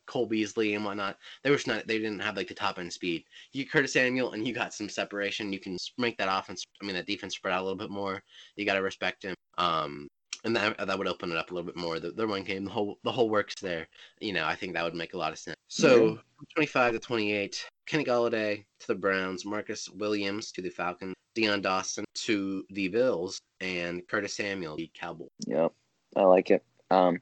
Cole 0.06 0.26
Beasley 0.26 0.74
and 0.74 0.84
whatnot. 0.84 1.18
They 1.42 1.50
were 1.50 1.58
not 1.66 1.86
they 1.86 1.98
didn't 1.98 2.20
have 2.20 2.36
like 2.36 2.48
the 2.48 2.54
top 2.54 2.78
end 2.78 2.92
speed. 2.92 3.24
You 3.52 3.66
Curtis 3.66 3.92
Samuel 3.92 4.32
and 4.32 4.46
you 4.46 4.54
got 4.54 4.74
some 4.74 4.88
separation. 4.88 5.52
You 5.52 5.60
can 5.60 5.76
make 5.98 6.16
that 6.18 6.34
offense. 6.34 6.64
I 6.82 6.86
mean 6.86 6.96
that 6.96 7.06
defense 7.06 7.36
spread 7.36 7.54
out 7.54 7.60
a 7.60 7.64
little 7.64 7.78
bit 7.78 7.90
more. 7.90 8.22
You 8.56 8.64
got 8.64 8.74
to 8.74 8.82
respect 8.82 9.22
him. 9.24 9.34
Um, 9.58 10.08
and 10.44 10.56
that 10.56 10.76
that 10.78 10.98
would 10.98 11.08
open 11.08 11.30
it 11.30 11.36
up 11.36 11.50
a 11.50 11.54
little 11.54 11.66
bit 11.66 11.76
more. 11.76 12.00
The, 12.00 12.10
the 12.10 12.26
run 12.26 12.42
game, 12.42 12.64
the 12.64 12.70
whole 12.70 12.98
the 13.04 13.12
whole 13.12 13.28
works 13.28 13.54
there. 13.60 13.86
You 14.20 14.32
know, 14.32 14.44
I 14.44 14.54
think 14.54 14.74
that 14.74 14.84
would 14.84 14.94
make 14.94 15.14
a 15.14 15.18
lot 15.18 15.32
of 15.32 15.38
sense. 15.38 15.56
So, 15.68 16.18
25 16.54 16.92
to 16.94 16.98
28, 16.98 17.66
Kenny 17.86 18.04
Golladay 18.04 18.64
to 18.80 18.86
the 18.86 18.94
Browns, 18.94 19.44
Marcus 19.44 19.88
Williams 19.88 20.52
to 20.52 20.62
the 20.62 20.68
Falcons, 20.68 21.14
Dion 21.34 21.62
Dawkins 21.62 22.06
to 22.14 22.64
the 22.70 22.88
Bills, 22.88 23.40
and 23.60 24.06
Curtis 24.06 24.34
Samuel 24.34 24.76
the 24.76 24.90
Cowboys. 24.94 25.30
Yep, 25.46 25.72
I 26.16 26.22
like 26.22 26.50
it. 26.50 26.64
Um, 26.90 27.20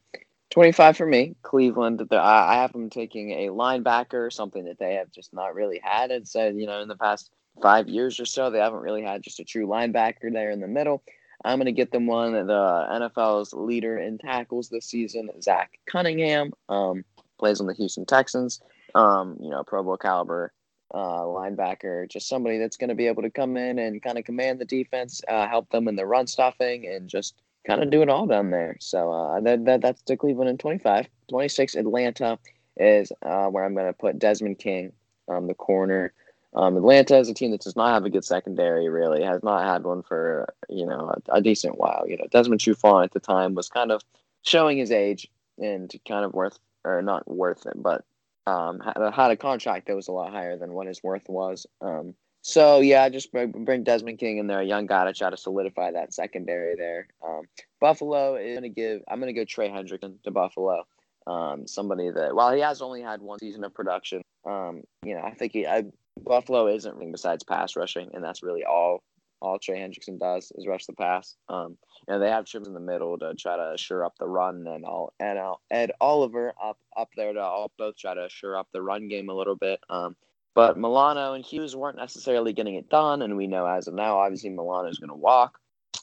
25 0.51 0.97
for 0.97 1.07
me, 1.07 1.37
Cleveland. 1.43 2.07
I 2.11 2.55
have 2.55 2.73
them 2.73 2.91
taking 2.91 3.31
a 3.31 3.49
linebacker, 3.49 4.33
something 4.33 4.64
that 4.64 4.79
they 4.79 4.95
have 4.95 5.12
just 5.12 5.33
not 5.33 5.55
really 5.55 5.81
had. 5.83 6.11
And 6.11 6.27
said, 6.27 6.57
you 6.57 6.66
know, 6.66 6.81
in 6.81 6.89
the 6.89 6.97
past 6.97 7.31
five 7.62 7.89
years 7.89 8.18
or 8.18 8.27
so, 8.27 8.51
they 8.51 8.59
haven't 8.59 8.81
really 8.81 9.03
had 9.03 9.23
just 9.23 9.39
a 9.39 9.45
true 9.45 9.66
linebacker 9.66 10.33
there 10.33 10.51
in 10.51 10.61
the 10.61 10.66
middle. 10.66 11.05
I'm 11.45 11.59
going 11.59 11.66
to 11.66 11.72
get 11.72 11.91
them 11.91 12.07
one 12.07 12.32
the 12.32 12.43
NFL's 12.47 13.53
leader 13.53 13.99
in 13.99 14.18
tackles 14.18 14.68
this 14.68 14.86
season, 14.86 15.30
Zach 15.43 15.78
Cunningham. 15.86 16.53
Um, 16.68 17.05
plays 17.38 17.61
on 17.61 17.66
the 17.66 17.74
Houston 17.74 18.05
Texans. 18.05 18.61
Um, 18.95 19.36
you 19.41 19.51
know, 19.51 19.64
Pro 19.64 19.82
Bowl 19.82 19.97
caliber 19.97 20.53
uh, 20.93 21.22
linebacker, 21.22 22.09
just 22.09 22.28
somebody 22.28 22.59
that's 22.59 22.76
going 22.76 22.88
to 22.88 22.95
be 22.95 23.07
able 23.07 23.22
to 23.22 23.30
come 23.30 23.57
in 23.57 23.78
and 23.78 24.03
kind 24.03 24.18
of 24.18 24.24
command 24.24 24.59
the 24.59 24.64
defense, 24.64 25.22
uh, 25.28 25.49
help 25.49 25.70
them 25.70 25.88
in 25.88 25.97
the 25.97 26.07
run 26.07 26.26
stuffing, 26.26 26.86
and 26.86 27.09
just 27.09 27.34
kind 27.66 27.82
of 27.82 27.91
do 27.91 28.03
it 28.03 28.09
all 28.09 28.26
down 28.26 28.51
there. 28.51 28.76
So 28.80 29.12
uh, 29.12 29.41
that, 29.41 29.64
that 29.64 29.80
that's 29.80 30.03
the 30.03 30.16
Cleveland 30.16 30.51
in 30.51 30.59
25. 30.59 31.09
26, 31.28 31.74
Atlanta 31.76 32.38
is 32.76 33.12
uh, 33.22 33.47
where 33.47 33.64
I'm 33.64 33.74
going 33.74 33.86
to 33.86 33.93
put 33.93 34.18
Desmond 34.18 34.59
King, 34.59 34.93
um, 35.28 35.47
the 35.47 35.55
corner. 35.55 36.12
Um, 36.55 36.76
Atlanta 36.76 37.16
is 37.18 37.28
a 37.28 37.34
team 37.34 37.53
that 37.53 37.61
does 37.61 37.76
not 37.76 37.92
have 37.92 38.05
a 38.05 38.11
good 38.11 38.24
secondary. 38.24 38.88
Really, 38.88 39.22
has 39.22 39.42
not 39.42 39.64
had 39.64 39.84
one 39.84 40.03
for 40.03 40.53
you 40.68 40.86
know 40.86 41.14
a, 41.28 41.36
a 41.36 41.40
decent 41.40 41.78
while. 41.78 42.05
You 42.09 42.16
know, 42.16 42.26
Desmond 42.30 42.61
Trufant 42.61 43.05
at 43.05 43.12
the 43.12 43.20
time 43.20 43.55
was 43.55 43.68
kind 43.68 43.92
of 43.92 44.03
showing 44.42 44.78
his 44.78 44.90
age 44.90 45.28
and 45.59 45.92
kind 46.09 46.24
of 46.24 46.32
worth 46.32 46.59
or 46.84 47.03
not 47.03 47.28
worth 47.30 47.66
it, 47.66 47.74
but 47.76 48.05
um, 48.46 48.80
had, 48.80 48.96
a, 48.96 49.11
had 49.11 49.30
a 49.30 49.36
contract 49.36 49.86
that 49.86 49.96
was 49.96 50.09
a 50.09 50.12
lot 50.12 50.32
higher 50.32 50.57
than 50.57 50.72
what 50.72 50.86
his 50.86 51.03
worth 51.03 51.28
was. 51.28 51.66
Um, 51.80 52.14
so 52.42 52.80
yeah, 52.80 53.09
just 53.09 53.32
bring 53.32 53.84
Desmond 53.84 54.18
King 54.18 54.38
in 54.38 54.46
there, 54.46 54.61
a 54.61 54.64
young 54.64 54.86
guy 54.86 55.05
to 55.05 55.12
try 55.12 55.28
to 55.28 55.36
solidify 55.36 55.92
that 55.92 56.14
secondary 56.14 56.74
there. 56.74 57.09
Um, 57.24 57.42
Buffalo 57.80 58.36
is 58.36 58.59
going 58.59 58.62
to 58.62 58.68
give. 58.70 59.03
I'm 59.09 59.20
going 59.20 59.32
to 59.32 59.38
go 59.38 59.44
Trey 59.44 59.68
Hendrickson 59.68 60.22
to 60.24 60.30
Buffalo. 60.30 60.86
Um, 61.26 61.66
somebody 61.66 62.11
that 62.11 62.34
while 62.34 62.53
he 62.53 62.61
has 62.61 62.80
only 62.80 63.03
had 63.03 63.20
one 63.20 63.38
season 63.38 63.62
of 63.62 63.74
production, 63.74 64.22
um, 64.46 64.82
you 65.05 65.14
know, 65.14 65.20
I 65.20 65.32
think 65.32 65.53
he, 65.53 65.66
I, 65.66 65.84
Buffalo 66.19 66.67
isn't 66.69 66.91
anything 66.91 67.13
besides 67.13 67.45
pass 67.45 67.77
rushing, 67.77 68.11
and 68.15 68.23
that's 68.23 68.43
really 68.43 68.65
all 68.65 69.03
all 69.41 69.59
Trey 69.59 69.79
Hendrickson 69.79 70.19
does 70.19 70.53
is 70.55 70.67
rush 70.67 70.85
the 70.85 70.93
pass. 70.93 71.35
Um, 71.49 71.79
you 72.07 72.15
know, 72.15 72.21
they 72.21 72.29
have 72.29 72.45
trips 72.45 72.69
in 72.69 72.75
the 72.75 72.81
middle 72.81 73.19
to 73.19 73.35
try 73.35 73.57
to 73.57 73.73
assure 73.73 74.05
up 74.05 74.15
the 74.19 74.29
run, 74.29 74.67
and 74.67 74.85
all 74.85 75.13
and 75.19 75.39
I'll 75.39 75.61
Ed 75.71 75.93
Oliver 76.01 76.53
up 76.63 76.79
up 76.97 77.09
there 77.17 77.33
to 77.33 77.41
all 77.41 77.73
both 77.79 77.97
try 77.97 78.15
to 78.15 78.25
assure 78.25 78.57
up 78.57 78.69
the 78.73 78.83
run 78.83 79.09
game 79.09 79.29
a 79.29 79.35
little 79.35 79.57
bit. 79.57 79.81
Um, 79.89 80.17
but 80.55 80.77
Milano 80.77 81.35
and 81.35 81.45
Hughes 81.45 81.77
weren't 81.77 81.97
necessarily 81.97 82.53
getting 82.53 82.75
it 82.75 82.91
done, 82.91 83.23
and 83.23 83.37
we 83.37 83.47
know 83.47 83.67
as 83.67 83.89
of 83.89 83.95
now, 83.95 84.19
obviously 84.19 84.51
Milano 84.51 84.89
is 84.89 84.99
going 84.99 85.11
to 85.11 85.15
walk. 85.15 85.59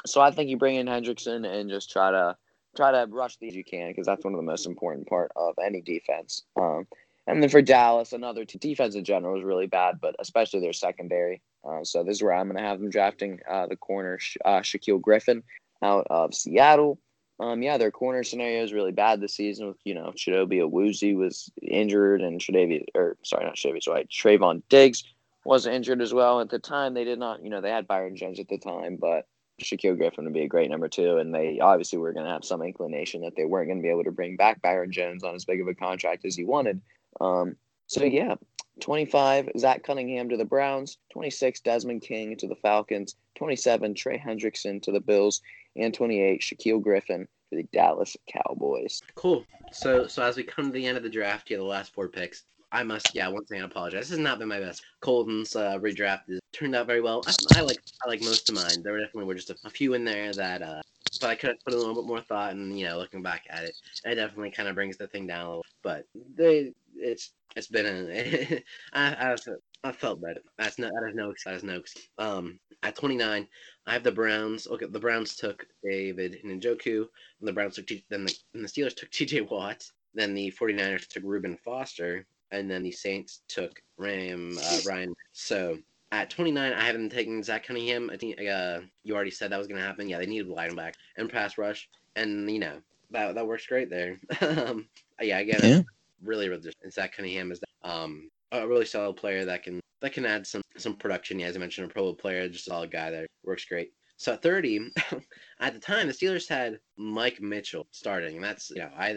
So 0.05 0.21
I 0.21 0.31
think 0.31 0.49
you 0.49 0.57
bring 0.57 0.75
in 0.75 0.87
Hendrickson 0.87 1.45
and 1.45 1.69
just 1.69 1.91
try 1.91 2.11
to 2.11 2.35
try 2.75 2.91
to 2.91 3.07
rush 3.09 3.37
these 3.37 3.55
you 3.55 3.63
can 3.63 3.89
because 3.89 4.05
that's 4.05 4.23
one 4.23 4.33
of 4.33 4.37
the 4.37 4.45
most 4.45 4.65
important 4.65 5.07
part 5.07 5.31
of 5.35 5.55
any 5.63 5.81
defense. 5.81 6.43
Um, 6.59 6.87
and 7.27 7.43
then 7.43 7.49
for 7.49 7.61
Dallas, 7.61 8.13
another 8.13 8.45
t- 8.45 8.57
defense 8.57 8.95
in 8.95 9.03
general 9.03 9.37
is 9.37 9.43
really 9.43 9.67
bad, 9.67 9.99
but 10.01 10.15
especially 10.19 10.61
their 10.61 10.73
secondary. 10.73 11.41
Uh, 11.67 11.83
so 11.83 12.03
this 12.03 12.17
is 12.17 12.23
where 12.23 12.33
I'm 12.33 12.47
going 12.47 12.57
to 12.57 12.63
have 12.63 12.79
them 12.79 12.89
drafting 12.89 13.39
uh, 13.49 13.67
the 13.67 13.75
corner 13.75 14.17
uh, 14.45 14.61
Shaquill 14.61 15.01
Griffin 15.01 15.43
out 15.81 16.07
of 16.09 16.33
Seattle. 16.33 16.99
Um, 17.39 17.61
yeah, 17.61 17.77
their 17.77 17.91
corner 17.91 18.23
scenario 18.23 18.63
is 18.63 18.73
really 18.73 18.93
bad 18.93 19.21
this 19.21 19.35
season. 19.35 19.67
With 19.67 19.77
you 19.83 19.93
know, 19.93 20.13
Chidobe 20.15 20.59
Awuzie 20.59 21.15
was 21.15 21.51
injured, 21.61 22.21
and 22.21 22.39
Tredavi, 22.39 22.85
or 22.95 23.17
sorry, 23.23 23.45
not 23.45 23.55
Tredavi, 23.55 23.83
sorry, 23.83 24.05
Trevon 24.05 24.63
Diggs 24.69 25.03
was 25.43 25.67
injured 25.67 26.01
as 26.01 26.13
well. 26.13 26.39
At 26.39 26.49
the 26.49 26.59
time, 26.59 26.93
they 26.93 27.03
did 27.03 27.19
not, 27.19 27.43
you 27.43 27.49
know, 27.49 27.61
they 27.61 27.69
had 27.69 27.87
Byron 27.87 28.15
Jones 28.15 28.39
at 28.39 28.47
the 28.47 28.57
time, 28.57 28.97
but 28.99 29.27
Shaquill 29.61 29.97
Griffin 29.97 30.25
would 30.25 30.33
be 30.33 30.41
a 30.41 30.47
great 30.47 30.69
number 30.69 30.87
two, 30.87 31.17
and 31.17 31.33
they 31.33 31.59
obviously 31.59 31.99
were 31.99 32.13
going 32.13 32.25
to 32.25 32.31
have 32.31 32.45
some 32.45 32.61
inclination 32.61 33.21
that 33.21 33.35
they 33.35 33.45
weren't 33.45 33.67
going 33.67 33.79
to 33.79 33.83
be 33.83 33.89
able 33.89 34.03
to 34.03 34.11
bring 34.11 34.35
back 34.35 34.61
Byron 34.61 34.91
Jones 34.91 35.23
on 35.23 35.35
as 35.35 35.45
big 35.45 35.61
of 35.61 35.67
a 35.67 35.75
contract 35.75 36.25
as 36.25 36.35
he 36.35 36.43
wanted. 36.43 36.81
Um, 37.19 37.55
so 37.87 38.03
yeah, 38.03 38.35
25, 38.79 39.49
Zach 39.57 39.83
Cunningham 39.83 40.29
to 40.29 40.37
the 40.37 40.45
Browns. 40.45 40.97
26, 41.11 41.61
Desmond 41.61 42.01
King 42.01 42.35
to 42.37 42.47
the 42.47 42.55
Falcons. 42.55 43.15
27, 43.35 43.95
Trey 43.95 44.17
Hendrickson 44.17 44.81
to 44.83 44.91
the 44.91 44.99
Bills. 44.99 45.41
And 45.75 45.93
28, 45.93 46.41
Shaquill 46.41 46.81
Griffin 46.81 47.27
to 47.51 47.57
the 47.57 47.67
Dallas 47.73 48.15
Cowboys. 48.31 49.01
Cool. 49.15 49.45
So, 49.71 50.07
so 50.07 50.23
as 50.23 50.37
we 50.37 50.43
come 50.43 50.65
to 50.65 50.71
the 50.71 50.85
end 50.85 50.97
of 50.97 51.03
the 51.03 51.09
draft, 51.09 51.49
yeah, 51.49 51.57
the 51.57 51.63
last 51.63 51.93
four 51.93 52.07
picks. 52.07 52.43
I 52.71 52.83
must, 52.83 53.15
yeah, 53.15 53.29
once 53.29 53.49
again 53.49 53.63
apologize. 53.63 54.01
This 54.01 54.09
has 54.09 54.19
not 54.19 54.39
been 54.39 54.49
my 54.49 54.59
best. 54.59 54.83
Coltin's 54.99 55.55
uh, 55.55 55.77
redraft 55.79 56.27
has 56.27 56.39
turned 56.51 56.75
out 56.75 56.85
very 56.85 56.99
well. 56.99 57.23
I, 57.25 57.59
I, 57.59 57.61
like, 57.61 57.79
I 58.05 58.09
like 58.09 58.21
most 58.21 58.49
of 58.49 58.55
mine. 58.55 58.83
There 58.83 58.97
definitely 58.99 59.23
were 59.23 59.35
just 59.35 59.49
a, 59.49 59.55
a 59.63 59.69
few 59.69 59.93
in 59.93 60.03
there 60.03 60.33
that, 60.33 60.61
uh, 60.61 60.81
but 61.21 61.29
I 61.29 61.35
could 61.35 61.51
have 61.51 61.63
put 61.63 61.73
a 61.73 61.77
little 61.77 61.95
bit 61.95 62.03
more 62.05 62.19
thought, 62.19 62.51
and 62.51 62.77
you 62.77 62.85
know, 62.85 62.97
looking 62.97 63.23
back 63.23 63.45
at 63.49 63.63
it, 63.63 63.75
it 64.03 64.15
definitely 64.15 64.51
kind 64.51 64.67
of 64.67 64.75
brings 64.75 64.97
the 64.97 65.07
thing 65.07 65.27
down 65.27 65.45
a 65.45 65.49
little. 65.49 65.65
But 65.81 66.05
they, 66.35 66.73
it's 66.99 67.31
it's 67.55 67.67
been 67.67 67.85
a 67.85 68.63
I, 68.93 69.33
I, 69.33 69.35
I 69.83 69.91
felt 69.91 70.21
better. 70.21 70.41
That's 70.57 70.79
no 70.79 70.87
that 70.87 71.09
is 71.09 71.15
no 71.15 71.33
that 71.45 71.55
is 71.55 71.63
no 71.63 71.81
um 72.17 72.59
at 72.83 72.95
29 72.95 73.47
I 73.85 73.93
have 73.93 74.03
the 74.03 74.11
Browns 74.11 74.67
okay 74.67 74.85
the 74.85 74.99
Browns 74.99 75.35
took 75.35 75.65
David 75.83 76.37
Njoku 76.45 77.05
and 77.39 77.47
the 77.47 77.53
Browns 77.53 77.75
took 77.75 77.87
T, 77.87 78.05
then 78.09 78.25
the, 78.25 78.35
then 78.53 78.63
the 78.63 78.67
Steelers 78.67 78.95
took 78.95 79.09
TJ 79.11 79.49
Watt 79.49 79.83
then 80.13 80.33
the 80.33 80.51
49ers 80.59 81.07
took 81.07 81.23
Reuben 81.25 81.57
Foster 81.57 82.25
and 82.51 82.69
then 82.69 82.83
the 82.83 82.91
Saints 82.91 83.41
took 83.47 83.81
Ram 83.97 84.57
uh, 84.63 84.79
Ryan. 84.85 85.13
So 85.33 85.77
at 86.11 86.29
29 86.29 86.73
I 86.73 86.83
haven't 86.83 87.11
taken 87.11 87.43
Zach 87.43 87.65
Cunningham. 87.65 88.09
I 88.11 88.17
think 88.17 88.39
uh 88.47 88.81
you 89.03 89.15
already 89.15 89.31
said 89.31 89.51
that 89.51 89.57
was 89.57 89.67
gonna 89.67 89.81
happen. 89.81 90.09
Yeah 90.09 90.19
they 90.19 90.25
needed 90.25 90.47
a 90.47 90.53
linebacker 90.53 90.93
and 91.17 91.29
pass 91.29 91.57
rush 91.57 91.89
and 92.15 92.49
you 92.49 92.59
know 92.59 92.81
that 93.11 93.35
that 93.35 93.47
works 93.47 93.65
great 93.65 93.89
there. 93.89 94.19
Um 94.41 94.87
yeah 95.21 95.39
again 95.39 95.59
yeah 95.63 95.81
really, 96.23 96.49
really 96.49 96.71
and 96.83 96.93
Zach 96.93 97.15
Cunningham 97.15 97.51
is 97.51 97.59
um, 97.83 98.29
a 98.51 98.67
really 98.67 98.85
solid 98.85 99.15
player 99.15 99.45
that 99.45 99.63
can 99.63 99.79
that 100.01 100.13
can 100.13 100.25
add 100.25 100.45
some 100.45 100.61
some 100.77 100.95
production. 100.95 101.39
Yeah, 101.39 101.47
as 101.47 101.55
I 101.55 101.59
mentioned, 101.59 101.89
a 101.89 101.93
Pro 101.93 102.13
player, 102.13 102.47
just 102.47 102.67
a 102.67 102.71
solid 102.71 102.91
guy 102.91 103.11
that 103.11 103.27
Works 103.43 103.65
great. 103.65 103.93
So 104.17 104.33
at 104.33 104.41
30, 104.41 104.91
at 105.59 105.73
the 105.73 105.79
time, 105.79 106.07
the 106.07 106.13
Steelers 106.13 106.49
had 106.49 106.79
Mike 106.97 107.39
Mitchell 107.39 107.87
starting, 107.91 108.35
and 108.35 108.43
that's 108.43 108.69
you 108.71 108.77
know 108.77 108.89
I 108.97 109.13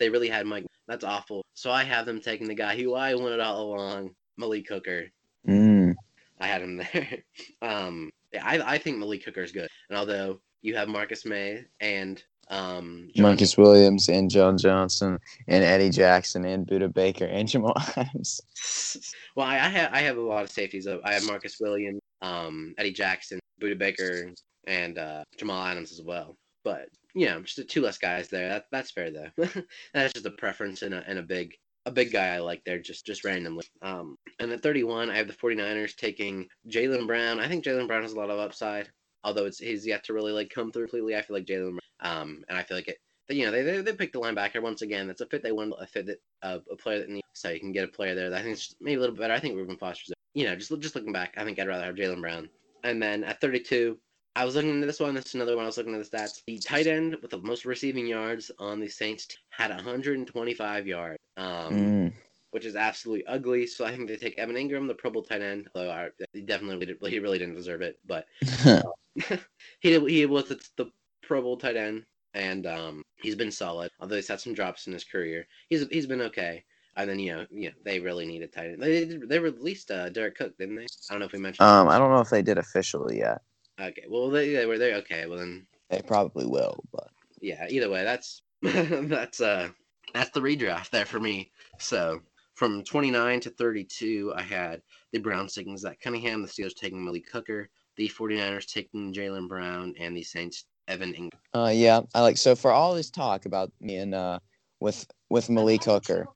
they 0.00 0.08
really 0.08 0.28
had 0.28 0.46
Mike. 0.46 0.64
That's 0.88 1.04
awful. 1.04 1.44
So 1.54 1.70
I 1.70 1.84
have 1.84 2.06
them 2.06 2.20
taking 2.20 2.48
the 2.48 2.54
guy 2.54 2.76
who 2.76 2.94
I 2.94 3.14
wanted 3.14 3.40
all 3.40 3.74
along, 3.74 4.10
Malik 4.36 4.68
Hooker. 4.68 5.04
Mm. 5.46 5.94
I 6.40 6.46
had 6.46 6.62
him 6.62 6.76
there. 6.92 7.18
um, 7.62 8.10
I 8.42 8.60
I 8.60 8.78
think 8.78 8.98
Malik 8.98 9.24
Hooker 9.24 9.42
is 9.42 9.52
good, 9.52 9.68
and 9.88 9.98
although 9.98 10.40
you 10.62 10.74
have 10.74 10.88
Marcus 10.88 11.24
Maye 11.24 11.66
and 11.80 12.22
um, 12.48 13.08
John 13.14 13.22
Marcus 13.22 13.56
Williams 13.56 14.08
and 14.08 14.30
John 14.30 14.58
Johnson 14.58 15.18
and 15.48 15.64
Eddie 15.64 15.90
Jackson 15.90 16.44
and 16.44 16.66
Budda 16.66 16.92
Baker 16.92 17.24
and 17.24 17.48
Jamal 17.48 17.74
Adams. 17.96 18.40
well, 19.36 19.46
I, 19.46 19.54
I, 19.54 19.68
have 19.68 19.92
I 19.92 20.00
have 20.00 20.16
a 20.16 20.22
lot 20.22 20.44
of 20.44 20.50
safeties. 20.50 20.86
I 20.86 21.12
have 21.12 21.26
Marcus 21.26 21.58
Williams, 21.60 22.00
um, 22.22 22.74
Eddie 22.78 22.92
Jackson, 22.92 23.40
Budda 23.60 23.78
Baker, 23.78 24.32
and 24.66 24.98
uh, 24.98 25.24
Jamal 25.38 25.64
Adams 25.64 25.92
as 25.92 26.02
well. 26.02 26.36
But 26.64 26.88
you 27.14 27.26
know, 27.26 27.40
just 27.42 27.68
two 27.68 27.82
less 27.82 27.98
guys 27.98 28.28
there. 28.28 28.48
That, 28.48 28.64
that's 28.72 28.90
fair 28.90 29.10
though. 29.10 29.46
that's 29.94 30.12
just 30.12 30.26
a 30.26 30.30
preference 30.30 30.82
and 30.82 30.94
a, 30.94 31.04
and 31.06 31.18
a 31.18 31.22
big 31.22 31.54
a 31.86 31.90
big 31.90 32.12
guy 32.12 32.34
I 32.34 32.38
like 32.38 32.62
there 32.64 32.78
just 32.78 33.06
just 33.06 33.24
randomly. 33.24 33.66
Um, 33.82 34.16
and 34.40 34.50
at 34.50 34.62
31, 34.62 35.10
I 35.10 35.16
have 35.16 35.28
the 35.28 35.34
49ers 35.34 35.96
taking 35.96 36.48
Jaylen 36.68 37.06
Brown. 37.06 37.40
I 37.40 37.48
think 37.48 37.64
Jaylen 37.64 37.86
Brown 37.86 38.02
has 38.02 38.12
a 38.12 38.16
lot 38.16 38.30
of 38.30 38.38
upside 38.38 38.88
although 39.24 39.46
it's 39.46 39.58
he's 39.58 39.86
yet 39.86 40.04
to 40.04 40.12
really 40.12 40.32
like 40.32 40.50
come 40.50 40.70
through 40.70 40.84
completely. 40.84 41.16
I 41.16 41.22
feel 41.22 41.36
like 41.36 41.46
Jalen, 41.46 41.78
um, 42.04 42.44
and 42.48 42.56
I 42.56 42.62
feel 42.62 42.76
like 42.76 42.88
it. 42.88 42.98
You 43.30 43.46
know, 43.46 43.52
they, 43.52 43.62
they 43.62 43.80
they 43.80 43.94
picked 43.94 44.12
the 44.12 44.20
linebacker 44.20 44.60
once 44.62 44.82
again. 44.82 45.06
That's 45.06 45.22
a 45.22 45.26
fit 45.26 45.42
they 45.42 45.50
want 45.52 45.72
a 45.80 45.86
fit 45.86 46.06
that 46.06 46.20
uh, 46.42 46.58
a 46.70 46.76
player 46.76 46.98
that 47.00 47.08
needs. 47.08 47.26
So 47.32 47.48
you 47.48 47.58
can 47.58 47.72
get 47.72 47.84
a 47.84 47.88
player 47.88 48.14
there 48.14 48.28
that 48.30 48.38
I 48.38 48.42
think 48.42 48.54
is 48.54 48.76
maybe 48.80 48.96
a 48.96 49.00
little 49.00 49.14
bit 49.14 49.22
better. 49.22 49.34
I 49.34 49.40
think 49.40 49.56
Reuben 49.56 49.78
Foster's. 49.78 50.12
You 50.34 50.44
know, 50.44 50.54
just 50.54 50.70
just 50.80 50.94
looking 50.94 51.12
back, 51.12 51.34
I 51.38 51.44
think 51.44 51.58
I'd 51.58 51.66
rather 51.68 51.84
have 51.84 51.94
Jalen 51.94 52.20
Brown. 52.20 52.48
And 52.82 53.02
then 53.02 53.24
at 53.24 53.40
32, 53.40 53.96
I 54.36 54.44
was 54.44 54.56
looking 54.56 54.70
into 54.70 54.86
this 54.86 55.00
one. 55.00 55.14
This 55.14 55.26
is 55.26 55.34
another 55.36 55.56
one. 55.56 55.64
I 55.64 55.66
was 55.66 55.78
looking 55.78 55.94
at 55.94 56.10
the 56.10 56.16
stats. 56.16 56.42
The 56.46 56.58
tight 56.58 56.86
end 56.86 57.16
with 57.22 57.30
the 57.30 57.38
most 57.38 57.64
receiving 57.64 58.06
yards 58.06 58.50
on 58.58 58.78
the 58.80 58.88
Saints 58.88 59.28
had 59.50 59.70
125 59.70 60.86
yards, 60.86 61.18
um, 61.38 61.72
Mm. 61.72 62.12
which 62.50 62.66
is 62.66 62.76
absolutely 62.76 63.24
ugly. 63.26 63.66
So 63.66 63.84
I 63.86 63.92
think 63.96 64.08
they 64.08 64.16
take 64.16 64.38
Evan 64.38 64.56
Engram, 64.56 64.86
the 64.86 64.94
Pro 64.94 65.10
Bowl 65.10 65.22
tight 65.22 65.40
end. 65.40 65.68
Although 65.74 65.90
I, 65.90 66.08
he 66.34 66.42
definitely 66.42 66.84
did, 66.84 66.98
he 67.06 67.20
really 67.20 67.38
didn't 67.38 67.54
deserve 67.54 67.80
it, 67.80 67.98
but 68.06 68.26
he 69.80 69.98
he 70.00 70.26
was 70.26 70.48
the, 70.48 70.60
the 70.76 70.90
Pro 71.26 71.42
Bowl 71.42 71.56
tight 71.56 71.76
end, 71.76 72.04
and 72.34 72.66
um, 72.66 73.02
he's 73.16 73.34
been 73.36 73.50
solid. 73.50 73.90
Although 74.00 74.16
he's 74.16 74.28
had 74.28 74.40
some 74.40 74.54
drops 74.54 74.86
in 74.86 74.92
his 74.92 75.04
career, 75.04 75.46
he's 75.68 75.86
he's 75.88 76.06
been 76.06 76.22
okay. 76.22 76.64
And 76.96 77.10
then 77.10 77.18
you 77.18 77.34
know, 77.34 77.46
you 77.50 77.68
know, 77.70 77.74
they 77.84 77.98
really 77.98 78.24
needed 78.26 78.52
tight 78.52 78.70
end. 78.70 78.82
They 78.82 79.04
they 79.04 79.38
released 79.38 79.90
uh, 79.90 80.10
Jared 80.10 80.36
Cook, 80.36 80.56
didn't 80.58 80.76
they? 80.76 80.84
I 80.84 81.12
don't 81.12 81.20
know 81.20 81.26
if 81.26 81.32
we 81.32 81.38
mentioned. 81.40 81.66
um, 81.66 81.88
I 81.88 81.98
don't 81.98 82.10
know 82.10 82.20
if 82.20 82.30
they 82.30 82.42
did 82.42 82.58
officially 82.58 83.18
yet. 83.18 83.42
Okay, 83.80 84.04
well 84.08 84.30
they, 84.30 84.52
they 84.52 84.66
were 84.66 84.78
there. 84.78 84.96
Okay, 84.98 85.26
well 85.26 85.38
then 85.38 85.66
They 85.90 86.00
probably 86.02 86.46
will, 86.46 86.84
but 86.92 87.08
yeah. 87.40 87.66
Either 87.68 87.90
way, 87.90 88.04
that's 88.04 88.42
that's 88.62 89.40
uh 89.40 89.68
that's 90.12 90.30
the 90.30 90.40
redraft 90.40 90.90
there 90.90 91.04
for 91.06 91.18
me. 91.18 91.50
So 91.80 92.20
from 92.54 92.84
29 92.84 93.40
to 93.40 93.50
32, 93.50 94.32
I 94.36 94.42
had 94.42 94.80
the 95.12 95.18
Browns 95.18 95.54
taking 95.54 95.76
Zach 95.76 96.00
Cunningham, 96.00 96.40
the 96.42 96.48
Steelers 96.48 96.74
taking 96.76 97.04
Malik 97.04 97.28
Hooker, 97.32 97.68
the 97.96 98.08
49ers 98.08 98.66
taking 98.72 99.12
Jalen 99.12 99.48
Brown, 99.48 99.92
and 99.98 100.16
the 100.16 100.22
Saints 100.22 100.66
Evan 100.88 101.12
Engram. 101.14 101.30
uh, 101.54 101.70
yeah, 101.72 102.00
I 102.14 102.20
like 102.20 102.36
so 102.36 102.54
for 102.54 102.70
all 102.70 102.94
this 102.94 103.10
talk 103.10 103.46
about 103.46 103.72
me 103.80 103.96
and 103.96 104.14
uh 104.14 104.38
with 104.80 105.06
with 105.30 105.48
Malik 105.48 105.84
Hooker, 105.84 106.26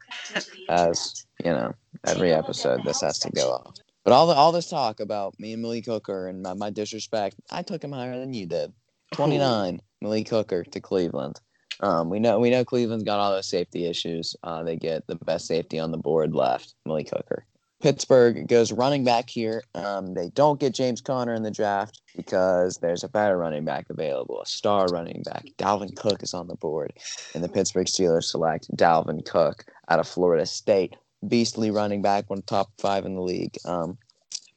as 0.69 1.27
you 1.45 1.51
know, 1.51 1.75
every 2.07 2.33
episode 2.33 2.83
this 2.85 3.01
has 3.03 3.19
to 3.21 3.31
go 3.31 3.53
off. 3.53 3.75
But 4.05 4.13
all 4.13 4.27
the 4.27 4.35
all 4.35 4.53
this 4.53 4.71
talk 4.71 5.01
about 5.01 5.39
me 5.39 5.53
and 5.53 5.63
Malik 5.63 5.85
Hooker 5.87 6.29
and 6.29 6.43
my, 6.43 6.55
my 6.55 6.71
disrespect, 6.71 7.37
I 7.51 7.63
took 7.63 7.85
him 7.85 7.93
higher 7.93 8.19
than 8.19 8.33
you 8.33 8.47
did. 8.47 8.73
Twenty 9.13 9.39
nine, 9.39 9.81
Malik 10.01 10.29
Hooker 10.29 10.65
to 10.65 10.81
Cleveland. 10.81 11.41
Um, 11.81 12.11
we 12.11 12.19
know 12.19 12.39
we 12.39 12.51
know 12.51 12.65
Cleveland's 12.65 13.05
got 13.05 13.21
all 13.21 13.33
those 13.33 13.49
safety 13.49 13.87
issues. 13.87 14.35
Uh, 14.43 14.63
they 14.63 14.77
get 14.77 15.07
the 15.07 15.17
best 15.17 15.47
safety 15.47 15.79
on 15.79 15.91
the 15.91 15.99
board 15.99 16.35
left, 16.35 16.75
Malik 16.87 17.11
Hooker. 17.11 17.45
Pittsburgh 17.81 18.49
goes 18.49 18.73
running 18.73 19.05
back 19.05 19.31
here. 19.31 19.63
Um, 19.75 20.15
they 20.15 20.31
don't 20.31 20.59
get 20.59 20.75
James 20.75 21.01
Conner 21.01 21.35
in 21.35 21.45
the 21.45 21.51
draft 21.51 22.01
because 22.17 22.79
there's 22.79 23.05
a 23.05 23.09
better 23.09 23.39
running 23.39 23.65
back 23.65 23.87
available, 23.89 24.41
a 24.41 24.47
star 24.47 24.87
running 24.89 25.23
back. 25.25 25.47
Dalvin 25.59 25.95
Cook 25.95 26.23
is 26.23 26.35
on 26.35 26.49
the 26.49 26.57
board, 26.57 26.93
and 27.35 27.45
the 27.45 27.49
Pittsburgh 27.49 27.87
Steelers 27.87 28.25
select 28.25 28.75
Dalvin 28.77 29.25
Cook 29.25 29.65
out 29.89 30.01
of 30.01 30.09
Florida 30.09 30.45
State. 30.47 30.97
Beastly 31.27 31.71
running 31.71 32.03
back, 32.03 32.31
one 32.31 32.43
top 32.43 32.71
five 32.79 33.05
in 33.05 33.15
the 33.15 33.23
league. 33.23 33.57
Um, 33.65 33.99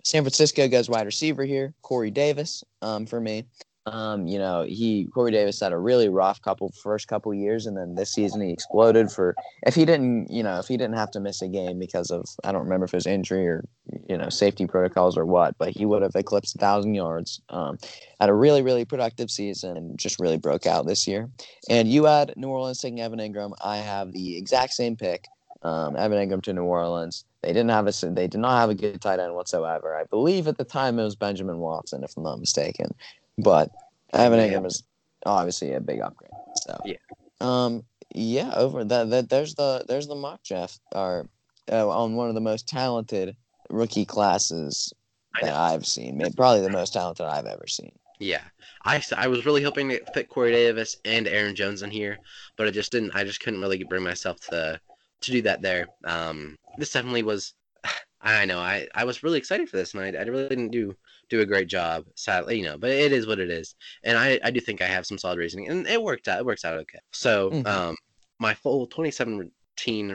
San 0.03 0.23
Francisco 0.23 0.67
goes 0.67 0.89
wide 0.89 1.05
receiver 1.05 1.45
here, 1.45 1.73
Corey 1.81 2.11
Davis. 2.11 2.63
Um, 2.81 3.05
for 3.05 3.19
me, 3.19 3.45
um, 3.87 4.27
you 4.27 4.37
know, 4.37 4.63
he 4.63 5.07
Corey 5.13 5.31
Davis 5.31 5.59
had 5.59 5.73
a 5.73 5.77
really 5.77 6.07
rough 6.07 6.39
couple 6.41 6.71
first 6.83 7.07
couple 7.07 7.33
years, 7.33 7.65
and 7.65 7.75
then 7.75 7.95
this 7.95 8.13
season 8.13 8.41
he 8.41 8.51
exploded. 8.51 9.11
For 9.11 9.35
if 9.65 9.73
he 9.73 9.85
didn't, 9.85 10.29
you 10.29 10.43
know, 10.43 10.59
if 10.59 10.67
he 10.67 10.77
didn't 10.77 10.97
have 10.97 11.09
to 11.11 11.19
miss 11.19 11.41
a 11.41 11.47
game 11.47 11.79
because 11.79 12.11
of 12.11 12.27
I 12.43 12.51
don't 12.51 12.63
remember 12.63 12.85
if 12.85 12.93
it 12.93 12.97
was 12.97 13.07
injury 13.07 13.47
or 13.47 13.65
you 14.07 14.17
know 14.17 14.29
safety 14.29 14.67
protocols 14.67 15.17
or 15.17 15.25
what, 15.25 15.57
but 15.57 15.71
he 15.71 15.85
would 15.85 16.03
have 16.03 16.15
eclipsed 16.15 16.55
a 16.55 16.59
thousand 16.59 16.93
yards. 16.93 17.41
Um, 17.49 17.79
had 18.19 18.29
a 18.29 18.35
really 18.35 18.61
really 18.61 18.85
productive 18.85 19.31
season 19.31 19.77
and 19.77 19.97
just 19.97 20.19
really 20.19 20.37
broke 20.37 20.67
out 20.67 20.85
this 20.85 21.07
year. 21.07 21.29
And 21.67 21.87
you 21.87 22.05
had 22.05 22.33
New 22.37 22.49
Orleans 22.49 22.79
taking 22.79 23.01
Evan 23.01 23.19
Engram. 23.19 23.53
I 23.63 23.77
have 23.77 24.11
the 24.11 24.37
exact 24.37 24.73
same 24.73 24.95
pick. 24.95 25.25
Um, 25.63 25.95
Evan 25.95 26.17
Engram 26.17 26.43
to 26.43 26.53
New 26.53 26.63
Orleans. 26.63 27.25
They 27.41 27.49
didn't 27.49 27.69
have 27.69 27.87
a 27.87 28.05
they 28.05 28.27
did 28.27 28.39
not 28.39 28.59
have 28.59 28.69
a 28.69 28.75
good 28.75 29.01
tight 29.01 29.19
end 29.19 29.33
whatsoever. 29.33 29.95
I 29.95 30.03
believe 30.03 30.47
at 30.47 30.57
the 30.57 30.63
time 30.63 30.99
it 30.99 31.03
was 31.03 31.15
Benjamin 31.15 31.57
Watson, 31.57 32.03
if 32.03 32.15
I'm 32.15 32.23
not 32.23 32.39
mistaken. 32.39 32.93
But 33.37 33.69
Evan. 34.13 34.39
Engram 34.39 34.65
is 34.65 34.83
obviously 35.25 35.73
a 35.73 35.81
big 35.81 36.01
upgrade. 36.01 36.31
So 36.55 36.79
Yeah. 36.85 36.97
um, 37.39 37.83
yeah. 38.13 38.51
Over 38.55 38.83
that, 38.85 39.09
that 39.09 39.29
there's 39.29 39.55
the 39.55 39.85
there's 39.87 40.07
the 40.07 40.15
mock 40.15 40.43
draft 40.43 40.79
or 40.93 41.29
uh, 41.71 41.87
on 41.87 42.15
one 42.15 42.27
of 42.29 42.35
the 42.35 42.41
most 42.41 42.67
talented 42.67 43.35
rookie 43.69 44.05
classes 44.05 44.93
that. 45.41 45.53
I've 45.53 45.85
seen. 45.85 46.17
Maybe, 46.17 46.33
probably 46.35 46.61
the 46.61 46.69
most 46.69 46.93
talented 46.93 47.25
I've 47.25 47.45
ever 47.45 47.67
seen. 47.67 47.91
Yeah, 48.19 48.41
I, 48.85 49.01
I 49.17 49.27
was 49.27 49.47
really 49.47 49.63
hoping 49.63 49.89
to 49.89 49.99
fit 50.13 50.29
Corey 50.29 50.51
Davis 50.51 50.97
and 51.05 51.27
Aaron 51.27 51.55
Jones 51.55 51.81
in 51.81 51.89
here, 51.89 52.19
but 52.55 52.67
I 52.67 52.71
just 52.71 52.91
didn't. 52.91 53.15
I 53.15 53.23
just 53.23 53.39
couldn't 53.39 53.61
really 53.61 53.83
bring 53.83 54.03
myself 54.03 54.39
to 54.49 54.79
to 55.21 55.31
do 55.31 55.41
that 55.43 55.61
there. 55.61 55.87
Um, 56.03 56.55
this 56.77 56.91
definitely 56.91 57.23
was. 57.23 57.53
I 58.21 58.45
know. 58.45 58.59
I, 58.59 58.87
I 58.93 59.05
was 59.05 59.23
really 59.23 59.39
excited 59.39 59.67
for 59.69 59.77
this, 59.77 59.95
and 59.95 60.03
I, 60.03 60.19
I 60.19 60.23
really 60.25 60.49
didn't 60.49 60.69
do 60.69 60.95
do 61.31 61.39
a 61.41 61.45
great 61.45 61.67
job. 61.69 62.05
Sadly, 62.15 62.59
you 62.59 62.65
know, 62.65 62.77
but 62.77 62.91
it 62.91 63.11
is 63.11 63.25
what 63.25 63.39
it 63.39 63.49
is, 63.49 63.73
and 64.03 64.17
I, 64.17 64.39
I 64.43 64.51
do 64.51 64.59
think 64.59 64.81
I 64.81 64.85
have 64.85 65.05
some 65.07 65.17
solid 65.17 65.39
reasoning, 65.39 65.69
and 65.69 65.87
it 65.87 66.01
worked 66.01 66.27
out. 66.27 66.39
It 66.39 66.45
works 66.45 66.65
out 66.65 66.77
okay. 66.79 66.99
So, 67.11 67.49
Mhm. 67.51 67.65
um, 67.67 67.95
my 68.39 68.53
full 68.53 68.85
2017 68.87 69.51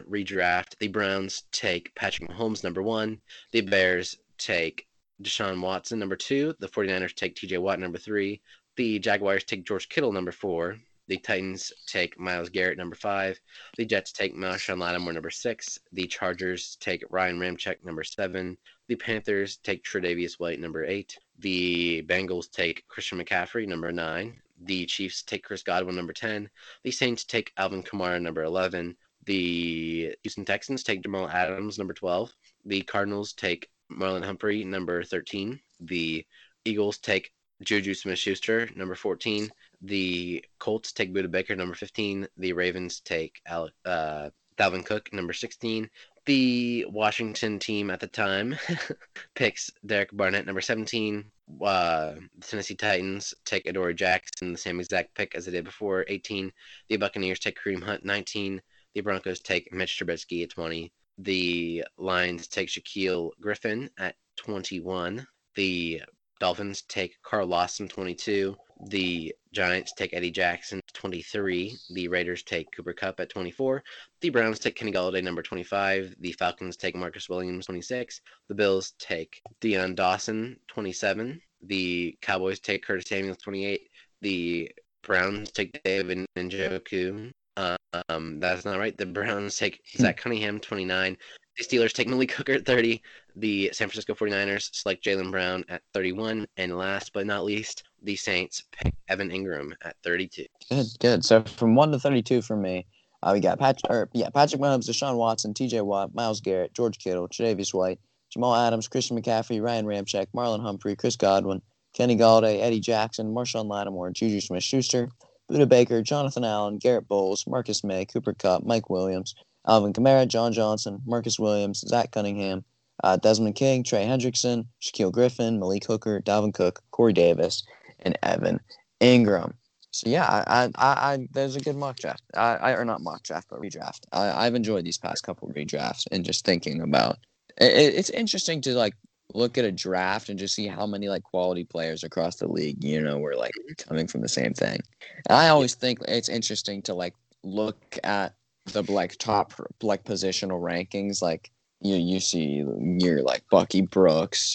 redraft, 0.08 0.76
the 0.78 0.88
Browns 0.88 1.44
take 1.52 1.94
Patrick 1.94 2.28
Mahomes 2.30 2.62
number 2.62 2.82
one, 2.82 3.20
the 3.52 3.62
Bears 3.62 4.16
take 4.38 4.86
Deshaun 5.22 5.60
Watson 5.60 5.98
number 5.98 6.16
two, 6.16 6.54
the 6.60 6.68
49ers 6.68 7.14
take 7.14 7.34
TJ 7.34 7.58
Watt 7.58 7.80
number 7.80 7.98
three, 7.98 8.42
the 8.76 8.98
Jaguars 8.98 9.44
take 9.44 9.64
George 9.64 9.88
Kittle 9.88 10.12
number 10.12 10.32
four, 10.32 10.76
the 11.08 11.18
Titans 11.18 11.72
take 11.86 12.18
Myles 12.18 12.48
Garrett 12.48 12.78
number 12.78 12.96
five, 12.96 13.38
the 13.76 13.84
Jets 13.84 14.12
take 14.12 14.34
Marshon 14.34 14.78
Lattimore 14.80 15.12
number 15.12 15.30
six, 15.30 15.78
the 15.92 16.06
Chargers 16.06 16.76
take 16.80 17.04
Ryan 17.10 17.38
Ramczyk 17.38 17.84
number 17.84 18.04
seven, 18.04 18.56
the 18.88 18.96
Panthers 18.96 19.58
take 19.58 19.84
Tre'Davious 19.84 20.38
White 20.38 20.60
number 20.60 20.84
eight, 20.84 21.18
the 21.38 22.02
Bengals 22.02 22.50
take 22.50 22.86
Christian 22.88 23.22
McCaffrey 23.22 23.66
number 23.66 23.92
nine, 23.92 24.40
the 24.62 24.86
Chiefs 24.86 25.22
take 25.22 25.44
Chris 25.44 25.62
Godwin 25.62 25.94
number 25.94 26.12
ten, 26.12 26.48
the 26.82 26.90
Saints 26.90 27.24
take 27.24 27.52
Alvin 27.56 27.82
Kamara 27.82 28.20
number 28.20 28.42
eleven, 28.42 28.96
the 29.24 30.14
Houston 30.22 30.44
Texans 30.44 30.82
take 30.82 31.02
Jamal 31.02 31.28
Adams 31.28 31.78
number 31.78 31.94
twelve, 31.94 32.32
the 32.64 32.82
Cardinals 32.82 33.32
take 33.32 33.68
Marlon 33.90 34.24
Humphrey 34.24 34.64
number 34.64 35.02
thirteen, 35.02 35.60
the 35.80 36.24
Eagles 36.64 36.98
take 36.98 37.32
Juju 37.62 37.94
Smith-Schuster 37.94 38.70
number 38.76 38.94
fourteen, 38.94 39.48
the 39.86 40.44
Colts 40.58 40.92
take 40.92 41.14
Budda 41.14 41.30
Baker 41.30 41.54
number 41.56 41.74
15. 41.74 42.26
The 42.36 42.52
Ravens 42.52 43.00
take 43.00 43.40
Ale- 43.48 43.70
uh, 43.84 44.30
Dalvin 44.58 44.84
Cook 44.84 45.12
number 45.12 45.32
16. 45.32 45.88
The 46.24 46.86
Washington 46.88 47.58
team 47.58 47.90
at 47.90 48.00
the 48.00 48.08
time 48.08 48.56
picks 49.34 49.70
Derek 49.84 50.10
Barnett 50.12 50.46
number 50.46 50.60
17. 50.60 51.24
Uh, 51.62 52.14
the 52.38 52.46
Tennessee 52.46 52.74
Titans 52.74 53.32
take 53.44 53.66
Adoree 53.66 53.94
Jackson, 53.94 54.52
the 54.52 54.58
same 54.58 54.80
exact 54.80 55.14
pick 55.14 55.34
as 55.36 55.46
they 55.46 55.52
did 55.52 55.64
before, 55.64 56.04
18. 56.08 56.52
The 56.88 56.96
Buccaneers 56.96 57.38
take 57.38 57.58
Kareem 57.58 57.82
Hunt, 57.82 58.04
19. 58.04 58.60
The 58.94 59.00
Broncos 59.02 59.40
take 59.40 59.72
Mitch 59.72 59.98
Trubisky 59.98 60.42
at 60.42 60.50
20. 60.50 60.92
The 61.18 61.84
Lions 61.96 62.48
take 62.48 62.68
Shaquill 62.68 63.30
Griffin 63.40 63.88
at 63.98 64.16
21. 64.36 65.26
The 65.54 66.02
Dolphins 66.40 66.82
take 66.82 67.20
Carl 67.22 67.46
Lawson, 67.46 67.88
22. 67.88 68.56
The 68.88 69.34
Giants 69.52 69.92
take 69.96 70.12
Eddie 70.12 70.30
Jackson, 70.30 70.80
23. 70.92 71.74
The 71.94 72.08
Raiders 72.08 72.42
take 72.42 72.70
Cooper 72.72 72.92
Kupp 72.92 73.20
at 73.20 73.30
24. 73.30 73.82
The 74.20 74.30
Browns 74.30 74.58
take 74.58 74.76
Kenny 74.76 74.92
Golladay, 74.92 75.22
number 75.22 75.42
25. 75.42 76.14
The 76.20 76.32
Falcons 76.32 76.76
take 76.76 76.94
Marcus 76.94 77.28
Williams, 77.28 77.66
26. 77.66 78.20
The 78.48 78.54
Bills 78.54 78.92
take 78.98 79.40
Dion 79.60 79.94
Dawkins, 79.94 80.58
27. 80.68 81.40
The 81.62 82.18
Cowboys 82.20 82.60
take 82.60 82.84
Curtis 82.84 83.08
Samuels, 83.08 83.38
28. 83.38 83.88
The 84.20 84.70
Browns 85.02 85.50
take 85.52 85.80
David 85.84 86.26
Njoku. 86.36 87.30
Um, 87.56 88.40
that's 88.40 88.64
not 88.64 88.78
right. 88.78 88.96
The 88.96 89.06
Browns 89.06 89.56
take 89.56 89.80
Zach 89.96 90.18
Cunningham, 90.18 90.60
29. 90.60 91.16
The 91.56 91.64
Steelers 91.64 91.92
take 91.92 92.08
Malik 92.08 92.32
Hooker 92.32 92.52
at 92.52 92.66
30. 92.66 93.02
The 93.36 93.70
San 93.72 93.88
Francisco 93.88 94.14
49ers 94.14 94.74
select 94.74 95.04
Jalen 95.04 95.30
Brown 95.30 95.64
at 95.68 95.82
31. 95.94 96.46
And 96.56 96.76
last 96.76 97.12
but 97.14 97.26
not 97.26 97.44
least, 97.44 97.84
the 98.02 98.16
Saints 98.16 98.64
pick 98.72 98.94
Evan 99.08 99.30
Engram 99.30 99.72
at 99.82 99.96
32. 100.04 100.44
Good, 100.68 100.86
good. 101.00 101.24
So 101.24 101.42
from 101.42 101.74
one 101.74 101.92
to 101.92 101.98
thirty-two 101.98 102.42
for 102.42 102.56
me, 102.56 102.86
uh, 103.22 103.30
we 103.32 103.40
got 103.40 103.58
Patrick, 103.58 103.90
or 103.90 104.08
yeah, 104.12 104.28
Patrick 104.28 104.60
Mahomes, 104.60 104.88
Deshaun 104.88 105.16
Watson, 105.16 105.54
T.J. 105.54 105.80
Watt, 105.80 106.14
Myles 106.14 106.40
Garrett, 106.40 106.74
George 106.74 106.98
Kittle, 106.98 107.28
Tre'Davious 107.28 107.72
White, 107.72 107.98
Jamal 108.30 108.54
Adams, 108.54 108.88
Christian 108.88 109.20
McCaffrey, 109.20 109.62
Ryan 109.62 109.86
Ramczyk, 109.86 110.26
Marlon 110.34 110.60
Humphrey, 110.60 110.94
Chris 110.94 111.16
Godwin, 111.16 111.62
Kenny 111.94 112.16
Golladay, 112.16 112.60
Eddie 112.60 112.80
Jackson, 112.80 113.34
Marshon 113.34 113.66
Lattimore, 113.66 114.10
Juju 114.10 114.40
Smith-Schuster, 114.40 115.08
Budda 115.50 115.68
Baker, 115.68 116.02
Jonathan 116.02 116.44
Allen, 116.44 116.76
Garett 116.78 117.08
Bolles, 117.08 117.46
Marcus 117.46 117.82
Maye, 117.82 118.04
Cooper 118.04 118.34
Kupp, 118.34 118.64
Mike 118.64 118.90
Williams, 118.90 119.34
Alvin 119.68 119.92
Kamara, 119.92 120.26
John 120.26 120.52
Johnson, 120.52 121.00
Marcus 121.06 121.38
Williams, 121.38 121.80
Zach 121.80 122.12
Cunningham, 122.12 122.64
uh, 123.04 123.16
Desmond 123.16 123.56
King, 123.56 123.82
Trey 123.82 124.04
Hendrickson, 124.04 124.66
Shaquill 124.80 125.12
Griffin, 125.12 125.58
Malik 125.58 125.84
Hooker, 125.84 126.20
Dalvin 126.20 126.54
Cook, 126.54 126.82
Corey 126.90 127.12
Davis, 127.12 127.62
and 128.00 128.18
Evan 128.22 128.60
Engram. 129.00 129.52
So 129.90 130.10
yeah, 130.10 130.44
I, 130.46 130.64
I, 130.64 130.70
I, 130.76 131.28
there's 131.32 131.56
a 131.56 131.60
good 131.60 131.76
mock 131.76 131.96
draft. 131.96 132.22
I, 132.34 132.56
I 132.56 132.72
or 132.72 132.84
not 132.84 133.00
mock 133.00 133.22
draft, 133.22 133.48
but 133.48 133.60
redraft. 133.60 134.00
I, 134.12 134.46
I've 134.46 134.54
enjoyed 134.54 134.84
these 134.84 134.98
past 134.98 135.22
couple 135.22 135.48
redrafts 135.48 136.06
and 136.12 136.24
just 136.24 136.44
thinking 136.44 136.82
about. 136.82 137.16
It, 137.58 137.94
it's 137.94 138.10
interesting 138.10 138.60
to 138.62 138.74
like 138.74 138.94
look 139.32 139.56
at 139.56 139.64
a 139.64 139.72
draft 139.72 140.28
and 140.28 140.38
just 140.38 140.54
see 140.54 140.66
how 140.66 140.86
many 140.86 141.08
like 141.08 141.22
quality 141.22 141.64
players 141.64 142.04
across 142.04 142.36
the 142.36 142.46
league, 142.46 142.84
you 142.84 143.00
know, 143.00 143.18
were 143.18 143.36
like 143.36 143.52
coming 143.78 144.06
from 144.06 144.20
the 144.20 144.28
same 144.28 144.52
thing. 144.52 144.80
And 145.28 145.38
I 145.38 145.48
always 145.48 145.74
think 145.74 146.00
it's 146.06 146.28
interesting 146.28 146.82
to 146.82 146.94
like 146.94 147.14
look 147.42 147.98
at 148.04 148.34
the 148.66 148.82
like 148.90 149.16
top 149.16 149.52
like 149.82 150.04
positional 150.04 150.60
rankings. 150.60 151.22
Like 151.22 151.50
you 151.80 151.96
you 151.96 152.20
see 152.20 152.64
you're 152.80 153.22
like 153.22 153.44
Bucky 153.50 153.82
Brooks, 153.82 154.54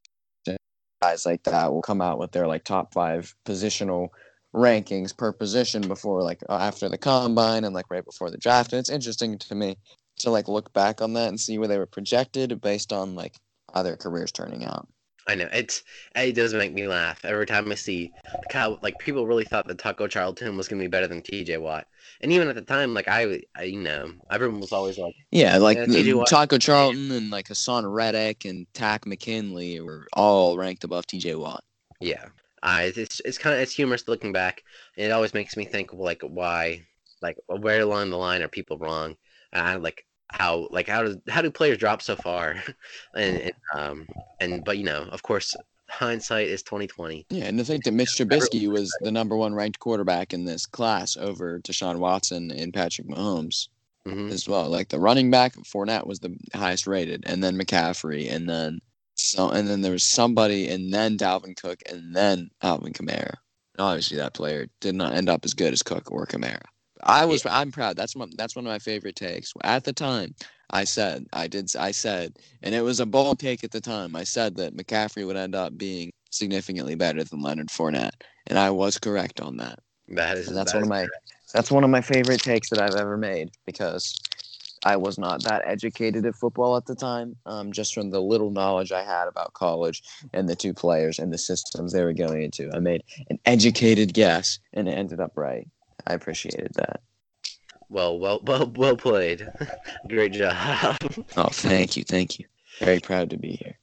guys 1.01 1.25
like 1.25 1.43
that 1.43 1.71
will 1.71 1.81
come 1.81 2.01
out 2.01 2.19
with 2.19 2.31
their 2.31 2.47
like 2.47 2.63
top 2.63 2.93
five 2.93 3.33
positional 3.45 4.09
rankings 4.53 5.15
per 5.15 5.31
position 5.31 5.87
before 5.87 6.21
like 6.21 6.41
uh, 6.49 6.57
after 6.57 6.89
the 6.89 6.97
combine 6.97 7.63
and 7.63 7.73
like 7.73 7.85
right 7.89 8.05
before 8.05 8.29
the 8.29 8.37
draft. 8.37 8.73
And 8.73 8.79
it's 8.79 8.89
interesting 8.89 9.37
to 9.37 9.55
me 9.55 9.77
to 10.19 10.29
like 10.29 10.47
look 10.47 10.71
back 10.73 11.01
on 11.01 11.13
that 11.13 11.29
and 11.29 11.39
see 11.39 11.57
where 11.57 11.67
they 11.67 11.77
were 11.77 11.85
projected 11.85 12.59
based 12.61 12.93
on 12.93 13.15
like 13.15 13.35
how 13.73 13.83
their 13.83 13.97
careers 13.97 14.31
turning 14.31 14.65
out. 14.65 14.87
I 15.27 15.35
know 15.35 15.47
it's 15.53 15.83
it 16.15 16.33
does 16.33 16.53
make 16.53 16.73
me 16.73 16.87
laugh 16.87 17.23
every 17.23 17.45
time 17.45 17.71
I 17.71 17.75
see 17.75 18.11
how 18.51 18.79
like 18.81 18.97
people 18.99 19.27
really 19.27 19.45
thought 19.45 19.67
that 19.67 19.77
Taco 19.77 20.07
Charlton 20.07 20.57
was 20.57 20.67
gonna 20.67 20.81
be 20.81 20.87
better 20.87 21.07
than 21.07 21.21
T.J. 21.21 21.57
Watt, 21.57 21.85
and 22.21 22.31
even 22.31 22.47
at 22.47 22.55
the 22.55 22.61
time, 22.61 22.93
like 22.93 23.07
I, 23.07 23.41
I 23.55 23.63
you 23.63 23.79
know, 23.79 24.11
everyone 24.31 24.59
was 24.59 24.71
always 24.71 24.97
like, 24.97 25.13
Yeah, 25.31 25.57
like 25.57 25.77
the- 25.77 26.11
um, 26.19 26.25
Taco 26.25 26.57
Charlton 26.57 27.11
and 27.11 27.29
like 27.29 27.47
Haason 27.47 27.83
Reddick 27.91 28.45
and 28.45 28.65
Takk 28.73 29.05
McKinley 29.05 29.79
were 29.79 30.07
all 30.13 30.57
ranked 30.57 30.83
above 30.83 31.05
TJ 31.07 31.35
Watt. 31.39 31.63
yeah. 31.99 32.25
I 32.63 32.93
it's 32.95 33.21
it's 33.25 33.37
kind 33.39 33.55
of 33.55 33.61
it's 33.61 33.73
humorous 33.73 34.07
looking 34.07 34.31
back. 34.33 34.63
And 34.97 35.07
it 35.07 35.11
always 35.11 35.33
makes 35.33 35.57
me 35.57 35.65
think 35.65 35.93
like 35.93 36.21
why, 36.21 36.83
like 37.21 37.37
where 37.47 37.81
along 37.81 38.09
the 38.11 38.17
line 38.17 38.41
are 38.43 38.47
people 38.47 38.77
wrong, 38.77 39.15
and 39.51 39.67
I 39.67 39.75
like 39.75 40.05
how 40.31 40.67
like 40.71 40.87
how 40.87 41.03
does 41.03 41.17
how 41.27 41.41
do 41.41 41.51
players 41.51 41.77
drop 41.77 42.01
so 42.01 42.15
far, 42.15 42.55
and, 43.15 43.37
and 43.37 43.53
um 43.73 44.07
and 44.39 44.63
but 44.63 44.77
you 44.77 44.83
know 44.83 45.07
of 45.11 45.23
course 45.23 45.55
hindsight 45.89 46.47
is 46.47 46.63
twenty 46.63 46.87
twenty. 46.87 47.25
Yeah, 47.29 47.45
and 47.45 47.57
to 47.57 47.63
think 47.63 47.83
that 47.83 47.93
Mitch 47.93 48.09
Trubisky 48.09 48.67
was 48.67 48.95
the 49.01 49.11
number 49.11 49.35
one 49.35 49.53
ranked 49.53 49.79
quarterback 49.79 50.33
in 50.33 50.45
this 50.45 50.65
class 50.65 51.17
over 51.17 51.59
Deshaun 51.59 51.99
Watson 51.99 52.51
and 52.51 52.73
Patrick 52.73 53.07
Mahomes 53.07 53.67
hmm 54.05 54.29
as 54.31 54.47
well. 54.47 54.69
Like 54.69 54.89
the 54.89 54.99
running 54.99 55.29
back, 55.29 55.53
Fournette 55.57 56.07
was 56.07 56.19
the 56.19 56.35
highest 56.53 56.87
rated, 56.87 57.23
and 57.27 57.43
then 57.43 57.57
McCaffrey, 57.57 58.31
and 58.31 58.49
then 58.49 58.79
so, 59.15 59.49
and 59.49 59.67
then 59.67 59.81
there 59.81 59.91
was 59.91 60.03
somebody, 60.03 60.67
and 60.69 60.93
then 60.93 61.17
Dalvin 61.17 61.55
Cook, 61.55 61.81
and 61.89 62.15
then 62.15 62.49
Alvin 62.61 62.93
Kamara. 62.93 63.35
And 63.75 63.79
obviously, 63.79 64.17
that 64.17 64.33
player 64.33 64.67
did 64.79 64.95
not 64.95 65.13
end 65.13 65.29
up 65.29 65.45
as 65.45 65.53
good 65.53 65.73
as 65.73 65.83
Cook 65.83 66.11
or 66.11 66.25
Kamara. 66.25 66.61
I 67.03 67.25
was, 67.25 67.45
I'm 67.45 67.71
proud. 67.71 67.95
That's 67.95 68.15
one. 68.15 68.31
That's 68.37 68.55
one 68.55 68.65
of 68.65 68.71
my 68.71 68.79
favorite 68.79 69.15
takes. 69.15 69.53
At 69.63 69.83
the 69.83 69.93
time, 69.93 70.35
I 70.69 70.83
said, 70.83 71.25
I 71.33 71.47
did, 71.47 71.71
I 71.77 71.91
said, 71.91 72.37
and 72.63 72.73
it 72.73 72.81
was 72.81 72.99
a 72.99 73.05
bold 73.05 73.39
take 73.39 73.63
at 73.63 73.71
the 73.71 73.81
time. 73.81 74.15
I 74.15 74.23
said 74.23 74.55
that 74.57 74.75
McCaffrey 74.75 75.25
would 75.25 75.35
end 75.37 75.55
up 75.55 75.77
being 75.77 76.11
significantly 76.29 76.95
better 76.95 77.23
than 77.23 77.41
Leonard 77.41 77.67
Fournette, 77.67 78.21
and 78.47 78.57
I 78.57 78.69
was 78.69 78.97
correct 78.97 79.41
on 79.41 79.57
that. 79.57 79.79
That 80.09 80.37
is 80.37 80.47
And 80.47 80.57
that's 80.57 80.73
that 80.73 80.77
one 80.77 80.83
of 80.83 80.89
my 80.89 81.01
correct. 81.01 81.33
that's 81.53 81.71
one 81.71 81.83
of 81.83 81.89
my 81.89 82.01
favorite 82.01 82.41
takes 82.41 82.69
that 82.69 82.79
I've 82.79 82.95
ever 82.95 83.17
made 83.17 83.51
because 83.65 84.17
I 84.83 84.97
was 84.97 85.17
not 85.17 85.43
that 85.43 85.61
educated 85.65 86.25
at 86.25 86.35
football 86.35 86.75
at 86.75 86.85
the 86.85 86.95
time. 86.95 87.35
Um, 87.45 87.71
just 87.71 87.93
from 87.93 88.09
the 88.09 88.21
little 88.21 88.49
knowledge 88.49 88.91
I 88.91 89.03
had 89.03 89.27
about 89.27 89.53
college 89.53 90.01
and 90.33 90.49
the 90.49 90.55
two 90.55 90.73
players 90.73 91.19
and 91.19 91.31
the 91.31 91.37
systems 91.37 91.93
they 91.93 92.03
were 92.03 92.13
going 92.13 92.41
into, 92.43 92.71
I 92.73 92.79
made 92.79 93.03
an 93.29 93.39
educated 93.45 94.13
guess 94.13 94.59
and 94.73 94.89
it 94.89 94.93
ended 94.93 95.19
up 95.19 95.33
right. 95.35 95.67
I 96.07 96.13
appreciated 96.13 96.71
that. 96.75 97.01
well 97.89 98.17
well 98.19 98.39
well 98.43 98.71
well 98.75 98.95
played. 98.97 99.47
Great 100.07 100.33
job. 100.33 100.97
Oh, 101.37 101.49
thank 101.51 101.97
you, 101.97 102.03
thank 102.03 102.39
you. 102.39 102.45
Very 102.79 102.99
proud 102.99 103.29
to 103.31 103.37
be 103.37 103.51
here. 103.53 103.77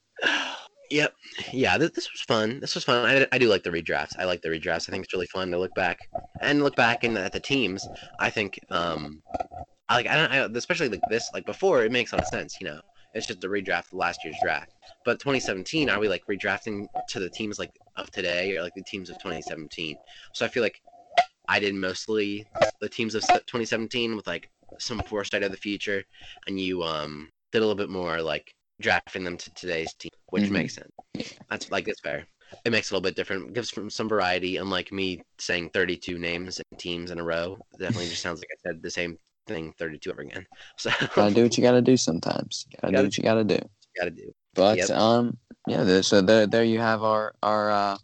Yep. 0.91 1.13
Yeah, 1.53 1.77
this, 1.77 1.91
this 1.91 2.11
was 2.11 2.21
fun. 2.21 2.59
This 2.59 2.73
was 2.75 2.83
fun. 2.83 3.05
I, 3.05 3.27
I 3.31 3.37
do 3.37 3.47
like 3.47 3.61
the 3.63 3.69
redrafts. 3.69 4.15
I 4.17 4.23
like 4.25 4.41
the 4.41 4.49
redrafts. 4.49 4.89
I 4.89 4.91
think 4.91 5.03
it's 5.05 5.13
really 5.13 5.27
fun 5.27 5.51
to 5.51 5.59
look 5.59 5.73
back 5.75 5.99
and 6.41 6.63
look 6.63 6.75
back 6.75 7.03
in, 7.03 7.15
at 7.15 7.31
the 7.31 7.39
teams. 7.39 7.87
I 8.19 8.29
think, 8.31 8.59
um, 8.71 9.21
I 9.87 9.95
like, 9.95 10.07
I 10.07 10.15
don't, 10.15 10.31
I, 10.31 10.57
especially 10.57 10.89
like 10.89 11.01
this, 11.09 11.29
like 11.33 11.45
before, 11.45 11.83
it 11.83 11.91
makes 11.91 12.11
a 12.11 12.15
lot 12.15 12.23
of 12.23 12.27
sense. 12.29 12.57
You 12.59 12.67
know, 12.67 12.81
it's 13.13 13.27
just 13.27 13.43
a 13.43 13.47
redraft 13.47 13.87
of 13.91 13.93
last 13.93 14.23
year's 14.25 14.37
draft. 14.41 14.71
But 15.05 15.19
2017, 15.19 15.89
are 15.91 15.99
we 15.99 16.09
like 16.09 16.23
redrafting 16.27 16.87
to 17.09 17.19
the 17.19 17.29
teams 17.29 17.59
like 17.59 17.71
of 17.95 18.09
today 18.11 18.57
or 18.57 18.63
like 18.63 18.73
the 18.75 18.83
teams 18.83 19.11
of 19.11 19.17
2017? 19.17 19.95
So 20.33 20.43
I 20.45 20.49
feel 20.49 20.63
like 20.63 20.81
I 21.49 21.59
did 21.59 21.73
mostly 21.75 22.47
the 22.79 22.87
teams 22.87 23.15
of 23.15 23.21
2017 23.23 24.15
with 24.15 24.27
like 24.27 24.49
some 24.77 24.99
foresight 24.99 25.43
of 25.43 25.51
the 25.51 25.57
future, 25.57 26.03
and 26.47 26.59
you 26.59 26.83
um 26.83 27.29
did 27.51 27.57
a 27.57 27.61
little 27.61 27.75
bit 27.75 27.89
more 27.89 28.21
like 28.21 28.53
drafting 28.79 29.23
them 29.25 29.35
to 29.35 29.53
today's 29.55 29.93
team, 29.95 30.11
which 30.29 30.43
Mhm. 30.43 30.51
makes 30.51 30.75
sense. 30.75 30.91
That's 31.49 31.69
like 31.71 31.85
that's 31.85 31.99
fair. 32.01 32.25
It 32.65 32.71
makes 32.71 32.87
it 32.87 32.91
a 32.91 32.93
little 32.95 33.03
bit 33.09 33.15
different. 33.15 33.53
Gives 33.53 33.69
from 33.71 33.89
some 33.89 34.07
variety. 34.07 34.57
Unlike 34.57 34.91
me 34.91 35.21
saying 35.39 35.71
32 35.71 36.17
names 36.17 36.59
and 36.59 36.79
teams 36.79 37.11
in 37.11 37.19
a 37.19 37.23
row, 37.23 37.57
definitely 37.79 38.09
just 38.09 38.21
sounds 38.21 38.39
like 38.39 38.49
I 38.53 38.69
said 38.69 38.81
the 38.81 38.89
same 38.91 39.17
thing 39.47 39.73
32 39.79 40.11
over 40.11 40.21
again. 40.21 40.45
So 40.77 40.91
Gotta 41.15 41.33
do 41.33 41.43
what 41.43 41.57
you 41.57 41.63
gotta 41.63 41.81
do 41.81 41.97
sometimes. 41.97 42.65
Gotta 42.81 42.87
do 42.91 42.93
Gotta- 42.93 43.07
what 43.07 43.17
you 43.17 43.23
gotta 43.23 43.43
do. 43.43 43.59
gotta 43.97 44.11
do. 44.11 44.31
But 44.53 44.77
Yep. 44.77 44.89
um, 44.91 45.37
yeah. 45.67 46.01
So 46.01 46.21
there, 46.21 46.47
there 46.47 46.63
you 46.63 46.79
have 46.79 47.03
our 47.03 47.33
our 47.43 47.69
uh, 47.71 47.97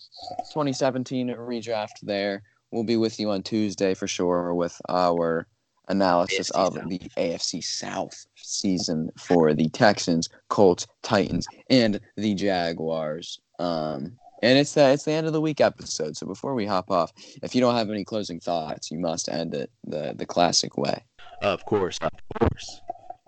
2017 0.53 1.29
redraft. 1.29 1.99
There, 2.03 2.43
we'll 2.75 2.83
be 2.83 2.97
with 2.97 3.19
you 3.19 3.31
on 3.31 3.41
Tuesday 3.41 3.93
for 3.93 4.05
sure 4.05 4.53
with 4.53 4.79
our 4.89 5.47
analysis 5.87 6.51
AFC 6.51 6.67
of 6.67 6.73
South. 6.73 6.89
the 6.89 6.99
AFC 7.17 7.63
South 7.63 8.25
season 8.35 9.09
for 9.17 9.53
the 9.53 9.69
Texans, 9.69 10.29
Colts, 10.49 10.85
Titans, 11.01 11.47
and 11.69 11.99
the 12.17 12.35
Jaguars. 12.35 13.39
Um, 13.59 14.17
and 14.43 14.59
it's 14.59 14.73
the 14.73 14.89
it's 14.89 15.05
the 15.05 15.13
end 15.13 15.25
of 15.25 15.33
the 15.33 15.41
week 15.41 15.61
episode. 15.61 16.17
So 16.17 16.27
before 16.27 16.53
we 16.53 16.65
hop 16.65 16.91
off, 16.91 17.13
if 17.41 17.55
you 17.55 17.61
don't 17.61 17.75
have 17.75 17.89
any 17.89 18.03
closing 18.03 18.41
thoughts, 18.41 18.91
you 18.91 18.99
must 18.99 19.29
end 19.29 19.55
it 19.55 19.71
the 19.85 20.13
the 20.15 20.25
classic 20.25 20.77
way. 20.77 21.01
Of 21.41 21.65
course, 21.65 21.97
of 22.01 22.11
course. 22.39 22.81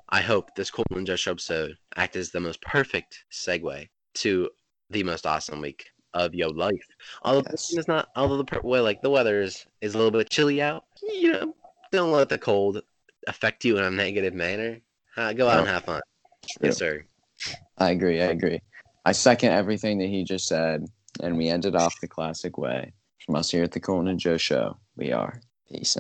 I 0.09 0.21
hope 0.21 0.53
this 0.55 0.71
Joe 1.03 1.15
Show 1.15 1.31
episode 1.31 1.75
act 1.95 2.15
as 2.15 2.31
the 2.31 2.39
most 2.39 2.61
perfect 2.61 3.23
segue 3.31 3.87
to 4.15 4.49
the 4.89 5.03
most 5.03 5.25
awesome 5.25 5.61
week 5.61 5.85
of 6.25 6.35
your 6.35 6.49
life. 6.49 6.85
Although 7.23 7.43
Yes. 7.49 7.73
it's 7.73 7.87
not, 7.87 8.09
although 8.15 8.41
the 8.41 8.61
well, 8.63 8.83
like 8.83 9.01
the 9.01 9.09
weather 9.09 9.41
is 9.41 9.65
is 9.81 9.93
a 9.93 9.97
little 9.97 10.11
bit 10.11 10.29
chilly 10.29 10.61
out. 10.61 10.85
You 11.01 11.31
know, 11.31 11.55
don't 11.91 12.11
let 12.11 12.29
the 12.29 12.37
cold 12.37 12.81
affect 13.27 13.65
you 13.65 13.77
in 13.77 13.83
a 13.83 13.91
negative 13.91 14.33
manner. 14.33 14.79
Uh, 15.15 15.33
go 15.33 15.47
out 15.47 15.59
and 15.59 15.67
have 15.67 15.85
fun. 15.85 16.01
True. 16.49 16.67
Yes, 16.67 16.77
sir. 16.77 17.03
I 17.77 17.91
agree. 17.91 18.21
I 18.21 18.27
agree. 18.27 18.59
I 19.05 19.11
second 19.11 19.51
everything 19.51 19.97
that 19.99 20.07
he 20.07 20.23
just 20.23 20.47
said, 20.47 20.85
and 21.21 21.37
we 21.37 21.49
ended 21.49 21.75
off 21.75 21.95
the 22.01 22.07
classic 22.07 22.57
way. 22.57 22.93
From 23.25 23.35
us 23.35 23.51
here 23.51 23.63
at 23.63 23.71
the 23.71 23.79
Colton 23.79 24.07
and 24.07 24.19
Joe 24.19 24.37
Show, 24.37 24.77
we 24.95 25.11
are 25.11 25.41
peace. 25.69 25.97